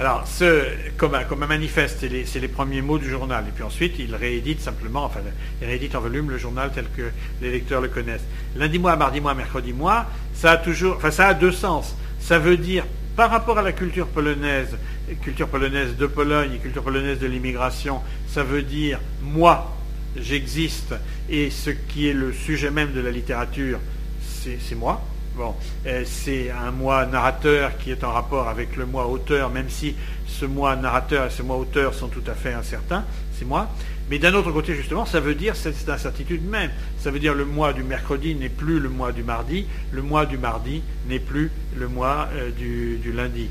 Alors, 0.00 0.26
ce, 0.26 0.64
comme, 0.96 1.14
un, 1.14 1.46
manifeste, 1.46 2.06
c'est 2.24 2.40
les, 2.40 2.48
premiers 2.48 2.80
mots 2.80 2.96
du 2.96 3.10
journal. 3.10 3.44
Et 3.46 3.50
puis 3.50 3.62
ensuite, 3.62 3.96
il 3.98 4.14
réédite 4.14 4.62
simplement, 4.62 5.04
enfin, 5.04 5.20
il 5.60 5.66
réédite 5.66 5.94
en 5.94 6.00
volume 6.00 6.30
le 6.30 6.38
journal 6.38 6.70
tel 6.74 6.86
que 6.96 7.10
les 7.42 7.50
lecteurs 7.50 7.82
le 7.82 7.88
connaissent. 7.88 8.24
Lundi 8.56 8.78
mois, 8.78 8.96
mardi 8.96 9.20
mois, 9.20 9.34
mercredi 9.34 9.74
mois, 9.74 10.06
ça 10.32 10.52
a 10.52 10.56
toujours, 10.56 10.96
enfin, 10.96 11.10
ça 11.10 11.28
a 11.28 11.34
deux 11.34 11.52
sens. 11.52 11.94
Ça 12.18 12.38
veut 12.38 12.56
dire, 12.56 12.86
par 13.14 13.28
rapport 13.28 13.58
à 13.58 13.62
la 13.62 13.72
culture 13.72 14.06
polonaise, 14.06 14.74
culture 15.20 15.48
polonaise 15.48 15.94
de 15.94 16.06
Pologne 16.06 16.52
et 16.54 16.58
culture 16.60 16.82
polonaise 16.82 17.18
de 17.18 17.26
l'immigration, 17.26 18.00
ça 18.26 18.42
veut 18.42 18.62
dire 18.62 19.00
moi, 19.20 19.76
j'existe, 20.16 20.94
et 21.28 21.50
ce 21.50 21.68
qui 21.68 22.08
est 22.08 22.14
le 22.14 22.32
sujet 22.32 22.70
même 22.70 22.94
de 22.94 23.00
la 23.02 23.10
littérature, 23.10 23.78
c'est 24.22 24.74
moi. 24.76 25.04
Bon, 25.40 25.54
euh, 25.86 26.02
c'est 26.04 26.50
un 26.50 26.70
moi 26.70 27.06
narrateur 27.06 27.78
qui 27.78 27.90
est 27.90 28.04
en 28.04 28.12
rapport 28.12 28.46
avec 28.46 28.76
le 28.76 28.84
moi 28.84 29.06
auteur, 29.06 29.48
même 29.48 29.70
si 29.70 29.94
ce 30.26 30.44
moi 30.44 30.76
narrateur 30.76 31.28
et 31.28 31.30
ce 31.30 31.42
moi 31.42 31.56
auteur 31.56 31.94
sont 31.94 32.08
tout 32.08 32.22
à 32.26 32.34
fait 32.34 32.52
incertains, 32.52 33.06
c'est 33.32 33.46
moi. 33.46 33.70
Mais 34.10 34.18
d'un 34.18 34.34
autre 34.34 34.52
côté, 34.52 34.74
justement, 34.74 35.06
ça 35.06 35.18
veut 35.18 35.34
dire 35.34 35.56
cette 35.56 35.88
incertitude 35.88 36.46
même. 36.46 36.70
Ça 36.98 37.10
veut 37.10 37.20
dire 37.20 37.32
le 37.32 37.46
mois 37.46 37.72
du 37.72 37.82
mercredi 37.82 38.34
n'est 38.34 38.50
plus 38.50 38.80
le 38.80 38.90
mois 38.90 39.12
du 39.12 39.22
mardi, 39.22 39.64
le 39.92 40.02
mois 40.02 40.26
du 40.26 40.36
mardi 40.36 40.82
n'est 41.08 41.20
plus 41.20 41.50
le 41.74 41.88
mois 41.88 42.28
euh, 42.34 42.50
du, 42.50 43.10
lundi. 43.10 43.48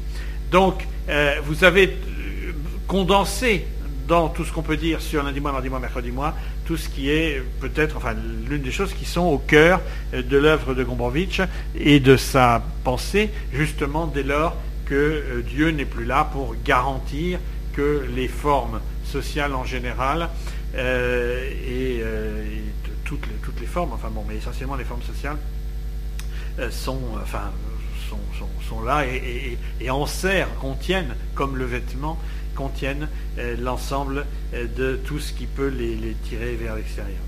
donc, 0.52 0.86
vous 1.44 1.64
avez 1.64 1.98
condensé 2.86 3.66
dans 4.10 4.28
tout 4.28 4.44
ce 4.44 4.52
qu'on 4.52 4.64
peut 4.64 4.76
dire 4.76 5.02
sur 5.02 5.22
lundi 5.22 5.40
mois, 5.40 5.52
mardi 5.52 5.70
mois, 5.70 5.80
mercredi 5.80 6.12
mois, 6.12 6.34
tout 6.66 6.78
ce 6.78 6.90
qui 6.90 7.12
est 7.12 7.44
peut-être, 7.62 7.96
enfin, 7.96 8.16
l'une 8.50 8.64
des 8.64 8.72
choses 8.72 8.92
qui 8.94 9.06
sont 9.06 9.22
au 9.22 9.38
cœur 9.38 9.82
de 10.12 10.38
l'œuvre 10.38 10.74
de 10.74 10.84
Gombrowicz 10.84 11.42
et 11.80 12.00
de 12.00 12.18
sa 12.18 12.64
pensée, 12.84 13.30
justement 13.54 14.08
dès 14.08 14.24
lors 14.24 14.58
que 14.88 14.96
euh, 14.96 15.42
Dieu 15.44 15.70
n'est 15.70 15.86
plus 15.86 16.06
là 16.06 16.28
pour 16.34 16.56
garantir 16.66 17.40
que 17.74 18.08
les 18.16 18.28
formes 18.28 18.82
sociales 19.06 19.54
en 19.54 19.64
général 19.64 20.30
euh, 20.76 21.48
et, 21.48 22.00
euh, 22.02 22.44
toutes, 23.06 23.28
les, 23.28 23.36
toutes, 23.44 23.60
les, 23.62 23.68
formes, 23.68 23.94
enfin 23.94 24.10
bon, 24.10 24.26
mais 24.28 24.38
essentiellement 24.38 24.76
les 24.76 24.86
formes 24.86 25.04
sociales 25.04 25.38
sont, 26.72 27.00
enfin, 27.22 27.52
sont, 28.68 28.82
là 28.82 29.06
et, 29.06 29.58
et, 29.80 29.90
en 29.90 30.06
serrent, 30.06 30.50
contiennent 30.60 31.16
comme 31.36 31.56
le 31.56 31.66
vêtement 31.66 32.20
contiennent 32.60 33.08
euh, 33.38 33.56
l'ensemble 33.58 34.26
euh, 34.54 34.66
de 34.76 35.00
tout 35.06 35.20
ce 35.20 35.32
qui 35.32 35.46
peut 35.46 35.70
les, 35.70 36.14
tirer 36.28 36.56
vers 36.56 36.76
l'extérieur. 36.76 37.22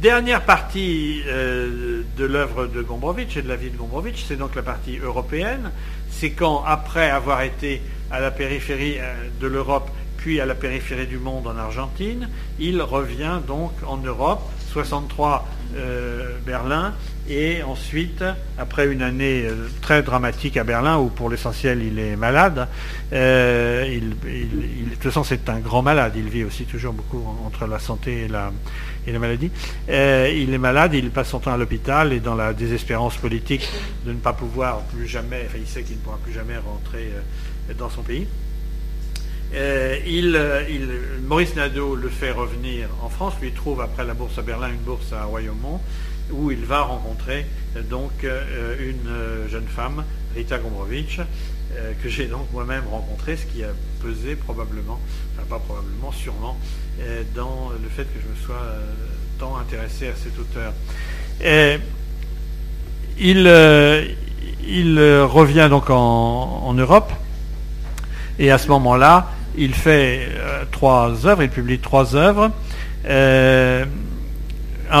Dernière 0.00 0.42
partie 0.42 1.22
euh, 1.26 2.02
de 2.16 2.24
l'œuvre 2.24 2.66
de 2.66 2.80
Gombrowicz 2.80 3.36
et 3.36 3.42
de 3.42 3.48
la 3.48 3.56
vie 3.56 3.70
de 3.70 3.76
Gombrowicz, 3.76 4.24
c'est 4.26 4.36
donc 4.36 4.54
la 4.54 4.62
partie 4.62 4.96
européenne. 4.98 5.70
C'est 6.10 6.30
quand, 6.30 6.64
après 6.64 7.10
avoir 7.10 7.42
été 7.42 7.82
à 8.10 8.20
la 8.20 8.30
périphérie 8.30 8.96
de 9.38 9.46
l'Europe, 9.46 9.90
puis 10.16 10.40
à 10.40 10.46
la 10.46 10.54
périphérie 10.54 11.06
du 11.06 11.18
monde 11.18 11.46
en 11.46 11.58
Argentine, 11.58 12.30
il 12.58 12.80
revient 12.80 13.40
donc 13.46 13.72
en 13.86 13.98
Europe, 13.98 14.42
63 14.72 15.46
Berlin, 16.46 16.94
et 17.28 17.62
ensuite, 17.64 18.22
après 18.56 18.86
une 18.86 19.02
année 19.02 19.42
euh, 19.44 19.68
très 19.80 20.02
dramatique 20.02 20.56
à 20.56 20.64
Berlin, 20.64 20.98
où 20.98 21.08
pour 21.08 21.28
l'essentiel 21.28 21.82
il 21.82 21.98
est 21.98 22.14
malade, 22.14 22.68
euh, 23.12 23.84
de 23.84 24.90
toute 24.94 25.02
façon 25.02 25.24
c'est 25.24 25.48
un 25.48 25.58
grand 25.58 25.82
malade, 25.82 26.12
il 26.16 26.28
vit 26.28 26.44
aussi 26.44 26.64
toujours 26.64 26.92
beaucoup 26.92 27.24
entre 27.44 27.66
la 27.66 27.80
santé 27.80 28.22
et 28.22 28.28
la, 28.28 28.52
et 29.08 29.12
la 29.12 29.18
maladie. 29.18 29.50
Euh, 29.88 30.32
il 30.32 30.54
est 30.54 30.58
malade, 30.58 30.94
il 30.94 31.10
passe 31.10 31.30
son 31.30 31.40
temps 31.40 31.52
à 31.52 31.56
l'hôpital 31.56 32.12
et 32.12 32.20
dans 32.20 32.36
la 32.36 32.52
désespérance 32.52 33.16
politique 33.16 33.68
de 34.04 34.12
ne 34.12 34.18
pas 34.18 34.32
pouvoir 34.32 34.82
plus 34.82 35.08
jamais, 35.08 35.42
enfin 35.46 35.58
il 35.60 35.66
sait 35.66 35.82
qu'il 35.82 35.96
ne 35.96 36.02
pourra 36.02 36.18
plus 36.18 36.32
jamais 36.32 36.56
rentrer 36.58 37.10
dans 37.76 37.90
son 37.90 38.02
pays. 38.02 38.28
il, 39.52 40.40
Maurice 41.26 41.56
Nadeau 41.56 41.96
le 41.96 42.08
fait 42.08 42.30
revenir 42.30 42.88
en 43.02 43.08
France, 43.08 43.34
lui 43.42 43.50
trouve 43.50 43.80
après 43.80 44.04
la 44.04 44.14
bourse 44.14 44.38
à 44.38 44.42
Berlin 44.42 44.68
une 44.68 44.84
bourse 44.84 45.12
à 45.12 45.24
Royaumont 45.24 45.80
où 46.32 46.50
il 46.50 46.64
va 46.64 46.82
rencontrer 46.82 47.46
euh, 47.76 47.82
donc 47.82 48.12
euh, 48.24 48.76
une 48.80 49.08
euh, 49.08 49.48
jeune 49.48 49.66
femme, 49.66 50.04
Rita 50.34 50.58
Gombrowicz, 50.58 51.20
que 52.02 52.08
j'ai 52.08 52.26
donc 52.26 52.46
moi-même 52.54 52.84
rencontrée, 52.90 53.36
ce 53.36 53.44
qui 53.44 53.62
a 53.62 53.68
pesé 54.00 54.34
probablement, 54.34 54.98
enfin 55.34 55.46
pas 55.46 55.58
probablement, 55.58 56.10
sûrement, 56.10 56.56
dans 57.34 57.70
le 57.70 57.88
fait 57.90 58.04
que 58.04 58.18
je 58.18 58.28
me 58.28 58.46
sois 58.46 58.62
tant 59.38 59.58
intéressé 59.58 60.08
à 60.08 60.12
cet 60.14 60.38
auteur. 60.38 60.72
il, 63.18 63.46
il 64.66 65.00
revient 65.24 65.66
donc 65.68 65.90
en, 65.90 66.72
Europe, 66.72 67.12
et 68.38 68.50
à 68.50 68.56
ce 68.56 68.68
moment-là, 68.68 69.32
il 69.58 69.74
fait 69.74 70.30
trois 70.70 71.26
œuvres, 71.26 71.42
il 71.42 71.50
publie 71.50 71.78
trois 71.78 72.16
œuvres. 72.16 72.52
un 73.06 73.86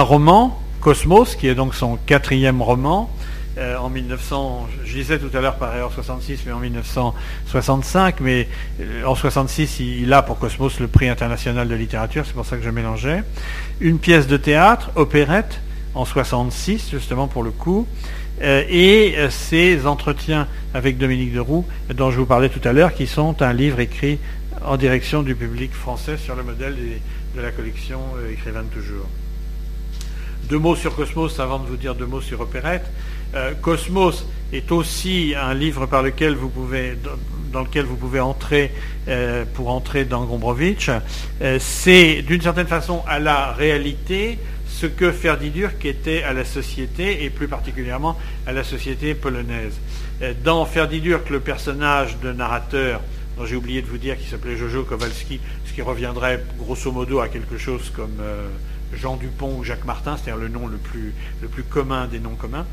roman 0.02 0.60
Cosmos, 0.86 1.34
qui 1.34 1.48
est 1.48 1.56
donc 1.56 1.74
son 1.74 1.96
quatrième 1.96 2.62
roman, 2.62 3.10
euh, 3.58 3.76
en 3.76 3.90
1900, 3.90 4.68
je 4.84 4.92
disais 4.92 5.18
tout 5.18 5.36
à 5.36 5.40
l'heure 5.40 5.56
par 5.56 5.74
erreur 5.74 5.90
66, 5.92 6.44
mais 6.46 6.52
en 6.52 6.60
1965, 6.60 8.20
mais 8.20 8.46
euh, 8.80 9.04
en 9.04 9.16
66, 9.16 9.80
il, 9.80 10.12
a 10.12 10.22
pour 10.22 10.38
Cosmos 10.38 10.78
le 10.78 10.86
prix 10.86 11.08
international 11.08 11.66
de 11.66 11.74
littérature, 11.74 12.22
c'est 12.24 12.34
pour 12.34 12.46
ça 12.46 12.56
que 12.56 12.62
je 12.62 12.70
mélangeais. 12.70 13.24
Une 13.80 13.98
pièce 13.98 14.28
de 14.28 14.36
théâtre, 14.36 14.92
opérette, 14.94 15.60
en 15.96 16.04
66, 16.04 16.90
justement 16.92 17.26
pour 17.26 17.42
le 17.42 17.50
coup, 17.50 17.88
euh, 18.42 18.62
et 18.68 19.16
ses 19.30 19.88
entretiens 19.88 20.46
avec 20.72 20.98
Dominique 20.98 21.34
Deroux, 21.34 21.66
dont 21.92 22.12
je 22.12 22.20
vous 22.20 22.26
parlais 22.26 22.48
tout 22.48 22.62
à 22.62 22.72
l'heure, 22.72 22.94
qui 22.94 23.08
sont 23.08 23.42
un 23.42 23.52
livre 23.52 23.80
écrit 23.80 24.20
en 24.64 24.76
direction 24.76 25.24
du 25.24 25.34
public 25.34 25.74
français 25.74 26.16
sur 26.16 26.36
le 26.36 26.44
modèle 26.44 26.76
de 27.34 27.40
la 27.40 27.50
collection 27.50 27.98
Écrivain 28.30 28.62
de 28.62 28.68
toujours. 28.68 29.08
Deux 30.48 30.58
mots 30.58 30.76
sur 30.76 30.94
Cosmos 30.94 31.40
avant 31.40 31.58
de 31.58 31.66
vous 31.66 31.76
dire 31.76 31.96
deux 31.96 32.06
mots 32.06 32.20
sur 32.20 32.40
Opérette. 32.40 32.84
Euh, 33.34 33.52
Cosmos 33.60 34.24
est 34.52 34.70
aussi 34.70 35.34
un 35.36 35.54
livre 35.54 35.86
par 35.86 36.04
lequel 36.04 36.36
vous 36.36 36.48
pouvez, 36.48 36.96
dans 37.52 37.62
lequel 37.62 37.84
vous 37.84 37.96
pouvez 37.96 38.20
entrer 38.20 38.70
euh, 39.08 39.44
pour 39.54 39.70
entrer 39.70 40.04
dans 40.04 40.24
Gombrowicz. 40.24 40.88
Euh, 41.42 41.58
c'est 41.58 42.22
d'une 42.22 42.40
certaine 42.40 42.68
façon 42.68 43.02
à 43.08 43.18
la 43.18 43.50
réalité 43.54 44.38
ce 44.68 44.86
que 44.86 45.10
Ferdidurk 45.10 45.84
était 45.84 46.22
à 46.22 46.32
la 46.32 46.44
société 46.44 47.24
et 47.24 47.30
plus 47.30 47.48
particulièrement 47.48 48.16
à 48.46 48.52
la 48.52 48.62
société 48.62 49.14
polonaise. 49.14 49.74
Dans 50.44 50.64
Ferdidurk, 50.64 51.28
le 51.28 51.40
personnage 51.40 52.18
de 52.20 52.30
narrateur 52.30 53.00
dont 53.36 53.46
j'ai 53.46 53.56
oublié 53.56 53.82
de 53.82 53.86
vous 53.86 53.98
dire 53.98 54.16
qu'il 54.16 54.28
s'appelait 54.28 54.56
Jojo 54.56 54.84
Kowalski, 54.84 55.40
ce 55.66 55.72
qui 55.72 55.82
reviendrait 55.82 56.42
grosso 56.58 56.92
modo 56.92 57.20
à 57.20 57.28
quelque 57.28 57.58
chose 57.58 57.90
comme 57.94 58.18
Jean 58.92 59.16
Dupont 59.16 59.58
ou 59.58 59.64
Jacques 59.64 59.84
Martin, 59.84 60.16
c'est-à-dire 60.16 60.40
le 60.40 60.48
nom 60.48 60.66
le 60.66 60.76
plus, 60.76 61.12
commun 61.64 62.06
des 62.06 62.20
noms 62.20 62.34
communs. 62.34 62.66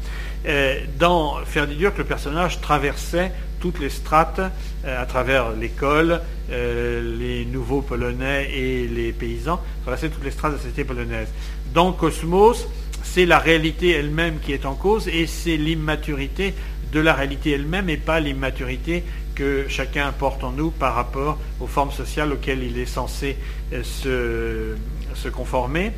Euh, 0.46 0.80
dans 0.98 1.38
Ferdinand, 1.46 1.92
le 1.98 2.04
personnage 2.04 2.62
traversait 2.62 3.32
toutes 3.60 3.80
les 3.80 3.90
strates 3.90 4.40
euh, 4.86 5.02
à 5.02 5.06
travers 5.06 5.52
l'école, 5.52 6.22
euh, 6.52 7.18
les 7.18 7.46
nouveaux 7.46 7.82
Polonais 7.82 8.50
et 8.54 8.88
les 8.88 9.12
paysans, 9.12 9.62
traversait 9.84 10.10
toutes 10.10 10.24
les 10.24 10.32
strates 10.32 10.52
de 10.52 10.58
la 10.58 10.62
société 10.62 10.84
polonaise. 10.84 11.30
Dans 11.74 11.92
Cosmos, 11.92 12.68
c'est 13.04 13.26
la 13.26 13.40
réalité 13.40 13.92
elle-même 13.92 14.40
qui 14.40 14.54
est 14.54 14.66
en 14.66 14.76
cause 14.76 15.08
et 15.08 15.28
c'est 15.28 15.58
l'immaturité 15.58 16.54
de 16.92 17.00
la 17.00 17.14
réalité 17.14 17.52
elle-même 17.52 17.90
et 17.90 17.98
pas 17.98 18.20
l'immaturité 18.20 19.04
que 19.34 19.66
chacun 19.68 20.12
porte 20.12 20.44
en 20.44 20.52
nous 20.52 20.70
par 20.70 20.94
rapport 20.94 21.40
aux 21.60 21.66
formes 21.66 21.92
sociales 21.92 22.32
auxquelles 22.32 22.62
il 22.62 22.78
est 22.78 22.86
censé 22.86 23.36
se, 23.72 24.76
se 25.16 25.30
conformer. 25.30 25.92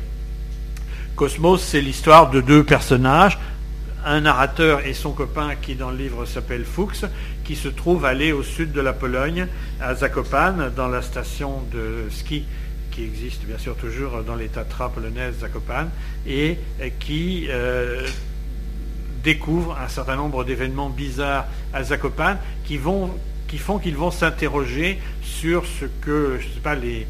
Cosmos, 1.14 1.62
c'est 1.62 1.80
l'histoire 1.80 2.30
de 2.30 2.40
deux 2.40 2.62
personnages, 2.62 3.38
un 4.04 4.20
narrateur 4.20 4.86
et 4.86 4.94
son 4.94 5.12
copain 5.12 5.54
qui 5.60 5.74
dans 5.74 5.90
le 5.90 5.96
livre 5.96 6.26
s'appelle 6.26 6.64
Fuchs, 6.64 7.04
qui 7.44 7.56
se 7.56 7.68
trouve 7.68 8.04
aller 8.04 8.32
au 8.32 8.42
sud 8.42 8.72
de 8.72 8.80
la 8.80 8.92
Pologne, 8.92 9.46
à 9.80 9.94
Zakopane, 9.94 10.72
dans 10.76 10.88
la 10.88 11.02
station 11.02 11.62
de 11.72 12.10
ski 12.10 12.44
qui 12.96 13.04
existe 13.04 13.44
bien 13.44 13.58
sûr 13.58 13.76
toujours 13.76 14.22
dans 14.26 14.36
les 14.36 14.48
Tatras 14.48 14.90
Zakopane, 15.38 15.90
et 16.26 16.56
qui 16.98 17.46
euh, 17.50 18.06
découvre 19.22 19.76
un 19.78 19.88
certain 19.88 20.16
nombre 20.16 20.44
d'événements 20.44 20.88
bizarres 20.88 21.44
à 21.74 21.82
Zakopane 21.82 22.38
qui, 22.64 22.78
font 22.78 23.10
qu'ils 23.78 23.96
vont 23.96 24.10
s'interroger 24.10 24.98
sur 25.20 25.66
ce 25.66 25.84
que, 26.00 26.38
je 26.40 26.46
sais 26.46 26.60
pas, 26.62 26.74
les, 26.74 27.06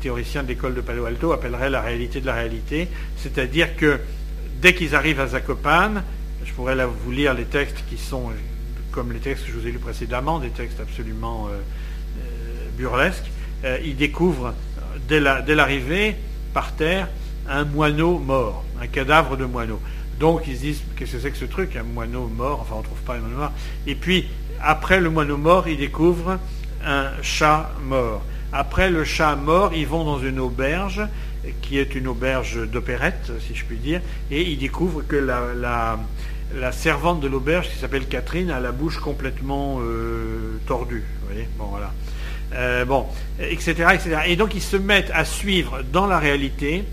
théoriciens 0.00 0.42
de 0.42 0.48
l'école 0.48 0.74
de 0.74 0.80
Palo 0.80 1.04
Alto 1.04 1.32
appelleraient 1.32 1.70
la 1.70 1.80
réalité 1.80 2.20
de 2.20 2.26
la 2.26 2.34
réalité, 2.34 2.88
c'est-à-dire 3.16 3.76
que 3.76 4.00
dès 4.60 4.74
qu'ils 4.74 4.94
arrivent 4.94 5.20
à 5.20 5.28
Zakopane, 5.28 6.02
je 6.44 6.52
pourrais 6.52 6.76
vous 6.84 7.10
lire 7.10 7.34
les 7.34 7.44
textes 7.44 7.84
qui 7.88 7.96
sont, 7.96 8.30
comme 8.90 9.12
les 9.12 9.18
textes 9.20 9.46
que 9.46 9.52
je 9.52 9.58
vous 9.58 9.66
ai 9.66 9.72
lus 9.72 9.78
précédemment, 9.78 10.38
des 10.38 10.50
textes 10.50 10.80
absolument 10.80 11.48
euh, 11.48 11.52
euh, 11.52 12.68
burlesques, 12.76 13.30
euh, 13.64 13.78
ils 13.84 13.96
découvrent 13.96 14.54
dès 15.08 15.20
l'arrivée, 15.20 16.16
par 16.52 16.74
terre, 16.74 17.08
un 17.48 17.64
moineau 17.64 18.18
mort, 18.18 18.64
un 18.80 18.86
cadavre 18.86 19.36
de 19.36 19.44
moineau. 19.44 19.80
Donc 20.18 20.42
ils 20.46 20.56
se 20.56 20.60
disent, 20.60 20.82
qu'est-ce 20.96 21.12
que 21.12 21.18
c'est 21.20 21.30
que 21.30 21.36
ce 21.36 21.44
truc, 21.44 21.76
un 21.76 21.82
moineau 21.82 22.26
mort, 22.26 22.60
enfin 22.60 22.74
on 22.76 22.78
ne 22.78 22.84
trouve 22.84 23.00
pas 23.00 23.14
un 23.14 23.20
moineau 23.20 23.36
mort. 23.36 23.52
Et 23.86 23.94
puis, 23.94 24.28
après 24.62 25.00
le 25.00 25.10
moineau 25.10 25.36
mort, 25.36 25.68
ils 25.68 25.78
découvrent 25.78 26.38
un 26.84 27.10
chat 27.22 27.72
mort. 27.82 28.22
Après 28.52 28.90
le 28.90 29.04
chat 29.04 29.36
mort, 29.36 29.72
ils 29.74 29.86
vont 29.86 30.04
dans 30.04 30.18
une 30.18 30.40
auberge, 30.40 31.02
qui 31.62 31.78
est 31.78 31.94
une 31.94 32.08
auberge 32.08 32.66
d'opérette, 32.68 33.32
si 33.46 33.54
je 33.54 33.64
puis 33.64 33.76
dire, 33.76 34.00
et 34.30 34.42
ils 34.42 34.58
découvrent 34.58 35.02
que 35.06 35.16
la, 35.16 35.98
servante 36.72 37.20
de 37.20 37.28
l'auberge, 37.28 37.70
qui 37.70 37.78
s'appelle 37.78 38.06
Catherine, 38.06 38.50
a 38.50 38.60
la 38.60 38.72
bouche 38.72 38.98
complètement 38.98 39.78
euh, 39.80 40.58
tordue. 40.66 41.04
Vous 41.20 41.28
voyez 41.28 41.48
bon, 41.56 41.66
voilà. 41.66 41.92
Euh, 42.52 42.84
bon, 42.84 43.06
etc., 43.38 43.74
etc. 43.94 44.22
Et 44.26 44.34
donc 44.34 44.56
ils 44.56 44.62
se 44.62 44.76
mettent 44.76 45.12
à 45.14 45.24
suivre 45.24 45.82
dans 45.92 46.06
la 46.06 46.18
réalité 46.18 46.84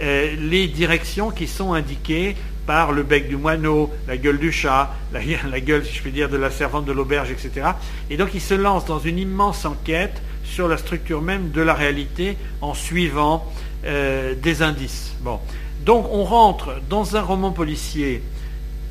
euh, 0.00 0.34
les 0.38 0.68
directions 0.68 1.30
qui 1.30 1.46
sont 1.46 1.74
indiquées 1.74 2.34
par 2.66 2.92
le 2.92 3.02
bec 3.02 3.28
du 3.28 3.36
moineau, 3.36 3.90
la 4.08 4.16
gueule 4.16 4.38
du 4.38 4.50
chat, 4.50 4.94
la, 5.12 5.20
la, 5.50 5.60
gueule, 5.60 5.84
si 5.84 5.94
je 5.94 6.00
puis 6.00 6.12
dire, 6.12 6.30
de 6.30 6.38
la 6.38 6.50
servante 6.50 6.86
de 6.86 6.92
l'auberge, 6.92 7.30
etc. 7.30 7.72
Et 8.08 8.16
donc 8.16 8.30
ils 8.32 8.40
se 8.40 8.54
lancent 8.54 8.86
dans 8.86 9.00
une 9.00 9.18
immense 9.18 9.66
enquête 9.66 10.22
sur 10.52 10.68
la 10.68 10.76
structure 10.76 11.22
même 11.22 11.50
de 11.50 11.62
la 11.62 11.74
réalité 11.74 12.36
en 12.60 12.74
suivant 12.74 13.50
euh, 13.84 14.34
des 14.34 14.62
indices. 14.62 15.14
Donc 15.84 16.06
on 16.10 16.24
rentre 16.24 16.74
dans 16.88 17.16
un 17.16 17.22
roman 17.22 17.50
policier 17.50 18.22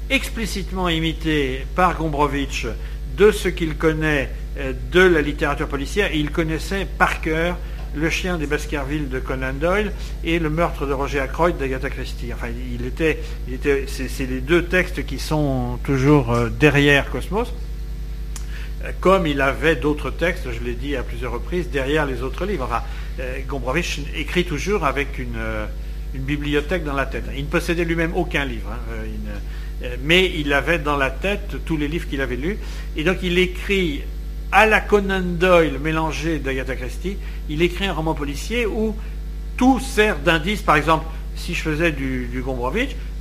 explicitement 0.10 0.90
imité 0.90 1.66
par 1.76 1.98
Gombrowicz 1.98 2.68
de 3.18 3.32
ce 3.32 3.48
qu'il 3.48 3.76
connaît 3.76 4.30
de 4.92 5.00
la 5.00 5.22
littérature 5.22 5.68
policière, 5.68 6.14
il 6.14 6.32
connaissait 6.32 6.86
par 6.98 7.22
cœur 7.22 7.56
le 7.96 8.10
chien 8.10 8.38
des 8.38 8.48
Baskerville 8.48 9.10
de 9.10 9.20
Conan 9.20 9.54
Doyle 9.54 9.92
et 10.24 10.40
Le 10.40 10.50
meurtre 10.50 10.86
de 10.86 10.94
Roger 10.94 11.20
Ackroyd 11.20 11.58
d'Agatha 11.58 11.90
Christie. 11.90 12.32
Enfin, 12.34 12.48
il 12.50 12.86
était, 12.86 13.20
c'est, 13.88 14.26
les 14.26 14.40
deux 14.40 14.66
textes 14.66 15.06
qui 15.06 15.20
sont 15.20 15.78
toujours 15.84 16.32
euh, 16.32 16.50
derrière 16.50 17.10
Cosmos, 17.10 17.48
euh, 17.50 17.52
comme 19.00 19.28
il 19.28 19.42
avait 19.42 19.76
d'autres 19.76 20.10
textes, 20.10 20.52
je 20.52 20.64
l'ai 20.64 20.74
dit 20.74 20.96
à 20.96 21.04
plusieurs 21.04 21.32
reprises, 21.32 21.70
derrière 21.70 22.06
les 22.06 22.24
autres 22.24 22.46
livres. 22.46 22.66
Enfin, 22.66 22.84
euh, 23.20 23.40
Gombrowicz 23.48 24.00
écrit 24.16 24.46
toujours 24.46 24.86
avec 24.86 25.20
une, 25.20 25.38
bibliothèque 26.14 26.84
dans 26.84 26.94
la 26.94 27.06
tête. 27.06 27.24
Il 27.38 27.46
ne 27.46 27.50
possédait 27.50 27.86
lui-même 27.86 28.12
aucun 28.16 28.44
livre, 28.44 28.70
hein, 28.72 29.88
mais 30.04 30.30
il 30.36 30.52
avait 30.52 30.80
dans 30.80 30.98
la 30.98 31.10
tête 31.10 31.56
tous 31.66 31.78
les 31.78 31.88
livres 31.88 32.08
qu'il 32.10 32.20
avait 32.20 32.36
lus, 32.36 32.58
et 32.98 33.06
donc 33.06 33.20
il 33.24 33.38
écrit 33.38 34.02
à 34.52 34.66
la 34.66 34.82
Conan 34.82 35.22
Doyle 35.22 35.80
mélangé 35.80 36.40
d'Agatha 36.40 36.76
Christie, 36.76 37.16
il 37.50 37.62
écrit 37.62 37.86
un 37.86 37.94
roman 37.94 38.14
policier 38.14 38.66
où 38.66 38.94
tout 39.56 39.80
sert 39.80 40.20
d'indice. 40.20 40.62
Par 40.62 40.76
exemple, 40.76 41.06
si 41.36 41.54
je 41.54 41.62
faisais 41.62 41.92
du, 41.92 42.28
du 42.28 42.44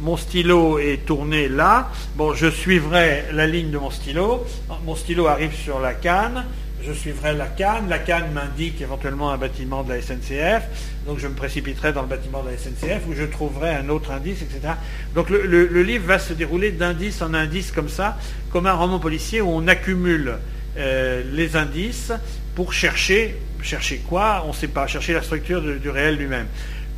mon 0.00 0.16
stylo 0.16 0.78
est 0.78 1.04
tourné 1.06 1.48
là, 1.48 1.90
bon, 2.16 2.34
je 2.34 2.50
suivrai 2.50 3.24
la 3.32 3.46
ligne 3.46 3.70
de 3.70 3.78
mon 3.78 3.90
stylo, 3.90 4.46
mon 4.84 4.94
stylo 4.94 5.26
arrive 5.26 5.54
sur 5.54 5.80
la 5.80 5.94
canne, 5.94 6.44
je 6.82 6.92
suivrai 6.92 7.34
la 7.34 7.46
canne, 7.46 7.88
la 7.88 7.98
canne 7.98 8.32
m'indique 8.32 8.80
éventuellement 8.80 9.30
un 9.30 9.36
bâtiment 9.36 9.82
de 9.82 9.92
la 9.92 10.00
SNCF, 10.00 10.62
donc 11.06 11.18
je 11.18 11.28
me 11.28 11.34
précipiterai 11.34 11.92
dans 11.92 12.02
le 12.02 12.08
bâtiment 12.08 12.42
de 12.42 12.50
la 12.50 12.56
SNCF 12.56 13.06
où 13.08 13.14
je 13.14 13.24
trouverai 13.24 13.74
un 13.74 13.88
autre 13.88 14.10
indice, 14.10 14.42
etc. 14.42 14.74
Donc 15.14 15.30
le, 15.30 15.44
le 15.46 15.82
livre 15.82 16.06
va 16.06 16.18
se 16.18 16.32
dérouler 16.32 16.72
d'indice 16.72 17.22
en 17.22 17.34
indice 17.34 17.70
comme 17.70 17.88
ça, 17.88 18.18
comme 18.50 18.66
un 18.66 18.74
roman 18.74 18.98
policier 18.98 19.40
où 19.40 19.50
on 19.50 19.68
accumule 19.68 20.38
euh, 20.76 21.22
les 21.32 21.56
indices 21.56 22.12
pour 22.54 22.72
chercher, 22.72 23.36
chercher 23.60 23.98
quoi? 23.98 24.44
On 24.44 24.48
ne 24.48 24.52
sait 24.54 24.68
pas, 24.68 24.86
chercher 24.86 25.12
la 25.12 25.22
structure 25.22 25.60
du 25.60 25.90
réel 25.90 26.16
lui-même. 26.16 26.46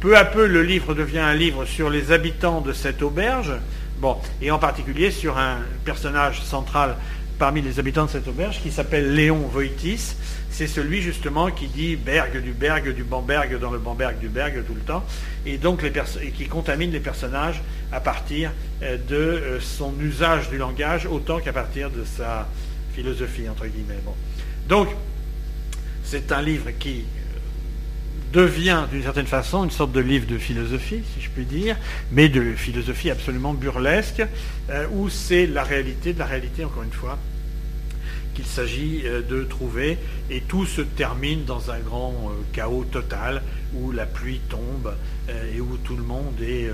Peu 0.03 0.16
à 0.16 0.24
peu, 0.24 0.49
le 0.49 0.65
livre 0.65 0.95
devient 0.95 1.20
un 1.20 1.35
livre 1.35 1.65
sur 1.65 1.89
les 1.89 2.11
habitants 2.11 2.61
de 2.61 2.73
cette 2.73 3.03
auberge, 3.03 3.53
et 4.41 4.51
en 4.51 4.59
particulier 4.59 5.12
sur 5.12 5.39
un 5.39 5.59
personnage 5.85 6.43
central 6.43 6.97
parmi 7.39 7.62
les 7.62 7.79
habitants 7.79 8.07
de 8.07 8.11
cette 8.11 8.27
auberge 8.27 8.61
qui 8.61 8.73
s'appelle 8.73 9.15
Léon 9.15 9.47
Voitis. 9.47 10.16
C'est 10.51 10.66
celui 10.66 11.03
justement 11.03 11.53
qui 11.53 11.69
dit 11.69 11.95
Berg 11.95 12.43
du 12.43 12.51
Berg 12.51 12.93
du 12.93 13.05
Bamberg 13.05 13.61
dans 13.61 13.70
le 13.70 13.79
Bamberg 13.79 14.19
du 14.19 14.29
Berg 14.29 14.65
tout 14.66 14.74
le 14.74 14.81
temps, 14.81 15.05
et 15.47 15.57
donc 15.57 15.85
qui 16.37 16.47
contamine 16.49 16.91
les 16.91 16.99
personnages 16.99 17.62
à 17.93 18.01
partir 18.01 18.51
euh, 18.83 18.97
de 19.09 19.15
euh, 19.15 19.61
son 19.61 19.95
usage 20.01 20.51
du 20.51 20.59
langage 20.59 21.07
autant 21.07 21.39
qu'à 21.39 21.53
partir 21.53 21.91
de 21.91 22.05
sa, 22.05 22.49
philosophie, 22.93 23.49
entre 23.49 23.66
guillemets. 23.66 24.03
Donc, 24.69 24.89
c'est 26.05 26.33
un 26.33 26.43
livre 26.43 26.70
qui 26.79 27.05
devient 28.32 28.84
d'une 28.90 29.02
certaine 29.02 29.26
façon 29.26 29.64
une 29.64 29.70
sorte 29.70 29.92
de 29.92 30.00
livre 30.00 30.26
de 30.26 30.38
philosophie, 30.38 31.02
si 31.14 31.20
je 31.20 31.30
puis 31.30 31.44
dire, 31.44 31.76
mais 32.10 32.28
de 32.28 32.54
philosophie 32.54 33.10
absolument 33.10 33.54
burlesque, 33.54 34.22
euh, 34.70 34.86
où 34.92 35.09
c'est 35.09 35.46
la 35.46 35.62
réalité 35.62 36.12
de 36.12 36.18
la 36.18 36.26
réalité, 36.26 36.64
encore 36.64 36.82
une 36.82 36.92
fois, 36.92 37.18
qu'il 38.34 38.46
s'agit 38.46 39.02
euh, 39.04 39.20
de 39.22 39.44
trouver, 39.44 39.98
et 40.30 40.40
tout 40.40 40.64
se 40.64 40.80
termine 40.80 41.44
dans 41.44 41.70
un 41.70 41.78
grand 41.78 42.32
chaos 42.52 42.84
total, 42.84 43.42
où 43.74 43.92
la 43.92 44.06
pluie 44.06 44.40
tombe, 44.48 44.94
et 45.54 45.60
où 45.60 45.78
tout 45.78 45.96
le 45.96 46.02
monde 46.02 46.34
est 46.42 46.68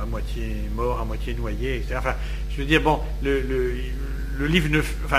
à 0.00 0.06
moitié 0.06 0.56
mort, 0.74 1.00
à 1.00 1.04
moitié 1.04 1.34
noyé, 1.34 1.76
etc. 1.76 1.94
Enfin, 1.98 2.14
je 2.50 2.56
veux 2.56 2.64
dire, 2.64 2.80
bon, 2.80 2.98
le 3.22 3.40
le 4.40 4.46
livre, 4.46 4.68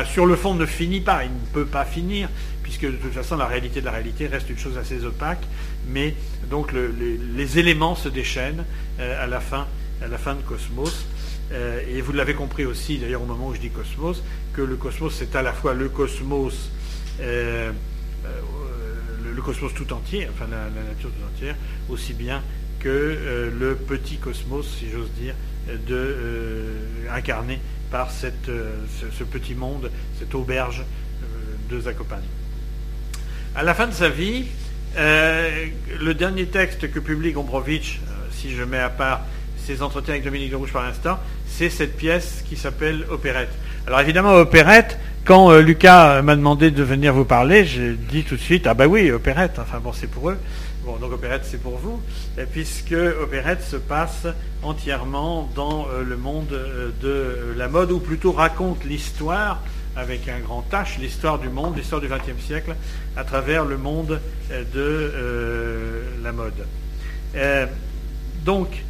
sur 0.05 0.25
le 0.25 0.35
fond, 0.35 0.55
ne 0.55 0.65
finit 0.65 0.99
pas. 0.99 1.23
Il 1.23 1.29
ne 1.29 1.53
peut 1.53 1.65
pas 1.65 1.85
finir, 1.85 2.27
puisque 2.63 2.85
de 2.85 2.97
toute 2.97 3.13
façon, 3.13 3.37
la 3.37 3.45
réalité 3.45 3.79
de 3.79 3.85
la 3.85 3.91
réalité 3.91 4.27
reste 4.27 4.49
une 4.49 4.57
chose 4.57 4.77
assez 4.77 5.05
opaque. 5.05 5.43
Mais 5.91 6.15
donc, 6.49 6.73
les, 6.73 7.59
éléments 7.59 7.95
se 7.95 8.09
déchaînent 8.09 8.65
euh, 8.99 9.23
à, 9.23 9.27
la 9.27 9.39
fin, 9.39 9.67
à 10.01 10.07
la 10.07 10.17
fin 10.17 10.35
de 10.35 10.41
Cosmos. 10.41 11.05
Euh, 11.51 11.81
et 11.87 12.01
vous 12.01 12.13
l'avez 12.13 12.33
compris 12.33 12.65
aussi, 12.65 12.97
d'ailleurs, 12.97 13.21
au 13.21 13.25
moment 13.25 13.47
où 13.47 13.55
je 13.55 13.59
dis 13.59 13.69
Cosmos, 13.69 14.23
que 14.53 14.61
le 14.61 14.75
cosmos, 14.75 15.13
c'est 15.13 15.35
à 15.35 15.41
la 15.41 15.53
fois 15.53 15.73
le 15.73 15.89
cosmos, 15.89 16.69
euh, 17.19 17.71
le, 19.23 19.41
cosmos 19.41 19.73
tout 19.73 19.91
entier, 19.91 20.27
enfin 20.33 20.45
la, 20.49 20.69
nature 20.69 21.09
tout 21.09 21.25
entière, 21.25 21.55
aussi 21.89 22.13
bien 22.13 22.41
que 22.79 23.51
le 23.59 23.75
petit 23.75 24.17
cosmos, 24.17 24.67
si 24.79 24.89
j'ose 24.89 25.11
dire, 25.19 25.35
de, 25.87 26.65
incarné 27.11 27.59
par 27.91 28.11
cette, 28.11 28.49
euh, 28.49 28.71
ce, 29.11 29.23
petit 29.23 29.53
monde, 29.53 29.91
cette 30.17 30.33
auberge 30.33 30.83
de 31.69 31.79
Zakopane. 31.79 32.23
À 33.55 33.63
la 33.63 33.73
fin 33.73 33.87
de 33.87 33.93
sa 33.93 34.09
vie, 34.09 34.45
euh, 34.97 35.65
le 35.99 36.13
dernier 36.13 36.45
texte 36.45 36.91
que 36.91 36.99
publie 36.99 37.31
Gombrowicz, 37.31 37.99
si 38.31 38.51
je 38.51 38.63
mets 38.63 38.79
à 38.79 38.89
part 38.89 39.21
ses 39.57 39.81
entretiens 39.81 40.13
avec 40.13 40.23
Dominique 40.23 40.51
de 40.51 40.55
Rouge 40.55 40.73
par 40.73 40.83
l'instant, 40.83 41.19
c'est 41.47 41.69
cette 41.69 41.95
pièce 41.95 42.43
qui 42.47 42.55
s'appelle 42.55 43.05
Opérette. 43.09 43.51
Alors 43.87 43.99
évidemment, 43.99 44.33
Opérette, 44.33 44.97
quand 45.25 45.55
Lucas 45.59 46.21
m'a 46.21 46.35
demandé 46.35 46.71
de 46.71 46.83
venir 46.83 47.13
vous 47.13 47.25
parler, 47.25 47.65
j'ai 47.65 47.93
dit 47.93 48.23
tout 48.23 48.35
de 48.35 48.41
suite, 48.41 48.65
ah 48.65 48.73
bah 48.73 48.87
oui, 48.87 49.11
Opérette, 49.11 49.59
enfin 49.59 49.79
bon, 49.79 49.93
c'est 49.93 50.07
pour 50.07 50.29
eux. 50.31 50.37
Bon, 50.83 50.97
donc 50.97 51.11
opérette, 51.11 51.43
c'est 51.45 51.61
pour 51.61 51.77
vous, 51.77 52.01
puisque 52.51 52.95
opérette 53.21 53.61
se 53.61 53.75
passe 53.75 54.25
entièrement 54.63 55.47
dans 55.53 55.85
euh, 55.87 56.03
le 56.03 56.17
monde 56.17 56.51
euh, 56.53 56.89
de 57.03 57.55
la 57.55 57.67
mode, 57.67 57.91
ou 57.91 57.99
plutôt 57.99 58.31
raconte 58.31 58.83
l'histoire, 58.83 59.61
avec 59.95 60.27
un 60.29 60.39
grand 60.39 60.65
H, 60.71 60.99
l'histoire 60.99 61.39
du 61.39 61.49
monde, 61.49 61.77
l'histoire 61.77 62.01
du 62.01 62.07
XXe 62.07 62.41
siècle, 62.43 62.75
à 63.15 63.23
travers 63.23 63.65
le 63.65 63.77
monde 63.77 64.19
euh, 64.51 64.63
de 66.15 66.23
la 66.23 66.31
mode. 66.31 66.65
donc, 68.45 68.83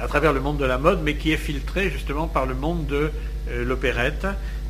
à 0.00 0.08
travers 0.08 0.32
le 0.32 0.40
monde 0.40 0.58
de 0.58 0.64
la 0.64 0.78
mode, 0.78 1.00
mais 1.02 1.14
qui 1.14 1.32
est 1.32 1.36
filtré 1.36 1.90
justement 1.90 2.26
par 2.26 2.46
le 2.46 2.54
monde 2.54 2.86
de 2.86 3.10
l'opérette, 3.64 4.26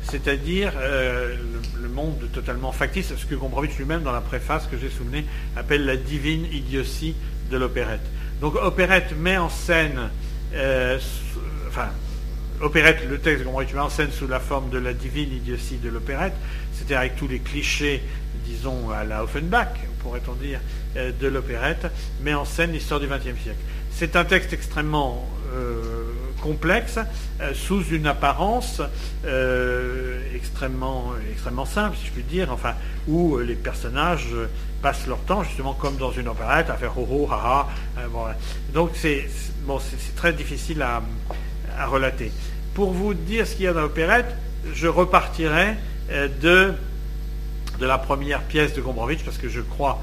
c'est-à-dire 0.09 0.73
euh, 0.77 1.35
le, 1.81 1.89
monde 1.89 2.27
totalement 2.33 2.71
factice, 2.71 3.13
ce 3.15 3.25
que 3.25 3.35
Gombrowicz 3.35 3.77
lui-même, 3.77 4.03
dans 4.03 4.11
la 4.11 4.21
préface 4.21 4.67
que 4.67 4.77
j'ai 4.77 4.89
souvenue, 4.89 5.25
appelle 5.55 5.85
la 5.85 5.95
divine 5.95 6.45
idiotie 6.51 7.15
de 7.51 7.57
l'opérette. 7.57 8.05
Donc 8.41 8.55
opérette 8.55 9.15
met 9.17 9.37
en 9.37 9.49
scène, 9.49 10.09
euh, 10.53 10.99
enfin, 11.67 11.89
opérette, 12.63 13.07
le 13.09 13.19
texte 13.19 13.43
Gombrowicz 13.43 13.73
met 13.73 13.79
en 13.79 13.89
scène 13.89 14.11
sous 14.11 14.27
la 14.27 14.39
forme 14.39 14.69
de 14.69 14.77
la 14.77 14.93
divine 14.93 15.31
idiotie 15.31 15.77
de 15.77 15.89
l'opérette, 15.89 16.33
c'est-à-dire 16.73 16.99
avec 16.99 17.15
tous 17.15 17.27
les 17.27 17.39
clichés, 17.39 18.01
disons, 18.45 18.89
à 18.89 19.03
la 19.03 19.23
Offenbach, 19.23 19.67
pourrait-on 19.99 20.33
dire, 20.33 20.59
euh, 20.97 21.11
de 21.19 21.27
l'opérette, 21.27 21.87
met 22.21 22.33
en 22.33 22.45
scène 22.45 22.71
l'histoire 22.71 22.99
du 22.99 23.07
XXe 23.07 23.41
siècle. 23.41 23.59
C'est 23.91 24.15
un 24.15 24.25
texte 24.25 24.53
extrêmement 24.53 25.27
complexe 26.41 26.99
euh, 27.39 27.53
sous 27.53 27.83
une 27.85 28.05
apparence 28.05 28.81
euh, 29.25 30.19
extrêmement, 30.35 31.13
extrêmement 31.31 31.65
simple, 31.65 31.95
si 31.97 32.07
je 32.07 32.11
puis 32.11 32.23
dire, 32.23 32.51
enfin, 32.51 32.73
où 33.07 33.37
les 33.37 33.55
personnages 33.55 34.27
passent 34.81 35.07
leur 35.07 35.19
temps, 35.19 35.43
justement 35.43 35.73
comme 35.73 35.95
dans 35.95 36.11
une 36.11 36.27
opérette, 36.27 36.69
à 36.69 36.75
faire 36.75 36.97
ho 36.97 37.07
ho, 37.09 37.27
ha 37.31 37.69
ha. 37.97 38.35
donc 38.73 38.91
c'est 38.95 39.29
bon, 39.61 39.79
très 40.17 40.33
difficile 40.33 40.81
à, 40.81 41.01
relater. 41.87 42.31
Pour 42.73 42.91
vous 42.91 43.13
dire 43.13 43.47
ce 43.47 43.55
qu'il 43.55 43.65
y 43.65 43.67
a 43.67 43.73
dans 43.73 43.81
l'opérette, 43.81 44.35
je 44.73 44.87
repartirai 44.87 45.75
euh, 46.11 46.27
de, 46.41 46.73
la 47.85 47.97
première 47.97 48.41
pièce 48.41 48.73
de 48.73 48.81
Gombrowicz, 48.81 49.23
parce 49.23 49.37
que 49.37 49.49
je 49.49 49.61
crois 49.61 49.99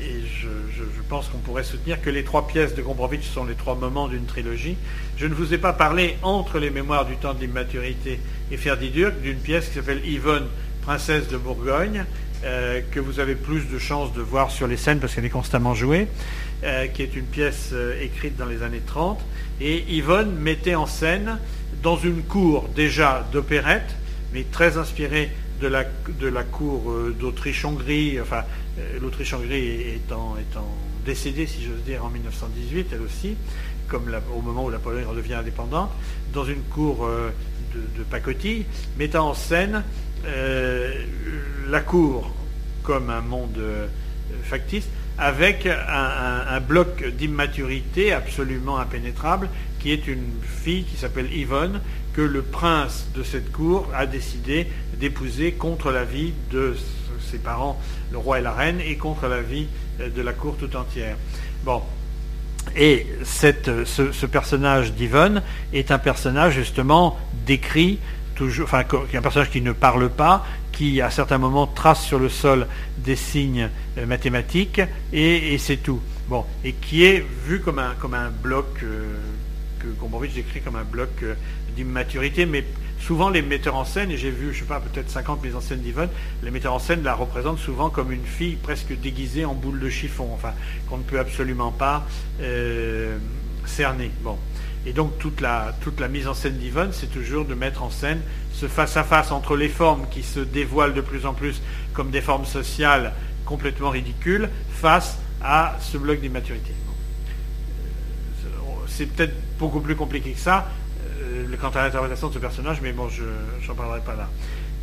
et 0.00 0.20
je, 0.40 0.48
pense 1.08 1.28
qu'on 1.28 1.38
pourrait 1.38 1.62
soutenir 1.62 2.02
que 2.02 2.10
les 2.10 2.24
trois 2.24 2.48
pièces 2.48 2.74
de 2.74 2.82
Gombrowicz 2.82 3.24
sont 3.24 3.44
les 3.44 3.54
trois 3.54 3.76
moments 3.76 4.08
d'une 4.08 4.26
trilogie. 4.26 4.76
Je 5.16 5.26
ne 5.26 5.34
vous 5.34 5.54
ai 5.54 5.58
pas 5.58 5.72
parlé, 5.72 6.16
entre 6.22 6.58
les 6.58 6.70
mémoires 6.70 7.06
du 7.06 7.16
temps 7.16 7.32
de 7.32 7.40
l'immaturité 7.40 8.18
et 8.50 8.56
Ferdidurc, 8.56 9.12
d'une 9.22 9.38
pièce 9.38 9.68
qui 9.68 9.74
s'appelle 9.74 10.04
Yvonne, 10.04 10.46
princesse 10.82 11.28
de 11.28 11.36
Bourgogne, 11.36 12.04
euh, 12.44 12.80
que 12.90 13.00
vous 13.00 13.20
avez 13.20 13.34
plus 13.34 13.68
de 13.68 13.78
chances 13.78 14.12
de 14.12 14.20
voir 14.20 14.50
sur 14.50 14.66
les 14.66 14.76
scènes 14.76 14.98
parce 14.98 15.14
qu'elle 15.14 15.24
est 15.24 15.30
constamment 15.30 15.74
jouée, 15.74 16.08
euh, 16.64 16.86
qui 16.88 17.02
est 17.02 17.14
une 17.14 17.24
pièce 17.24 17.70
euh, 17.72 18.02
écrite 18.02 18.36
dans 18.36 18.46
les 18.46 18.62
années 18.62 18.82
30. 18.84 19.20
Et 19.60 19.84
Yvonne 19.88 20.34
mettait 20.34 20.74
en 20.74 20.86
scène, 20.86 21.38
dans 21.82 21.96
une 21.96 22.22
cour 22.22 22.68
déjà 22.74 23.26
d'opérette, 23.32 23.94
mais 24.32 24.44
très 24.44 24.76
inspirée 24.76 25.30
de 25.60 25.68
la, 25.68 26.42
cour 26.42 26.92
d'Autriche-Hongrie, 27.18 28.20
enfin 28.20 28.44
euh, 28.78 28.98
L'Autriche-Hongrie 29.00 29.94
étant, 29.94 30.36
décédée, 31.04 31.46
si 31.46 31.62
j'ose 31.62 31.82
dire, 31.84 32.04
en 32.04 32.10
1918, 32.10 32.88
elle 32.92 33.00
aussi, 33.00 33.36
comme 33.88 34.12
au 34.36 34.42
moment 34.42 34.64
où 34.64 34.70
la 34.70 34.78
Pologne 34.78 35.04
redevient 35.08 35.34
indépendante, 35.34 35.90
dans 36.32 36.44
une 36.44 36.62
cour 36.62 37.06
euh, 37.06 37.30
de, 37.74 38.02
pacotille, 38.02 38.66
mettant 38.98 39.30
en 39.30 39.34
scène 39.34 39.82
euh, 40.26 40.92
la 41.68 41.80
cour 41.80 42.34
comme 42.82 43.10
un 43.10 43.20
monde 43.20 43.58
factice, 44.44 44.88
avec 45.18 45.66
un, 45.66 46.60
bloc 46.60 47.04
d'immaturité 47.16 48.12
absolument 48.12 48.78
impénétrable, 48.78 49.48
qui 49.78 49.92
est 49.92 50.06
une 50.06 50.30
fille 50.42 50.84
qui 50.84 50.96
s'appelle 50.96 51.32
Yvonne, 51.32 51.80
que 52.12 52.22
le 52.22 52.42
prince 52.42 53.08
de 53.14 53.22
cette 53.22 53.52
cour 53.52 53.88
a 53.94 54.06
décidé 54.06 54.66
d'épouser 54.98 55.52
contre 55.52 55.90
l'avis 55.90 56.32
de 56.50 56.74
ses 57.30 57.38
parents, 57.38 57.80
le 58.10 58.18
roi 58.18 58.38
et 58.38 58.42
la 58.42 58.52
reine, 58.52 58.80
et 58.80 58.96
contre 58.96 59.26
l'avis 59.26 59.68
de 59.98 60.22
la 60.22 60.32
cour 60.32 60.56
tout 60.56 60.74
entière. 60.76 61.16
Bon. 61.64 61.82
Et 62.74 63.06
ce, 63.24 64.26
personnage 64.26 64.92
d'Yvonne 64.92 65.42
est 65.72 65.90
un 65.92 65.98
personnage 65.98 66.54
justement 66.54 67.16
décrit, 67.46 68.00
toujours, 68.34 68.64
enfin, 68.64 68.82
un 69.14 69.22
personnage 69.22 69.50
qui 69.50 69.60
ne 69.60 69.72
parle 69.72 70.10
pas, 70.10 70.44
qui 70.76 71.00
à 71.00 71.10
certains 71.10 71.38
moments 71.38 71.66
trace 71.66 72.04
sur 72.04 72.18
le 72.18 72.28
sol 72.28 72.66
des 72.98 73.16
signes 73.16 73.70
euh, 73.96 74.04
mathématiques, 74.04 74.82
et, 75.12 75.56
c'est 75.58 75.78
tout. 75.78 76.00
Bon, 76.28 76.44
et 76.64 76.74
qui 76.74 77.04
est 77.04 77.24
vu 77.46 77.60
comme 77.60 77.78
un, 77.78 77.94
comme 77.94 78.12
un 78.12 78.28
bloc 78.30 78.66
euh, 78.82 79.16
que 79.78 79.86
Gombrowicz 79.86 80.34
décrit 80.34 80.60
comme 80.60 80.76
un 80.76 80.84
bloc 80.84 81.08
euh, 81.22 81.34
d'immaturité, 81.74 82.44
mais 82.44 82.64
souvent 83.00 83.30
les 83.30 83.40
metteurs 83.40 83.76
en 83.76 83.86
scène, 83.86 84.10
et 84.10 84.18
j'ai 84.18 84.30
vu, 84.30 84.52
je 84.52 84.60
sais 84.60 84.64
pas, 84.66 84.80
peut-être 84.80 85.08
50 85.08 85.42
mises 85.42 85.56
en 85.56 85.62
scène 85.62 85.80
d'Yvonne, 85.80 86.10
les 86.42 86.50
metteurs 86.50 86.74
en 86.74 86.78
scène 86.78 87.02
la 87.02 87.14
représentent 87.14 87.58
souvent 87.58 87.88
comme 87.88 88.12
une 88.12 88.26
fille 88.26 88.56
presque 88.56 88.92
déguisée 89.00 89.46
en 89.46 89.54
boule 89.54 89.80
de 89.80 89.88
chiffon, 89.88 90.28
enfin, 90.34 90.52
qu'on 90.90 90.98
ne 90.98 91.04
peut 91.04 91.18
absolument 91.18 91.72
pas 91.72 92.06
cerner. 93.64 94.10
Bon. 94.22 94.36
Et 94.86 94.92
donc 94.92 95.18
toute 95.18 95.40
la, 95.40 95.74
mise 96.08 96.28
en 96.28 96.34
scène 96.34 96.58
d'Yvonne, 96.58 96.90
c'est 96.92 97.10
toujours 97.10 97.44
de 97.44 97.54
mettre 97.54 97.82
en 97.82 97.90
scène 97.90 98.20
ce 98.52 98.68
face-à-face 98.68 99.32
entre 99.32 99.56
les 99.56 99.68
formes 99.68 100.06
qui 100.10 100.22
se 100.22 100.38
dévoilent 100.38 100.94
de 100.94 101.00
plus 101.00 101.26
en 101.26 101.34
plus 101.34 101.60
comme 101.92 102.10
des 102.10 102.20
formes 102.20 102.46
sociales 102.46 103.12
complètement 103.44 103.90
ridicules, 103.90 104.48
face 104.70 105.18
à 105.42 105.76
ce 105.80 105.98
bloc 105.98 106.20
d'immaturité. 106.20 106.72
Euh, 108.44 108.48
c'est 108.86 109.06
peut-être 109.06 109.34
beaucoup 109.58 109.80
plus 109.80 109.96
compliqué 109.96 110.30
que 110.32 110.38
ça 110.38 110.68
euh, 111.20 111.44
quant 111.60 111.70
à 111.70 111.82
l'interprétation 111.82 112.28
de 112.28 112.34
ce 112.34 112.38
personnage, 112.38 112.78
mais 112.82 112.92
bon, 112.92 113.08
je 113.08 113.24
n'en 113.68 113.74
parlerai 113.74 114.00
pas 114.00 114.14
là. 114.14 114.28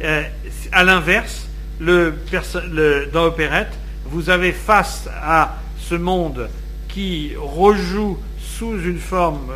Euh, 0.04 0.24
à 0.72 0.84
l'inverse, 0.84 1.48
dans 1.80 3.24
l'opérette, 3.24 3.74
vous 4.06 4.30
avez 4.30 4.52
face 4.52 5.08
à 5.22 5.58
ce 5.78 5.96
monde 5.96 6.50
qui 6.88 7.34
rejoue 7.38 8.18
sous 8.58 8.74
une 8.74 9.00
forme 9.00 9.52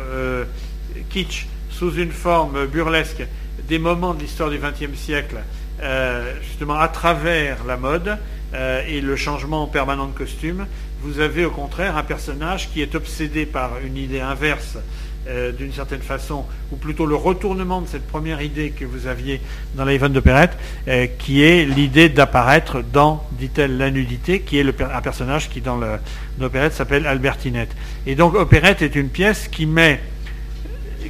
kitsch, 1.10 1.46
sous 1.70 1.94
une 1.94 2.10
forme 2.10 2.66
burlesque, 2.66 3.24
des 3.68 3.78
moments 3.78 4.14
de 4.14 4.20
l'histoire 4.20 4.50
du 4.50 4.58
XXe 4.58 4.98
siècle, 4.98 5.36
euh, 5.80 6.34
justement 6.42 6.78
à 6.78 6.88
travers 6.88 7.64
la 7.64 7.76
mode 7.76 8.18
euh, 8.54 8.82
et 8.88 9.00
le 9.00 9.14
changement 9.14 9.66
permanent 9.66 10.06
de 10.06 10.12
costume, 10.12 10.66
vous 11.02 11.20
avez 11.20 11.44
au 11.44 11.50
contraire 11.50 11.96
un 11.96 12.02
personnage 12.02 12.70
qui 12.72 12.82
est 12.82 12.94
obsédé 12.94 13.46
par 13.46 13.78
une 13.84 13.96
idée 13.96 14.20
inverse 14.20 14.78
euh, 15.28 15.52
d'une 15.52 15.72
certaine 15.72 16.00
façon, 16.00 16.44
ou 16.72 16.76
plutôt 16.76 17.06
le 17.06 17.14
retournement 17.14 17.80
de 17.80 17.86
cette 17.86 18.06
première 18.06 18.40
idée 18.40 18.70
que 18.70 18.84
vous 18.84 19.06
aviez 19.06 19.40
dans 19.74 19.84
la 19.84 19.94
Yvonne 19.94 20.12
d'Opérette, 20.12 20.56
qui 21.18 21.42
est 21.42 21.64
l'idée 21.64 22.08
d'apparaître 22.08 22.82
dans, 22.92 23.24
dit-elle, 23.32 23.76
la 23.76 23.90
nudité, 23.90 24.40
qui 24.40 24.58
est 24.58 24.82
un 24.82 25.00
personnage 25.00 25.48
qui 25.48 25.60
dans 25.60 25.78
l'opérette 26.38 26.72
s'appelle 26.72 27.06
Albertinette. 27.06 27.74
Et 28.06 28.14
donc 28.14 28.34
Opérette 28.34 28.82
est 28.82 28.94
une 28.94 29.08
pièce 29.08 29.48
qui 29.48 29.66
met 29.66 30.00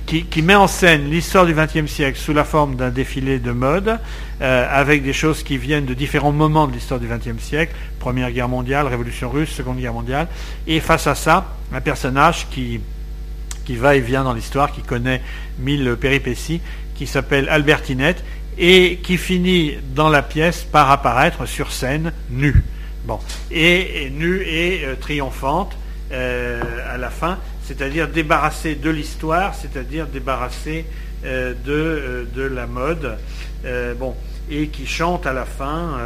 qui, 0.07 0.43
met 0.43 0.55
en 0.55 0.67
scène 0.67 1.11
l'histoire 1.11 1.45
du 1.45 1.55
XXe 1.55 1.91
siècle 1.91 2.19
sous 2.19 2.33
la 2.33 2.45
forme 2.45 2.77
d'un 2.77 2.89
défilé 2.89 3.39
de 3.39 3.53
mode, 3.53 3.99
euh, 4.41 4.67
avec 4.71 5.03
des 5.03 5.13
choses 5.13 5.43
qui 5.43 5.59
viennent 5.59 5.85
de 5.85 5.93
différents 5.93 6.33
moments 6.33 6.67
de 6.67 6.73
l'histoire 6.73 6.99
du 6.99 7.07
XXe 7.07 7.43
siècle, 7.43 7.75
Première 7.99 8.31
Guerre 8.31 8.49
mondiale, 8.49 8.87
Révolution 8.87 9.29
russe, 9.29 9.51
Seconde 9.51 9.79
Guerre 9.79 9.93
mondiale, 9.93 10.29
et 10.67 10.81
face 10.81 11.07
à 11.07 11.15
ça, 11.15 11.57
un 11.75 11.81
personnage 11.83 12.47
qui, 12.51 12.81
qui 13.69 13.77
va 13.77 13.97
et 13.97 14.01
vient 14.01 14.25
dans 14.25 14.33
l'histoire, 14.33 14.73
qui 14.73 14.81
connaît 14.81 15.21
mille 15.59 15.95
péripéties, 16.01 16.63
qui 16.95 17.07
s'appelle 17.07 17.51
Albertinette, 17.51 18.25
et 18.57 18.99
qui 19.03 19.19
finit 19.19 19.77
dans 19.95 20.09
la 20.09 20.23
pièce 20.23 20.63
par 20.63 20.91
apparaître 20.91 21.45
sur 21.45 21.71
scène 21.71 22.15
nu. 22.31 22.65
Bon, 23.05 23.21
et, 23.51 24.09
nue 24.09 24.41
et 24.41 24.87
euh, 24.87 24.95
triomphante 24.99 25.77
euh, 26.13 26.63
à 26.91 26.97
la 26.97 27.11
fin, 27.11 27.37
c'est-à-dire 27.63 28.09
débarrasser 28.09 28.75
de 28.75 28.89
l'histoire, 28.89 29.55
c'est-à-dire 29.55 30.07
débarrasser 30.07 30.87
euh, 31.27 31.53
de, 31.67 32.27
de, 32.35 32.43
la 32.45 32.67
mode, 32.67 33.19
bon, 33.99 34.15
et 34.51 34.69
qui 34.69 34.87
chante 34.87 35.27
à 35.27 35.35
la 35.35 35.45
fin 35.45 35.99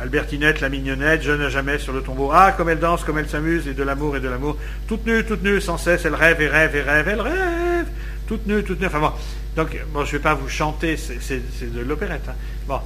Albertinette, 0.00 0.60
la 0.60 0.68
mignonnette, 0.68 1.22
je 1.22 1.32
n'ai 1.32 1.50
jamais 1.50 1.78
sur 1.78 1.92
le 1.92 2.02
tombeau. 2.02 2.30
Ah, 2.32 2.52
comme 2.56 2.68
elle 2.68 2.78
danse, 2.78 3.04
comme 3.04 3.18
elle 3.18 3.28
s'amuse, 3.28 3.68
et 3.68 3.74
de 3.74 3.82
l'amour 3.82 4.16
et 4.16 4.20
de 4.20 4.28
l'amour. 4.28 4.56
Toute 4.88 5.06
nue, 5.06 5.24
toute 5.24 5.42
nue, 5.42 5.60
sans 5.60 5.78
cesse, 5.78 6.04
elle 6.04 6.14
rêve 6.14 6.40
et 6.40 6.48
rêve 6.48 6.74
et 6.74 6.82
rêve, 6.82 7.08
elle 7.08 7.20
rêve. 7.20 7.86
Toute 8.26 8.46
nue, 8.46 8.62
toute 8.64 8.80
nue. 8.80 8.86
Enfin 8.86 9.00
bon, 9.00 9.12
donc, 9.56 9.76
bon, 9.92 10.04
je 10.04 10.12
ne 10.12 10.18
vais 10.18 10.22
pas 10.22 10.34
vous 10.34 10.48
chanter, 10.48 10.96
c'est 10.96 11.74
de 11.74 11.80
l'opérette. 11.80 12.28
Hein. 12.28 12.34
Bon, 12.66 12.80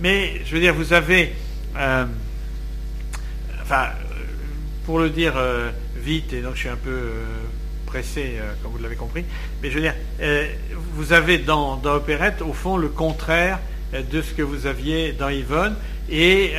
mais 0.00 0.40
je 0.44 0.54
veux 0.54 0.60
dire, 0.60 0.74
vous 0.74 0.92
avez, 0.92 1.34
enfin, 3.62 3.88
pour 4.90 4.98
le 4.98 5.10
dire 5.10 5.34
euh, 5.36 5.70
vite, 5.96 6.32
et 6.32 6.40
donc 6.40 6.54
je 6.54 6.60
suis 6.60 6.68
un 6.68 6.74
peu 6.74 6.90
euh, 6.90 7.24
pressé, 7.86 8.38
euh, 8.40 8.52
comme 8.62 8.72
vous 8.72 8.82
l'avez 8.82 8.96
compris, 8.96 9.24
mais 9.62 9.70
je 9.70 9.76
veux 9.76 9.82
dire, 9.82 9.94
vous 10.94 11.12
avez 11.12 11.38
dans, 11.38 11.76
dans 11.76 11.94
Opérette, 11.94 12.42
au 12.42 12.52
fond, 12.52 12.76
le 12.76 12.88
contraire 12.88 13.60
de 13.92 14.22
ce 14.22 14.32
que 14.32 14.42
vous 14.42 14.66
aviez 14.66 15.12
dans 15.12 15.28
Yvonne, 15.28 15.74
et 16.10 16.52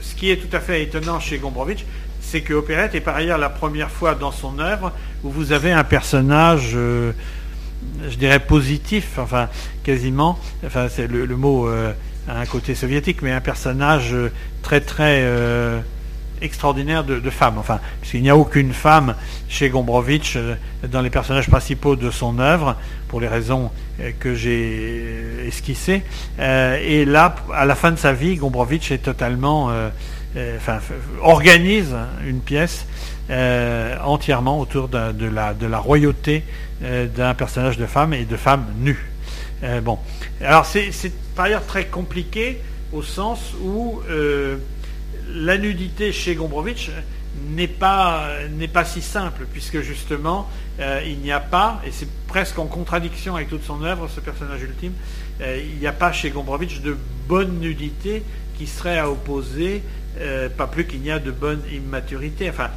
ce 0.00 0.14
qui 0.14 0.30
est 0.30 0.36
tout 0.36 0.54
à 0.54 0.60
fait 0.60 0.82
étonnant 0.82 1.20
chez 1.20 1.38
Gombrowicz, 1.38 1.84
c'est 2.20 2.40
que 2.40 2.54
Opérette 2.54 2.94
est 2.94 3.00
par 3.00 3.16
ailleurs 3.16 3.38
la 3.38 3.50
première 3.50 3.90
fois 3.90 4.14
dans 4.14 4.32
son 4.32 4.58
œuvre 4.58 4.92
où 5.22 5.30
vous 5.30 5.52
avez 5.52 5.72
un 5.72 5.84
personnage, 5.84 6.70
je 6.72 8.16
dirais 8.18 8.40
positif, 8.40 9.18
enfin 9.18 9.48
quasiment, 9.82 10.38
enfin 10.64 10.88
c'est 10.88 11.06
le, 11.06 11.26
mot 11.36 11.68
a 11.68 12.38
un 12.38 12.46
côté 12.46 12.74
soviétique, 12.74 13.22
mais 13.22 13.30
un 13.30 13.40
personnage 13.40 14.14
très 14.62 14.80
très 14.80 15.22
extraordinaire 16.44 17.04
de, 17.04 17.30
femmes. 17.30 17.58
Enfin, 17.58 17.80
puisqu'il 18.00 18.22
n'y 18.22 18.30
a 18.30 18.36
aucune 18.36 18.72
femme 18.72 19.14
chez 19.48 19.68
Gombrowicz 19.70 20.36
euh, 20.36 20.54
dans 20.88 21.00
les 21.00 21.10
personnages 21.10 21.48
principaux 21.48 21.96
de 21.96 22.10
son 22.10 22.38
œuvre, 22.38 22.76
pour 23.08 23.20
les 23.20 23.28
raisons 23.28 23.66
euh, 23.66 23.68
que 24.18 24.34
j'ai 24.34 25.46
esquissées. 25.46 26.02
Euh, 26.38 26.78
et 26.82 27.04
là, 27.04 27.34
à 27.52 27.64
la 27.64 27.74
fin 27.74 27.90
de 27.90 27.96
sa 27.96 28.12
vie, 28.12 28.36
Gombrowicz 28.36 28.90
est 28.90 28.98
totalement, 28.98 29.70
enfin, 30.56 30.80
organise 31.22 31.94
une 32.26 32.40
pièce 32.40 32.86
entièrement 33.30 34.60
autour 34.60 34.88
de, 34.88 35.26
la, 35.26 35.78
royauté 35.78 36.44
d'un 36.80 37.34
personnage 37.34 37.78
de 37.78 37.86
femme 37.86 38.12
et 38.14 38.24
de 38.24 38.36
femmes 38.36 38.66
nues. 38.80 39.10
bon, 39.82 39.98
alors 40.40 40.66
c'est 40.66 40.90
par 41.34 41.46
ailleurs 41.46 41.66
très 41.66 41.86
compliqué 41.86 42.60
au 42.92 43.02
sens 43.02 43.54
où 43.62 44.00
la 45.32 45.58
nudité 45.58 46.12
chez 46.12 46.34
Gombrowicz 46.34 46.90
n'est 47.50 47.68
pas, 47.68 48.84
si 48.84 49.02
simple, 49.02 49.46
puisque 49.50 49.80
justement, 49.80 50.48
euh, 50.80 51.02
il 51.06 51.18
n'y 51.18 51.32
a 51.32 51.40
pas, 51.40 51.80
et 51.86 51.90
c'est 51.90 52.08
presque 52.26 52.58
en 52.58 52.66
contradiction 52.66 53.36
avec 53.36 53.48
toute 53.48 53.64
son 53.64 53.82
œuvre, 53.82 54.08
ce 54.08 54.20
personnage 54.20 54.62
ultime, 54.62 54.92
euh, 55.40 55.60
il 55.62 55.78
n'y 55.78 55.86
a 55.86 55.92
pas 55.92 56.12
chez 56.12 56.30
Gombrowicz 56.30 56.80
de 56.80 56.96
bonne 57.28 57.60
nudité 57.60 58.22
qui 58.56 58.66
serait 58.66 58.98
à 58.98 59.10
opposer, 59.10 59.82
euh, 60.20 60.48
pas 60.48 60.68
plus 60.68 60.86
qu'il 60.86 61.00
n'y 61.00 61.10
a 61.10 61.18
de 61.18 61.32
bonne 61.32 61.62
immaturité, 61.72 62.48
enfin, 62.48 62.70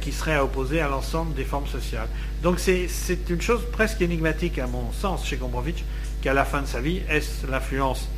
qui 0.00 0.12
serait 0.12 0.34
à 0.34 0.44
opposer 0.44 0.80
à 0.80 0.88
l'ensemble 0.88 1.34
des 1.34 1.44
formes 1.44 1.66
sociales. 1.66 2.08
Donc 2.42 2.58
c'est, 2.58 2.88
une 3.28 3.40
chose 3.40 3.60
presque 3.70 4.00
énigmatique 4.00 4.58
à 4.58 4.66
mon 4.66 4.92
sens 4.92 5.26
chez 5.26 5.36
Gombrowicz, 5.36 5.82
qu'à 6.22 6.32
la 6.32 6.44
fin 6.44 6.62
de 6.62 6.66
sa 6.66 6.80
vie, 6.80 7.02
est-ce 7.08 7.46
l'influence 7.46 8.08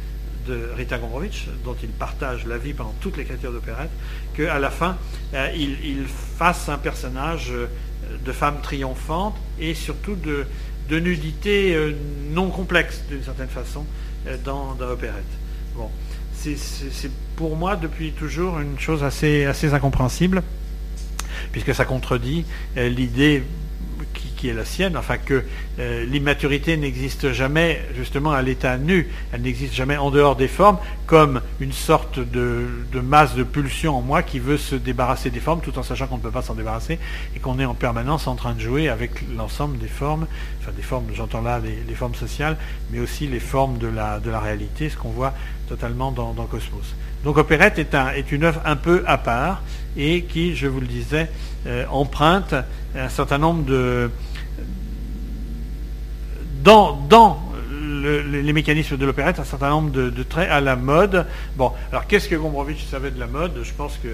de 0.46 0.70
Rita 0.76 0.98
Gombrowicz, 0.98 1.46
dont 1.64 1.76
il 1.82 1.88
partage 1.88 2.46
la 2.46 2.58
vie 2.58 2.72
pendant 2.72 2.94
toute 3.00 3.16
l'écriture 3.16 3.52
d'opérette, 3.52 3.90
qu'à 4.34 4.58
la 4.58 4.70
fin, 4.70 4.96
euh, 5.34 5.50
il, 5.54 6.06
fasse 6.06 6.68
un 6.68 6.78
personnage 6.78 7.50
euh, 7.50 7.66
de 8.24 8.32
femme 8.32 8.60
triomphante 8.62 9.36
et 9.58 9.74
surtout 9.74 10.16
de, 10.16 10.46
nudité 10.98 11.74
euh, 11.74 11.92
non 12.30 12.50
complexe, 12.50 13.02
d'une 13.08 13.22
certaine 13.22 13.48
façon, 13.48 13.84
dans, 14.44 14.76
l'opérette. 14.78 15.24
C'est 16.34 17.10
pour 17.36 17.56
moi, 17.56 17.76
depuis 17.76 18.12
toujours, 18.12 18.58
une 18.60 18.78
chose 18.78 19.02
assez, 19.02 19.44
assez 19.44 19.72
incompréhensible, 19.74 20.42
puisque 21.52 21.74
ça 21.74 21.84
contredit 21.84 22.44
l'idée 22.76 23.42
qui 24.46 24.50
est 24.50 24.54
la 24.54 24.64
sienne, 24.64 24.96
enfin 24.96 25.18
que 25.18 25.42
euh, 25.80 26.04
l'immaturité 26.04 26.76
n'existe 26.76 27.32
jamais 27.32 27.82
justement 27.96 28.30
à 28.30 28.42
l'état 28.42 28.78
nu, 28.78 29.08
elle 29.32 29.42
n'existe 29.42 29.74
jamais 29.74 29.96
en 29.96 30.12
dehors 30.12 30.36
des 30.36 30.46
formes, 30.46 30.78
comme 31.06 31.40
une 31.58 31.72
sorte 31.72 32.20
de, 32.20 32.68
masse 33.02 33.34
de 33.34 33.42
pulsion 33.42 33.96
en 33.96 34.02
moi 34.02 34.22
qui 34.22 34.38
veut 34.38 34.56
se 34.56 34.76
débarrasser 34.76 35.30
des 35.30 35.40
formes 35.40 35.60
tout 35.60 35.76
en 35.80 35.82
sachant 35.82 36.06
qu'on 36.06 36.18
ne 36.18 36.22
peut 36.22 36.30
pas 36.30 36.42
s'en 36.42 36.54
débarrasser 36.54 37.00
et 37.34 37.40
qu'on 37.40 37.58
est 37.58 37.64
en 37.64 37.74
permanence 37.74 38.28
en 38.28 38.36
train 38.36 38.54
de 38.54 38.60
jouer 38.60 38.88
avec 38.88 39.10
l'ensemble 39.36 39.78
des 39.78 39.88
formes, 39.88 40.28
enfin 40.60 40.70
des 40.76 40.82
formes, 40.82 41.06
j'entends 41.12 41.42
là 41.42 41.60
les, 41.60 41.94
formes 41.94 42.14
sociales, 42.14 42.56
mais 42.92 43.00
aussi 43.00 43.26
les 43.26 43.40
formes 43.40 43.78
de 43.78 43.88
la, 43.88 44.20
de 44.20 44.30
la 44.30 44.38
réalité, 44.38 44.90
ce 44.90 44.96
qu'on 44.96 45.10
voit 45.10 45.34
totalement 45.68 46.12
dans, 46.12 46.34
Cosmos. 46.46 46.94
Donc 47.24 47.36
Opérette 47.36 47.80
est, 47.80 47.96
un, 47.96 48.10
est 48.10 48.30
une 48.30 48.44
œuvre 48.44 48.60
un 48.64 48.76
peu 48.76 49.02
à 49.08 49.18
part 49.18 49.62
et 49.96 50.22
qui, 50.22 50.54
je 50.54 50.68
vous 50.68 50.80
le 50.80 50.86
disais, 50.86 51.28
euh, 51.66 51.84
emprunte 51.90 52.54
un 52.94 53.08
certain 53.08 53.38
nombre 53.38 53.64
de, 53.64 54.10
dans, 56.62 57.42
les 58.02 58.52
mécanismes 58.52 58.96
de 58.96 59.06
l'opérette 59.06 59.38
un 59.38 59.44
certain 59.44 59.70
nombre 59.70 59.90
de, 59.90 60.22
traits 60.22 60.50
à 60.50 60.60
la 60.60 60.76
mode. 60.76 61.26
Bon, 61.56 61.72
alors 61.90 62.06
qu'est-ce 62.06 62.28
que 62.28 62.36
Gombrowicz 62.36 62.84
savait 62.88 63.10
de 63.10 63.18
la 63.18 63.26
mode? 63.26 63.52
Je 63.62 63.72
pense 63.72 63.98
que 64.02 64.08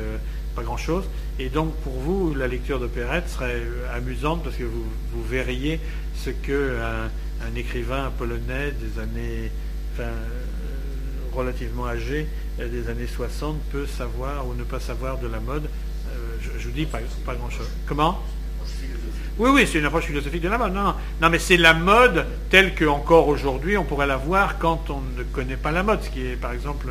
pas 0.55 0.63
grand-chose. 0.63 1.05
Et 1.39 1.49
donc 1.49 1.75
pour 1.77 1.95
vous, 1.95 2.35
la 2.35 2.47
lecture 2.47 2.79
d'opérette 2.79 3.29
serait 3.29 3.57
euh, 3.57 3.97
amusante 3.97 4.43
parce 4.43 4.57
que 4.57 4.65
vous, 4.65 4.85
verriez 5.25 5.81
ce 6.17 6.31
que 6.31 6.79
un, 6.81 7.57
écrivain 7.57 8.13
polonais 8.17 8.73
des 8.73 9.01
années 9.01 9.51
enfin, 9.93 10.05
euh, 10.05 11.35
relativement 11.35 11.87
âgé 11.87 12.29
euh, 12.61 12.69
des 12.69 12.89
années 12.89 13.07
60 13.07 13.57
peut 13.73 13.87
savoir 13.87 14.47
ou 14.47 14.55
ne 14.55 14.63
pas 14.63 14.81
savoir 14.81 15.19
de 15.19 15.27
la 15.27 15.41
mode. 15.41 15.69
je, 16.41 16.69
vous 16.69 16.75
dis 16.75 16.87
pas 16.87 17.01
grand-chose. 17.35 17.69
Comment? 17.87 18.21
Oui, 19.39 19.51
oui, 19.53 19.69
c'est 19.71 19.79
une 19.79 19.87
approche 19.87 20.05
philosophique 20.05 20.43
de 20.43 20.49
la 20.49 20.59
mode. 20.59 20.75
Non, 20.75 20.95
non, 21.21 21.31
mais 21.31 21.39
c'est 21.39 21.57
la 21.57 21.75
mode 21.75 22.27
telle 22.51 22.75
qu'encore 22.75 23.29
aujourd'hui 23.29 23.77
on 23.77 23.85
pourrait 23.85 24.07
la 24.07 24.17
voir 24.17 24.59
quand 24.59 24.91
on 24.91 25.01
ne 25.17 25.23
connaît 25.23 25.57
pas 25.57 25.73
la 25.73 25.83
mode, 25.83 26.03
ce 26.03 26.11
qui 26.11 26.27
est 26.27 26.37
par 26.37 26.53
exemple 26.53 26.89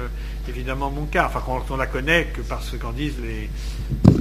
évidemment 0.49 0.89
mon 0.89 1.05
cas. 1.05 1.27
Enfin, 1.27 1.41
quand 1.45 1.65
on 1.69 1.77
la 1.77 1.88
connaît 1.88 2.27
que 2.34 2.41
parce 2.41 2.76
qu'en 2.77 2.91
disent 2.91 3.15
les, 3.22 3.49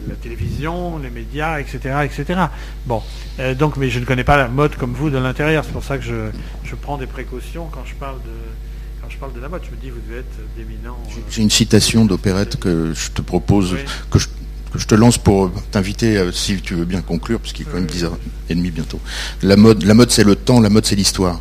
la 0.09 0.15
télévision, 0.17 0.99
les 0.99 1.11
médias, 1.11 1.61
etc., 1.61 1.79
etc. 2.05 2.41
Bon, 2.87 3.03
euh, 3.39 3.55
donc, 3.55 3.77
mais 3.77 3.89
je 3.89 3.99
ne 3.99 4.05
connais 4.05 4.25
pas 4.25 4.37
la 4.37 4.49
mode 4.49 4.77
comme 4.77 4.93
vous 4.93 5.11
de 5.11 5.19
l'intérieur. 5.19 5.65
C'est 5.65 5.73
pour 5.73 5.85
ça 5.85 5.99
que 5.99 6.05
je, 6.05 6.75
prends 6.77 6.99
des 6.99 7.07
précautions 7.07 7.69
quand 7.73 7.85
je 7.85 7.95
parle 7.95 8.17
de 8.17 9.03
quand 9.03 9.09
je 9.09 9.17
parle 9.17 9.33
de 9.33 9.41
la 9.41 9.49
mode. 9.49 9.63
Je 9.65 9.71
me 9.71 9.77
dis, 9.77 9.91
vous 9.91 10.01
devez 10.07 10.21
être 10.21 10.57
d'éminent. 10.57 10.99
J'ai 11.31 11.43
une 11.43 11.51
citation 11.51 12.05
d'opérette 12.05 12.57
que 12.59 12.93
je 12.93 13.11
te 13.11 13.23
propose, 13.23 13.77
que 14.11 14.19
je 14.19 14.27
que 14.27 14.40
je 14.75 14.87
te 14.87 14.95
lance 14.95 15.19
pour 15.19 15.51
t'inviter, 15.71 16.17
euh, 16.17 16.33
si 16.33 16.61
tu 16.61 16.75
veux 16.75 16.85
bien 16.85 17.01
conclure, 17.01 17.41
puisqu'il 17.41 17.63
est 17.63 17.65
quand 17.67 17.75
même 17.75 17.87
10h30 17.87 18.71
bientôt. 18.71 19.01
La 19.43 19.57
mode, 19.57 19.83
la 19.83 19.95
mode 19.95 20.11
c'est 20.11 20.25
le 20.25 20.37
temps, 20.37 20.61
la 20.61 20.71
mode 20.71 20.87
c'est 20.87 20.97
l'histoire. 20.97 21.41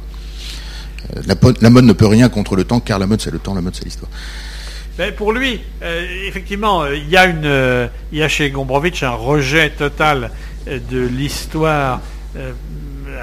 Euh, 1.16 1.22
la, 1.62 1.70
mode 1.70 1.86
ne 1.86 1.94
peut 1.94 2.08
rien 2.08 2.30
contre 2.30 2.56
le 2.56 2.64
temps, 2.64 2.80
car 2.80 3.00
la 3.00 3.08
mode 3.08 3.22
c'est 3.22 3.32
le 3.32 3.40
temps, 3.40 3.54
la 3.54 3.62
mode 3.62 3.76
c'est 3.76 3.86
l'histoire. 3.86 4.10
Ben 4.98 5.14
pour 5.14 5.32
lui, 5.32 5.62
euh, 5.82 6.28
effectivement, 6.28 6.86
il 6.88 7.08
y, 7.10 7.18
a 7.18 7.90
y 8.12 8.30
chez 8.30 8.50
Gombrowicz 8.52 9.04
un 9.04 9.12
rejet 9.12 9.70
total 9.70 10.32
de 10.68 11.00
l'histoire 11.00 12.02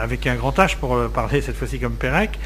avec 0.00 0.26
un 0.26 0.34
grand 0.34 0.56
H 0.58 0.76
pour 0.78 0.98
parler 1.10 1.42
cette 1.42 1.54
fois-ci 1.54 1.78
comme 1.78 1.92
Pérec. 1.92 2.38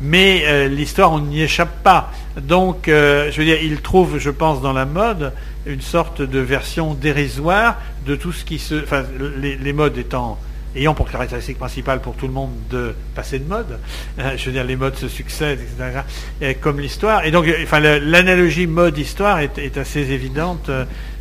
Mais 0.00 0.68
l'histoire, 0.68 1.12
on 1.12 1.20
n'y 1.20 1.42
échappe 1.42 1.82
pas. 1.82 2.10
Donc, 2.40 2.84
je 2.86 3.36
veux 3.36 3.44
dire, 3.44 3.58
il 3.62 3.80
trouve, 3.82 4.18
je 4.18 4.30
pense, 4.30 4.62
dans 4.62 4.72
la 4.72 4.86
mode, 4.86 5.32
une 5.66 5.80
sorte 5.80 6.22
de 6.22 6.38
version 6.38 6.94
dérisoire 6.94 7.80
de 8.06 8.16
tout 8.16 8.32
ce 8.32 8.44
qui 8.44 8.58
se... 8.58 8.82
Enfin, 8.82 9.04
les, 9.38 9.72
modes 9.72 9.96
étant 9.98 10.38
ayant 10.76 10.94
pour 10.94 11.10
caractéristique 11.10 11.58
principale 11.58 12.00
pour 12.00 12.14
tout 12.16 12.26
le 12.26 12.32
monde 12.32 12.52
de 12.70 12.94
passer 13.14 13.38
de 13.38 13.48
mode. 13.48 13.78
je 14.18 14.44
veux 14.44 14.52
dire, 14.52 14.64
les 14.64 14.76
modes 14.76 14.96
se 14.96 15.08
succèdent, 15.08 15.60
etc. 15.60 16.54
comme 16.60 16.80
l'histoire. 16.80 17.24
Et 17.24 17.30
donc, 17.30 17.46
enfin, 17.62 17.80
l'analogie 17.80 18.66
mode-histoire 18.66 19.38
est, 19.38 19.58
est, 19.58 19.78
assez 19.78 20.12
évidente, 20.12 20.70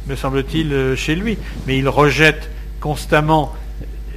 me 0.07 0.15
semble-t-il, 0.15 0.95
chez 0.95 1.15
lui. 1.15 1.37
Mais 1.67 1.77
il 1.77 1.87
rejette 1.87 2.49
constamment 2.79 3.55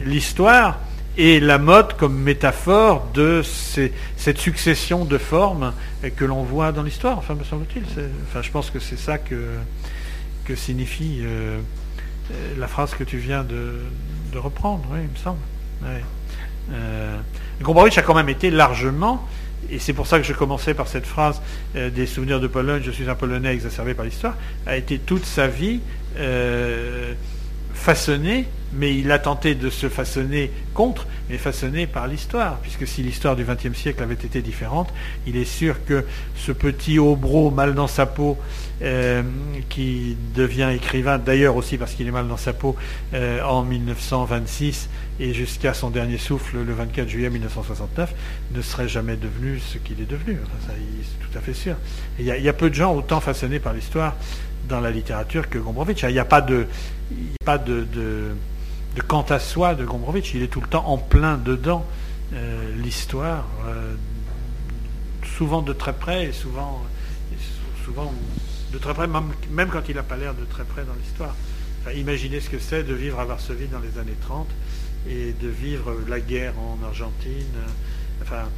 l'histoire 0.05 0.81
et 1.19 1.41
la 1.41 1.59
mode 1.59 1.95
comme 1.95 2.19
métaphore 2.19 3.09
de 3.15 3.43
cette 3.43 4.39
succession 4.39 5.05
de 5.05 5.19
formes 5.19 5.73
que 6.17 6.25
l'on 6.25 6.43
voit 6.43 6.73
dans 6.73 6.83
l'histoire, 6.83 7.19
enfin 7.19 7.35
me 7.35 7.45
semble-t-il. 7.45 7.85
Enfin, 8.29 8.43
je 8.43 8.51
pense 8.51 8.71
que 8.71 8.79
c'est 8.79 8.99
ça 8.99 9.19
que, 9.19 9.35
que 10.47 10.55
signifie 10.55 11.21
euh, 11.23 11.61
euh, 12.31 12.55
la 12.59 12.69
phrase 12.69 12.95
que 12.95 13.05
tu 13.05 13.19
viens 13.19 13.45
de, 13.45 13.81
reprendre, 14.35 14.85
oui, 14.93 14.99
il 15.03 15.11
me 15.11 15.17
semble. 15.17 15.39
Ouais. 15.83 16.05
Euh, 16.73 17.19
Gombrowicz 17.63 17.97
a 17.97 18.03
quand 18.03 18.15
même 18.15 18.29
été 18.29 18.51
largement, 18.51 19.27
et 19.71 19.79
c'est 19.79 19.95
pour 19.95 20.07
ça 20.07 20.19
que 20.19 20.25
je 20.25 20.35
commençais 20.35 20.75
par 20.75 20.89
cette 20.89 21.07
phrase 21.07 21.41
des 21.75 22.07
souvenirs 22.07 22.39
de 22.39 22.47
Pologne, 22.47 22.83
je 22.85 22.91
suis 22.91 23.09
un 23.09 23.15
Polonais 23.15 23.55
exacerbé 23.55 23.95
par 23.95 24.05
l'histoire, 24.05 24.35
a 24.67 24.77
été 24.77 24.99
toute 24.99 25.25
sa 25.25 25.49
vie 25.49 25.81
façonné, 27.73 28.47
mais 28.73 28.97
il 28.97 29.11
a 29.13 29.19
tenté 29.19 29.55
de 29.55 29.71
se 29.71 29.89
façonner 29.89 30.51
contre, 30.75 31.07
mais 31.29 31.39
façonné 31.39 31.87
par 31.87 32.07
l'histoire, 32.09 32.59
puisque 32.59 32.87
si 32.87 33.03
l'histoire 33.03 33.37
du 33.37 33.45
XXe 33.45 33.77
siècle 33.77 34.03
avait 34.03 34.15
été 34.15 34.43
différente, 34.43 34.93
il 35.27 35.37
est 35.37 35.45
sûr 35.45 35.85
que 35.85 36.05
ce 36.37 36.53
petit 36.53 36.99
obro 36.99 37.51
mal 37.51 37.75
dans 37.75 37.87
sa 37.87 38.07
peau, 38.07 38.37
euh, 38.83 39.23
qui 39.69 40.17
devient 40.35 40.71
écrivain, 40.75 41.19
d'ailleurs 41.19 41.57
aussi 41.57 41.79
parce 41.79 41.95
qu'il 41.95 42.07
est 42.07 42.11
mal 42.11 42.29
dans 42.29 42.37
sa 42.37 42.53
peau, 42.53 42.77
euh, 43.15 43.43
en 43.43 43.63
1926 43.63 44.89
et 45.19 45.33
jusqu'à 45.33 45.73
son 45.73 45.91
dernier 45.91 46.19
souffle 46.19 46.59
le 46.59 46.73
24 46.75 47.09
juillet 47.09 47.31
1969, 47.31 48.15
ne 48.53 48.63
serait 48.63 48.89
jamais 48.89 49.17
devenu 49.17 49.59
ce 49.61 49.79
qu'il 49.79 50.01
est 50.01 50.11
devenu. 50.11 50.39
c'est 50.67 51.27
tout 51.27 51.39
à 51.39 51.41
fait 51.41 51.55
sûr. 51.55 51.77
Il 52.19 52.27
y, 52.27 52.49
a, 52.49 52.53
peu 52.53 52.69
de 52.69 52.75
gens 52.75 52.95
autant 52.95 53.21
façonnés 53.21 53.59
par 53.59 53.73
l'histoire 53.73 54.17
dans 54.69 54.81
la 54.81 54.91
littérature 54.91 55.49
que 55.49 55.59
Gombrowicz. 55.59 56.03
Il 56.03 56.13
n'y 56.13 56.19
a 56.19 56.25
pas 56.25 56.41
de, 56.41 56.67
quant 59.03 59.23
à 59.23 59.39
soi 59.39 59.75
de 59.75 59.85
Gombrowicz. 59.85 60.35
Il 60.35 60.43
est 60.43 60.49
tout 60.49 60.61
le 60.61 60.69
temps 60.69 60.87
en 60.87 60.99
plein 60.99 61.37
dedans 61.37 61.85
euh, 62.33 62.75
l'histoire, 62.77 63.47
euh, 63.67 63.95
souvent 65.37 65.63
de 65.63 65.73
très 65.73 65.93
près 65.93 66.27
et 66.27 66.33
souvent, 66.33 66.83
de 68.73 68.79
très 68.79 68.95
près, 68.95 69.07
même, 69.07 69.69
quand 69.71 69.83
il 69.89 69.95
n'a 69.95 70.03
pas 70.03 70.17
l'air 70.17 70.35
de 70.35 70.45
très 70.45 70.65
près 70.65 70.85
dans 70.85 70.95
l'histoire. 70.95 71.35
imaginez 71.95 72.41
ce 72.41 72.51
que 72.51 72.59
c'est 72.59 72.83
de 72.83 72.95
vivre 72.95 73.21
à 73.21 73.25
Varsovie 73.25 73.69
dans 73.69 73.79
les 73.79 73.99
années 73.99 74.17
30 74.23 74.49
et 75.09 75.33
de 75.41 75.49
vivre 75.49 75.95
la 76.09 76.19
guerre 76.19 76.55
en 76.59 76.85
Argentine. 76.85 77.55
Enfin, 78.23 78.49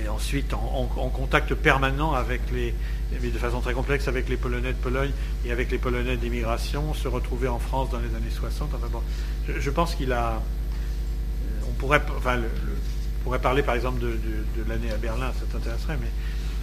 et 0.00 0.08
ensuite 0.08 0.54
en, 0.54 0.86
contact 0.86 1.54
permanent 1.54 2.12
avec 2.12 2.42
les, 2.52 2.74
mais 3.22 3.28
de 3.28 3.38
façon 3.38 3.60
très 3.60 3.74
complexe 3.74 4.08
avec 4.08 4.28
les 4.28 4.36
Polonais 4.36 4.72
de 4.72 4.78
Pologne 4.78 5.10
et 5.44 5.52
avec 5.52 5.70
les 5.70 5.78
Polonais 5.78 6.16
d'immigration, 6.16 6.94
se 6.94 7.08
retrouver 7.08 7.48
en 7.48 7.58
France 7.58 7.90
dans 7.90 7.98
les 7.98 8.14
années 8.16 8.32
60. 8.32 8.70
Enfin 8.74 8.86
bon, 8.90 9.00
je, 9.46 9.70
pense 9.70 9.94
qu'il 9.94 10.12
a, 10.12 10.34
euh, 10.34 11.66
on 11.68 11.72
pourrait, 11.72 12.02
enfin, 12.16 12.38
pourrait 13.24 13.40
parler 13.40 13.62
par 13.62 13.74
exemple 13.74 14.00
de, 14.00 14.12
l'année 14.68 14.90
à 14.92 14.96
Berlin, 14.96 15.32
ça 15.38 15.46
t'intéresserait, 15.50 15.98
mais 16.00 16.10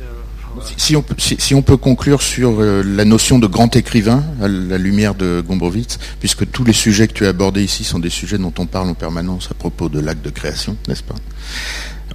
euh, 0.02 0.62
si, 0.78 0.96
on 0.96 1.02
peut, 1.02 1.16
si, 1.18 1.56
on 1.56 1.62
peut, 1.64 1.78
conclure 1.78 2.22
sur 2.22 2.62
euh, 2.62 2.84
la 2.84 3.04
notion 3.04 3.40
de 3.40 3.48
grand 3.48 3.76
écrivain 3.76 4.24
à 4.42 4.48
la 4.48 4.78
lumière 4.78 5.16
de 5.16 5.44
Gombrowicz, 5.46 5.98
puisque 6.20 6.50
tous 6.52 6.64
les 6.64 6.74
sujets 6.74 7.08
que 7.08 7.14
tu 7.14 7.26
as 7.26 7.30
abordés 7.30 7.64
ici 7.64 7.84
sont 7.84 8.00
des 8.00 8.12
sujets 8.12 8.38
dont 8.38 8.54
on 8.60 8.68
parle 8.68 8.90
en 8.90 8.94
permanence 8.94 9.50
à 9.50 9.56
propos 9.56 9.90
de 9.90 10.00
l'acte 10.00 10.24
de 10.24 10.30
création, 10.30 10.78
n'est-ce 10.88 11.04
pas? 11.04 11.16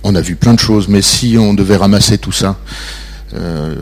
On 0.04 0.14
a 0.14 0.20
vu 0.20 0.36
plein 0.36 0.54
de 0.54 0.60
choses, 0.60 0.88
mais 0.88 1.02
si 1.02 1.36
on 1.38 1.54
devait 1.54 1.76
ramasser 1.76 2.18
tout 2.18 2.32
ça, 2.32 2.58
euh, 3.34 3.74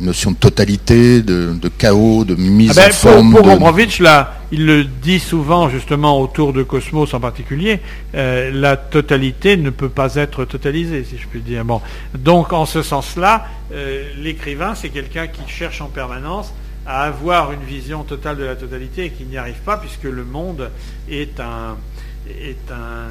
notion 0.00 0.30
de 0.30 0.36
totalité, 0.36 1.22
de, 1.22 1.68
chaos, 1.76 2.24
de 2.24 2.34
mise 2.34 2.78
ah 2.78 2.82
ben, 2.82 2.88
en 2.88 2.92
forme. 2.92 3.34
Pour, 3.34 3.78
là, 4.00 4.34
il 4.50 4.66
le 4.66 4.84
dit 4.84 5.18
souvent 5.18 5.68
justement 5.68 6.20
autour 6.20 6.52
de 6.52 6.62
Cosmos 6.62 7.12
en 7.12 7.20
particulier, 7.20 7.80
euh, 8.14 8.50
la 8.52 8.76
totalité 8.76 9.56
ne 9.56 9.70
peut 9.70 9.88
pas 9.88 10.14
être 10.14 10.44
totalisée, 10.44 11.04
si 11.04 11.18
je 11.18 11.26
puis 11.26 11.40
dire. 11.40 11.64
Bon, 11.64 11.80
donc 12.16 12.52
en 12.52 12.64
ce 12.64 12.82
sens-là, 12.82 13.46
euh, 13.72 14.04
l'écrivain, 14.16 14.74
c'est 14.74 14.88
quelqu'un 14.88 15.26
qui 15.26 15.42
cherche 15.48 15.80
en 15.80 15.88
permanence 15.88 16.52
à 16.86 17.02
avoir 17.02 17.52
une 17.52 17.64
vision 17.64 18.02
totale 18.04 18.38
de 18.38 18.44
la 18.44 18.56
totalité 18.56 19.06
et 19.06 19.10
qui 19.10 19.24
n'y 19.24 19.36
arrive 19.36 19.60
pas 19.64 19.76
puisque 19.76 20.04
le 20.04 20.24
monde 20.24 20.70
est 21.10 21.38
un 21.40 21.76
est 22.28 22.70
un 22.70 23.08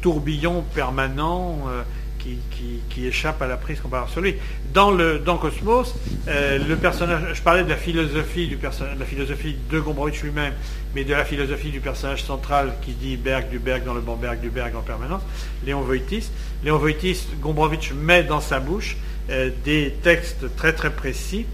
tourbillon 0.00 0.64
permanent 0.74 1.58
euh, 1.68 1.82
qui, 2.20 3.06
échappe 3.06 3.40
à 3.42 3.46
la 3.46 3.56
prise 3.56 3.80
qu'on 3.80 3.88
peut 3.88 3.96
avoir 3.96 4.10
sur 4.10 4.20
lui. 4.20 4.34
Dans, 4.72 4.90
le, 4.90 5.18
dans 5.18 5.38
Cosmos, 5.38 5.94
euh, 6.28 6.58
le 6.58 6.76
personnage, 6.76 7.22
je 7.34 7.42
parlais 7.42 7.64
de 7.64 7.68
la 7.68 7.76
philosophie 7.76 8.46
du 8.46 8.56
personnage, 8.56 8.98
la 8.98 9.06
philosophie 9.06 9.56
de 9.70 9.80
Gombrowicz 9.80 10.22
lui-même, 10.22 10.52
mais 10.94 11.04
de 11.04 11.12
la 11.12 11.24
philosophie 11.24 11.70
du 11.70 11.80
personnage 11.80 12.22
central 12.22 12.74
qui 12.82 12.92
dit 12.92 13.16
Berg 13.16 13.48
du 13.48 13.58
Berg 13.58 13.84
dans 13.84 13.94
le 13.94 14.00
bon 14.00 14.16
Berg 14.16 14.40
du 14.40 14.50
Berg 14.50 14.76
en 14.76 14.82
permanence, 14.82 15.22
Léon 15.64 15.80
Voitis. 15.80 16.30
Léon 16.62 16.78
Voitis, 16.78 17.26
Gombrowicz 17.40 17.92
met 17.92 18.22
dans 18.22 18.40
sa 18.40 18.60
bouche 18.60 18.96
euh, 19.30 19.50
des 19.64 19.94
textes 20.02 20.54
très 20.56 20.74
très 20.74 20.90
précis 20.90 21.46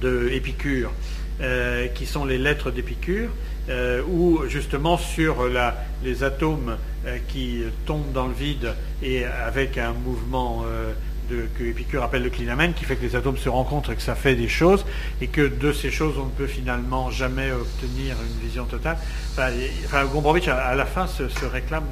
de 0.00 0.30
Épicure, 0.32 0.92
qui 1.94 2.06
sont 2.06 2.24
les 2.24 2.38
lettres 2.38 2.70
d'Épicure, 2.70 3.30
euh, 3.68 4.00
où 4.08 4.42
justement 4.46 4.96
sur 4.96 5.36
les 6.04 6.22
atomes 6.22 6.76
euh, 7.04 7.18
qui 7.28 7.62
tombent 7.84 8.12
dans 8.12 8.28
le 8.28 8.34
vide 8.34 8.74
et 9.02 9.24
avec 9.24 9.76
un 9.76 9.92
mouvement 9.92 10.64
euh, 10.66 10.92
que 11.58 11.64
Épicure 11.64 12.04
appelle 12.04 12.22
le 12.22 12.30
clinamen, 12.30 12.72
qui 12.72 12.84
fait 12.84 12.94
que 12.94 13.02
les 13.02 13.16
atomes 13.16 13.38
se 13.38 13.48
rencontrent 13.48 13.90
et 13.90 13.96
que 13.96 14.02
ça 14.02 14.14
fait 14.14 14.36
des 14.36 14.48
choses, 14.48 14.86
et 15.20 15.26
que 15.26 15.48
de 15.48 15.72
ces 15.72 15.90
choses 15.90 16.14
on 16.18 16.26
ne 16.26 16.30
peut 16.30 16.46
finalement 16.46 17.10
jamais 17.10 17.50
obtenir 17.50 18.14
une 18.22 18.46
vision 18.46 18.64
totale. 18.66 18.98
Enfin, 19.32 20.04
Gombrowicz 20.04 20.48
à, 20.48 20.74
la 20.76 20.86
fin 20.86 21.08
se, 21.08 21.24
réclame 21.44 21.84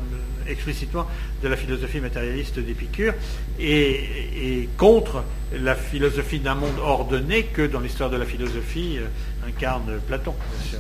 explicitement 0.47 1.07
de 1.43 1.49
la 1.49 1.57
philosophie 1.57 2.01
matérialiste 2.01 2.59
d'Épicure 2.59 3.15
et, 3.59 4.69
contre 4.77 5.25
la 5.53 5.75
philosophie 5.75 6.39
d'un 6.39 6.55
monde 6.55 6.79
ordonné 6.81 7.45
que 7.45 7.67
dans 7.67 7.81
l'histoire 7.81 8.11
de 8.11 8.17
la 8.17 8.27
philosophie 8.27 8.99
incarne 9.49 9.99
Platon. 10.07 10.35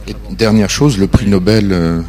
Et 0.07 0.15
dernière 0.31 0.70
chose, 0.70 0.99
le 0.99 1.07
prix 1.07 1.27
Nobel 1.27 1.73
euh, 1.73 2.01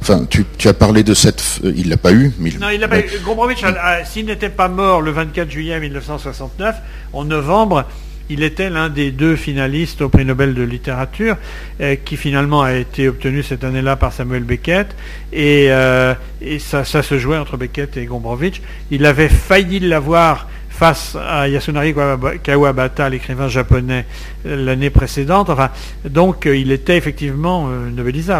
Enfin, 0.00 0.26
tu, 0.28 0.44
as 0.68 0.74
parlé 0.74 1.02
de 1.02 1.14
cette. 1.14 1.60
il 1.64 1.88
l'a 1.88 1.96
pas 1.96 2.12
eu, 2.12 2.32
mais 2.38 2.50
non, 2.60 2.68
il 2.68 2.80
l'a 2.80 2.88
pas 2.88 2.98
eu. 2.98 3.04
Gombrowicz, 3.24 3.64
s'il 4.04 4.26
n'était 4.26 4.50
pas 4.50 4.68
mort 4.68 5.00
le 5.00 5.10
24 5.10 5.50
juillet 5.50 5.80
1969, 5.80 6.76
en 7.14 7.24
novembre, 7.24 7.86
il 8.30 8.42
était 8.42 8.70
l'un 8.70 8.88
des 8.88 9.10
deux 9.10 9.36
finalistes 9.36 10.00
au 10.00 10.08
prix 10.08 10.24
Nobel 10.24 10.54
de 10.54 10.62
littérature, 10.62 11.36
euh, 11.80 11.96
qui 12.02 12.16
finalement 12.16 12.62
a 12.62 12.74
été 12.74 13.08
obtenu 13.08 13.42
cette 13.42 13.64
année-là 13.64 13.96
par 13.96 14.12
Samuel 14.12 14.44
Beckett. 14.44 14.94
Et, 15.32 15.66
euh, 15.70 16.14
ça, 16.58 16.84
se 16.84 17.18
jouait 17.18 17.38
entre 17.38 17.56
Beckett 17.56 17.96
et 17.96 18.06
Gombrowicz. 18.06 18.60
Il 18.90 19.06
avait 19.06 19.28
failli 19.28 19.80
l'avoir 19.80 20.48
face 20.76 21.16
à 21.16 21.48
Yasunari 21.48 21.94
Kawabata, 22.42 23.08
l'écrivain 23.08 23.48
japonais, 23.48 24.06
l'année 24.44 24.90
précédente. 24.90 25.50
Enfin, 25.50 25.70
donc 26.04 26.46
il 26.46 26.72
était 26.72 26.96
effectivement 26.96 27.68
euh. 27.68 27.90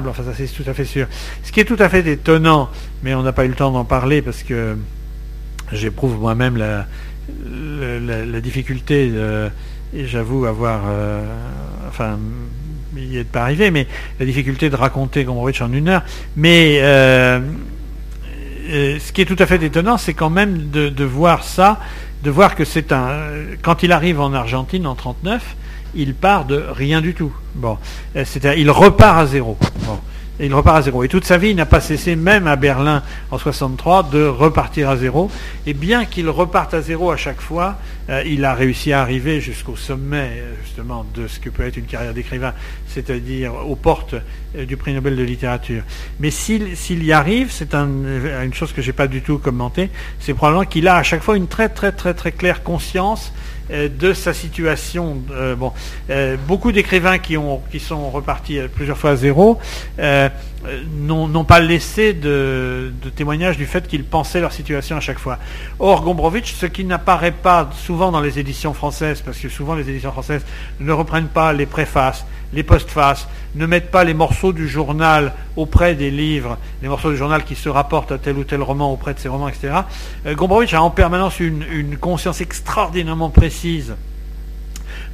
Enfin, 0.08 0.22
ça 0.24 0.32
c'est 0.36 0.46
tout 0.46 0.68
à 0.68 0.74
fait 0.74 0.84
sûr. 0.84 1.06
Ce 1.42 1.52
qui 1.52 1.60
est 1.60 1.64
tout 1.64 1.76
à 1.78 1.88
fait 1.88 2.06
étonnant, 2.06 2.70
mais 3.02 3.14
on 3.14 3.22
n'a 3.22 3.32
pas 3.32 3.44
eu 3.44 3.48
le 3.48 3.54
temps 3.54 3.70
d'en 3.70 3.84
parler 3.84 4.20
parce 4.22 4.42
que 4.42 4.76
j'éprouve 5.72 6.18
moi-même 6.18 6.56
la, 6.56 8.40
difficulté 8.40 9.08
de 9.08 9.48
et 9.96 10.06
j'avoue 10.06 10.44
avoir, 10.44 10.82
euh, 10.88 11.24
enfin, 11.88 12.18
il 12.96 13.08
n'y 13.08 13.16
est 13.16 13.24
pas 13.24 13.42
arrivé, 13.42 13.70
mais 13.70 13.86
la 14.18 14.26
difficulté 14.26 14.68
de 14.68 14.76
raconter 14.76 15.24
Gombrowicz 15.24 15.60
en 15.60 15.72
une 15.72 15.88
heure. 15.88 16.02
Mais 16.36 16.78
euh, 16.80 17.40
euh, 18.70 18.98
ce 18.98 19.12
qui 19.12 19.20
est 19.20 19.24
tout 19.24 19.36
à 19.38 19.46
fait 19.46 19.62
étonnant, 19.62 19.96
c'est 19.96 20.14
quand 20.14 20.30
même 20.30 20.70
de, 20.70 21.04
voir 21.04 21.44
ça, 21.44 21.80
de 22.24 22.30
voir 22.30 22.56
que 22.56 22.64
c'est 22.64 22.90
un. 22.90 23.18
Quand 23.62 23.82
il 23.82 23.92
arrive 23.92 24.20
en 24.20 24.32
Argentine 24.32 24.86
en 24.86 24.94
39, 24.94 25.56
il 25.94 26.14
part 26.14 26.46
de 26.46 26.56
rien 26.56 27.00
du 27.00 27.14
tout. 27.14 27.32
Bon, 27.54 27.78
c'est-à-dire 28.14 28.54
il 28.54 28.70
repart 28.70 29.18
à 29.18 29.26
zéro. 29.26 29.58
Et 30.40 30.46
il 30.46 30.54
repart 30.54 30.78
à 30.78 30.82
zéro. 30.82 31.04
Et 31.04 31.08
toute 31.08 31.24
sa 31.24 31.38
vie, 31.38 31.50
il 31.50 31.56
n'a 31.56 31.66
pas 31.66 31.80
cessé, 31.80 32.16
même 32.16 32.46
à 32.46 32.56
Berlin 32.56 33.02
en 33.30 33.38
63, 33.38 34.04
de 34.04 34.24
repartir 34.24 34.90
à 34.90 34.96
zéro. 34.96 35.30
Et 35.66 35.74
bien 35.74 36.04
qu'il 36.04 36.28
reparte 36.28 36.74
à 36.74 36.82
zéro 36.82 37.10
à 37.10 37.16
chaque 37.16 37.40
fois, 37.40 37.76
euh, 38.10 38.22
il 38.26 38.44
a 38.44 38.54
réussi 38.54 38.92
à 38.92 39.00
arriver 39.00 39.40
jusqu'au 39.40 39.76
sommet, 39.76 40.30
euh, 40.36 40.54
justement, 40.64 41.06
de 41.14 41.28
ce 41.28 41.38
que 41.38 41.50
peut 41.50 41.64
être 41.64 41.76
une 41.76 41.86
carrière 41.86 42.12
d'écrivain, 42.12 42.52
c'est-à-dire 42.88 43.54
aux 43.54 43.76
portes 43.76 44.14
euh, 44.56 44.66
du 44.66 44.76
prix 44.76 44.92
Nobel 44.92 45.16
de 45.16 45.22
littérature. 45.22 45.82
Mais 46.18 46.30
s'il 46.30 47.04
y 47.04 47.12
arrive, 47.12 47.50
c'est 47.50 47.74
une 47.74 48.54
chose 48.54 48.72
que 48.72 48.82
je 48.82 48.88
n'ai 48.88 48.92
pas 48.92 49.06
du 49.06 49.22
tout 49.22 49.38
commentée, 49.38 49.90
c'est 50.18 50.34
probablement 50.34 50.64
qu'il 50.64 50.88
a 50.88 50.96
à 50.96 51.02
chaque 51.02 51.22
fois 51.22 51.36
une 51.36 51.46
très 51.46 51.68
très 51.68 51.92
très 51.92 52.12
très 52.12 52.32
claire 52.32 52.62
conscience 52.62 53.32
de 53.70 54.12
sa 54.12 54.34
situation. 54.34 55.22
Euh, 55.30 55.56
euh, 56.10 56.36
beaucoup 56.46 56.72
d'écrivains 56.72 57.18
qui, 57.18 57.36
qui 57.70 57.80
sont 57.80 58.10
repartis 58.10 58.58
plusieurs 58.74 58.98
fois 58.98 59.10
à 59.10 59.16
zéro 59.16 59.58
n'ont 60.98 61.44
pas 61.44 61.60
laissé 61.60 62.14
de, 62.14 62.92
de, 63.02 63.10
témoignage 63.10 63.58
du 63.58 63.66
fait 63.66 63.86
qu'ils 63.86 64.04
pensaient 64.04 64.40
leur 64.40 64.52
situation 64.52 64.96
à 64.96 65.00
chaque 65.00 65.18
fois. 65.18 65.38
Or, 65.78 66.02
Gombrowicz, 66.02 66.54
ce 66.54 66.64
qui 66.64 66.84
n'apparaît 66.84 67.32
pas 67.32 67.68
souvent 67.74 68.10
dans 68.10 68.20
les 68.20 68.38
éditions 68.38 68.72
françaises, 68.72 69.20
parce 69.20 69.38
que 69.38 69.50
souvent 69.50 69.74
les 69.74 69.88
éditions 69.90 70.12
françaises 70.12 70.42
ne 70.80 70.92
reprennent 70.92 71.28
pas 71.28 71.52
les 71.52 71.66
préfaces, 71.66 72.24
les 72.54 72.62
postfaces, 72.62 73.28
ne 73.54 73.66
mettent 73.66 73.90
pas 73.90 74.04
les 74.04 74.14
morceaux 74.14 74.52
du 74.52 74.68
journal 74.68 75.32
auprès 75.56 75.94
des 75.94 76.10
livres, 76.10 76.58
les 76.82 76.88
morceaux 76.88 77.10
du 77.10 77.16
journal 77.16 77.44
qui 77.44 77.54
se 77.54 77.68
rapportent 77.68 78.12
à 78.12 78.18
tel 78.18 78.36
ou 78.36 78.44
tel 78.44 78.62
roman 78.62 78.92
auprès 78.92 79.14
de 79.14 79.18
ces 79.18 79.28
romans, 79.28 79.48
etc. 79.48 79.74
Euh, 80.26 80.34
Gombrowicz 80.34 80.74
a 80.74 80.82
en 80.82 80.90
permanence 80.90 81.40
une, 81.40 81.64
une 81.70 81.96
conscience 81.96 82.40
extraordinairement 82.40 83.30
précise 83.30 83.94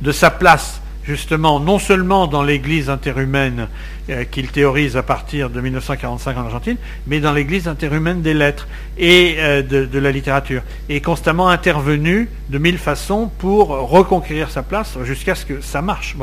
de 0.01 0.13
sa 0.13 0.31
place 0.31 0.81
justement 1.11 1.59
non 1.59 1.81
seulement 1.81 2.29
dans 2.29 2.45
l'Église 2.45 2.89
interhumaine 2.89 3.67
euh, 4.09 4.23
qu'il 4.23 4.49
théorise 4.49 4.97
à 4.97 5.03
partir 5.03 5.51
de 5.51 5.61
1945 5.61 6.37
en 6.37 6.41
Argentine, 6.43 6.77
mais 7.09 7.19
dans 7.19 7.33
l'Église 7.33 7.67
interhumaine 7.67 8.23
des 8.23 8.33
lettres 8.33 8.69
et 8.97 9.35
euh, 9.39 9.61
de, 9.63 9.99
la 9.99 10.13
littérature, 10.13 10.63
et 10.89 11.01
constamment 11.01 11.49
intervenu 11.49 12.29
de 12.49 12.59
mille 12.59 12.79
façons 12.79 13.29
pour 13.39 13.71
reconquérir 13.71 14.51
sa 14.51 14.63
place 14.63 14.97
jusqu'à 15.03 15.35
ce 15.35 15.45
que 15.45 15.61
ça 15.61 15.83
marche. 15.83 16.15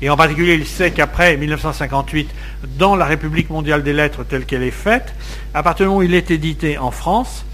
Et 0.00 0.08
en 0.08 0.16
particulier, 0.16 0.54
il 0.54 0.66
sait 0.66 0.90
qu'après 0.90 1.36
1958, 1.36 2.30
dans 2.78 2.96
la 2.96 3.04
République 3.04 3.50
mondiale 3.50 3.82
des 3.82 3.92
lettres 3.92 4.24
telle 4.24 4.46
qu'elle 4.46 4.62
est 4.62 4.70
faite, 4.70 5.12
à 5.52 5.62
partir 5.62 5.84
du 5.84 5.88
moment 5.88 6.00
où 6.00 6.02
il 6.02 6.14
est 6.14 6.30
édité 6.30 6.78
en 6.78 6.90
France, 6.90 7.44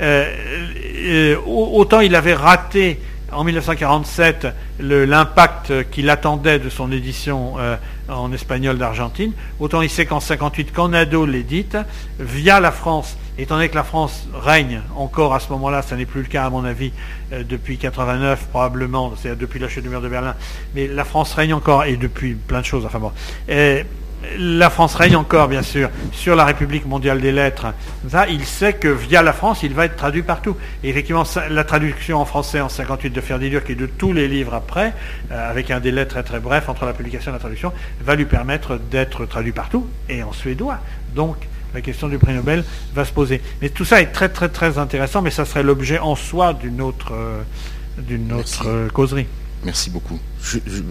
euh, 0.00 1.36
autant 1.46 2.00
il 2.00 2.16
avait 2.16 2.34
raté 2.34 2.98
en 3.32 3.44
1947 3.44 4.46
l'impact 4.80 5.90
qu'il 5.90 6.10
attendait 6.10 6.58
de 6.58 6.68
son 6.68 6.92
édition 6.92 7.54
euh, 7.58 7.76
en 8.08 8.32
espagnol 8.32 8.78
d'Argentine, 8.78 9.32
autant 9.60 9.82
il 9.82 9.90
sait 9.90 10.06
qu'en 10.06 10.20
58, 10.20 10.72
quand 10.72 10.88
Nadeau 10.88 11.26
l'édite, 11.26 11.76
via 12.18 12.60
la 12.60 12.72
France, 12.72 13.16
étant 13.38 13.56
donné 13.56 13.68
que 13.68 13.74
la 13.74 13.84
France 13.84 14.28
règne 14.34 14.82
encore 14.96 15.34
à 15.34 15.40
ce 15.40 15.48
moment-là, 15.50 15.82
ça 15.82 15.96
n'est 15.96 16.06
plus 16.06 16.22
le 16.22 16.28
cas 16.28 16.44
à 16.44 16.50
mon 16.50 16.64
avis 16.64 16.92
euh, 17.32 17.42
depuis 17.48 17.78
89 17.78 18.48
probablement, 18.48 19.12
c'est-à-dire 19.16 19.40
depuis 19.40 19.60
la 19.60 19.68
chute 19.68 19.82
du 19.82 19.88
mur 19.88 20.02
de 20.02 20.08
Berlin, 20.08 20.34
mais 20.74 20.86
la 20.86 21.04
France 21.04 21.34
règne 21.34 21.54
encore 21.54 21.84
et 21.84 21.96
depuis 21.96 22.34
plein 22.34 22.60
de 22.60 22.66
choses, 22.66 22.84
enfin 22.84 22.98
bon. 22.98 23.12
La 24.38 24.70
France 24.70 24.94
règne 24.94 25.16
encore, 25.16 25.48
bien 25.48 25.62
sûr, 25.62 25.90
sur 26.12 26.36
la 26.36 26.44
République 26.44 26.86
mondiale 26.86 27.20
des 27.20 27.32
lettres. 27.32 27.66
Ça, 28.08 28.28
il 28.28 28.44
sait 28.44 28.74
que 28.74 28.88
via 28.88 29.22
la 29.22 29.32
France, 29.32 29.62
il 29.62 29.74
va 29.74 29.84
être 29.84 29.96
traduit 29.96 30.22
partout. 30.22 30.56
Et 30.82 30.88
effectivement, 30.88 31.24
la 31.50 31.64
traduction 31.64 32.20
en 32.20 32.24
français 32.24 32.60
en 32.60 32.68
58 32.68 33.10
de 33.10 33.20
Ferdidur, 33.20 33.64
qui 33.64 33.72
est 33.72 33.76
de 33.76 33.86
tous 33.86 34.12
les 34.12 34.28
livres 34.28 34.54
après, 34.54 34.94
euh, 35.30 35.50
avec 35.50 35.70
un 35.70 35.80
délai 35.80 36.06
très 36.06 36.22
très 36.22 36.40
bref 36.40 36.68
entre 36.68 36.84
la 36.84 36.92
publication 36.92 37.30
et 37.30 37.34
la 37.34 37.40
traduction, 37.40 37.72
va 38.04 38.14
lui 38.14 38.24
permettre 38.24 38.78
d'être 38.90 39.26
traduit 39.26 39.52
partout, 39.52 39.86
et 40.08 40.22
en 40.22 40.32
suédois. 40.32 40.78
Donc, 41.14 41.36
la 41.74 41.80
question 41.80 42.08
du 42.08 42.18
prix 42.18 42.34
Nobel 42.34 42.64
va 42.94 43.04
se 43.04 43.12
poser. 43.12 43.40
Mais 43.60 43.70
tout 43.70 43.84
ça 43.84 44.00
est 44.00 44.12
très 44.12 44.28
très 44.28 44.48
très 44.48 44.78
intéressant, 44.78 45.22
mais 45.22 45.30
ça 45.30 45.44
serait 45.44 45.62
l'objet 45.62 45.98
en 45.98 46.16
soi 46.16 46.52
d'une 46.54 46.80
autre, 46.80 47.12
euh, 47.14 47.42
d'une 47.98 48.32
autre 48.32 48.64
euh, 48.66 48.88
causerie. 48.88 49.26
Merci 49.64 49.90
beaucoup. 49.90 50.18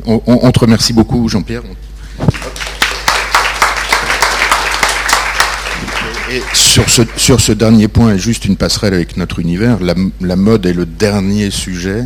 on, 0.06 0.52
te 0.52 0.60
remercie 0.60 0.94
beaucoup, 0.94 1.28
Jean-Pierre. 1.28 1.64
Et 6.32 6.42
sur 6.54 6.90
ce, 6.90 7.02
sur 7.18 7.42
ce 7.42 7.52
dernier 7.52 7.90
point, 7.90 8.16
juste 8.16 8.46
une 8.46 8.56
passerelle 8.56 8.94
avec 8.94 9.18
notre 9.18 9.40
univers, 9.40 9.80
la, 9.82 10.36
mode 10.36 10.66
est 10.66 10.74
le 10.74 10.86
dernier 10.86 11.52
sujet 11.52 12.06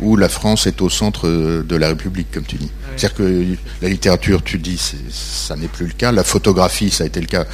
où 0.00 0.16
la 0.16 0.28
France 0.28 0.66
est 0.66 0.80
au 0.82 0.88
centre 0.88 1.28
de 1.28 1.76
la 1.76 1.88
République, 1.88 2.32
comme 2.32 2.44
tu 2.44 2.56
dis. 2.56 2.70
C'est-à-dire 2.96 3.16
que 3.16 3.44
la 3.82 3.88
littérature, 3.88 4.42
tu 4.42 4.58
dis, 4.58 4.80
ça 5.10 5.54
n'est 5.56 5.68
plus 5.68 5.86
le 5.86 5.92
cas. 5.92 6.10
La 6.10 6.24
photographie, 6.24 6.90
ça 6.90 7.04
a 7.04 7.06
été 7.06 7.20
le 7.20 7.26
cas. 7.26 7.44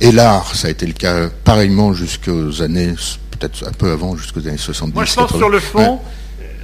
Et 0.00 0.10
l'art, 0.10 0.56
ça 0.56 0.68
a 0.68 0.70
été 0.70 0.86
le 0.86 0.92
cas 0.92 1.28
pareillement 1.44 1.92
jusqu'aux 1.92 2.62
années, 2.62 2.94
peut-être 3.30 3.68
un 3.68 3.72
peu 3.72 3.92
avant, 3.92 4.16
jusqu'aux 4.16 4.40
années 4.48 4.56
70. 4.56 4.94
Moi, 4.94 5.04
je 5.04 5.14
pense 5.14 5.36
sur 5.36 5.48
le 5.48 5.60
fond, 5.60 6.00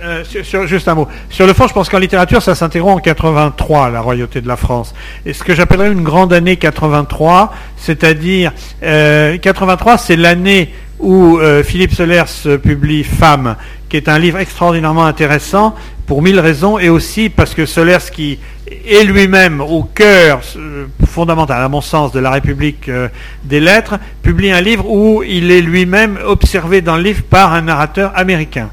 euh, 0.03 0.25
sur, 0.25 0.67
juste 0.67 0.89
un 0.89 0.95
mot. 0.95 1.09
Sur 1.31 1.47
le 1.47 1.55
fond, 1.55 1.67
je 1.67 1.73
pense 1.73 1.89
qu'en 1.89 1.99
littérature, 1.99 2.43
ça 2.43 2.55
s'interrompt 2.55 2.99
en 2.99 3.01
83, 3.01 3.91
la 3.91 4.01
royauté 4.01 4.41
de 4.41 4.49
la 4.49 4.57
France. 4.57 4.95
Et 5.25 5.33
ce 5.33 5.43
que 5.43 5.55
j'appellerais 5.55 5.91
une 5.91 6.03
grande 6.03 6.33
année 6.33 6.57
83, 6.57 7.55
c'est-à-dire 7.77 8.53
83, 8.81 9.93
euh, 9.93 9.97
c'est 9.99 10.17
l'année 10.17 10.75
où 10.99 11.39
euh, 11.39 11.63
Philippe 11.63 11.95
Solers 11.95 12.59
publie 12.63 13.05
Femme, 13.05 13.57
qui 13.89 13.97
est 13.97 14.09
un 14.09 14.19
livre 14.19 14.39
extraordinairement 14.39 15.07
intéressant 15.07 15.75
pour 16.07 16.23
mille 16.23 16.41
raisons, 16.41 16.79
et 16.79 16.89
aussi 16.89 17.29
parce 17.29 17.55
que 17.55 17.67
Solers, 17.67 18.11
qui 18.13 18.39
est 18.87 19.05
lui-même 19.05 19.61
au 19.61 19.83
cœur 19.83 20.41
euh, 20.57 20.87
fondamental, 21.07 21.63
à 21.63 21.69
mon 21.69 21.81
sens, 21.81 22.13
de 22.13 22.21
la 22.21 22.31
République 22.31 22.89
euh, 22.89 23.09
des 23.45 23.61
lettres, 23.61 23.99
publie 24.23 24.51
un 24.51 24.61
livre 24.61 24.89
où 24.89 25.23
il 25.23 25.51
est 25.51 25.61
lui-même 25.61 26.19
observé 26.25 26.81
dans 26.81 26.97
le 26.97 27.03
livre 27.03 27.23
par 27.23 27.53
un 27.53 27.63
narrateur 27.63 28.13
américain. 28.15 28.71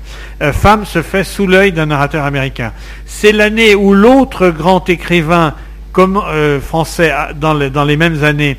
Femme 0.51 0.85
se 0.85 1.01
fait 1.01 1.23
sous 1.23 1.47
l'œil 1.47 1.72
d'un 1.72 1.85
narrateur 1.85 2.26
américain. 2.26 2.73
C'est 3.05 3.31
l'année 3.31 3.76
où 3.76 3.93
l'autre 3.93 4.49
grand 4.49 4.89
écrivain 4.89 5.53
euh, 5.99 6.60
français 6.60 7.14
dans 7.35 7.53
les, 7.53 7.97
mêmes 7.97 8.23
années, 8.23 8.57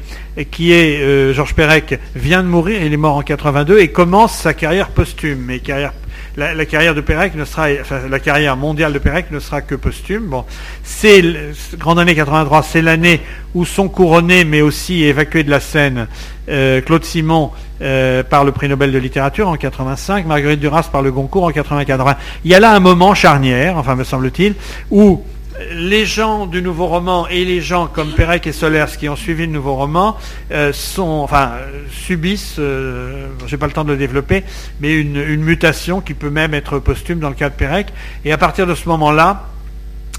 qui 0.53 0.73
est 0.73 1.01
euh, 1.01 1.33
Georges 1.33 1.55
Perec, 1.55 1.99
vient 2.15 2.43
de 2.43 2.49
mourir, 2.49 2.81
il 2.83 2.93
est 2.93 2.97
mort 2.97 3.17
en 3.17 3.23
82 3.23 3.81
et 3.81 3.89
commence 3.89 4.37
sa 4.37 4.55
carrière 4.55 4.89
posthume. 4.89 5.51
La, 6.37 6.65
carrière 6.65 8.57
mondiale 8.57 8.93
de 8.93 8.99
Perec 8.99 9.31
ne 9.31 9.41
sera 9.41 9.61
que 9.61 9.75
posthume. 9.75 10.27
Bon, 10.27 10.45
c'est 10.83 11.23
grande 11.75 11.99
année 11.99 12.15
83, 12.15 12.63
c'est 12.63 12.83
l'année 12.83 13.21
où 13.55 13.65
sont 13.65 13.89
couronnés, 13.89 14.45
mais 14.45 14.61
aussi 14.61 15.05
évacués 15.05 15.45
de 15.45 15.51
la 15.51 15.61
scène, 15.61 16.09
euh, 16.49 16.81
Claude 16.81 17.05
Simon 17.05 17.51
par 18.31 18.45
le 18.45 18.53
prix 18.53 18.67
Nobel 18.69 18.93
de 18.93 18.99
littérature 18.99 19.49
en 19.49 19.57
85, 19.57 20.25
Marguerite 20.25 20.61
Duras 20.61 20.89
par 20.91 21.03
le 21.03 21.13
Goncourt 21.13 21.45
en 21.45 21.51
84. 21.51 22.17
Il 22.45 22.51
y 22.51 22.55
a 22.55 22.61
là 22.61 22.73
un 22.73 22.81
moment 22.81 23.15
charnière, 23.15 23.77
enfin 23.77 23.95
me 23.95 24.05
semble-t-il, 24.05 24.55
où 24.91 25.23
les 25.73 26.05
gens 26.05 26.47
du 26.47 26.63
nouveau 26.63 26.87
roman 26.87 27.29
et 27.29 27.45
les 27.45 27.61
gens 27.61 27.87
comme 27.87 28.13
Perec 28.13 28.47
et 28.47 28.53
Solers 28.53 28.97
qui 28.99 29.09
ont 29.09 29.17
suivi 29.17 29.47
le 29.47 29.53
nouveau 29.53 29.75
roman 29.75 30.17
euh, 30.51 30.73
sont, 30.73 31.03
enfin, 31.03 31.53
subissent, 31.91 32.57
euh, 32.59 33.29
j'ai 33.47 33.57
pas 33.57 33.67
le 33.67 33.73
temps 33.73 33.85
de 33.85 33.93
le 33.93 33.97
développer, 33.97 34.45
mais 34.81 34.95
une, 34.95 35.45
mutation 35.45 36.01
qui 36.01 36.15
peut 36.15 36.31
même 36.31 36.55
être 36.55 36.79
posthume 36.79 37.19
dans 37.19 37.29
le 37.29 37.35
cas 37.35 37.51
de 37.51 37.55
Perec. 37.55 37.89
Et 38.25 38.33
à 38.33 38.39
partir 38.39 38.67
de 38.67 38.75
ce 38.75 38.89
moment-là, 38.89 39.49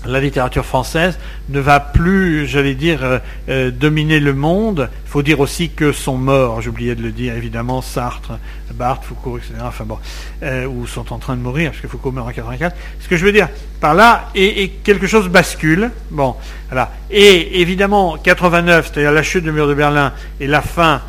la 0.06 0.20
littérature 0.20 0.66
française 0.66 1.18
ne 1.50 1.60
va 1.60 1.80
plus, 1.80 2.48
j'allais 2.48 2.76
dire, 2.76 3.04
euh, 3.04 3.20
euh, 3.50 3.72
dominer 3.72 4.20
le 4.20 4.34
monde. 4.34 4.90
Il 5.06 5.10
faut 5.10 5.22
dire 5.22 5.40
aussi 5.40 5.70
que 5.70 5.92
sont 5.92 6.18
morts, 6.18 6.62
j'oubliais 6.62 6.96
de 6.96 7.02
le 7.02 7.12
dire, 7.12 7.36
évidemment, 7.36 7.82
Sartre, 7.82 8.40
Barthes, 8.74 9.06
Foucault, 9.06 9.38
etc. 9.38 9.54
Enfin 9.64 9.86
bon, 9.86 9.98
euh, 10.44 10.66
ou 10.66 10.86
sont 10.88 11.14
en 11.14 11.18
train 11.18 11.36
de 11.36 11.42
mourir, 11.42 11.72
parce 11.72 11.82
que 11.82 11.88
Foucault 11.88 12.12
meurt 12.12 12.28
en 12.28 12.32
84. 12.32 12.76
Ce 13.00 13.08
que 13.08 13.18
je 13.18 13.26
veux 13.26 13.32
dire 13.32 13.50
par 13.80 13.94
là, 13.94 14.30
et, 14.36 14.70
quelque 14.84 15.08
chose 15.08 15.30
bascule. 15.30 15.92
Bon, 16.10 16.36
voilà. 16.70 16.92
Et 17.12 17.62
évidemment, 17.62 18.18
89, 18.18 18.92
c'est-à-dire 18.92 19.12
la 19.12 19.24
chute 19.24 19.44
du 19.44 19.52
mur 19.52 19.68
de 19.68 19.74
Berlin 19.74 20.14
et 20.40 20.48
la 20.48 20.62
fin 20.62 21.02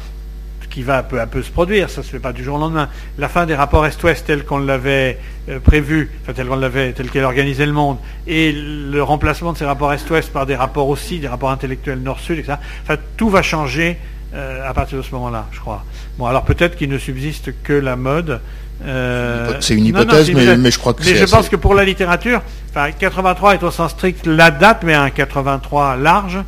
qui 0.77 0.83
va 0.83 1.03
peu 1.03 1.23
à 1.23 1.27
peu 1.27 1.43
se 1.43 1.51
produire, 1.51 1.89
ça 1.89 2.03
ne 2.03 2.05
se 2.05 2.11
fait 2.11 2.19
pas 2.19 2.35
du 2.35 2.45
jour 2.45 2.57
au 2.57 2.59
lendemain. 2.59 2.91
La 3.17 3.31
fin 3.31 3.47
des 3.47 3.55
rapports 3.55 3.87
Est-Ouest 3.87 4.27
tels 4.27 4.45
qu'on 4.45 4.59
l'avait 4.59 5.19
euh, 5.49 5.59
prévu, 5.59 6.11
enfin 6.21 6.35
tel 6.35 6.49
qu'on 6.49 6.57
l'avait, 6.57 6.93
tel 6.93 7.09
qu'elle 7.09 7.25
organisait 7.25 7.65
le 7.65 7.73
monde, 7.73 7.97
et 8.27 8.53
le 8.53 9.03
remplacement 9.03 9.55
de 9.55 9.57
ces 9.57 9.65
rapports 9.65 9.95
Est-Ouest 9.95 10.31
par 10.31 10.45
des 10.45 10.55
rapports 10.55 10.91
aussi, 10.91 11.19
des 11.19 11.29
rapports 11.29 11.51
intellectuels 11.51 12.01
Nord-Sud, 12.01 12.41
etc. 12.41 12.59
Enfin, 12.83 13.01
tout 13.17 13.31
va 13.31 13.41
changer 13.41 13.97
euh, 14.35 14.69
à 14.69 14.75
partir 14.75 14.99
de 14.99 15.03
ce 15.03 15.13
moment-là, 15.13 15.47
je 15.51 15.61
crois. 15.61 15.83
Bon, 16.19 16.27
alors 16.27 16.45
peut-être 16.45 16.77
qu'il 16.77 16.91
ne 16.91 16.99
subsiste 16.99 17.55
que 17.63 17.73
la 17.73 17.97
mode. 17.97 18.43
Euh, 18.85 19.55
c'est 19.61 19.77
une 19.77 19.87
hypothèse, 19.87 20.31
mais, 20.31 20.71
je 20.71 20.79
crois 20.79 20.93
que 20.93 21.03
c'est. 21.03 21.13
Mais 21.13 21.17
je 21.17 21.25
pense 21.25 21.49
que 21.49 21.57
pour 21.57 21.75
la 21.75 21.87
littérature, 21.87 22.43
enfin, 22.69 22.91
83 22.91 23.55
est 23.55 23.63
au 23.63 23.71
sens 23.71 23.93
strict 23.93 24.27
la 24.27 24.51
date, 24.51 24.83
mais 24.83 24.93
un 24.93 25.09
83 25.09 25.97
large 25.97 26.39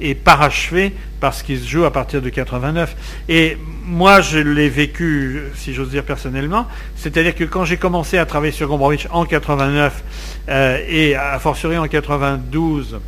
et 0.00 0.14
parachevé 0.14 0.92
parce 1.20 1.42
qu'il 1.42 1.58
se 1.58 1.68
joue 1.68 1.84
à 1.84 1.92
partir 1.92 2.22
de 2.22 2.28
89. 2.28 2.96
Et 3.28 3.56
moi, 3.84 4.20
je 4.20 4.38
l'ai 4.38 4.68
vécu, 4.68 5.42
si 5.54 5.74
j'ose 5.74 5.90
dire 5.90 6.04
personnellement, 6.04 6.66
c'est-à-dire 6.96 7.34
que 7.34 7.44
quand 7.44 7.64
j'ai 7.64 7.76
commencé 7.76 8.18
à 8.18 8.26
travailler 8.26 8.52
sur 8.52 8.68
Gombrowicz 8.68 9.06
en 9.10 9.24
89 9.24 10.02
euh, 10.48 10.78
et 10.88 11.14
à 11.14 11.38
fortiori 11.38 11.76
en 11.76 11.86
92, 11.86 13.00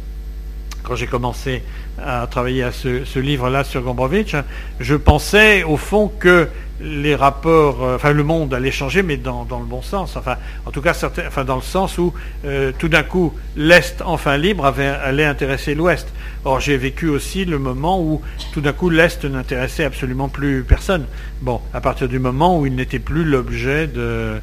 quand 0.82 0.96
j'ai 0.96 1.06
commencé 1.06 1.62
à 2.04 2.26
travailler 2.26 2.62
à 2.62 2.72
ce, 2.72 3.18
livre-là 3.18 3.64
sur 3.64 3.82
Gombrowicz, 3.82 4.34
je 4.80 4.94
pensais 4.94 5.62
au 5.62 5.76
fond 5.76 6.10
que 6.18 6.48
les 6.80 7.14
rapports, 7.14 7.84
euh, 7.84 7.96
enfin 7.96 8.12
le 8.12 8.24
monde 8.24 8.52
allait 8.52 8.72
changer, 8.72 9.02
mais 9.02 9.16
dans, 9.16 9.46
le 9.48 9.64
bon 9.64 9.82
sens. 9.82 10.16
Enfin, 10.16 10.36
en 10.66 10.70
tout 10.70 10.82
cas, 10.82 10.98
enfin, 11.26 11.44
dans 11.44 11.56
le 11.56 11.62
sens 11.62 11.96
où 11.98 12.12
euh, 12.44 12.72
tout 12.76 12.88
d'un 12.88 13.04
coup 13.04 13.32
l'Est, 13.56 14.02
enfin 14.04 14.36
libre, 14.36 14.64
allait 14.66 15.24
intéresser 15.24 15.74
l'Ouest. 15.74 16.08
Or, 16.44 16.58
j'ai 16.60 16.76
vécu 16.76 17.08
aussi 17.08 17.44
le 17.44 17.58
moment 17.58 18.00
où 18.00 18.20
tout 18.52 18.60
d'un 18.60 18.72
coup 18.72 18.90
l'Est 18.90 19.24
n'intéressait 19.24 19.84
absolument 19.84 20.28
plus 20.28 20.64
personne. 20.64 21.06
Bon, 21.40 21.60
à 21.72 21.80
partir 21.80 22.08
du 22.08 22.18
moment 22.18 22.58
où 22.58 22.66
il 22.66 22.74
n'était 22.74 22.98
plus 22.98 23.24
l'objet 23.24 23.86
de 23.86 24.40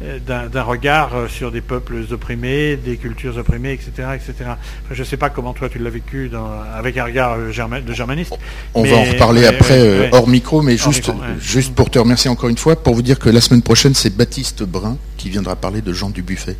d'un 0.00 0.62
regard 0.62 1.14
euh, 1.14 1.28
sur 1.28 1.50
des 1.50 1.62
peuples 1.62 2.04
opprimés, 2.10 2.76
des 2.76 2.98
cultures 2.98 3.38
opprimées, 3.38 3.72
etc. 3.72 4.08
etc. 4.14 4.50
je 4.90 5.00
ne 5.00 5.06
sais 5.06 5.16
pas 5.16 5.30
comment 5.30 5.54
toi 5.54 5.70
tu 5.70 5.78
l'as 5.78 5.88
vécu 5.88 6.30
avec 6.74 6.98
un 6.98 7.04
regard 7.04 7.36
euh, 7.38 7.80
de 7.80 7.92
germaniste. 7.94 8.36
On 8.74 8.84
va 8.84 8.96
en 8.96 9.04
reparler 9.04 9.46
après 9.46 10.10
hors 10.12 10.28
micro, 10.28 10.60
mais 10.60 10.76
juste, 10.76 11.10
juste 11.40 11.74
pour 11.74 11.90
te 11.90 11.98
remercier 11.98 12.30
encore 12.30 12.50
une 12.50 12.58
fois, 12.58 12.76
pour 12.76 12.94
vous 12.94 13.02
dire 13.02 13.18
que 13.18 13.30
la 13.30 13.40
semaine 13.40 13.62
prochaine, 13.62 13.94
c'est 13.94 14.14
Baptiste 14.14 14.64
Brun 14.64 14.98
qui 15.16 15.30
viendra 15.30 15.56
parler 15.56 15.80
de 15.80 15.92
Jean 15.92 16.10
Dubuffet. 16.10 16.56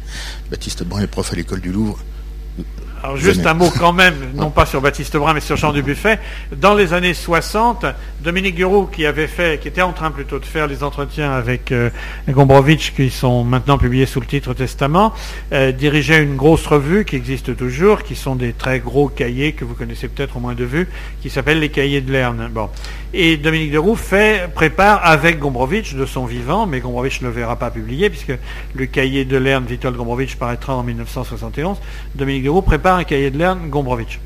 Baptiste 0.51 0.85
Brun 0.85 1.03
est 1.03 1.07
prof 1.07 1.31
à 1.33 1.37
l'école 1.37 1.61
du 1.61 1.73
Louvre. 1.73 1.99
Alors 3.03 3.17
juste 3.17 3.47
un 3.47 3.55
mot 3.55 3.71
quand 3.79 3.93
même, 3.93 4.15
non 4.35 4.51
pas 4.51 4.65
sur 4.65 4.81
Baptiste 4.81 5.17
Brun, 5.17 5.35
mais 5.35 5.41
sur 5.41 5.57
Jean 5.57 5.73
Dubuffet. 5.73 6.19
Dans 6.57 6.75
les 6.75 6.95
années 6.95 7.15
60, 7.15 7.85
Dominique 8.23 8.57
Guroux, 8.57 8.87
qui 8.87 9.05
avait 9.05 9.27
fait, 9.27 9.61
qui 9.61 9.69
était 9.69 9.83
en 9.83 9.93
train 9.93 10.11
plutôt 10.11 10.39
de 10.39 10.45
faire 10.45 10.67
les 10.67 10.83
entretiens 10.83 11.31
avec 11.31 11.73
euh, 11.73 11.91
Gombrowicz, 12.29 12.91
qui 12.91 13.11
sont 13.11 13.45
maintenant 13.45 13.77
publiés 13.77 14.07
sous 14.07 14.21
le 14.21 14.27
titre 14.27 14.55
Testament, 14.55 15.13
euh, 15.53 15.73
dirigeait 15.73 16.23
une 16.23 16.37
grosse 16.37 16.67
revue 16.67 17.05
qui 17.05 17.17
existe 17.17 17.55
toujours, 17.57 18.03
qui 18.03 18.17
sont 18.17 18.35
des 18.35 18.53
très 18.53 18.81
gros 18.81 19.09
cahiers 19.09 19.53
que 19.53 19.65
vous 19.65 19.75
connaissez 19.75 20.09
peut-être 20.09 20.39
au 20.39 20.41
moins 20.41 20.55
de 20.55 20.65
vue, 20.65 20.89
qui 21.21 21.29
s'appellent 21.29 21.61
les 21.61 21.69
cahiers 21.69 22.01
de 22.01 22.11
Lerne. 22.11 22.49
Bon. 22.53 22.71
Et 23.13 23.37
Dominique 23.37 23.73
Guroux 23.73 23.97
fait, 23.97 24.51
prépare 24.55 25.05
avec 25.05 25.39
Gombrowicz 25.39 25.95
de 25.95 26.07
son 26.07 26.25
vivant, 26.25 26.67
mais 26.67 26.81
Gombrowicz 26.81 27.21
ne 27.21 27.27
le 27.27 27.33
verra 27.33 27.57
pas 27.57 27.71
publié, 27.71 28.11
puisque 28.11 28.33
le 28.75 28.87
cahier 28.87 29.25
de 29.25 29.37
Lerne, 29.37 29.65
Witold 29.69 29.97
Gombrowicz, 29.97 30.35
paraîtra 30.35 30.75
en 30.75 30.83
1971. 30.83 31.79
Dominique 32.15 32.45
Guroux 32.45 32.63
prépare 32.63 32.86
un 32.95 33.05
cahier 33.05 33.31
de 33.31 33.39
Lerne 33.39 33.69
Gombrowicz. 33.69 34.19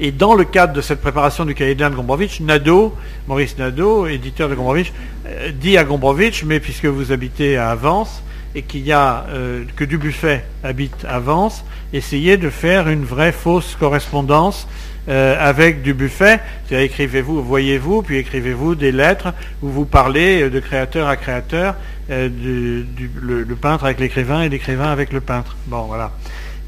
Et 0.00 0.10
dans 0.10 0.34
le 0.34 0.44
cadre 0.44 0.72
de 0.72 0.80
cette 0.80 1.00
préparation 1.00 1.44
du 1.44 1.54
cahier 1.54 1.74
de 1.74 1.80
Lerne 1.80 1.94
Gombrowicz, 1.94 2.40
Nadeau, 2.40 2.94
Maurice 3.28 3.58
Nadeau, 3.58 4.06
éditeur 4.06 4.48
de 4.48 4.54
Gombrowicz, 4.54 4.92
euh, 5.26 5.52
dit 5.52 5.78
à 5.78 5.84
Gombrowicz, 5.84 6.42
mais 6.44 6.58
puisque 6.58 6.86
vous 6.86 7.12
habitez 7.12 7.56
à 7.56 7.70
Avance, 7.70 8.22
et 8.56 8.62
qu'il 8.62 8.82
y 8.82 8.92
a 8.92 9.26
euh, 9.30 9.64
que 9.76 9.84
Dubuffet 9.84 10.44
habite 10.62 11.04
à 11.08 11.18
Vence, 11.18 11.64
essayez 11.92 12.36
de 12.36 12.50
faire 12.50 12.88
une 12.88 13.04
vraie 13.04 13.32
fausse 13.32 13.76
correspondance 13.78 14.68
euh, 15.08 15.36
avec 15.40 15.82
Dubuffet. 15.82 16.40
C'est-à-dire 16.66 16.86
écrivez-vous, 16.86 17.42
voyez-vous, 17.42 18.02
puis 18.02 18.18
écrivez-vous 18.18 18.74
des 18.76 18.92
lettres 18.92 19.32
où 19.62 19.68
vous 19.68 19.84
parlez 19.84 20.50
de 20.50 20.60
créateur 20.60 21.08
à 21.08 21.16
créateur, 21.16 21.74
du, 22.08 22.86
le, 23.20 23.44
peintre 23.56 23.84
avec 23.84 23.98
l'écrivain 23.98 24.42
et 24.42 24.48
l'écrivain 24.48 24.90
avec 24.90 25.12
le 25.12 25.20
peintre. 25.20 25.56
Bon, 25.66 25.82
voilà. 25.82 26.12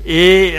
Et, 0.06 0.54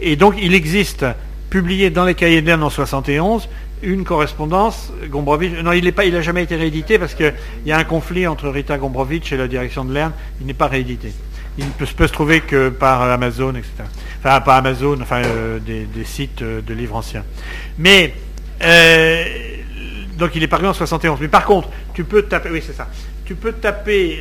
et 0.00 0.16
donc 0.16 0.34
il 0.40 0.54
existe 0.54 1.06
publié 1.48 1.90
dans 1.90 2.04
les 2.04 2.14
cahiers 2.14 2.42
de 2.42 2.46
Lerne 2.46 2.62
en 2.62 2.70
71 2.70 3.48
une 3.82 4.04
correspondance. 4.04 4.92
Gombrowicz, 5.08 5.62
non, 5.62 5.72
il 5.72 5.92
n'a 6.12 6.22
jamais 6.22 6.42
été 6.42 6.56
réédité 6.56 6.98
parce 6.98 7.14
qu'il 7.14 7.34
y 7.66 7.72
a 7.72 7.78
un 7.78 7.84
conflit 7.84 8.26
entre 8.26 8.48
Rita 8.48 8.78
Gombrowicz 8.78 9.32
et 9.32 9.36
la 9.36 9.48
direction 9.48 9.84
de 9.84 9.92
Lerne. 9.92 10.12
Il 10.40 10.46
n'est 10.46 10.54
pas 10.54 10.66
réédité. 10.66 11.12
Il 11.58 11.66
ne 11.66 11.70
peut, 11.70 11.86
se 11.86 12.12
trouver 12.12 12.40
que 12.40 12.68
par 12.68 13.02
Amazon, 13.02 13.50
etc. 13.50 13.70
Enfin, 14.20 14.40
pas 14.40 14.56
Amazon, 14.56 14.98
enfin 15.00 15.22
euh, 15.24 15.58
des, 15.58 16.04
sites 16.04 16.42
euh, 16.42 16.60
de 16.60 16.72
livres 16.72 16.94
anciens. 16.94 17.24
Mais 17.78 18.14
euh, 18.62 19.24
donc 20.16 20.36
il 20.36 20.42
est 20.42 20.48
paru 20.48 20.66
en 20.68 20.74
71. 20.74 21.18
Mais 21.20 21.28
par 21.28 21.44
contre, 21.44 21.68
tu 21.94 22.04
peux 22.04 22.22
taper, 22.22 22.50
oui 22.50 22.62
c'est 22.64 22.76
ça. 22.76 22.88
Tu 23.28 23.34
peux 23.34 23.52
taper 23.52 24.20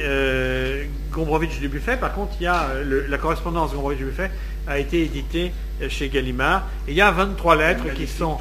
Gombrowicz 1.13 1.59
du 1.59 1.69
Buffet. 1.69 1.95
Par 1.95 2.13
contre, 2.13 2.33
il 2.41 2.43
y 2.43 2.47
a 2.47 2.67
la 2.83 3.17
correspondance 3.17 3.71
Gombrowicz 3.71 3.99
du 3.99 4.03
Buffet 4.03 4.29
a 4.67 4.79
été 4.79 5.01
éditée 5.01 5.53
chez 5.87 6.09
Gallimard. 6.09 6.67
il 6.89 6.93
y 6.93 6.99
a 6.99 7.09
23 7.09 7.55
lettres 7.55 7.93
qui 7.95 8.05
sont. 8.05 8.37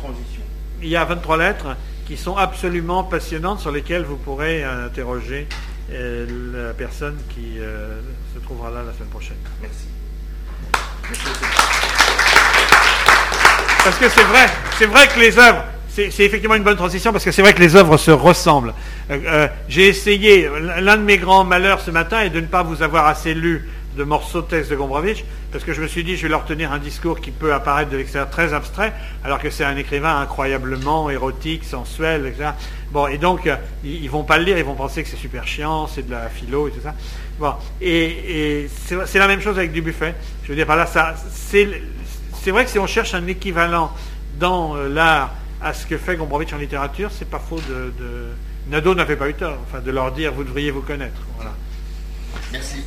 Il 0.82 0.88
y 0.88 0.96
a 0.96 1.04
23 1.04 1.36
lettres 1.36 1.76
qui 2.04 2.16
sont 2.16 2.36
absolument 2.36 3.04
passionnantes 3.04 3.60
sur 3.60 3.70
lesquelles 3.70 4.02
vous 4.02 4.16
pourrez 4.16 4.64
interroger 4.64 5.46
euh, 5.92 6.68
la 6.68 6.74
personne 6.74 7.16
qui 7.32 7.60
euh, 7.60 8.00
se 8.34 8.40
trouvera 8.40 8.70
là 8.70 8.82
la 8.84 8.92
semaine 8.92 9.08
prochaine. 9.08 9.36
Merci. 9.62 9.86
Parce 13.84 13.98
que 13.98 14.08
c'est 14.08 14.24
vrai, 14.24 14.46
c'est 14.78 14.86
vrai 14.86 15.06
que 15.06 15.20
les 15.20 15.38
œuvres, 15.38 15.64
c'est 15.88 16.24
effectivement 16.24 16.56
une 16.56 16.64
bonne 16.64 16.76
transition 16.76 17.12
parce 17.12 17.24
que 17.24 17.30
c'est 17.30 17.42
vrai 17.42 17.54
que 17.54 17.60
les 17.60 17.76
œuvres 17.76 17.96
se 17.96 18.10
ressemblent. 18.10 18.74
Euh, 19.10 19.48
j'ai 19.68 19.88
essayé, 19.88 20.48
l'un 20.80 20.96
de 20.96 21.02
mes 21.02 21.18
grands 21.18 21.44
malheurs 21.44 21.80
ce 21.80 21.90
matin 21.90 22.20
est 22.20 22.30
de 22.30 22.40
ne 22.40 22.46
pas 22.46 22.62
vous 22.62 22.82
avoir 22.82 23.06
assez 23.06 23.34
lu 23.34 23.68
de 23.96 24.04
morceaux 24.04 24.42
de 24.42 24.46
texte 24.46 24.70
de 24.70 24.76
Gombrowicz, 24.76 25.24
parce 25.50 25.64
que 25.64 25.72
je 25.72 25.80
me 25.80 25.86
suis 25.86 26.04
dit, 26.04 26.16
je 26.16 26.22
vais 26.22 26.28
leur 26.28 26.44
tenir 26.44 26.70
un 26.72 26.78
discours 26.78 27.20
qui 27.20 27.30
peut 27.30 27.54
apparaître 27.54 27.90
de 27.90 27.96
l'extérieur 27.96 28.28
très 28.28 28.52
abstrait, 28.52 28.92
alors 29.24 29.38
que 29.38 29.48
c'est 29.48 29.64
un 29.64 29.76
écrivain 29.76 30.20
incroyablement 30.20 31.08
érotique, 31.08 31.64
sensuel, 31.64 32.26
etc. 32.26 32.50
Bon, 32.90 33.06
et 33.06 33.16
donc, 33.16 33.46
euh, 33.46 33.56
ils, 33.84 34.04
ne 34.04 34.10
vont 34.10 34.22
pas 34.22 34.38
le 34.38 34.44
lire, 34.44 34.58
ils 34.58 34.64
vont 34.64 34.74
penser 34.74 35.02
que 35.02 35.08
c'est 35.08 35.16
super 35.16 35.46
chiant, 35.46 35.86
c'est 35.86 36.06
de 36.06 36.10
la 36.10 36.28
philo 36.28 36.68
et 36.68 36.72
tout 36.72 36.82
ça. 36.82 36.94
Bon, 37.38 37.54
et, 37.80 38.68
c'est 38.84 39.18
la 39.18 39.28
même 39.28 39.40
chose 39.40 39.56
avec 39.58 39.72
Dubuffet. 39.72 40.14
Je 40.42 40.48
veux 40.48 40.56
dire 40.56 40.66
par 40.66 40.76
là, 40.76 40.86
ça, 40.86 41.14
c'est 41.40 42.50
vrai 42.50 42.64
que 42.64 42.70
si 42.70 42.78
on 42.78 42.86
cherche 42.86 43.14
un 43.14 43.26
équivalent 43.26 43.92
dans 44.38 44.76
euh, 44.76 44.88
l'art 44.88 45.32
à 45.62 45.72
ce 45.72 45.86
que 45.86 45.96
fait 45.96 46.16
Gombrowicz 46.16 46.52
en 46.52 46.58
littérature, 46.58 47.10
c'est 47.10 47.28
pas 47.28 47.38
faux 47.40 47.60
de... 47.68 47.92
Nadeau 48.68 48.94
n'avait 48.94 49.16
pas 49.16 49.28
eu 49.28 49.34
tort, 49.34 49.58
enfin, 49.62 49.80
de 49.80 49.90
leur 49.90 50.12
dire 50.12 50.32
vous 50.32 50.44
devriez 50.44 50.70
vous 50.70 50.82
connaître. 50.82 51.20
Merci. 52.52 52.84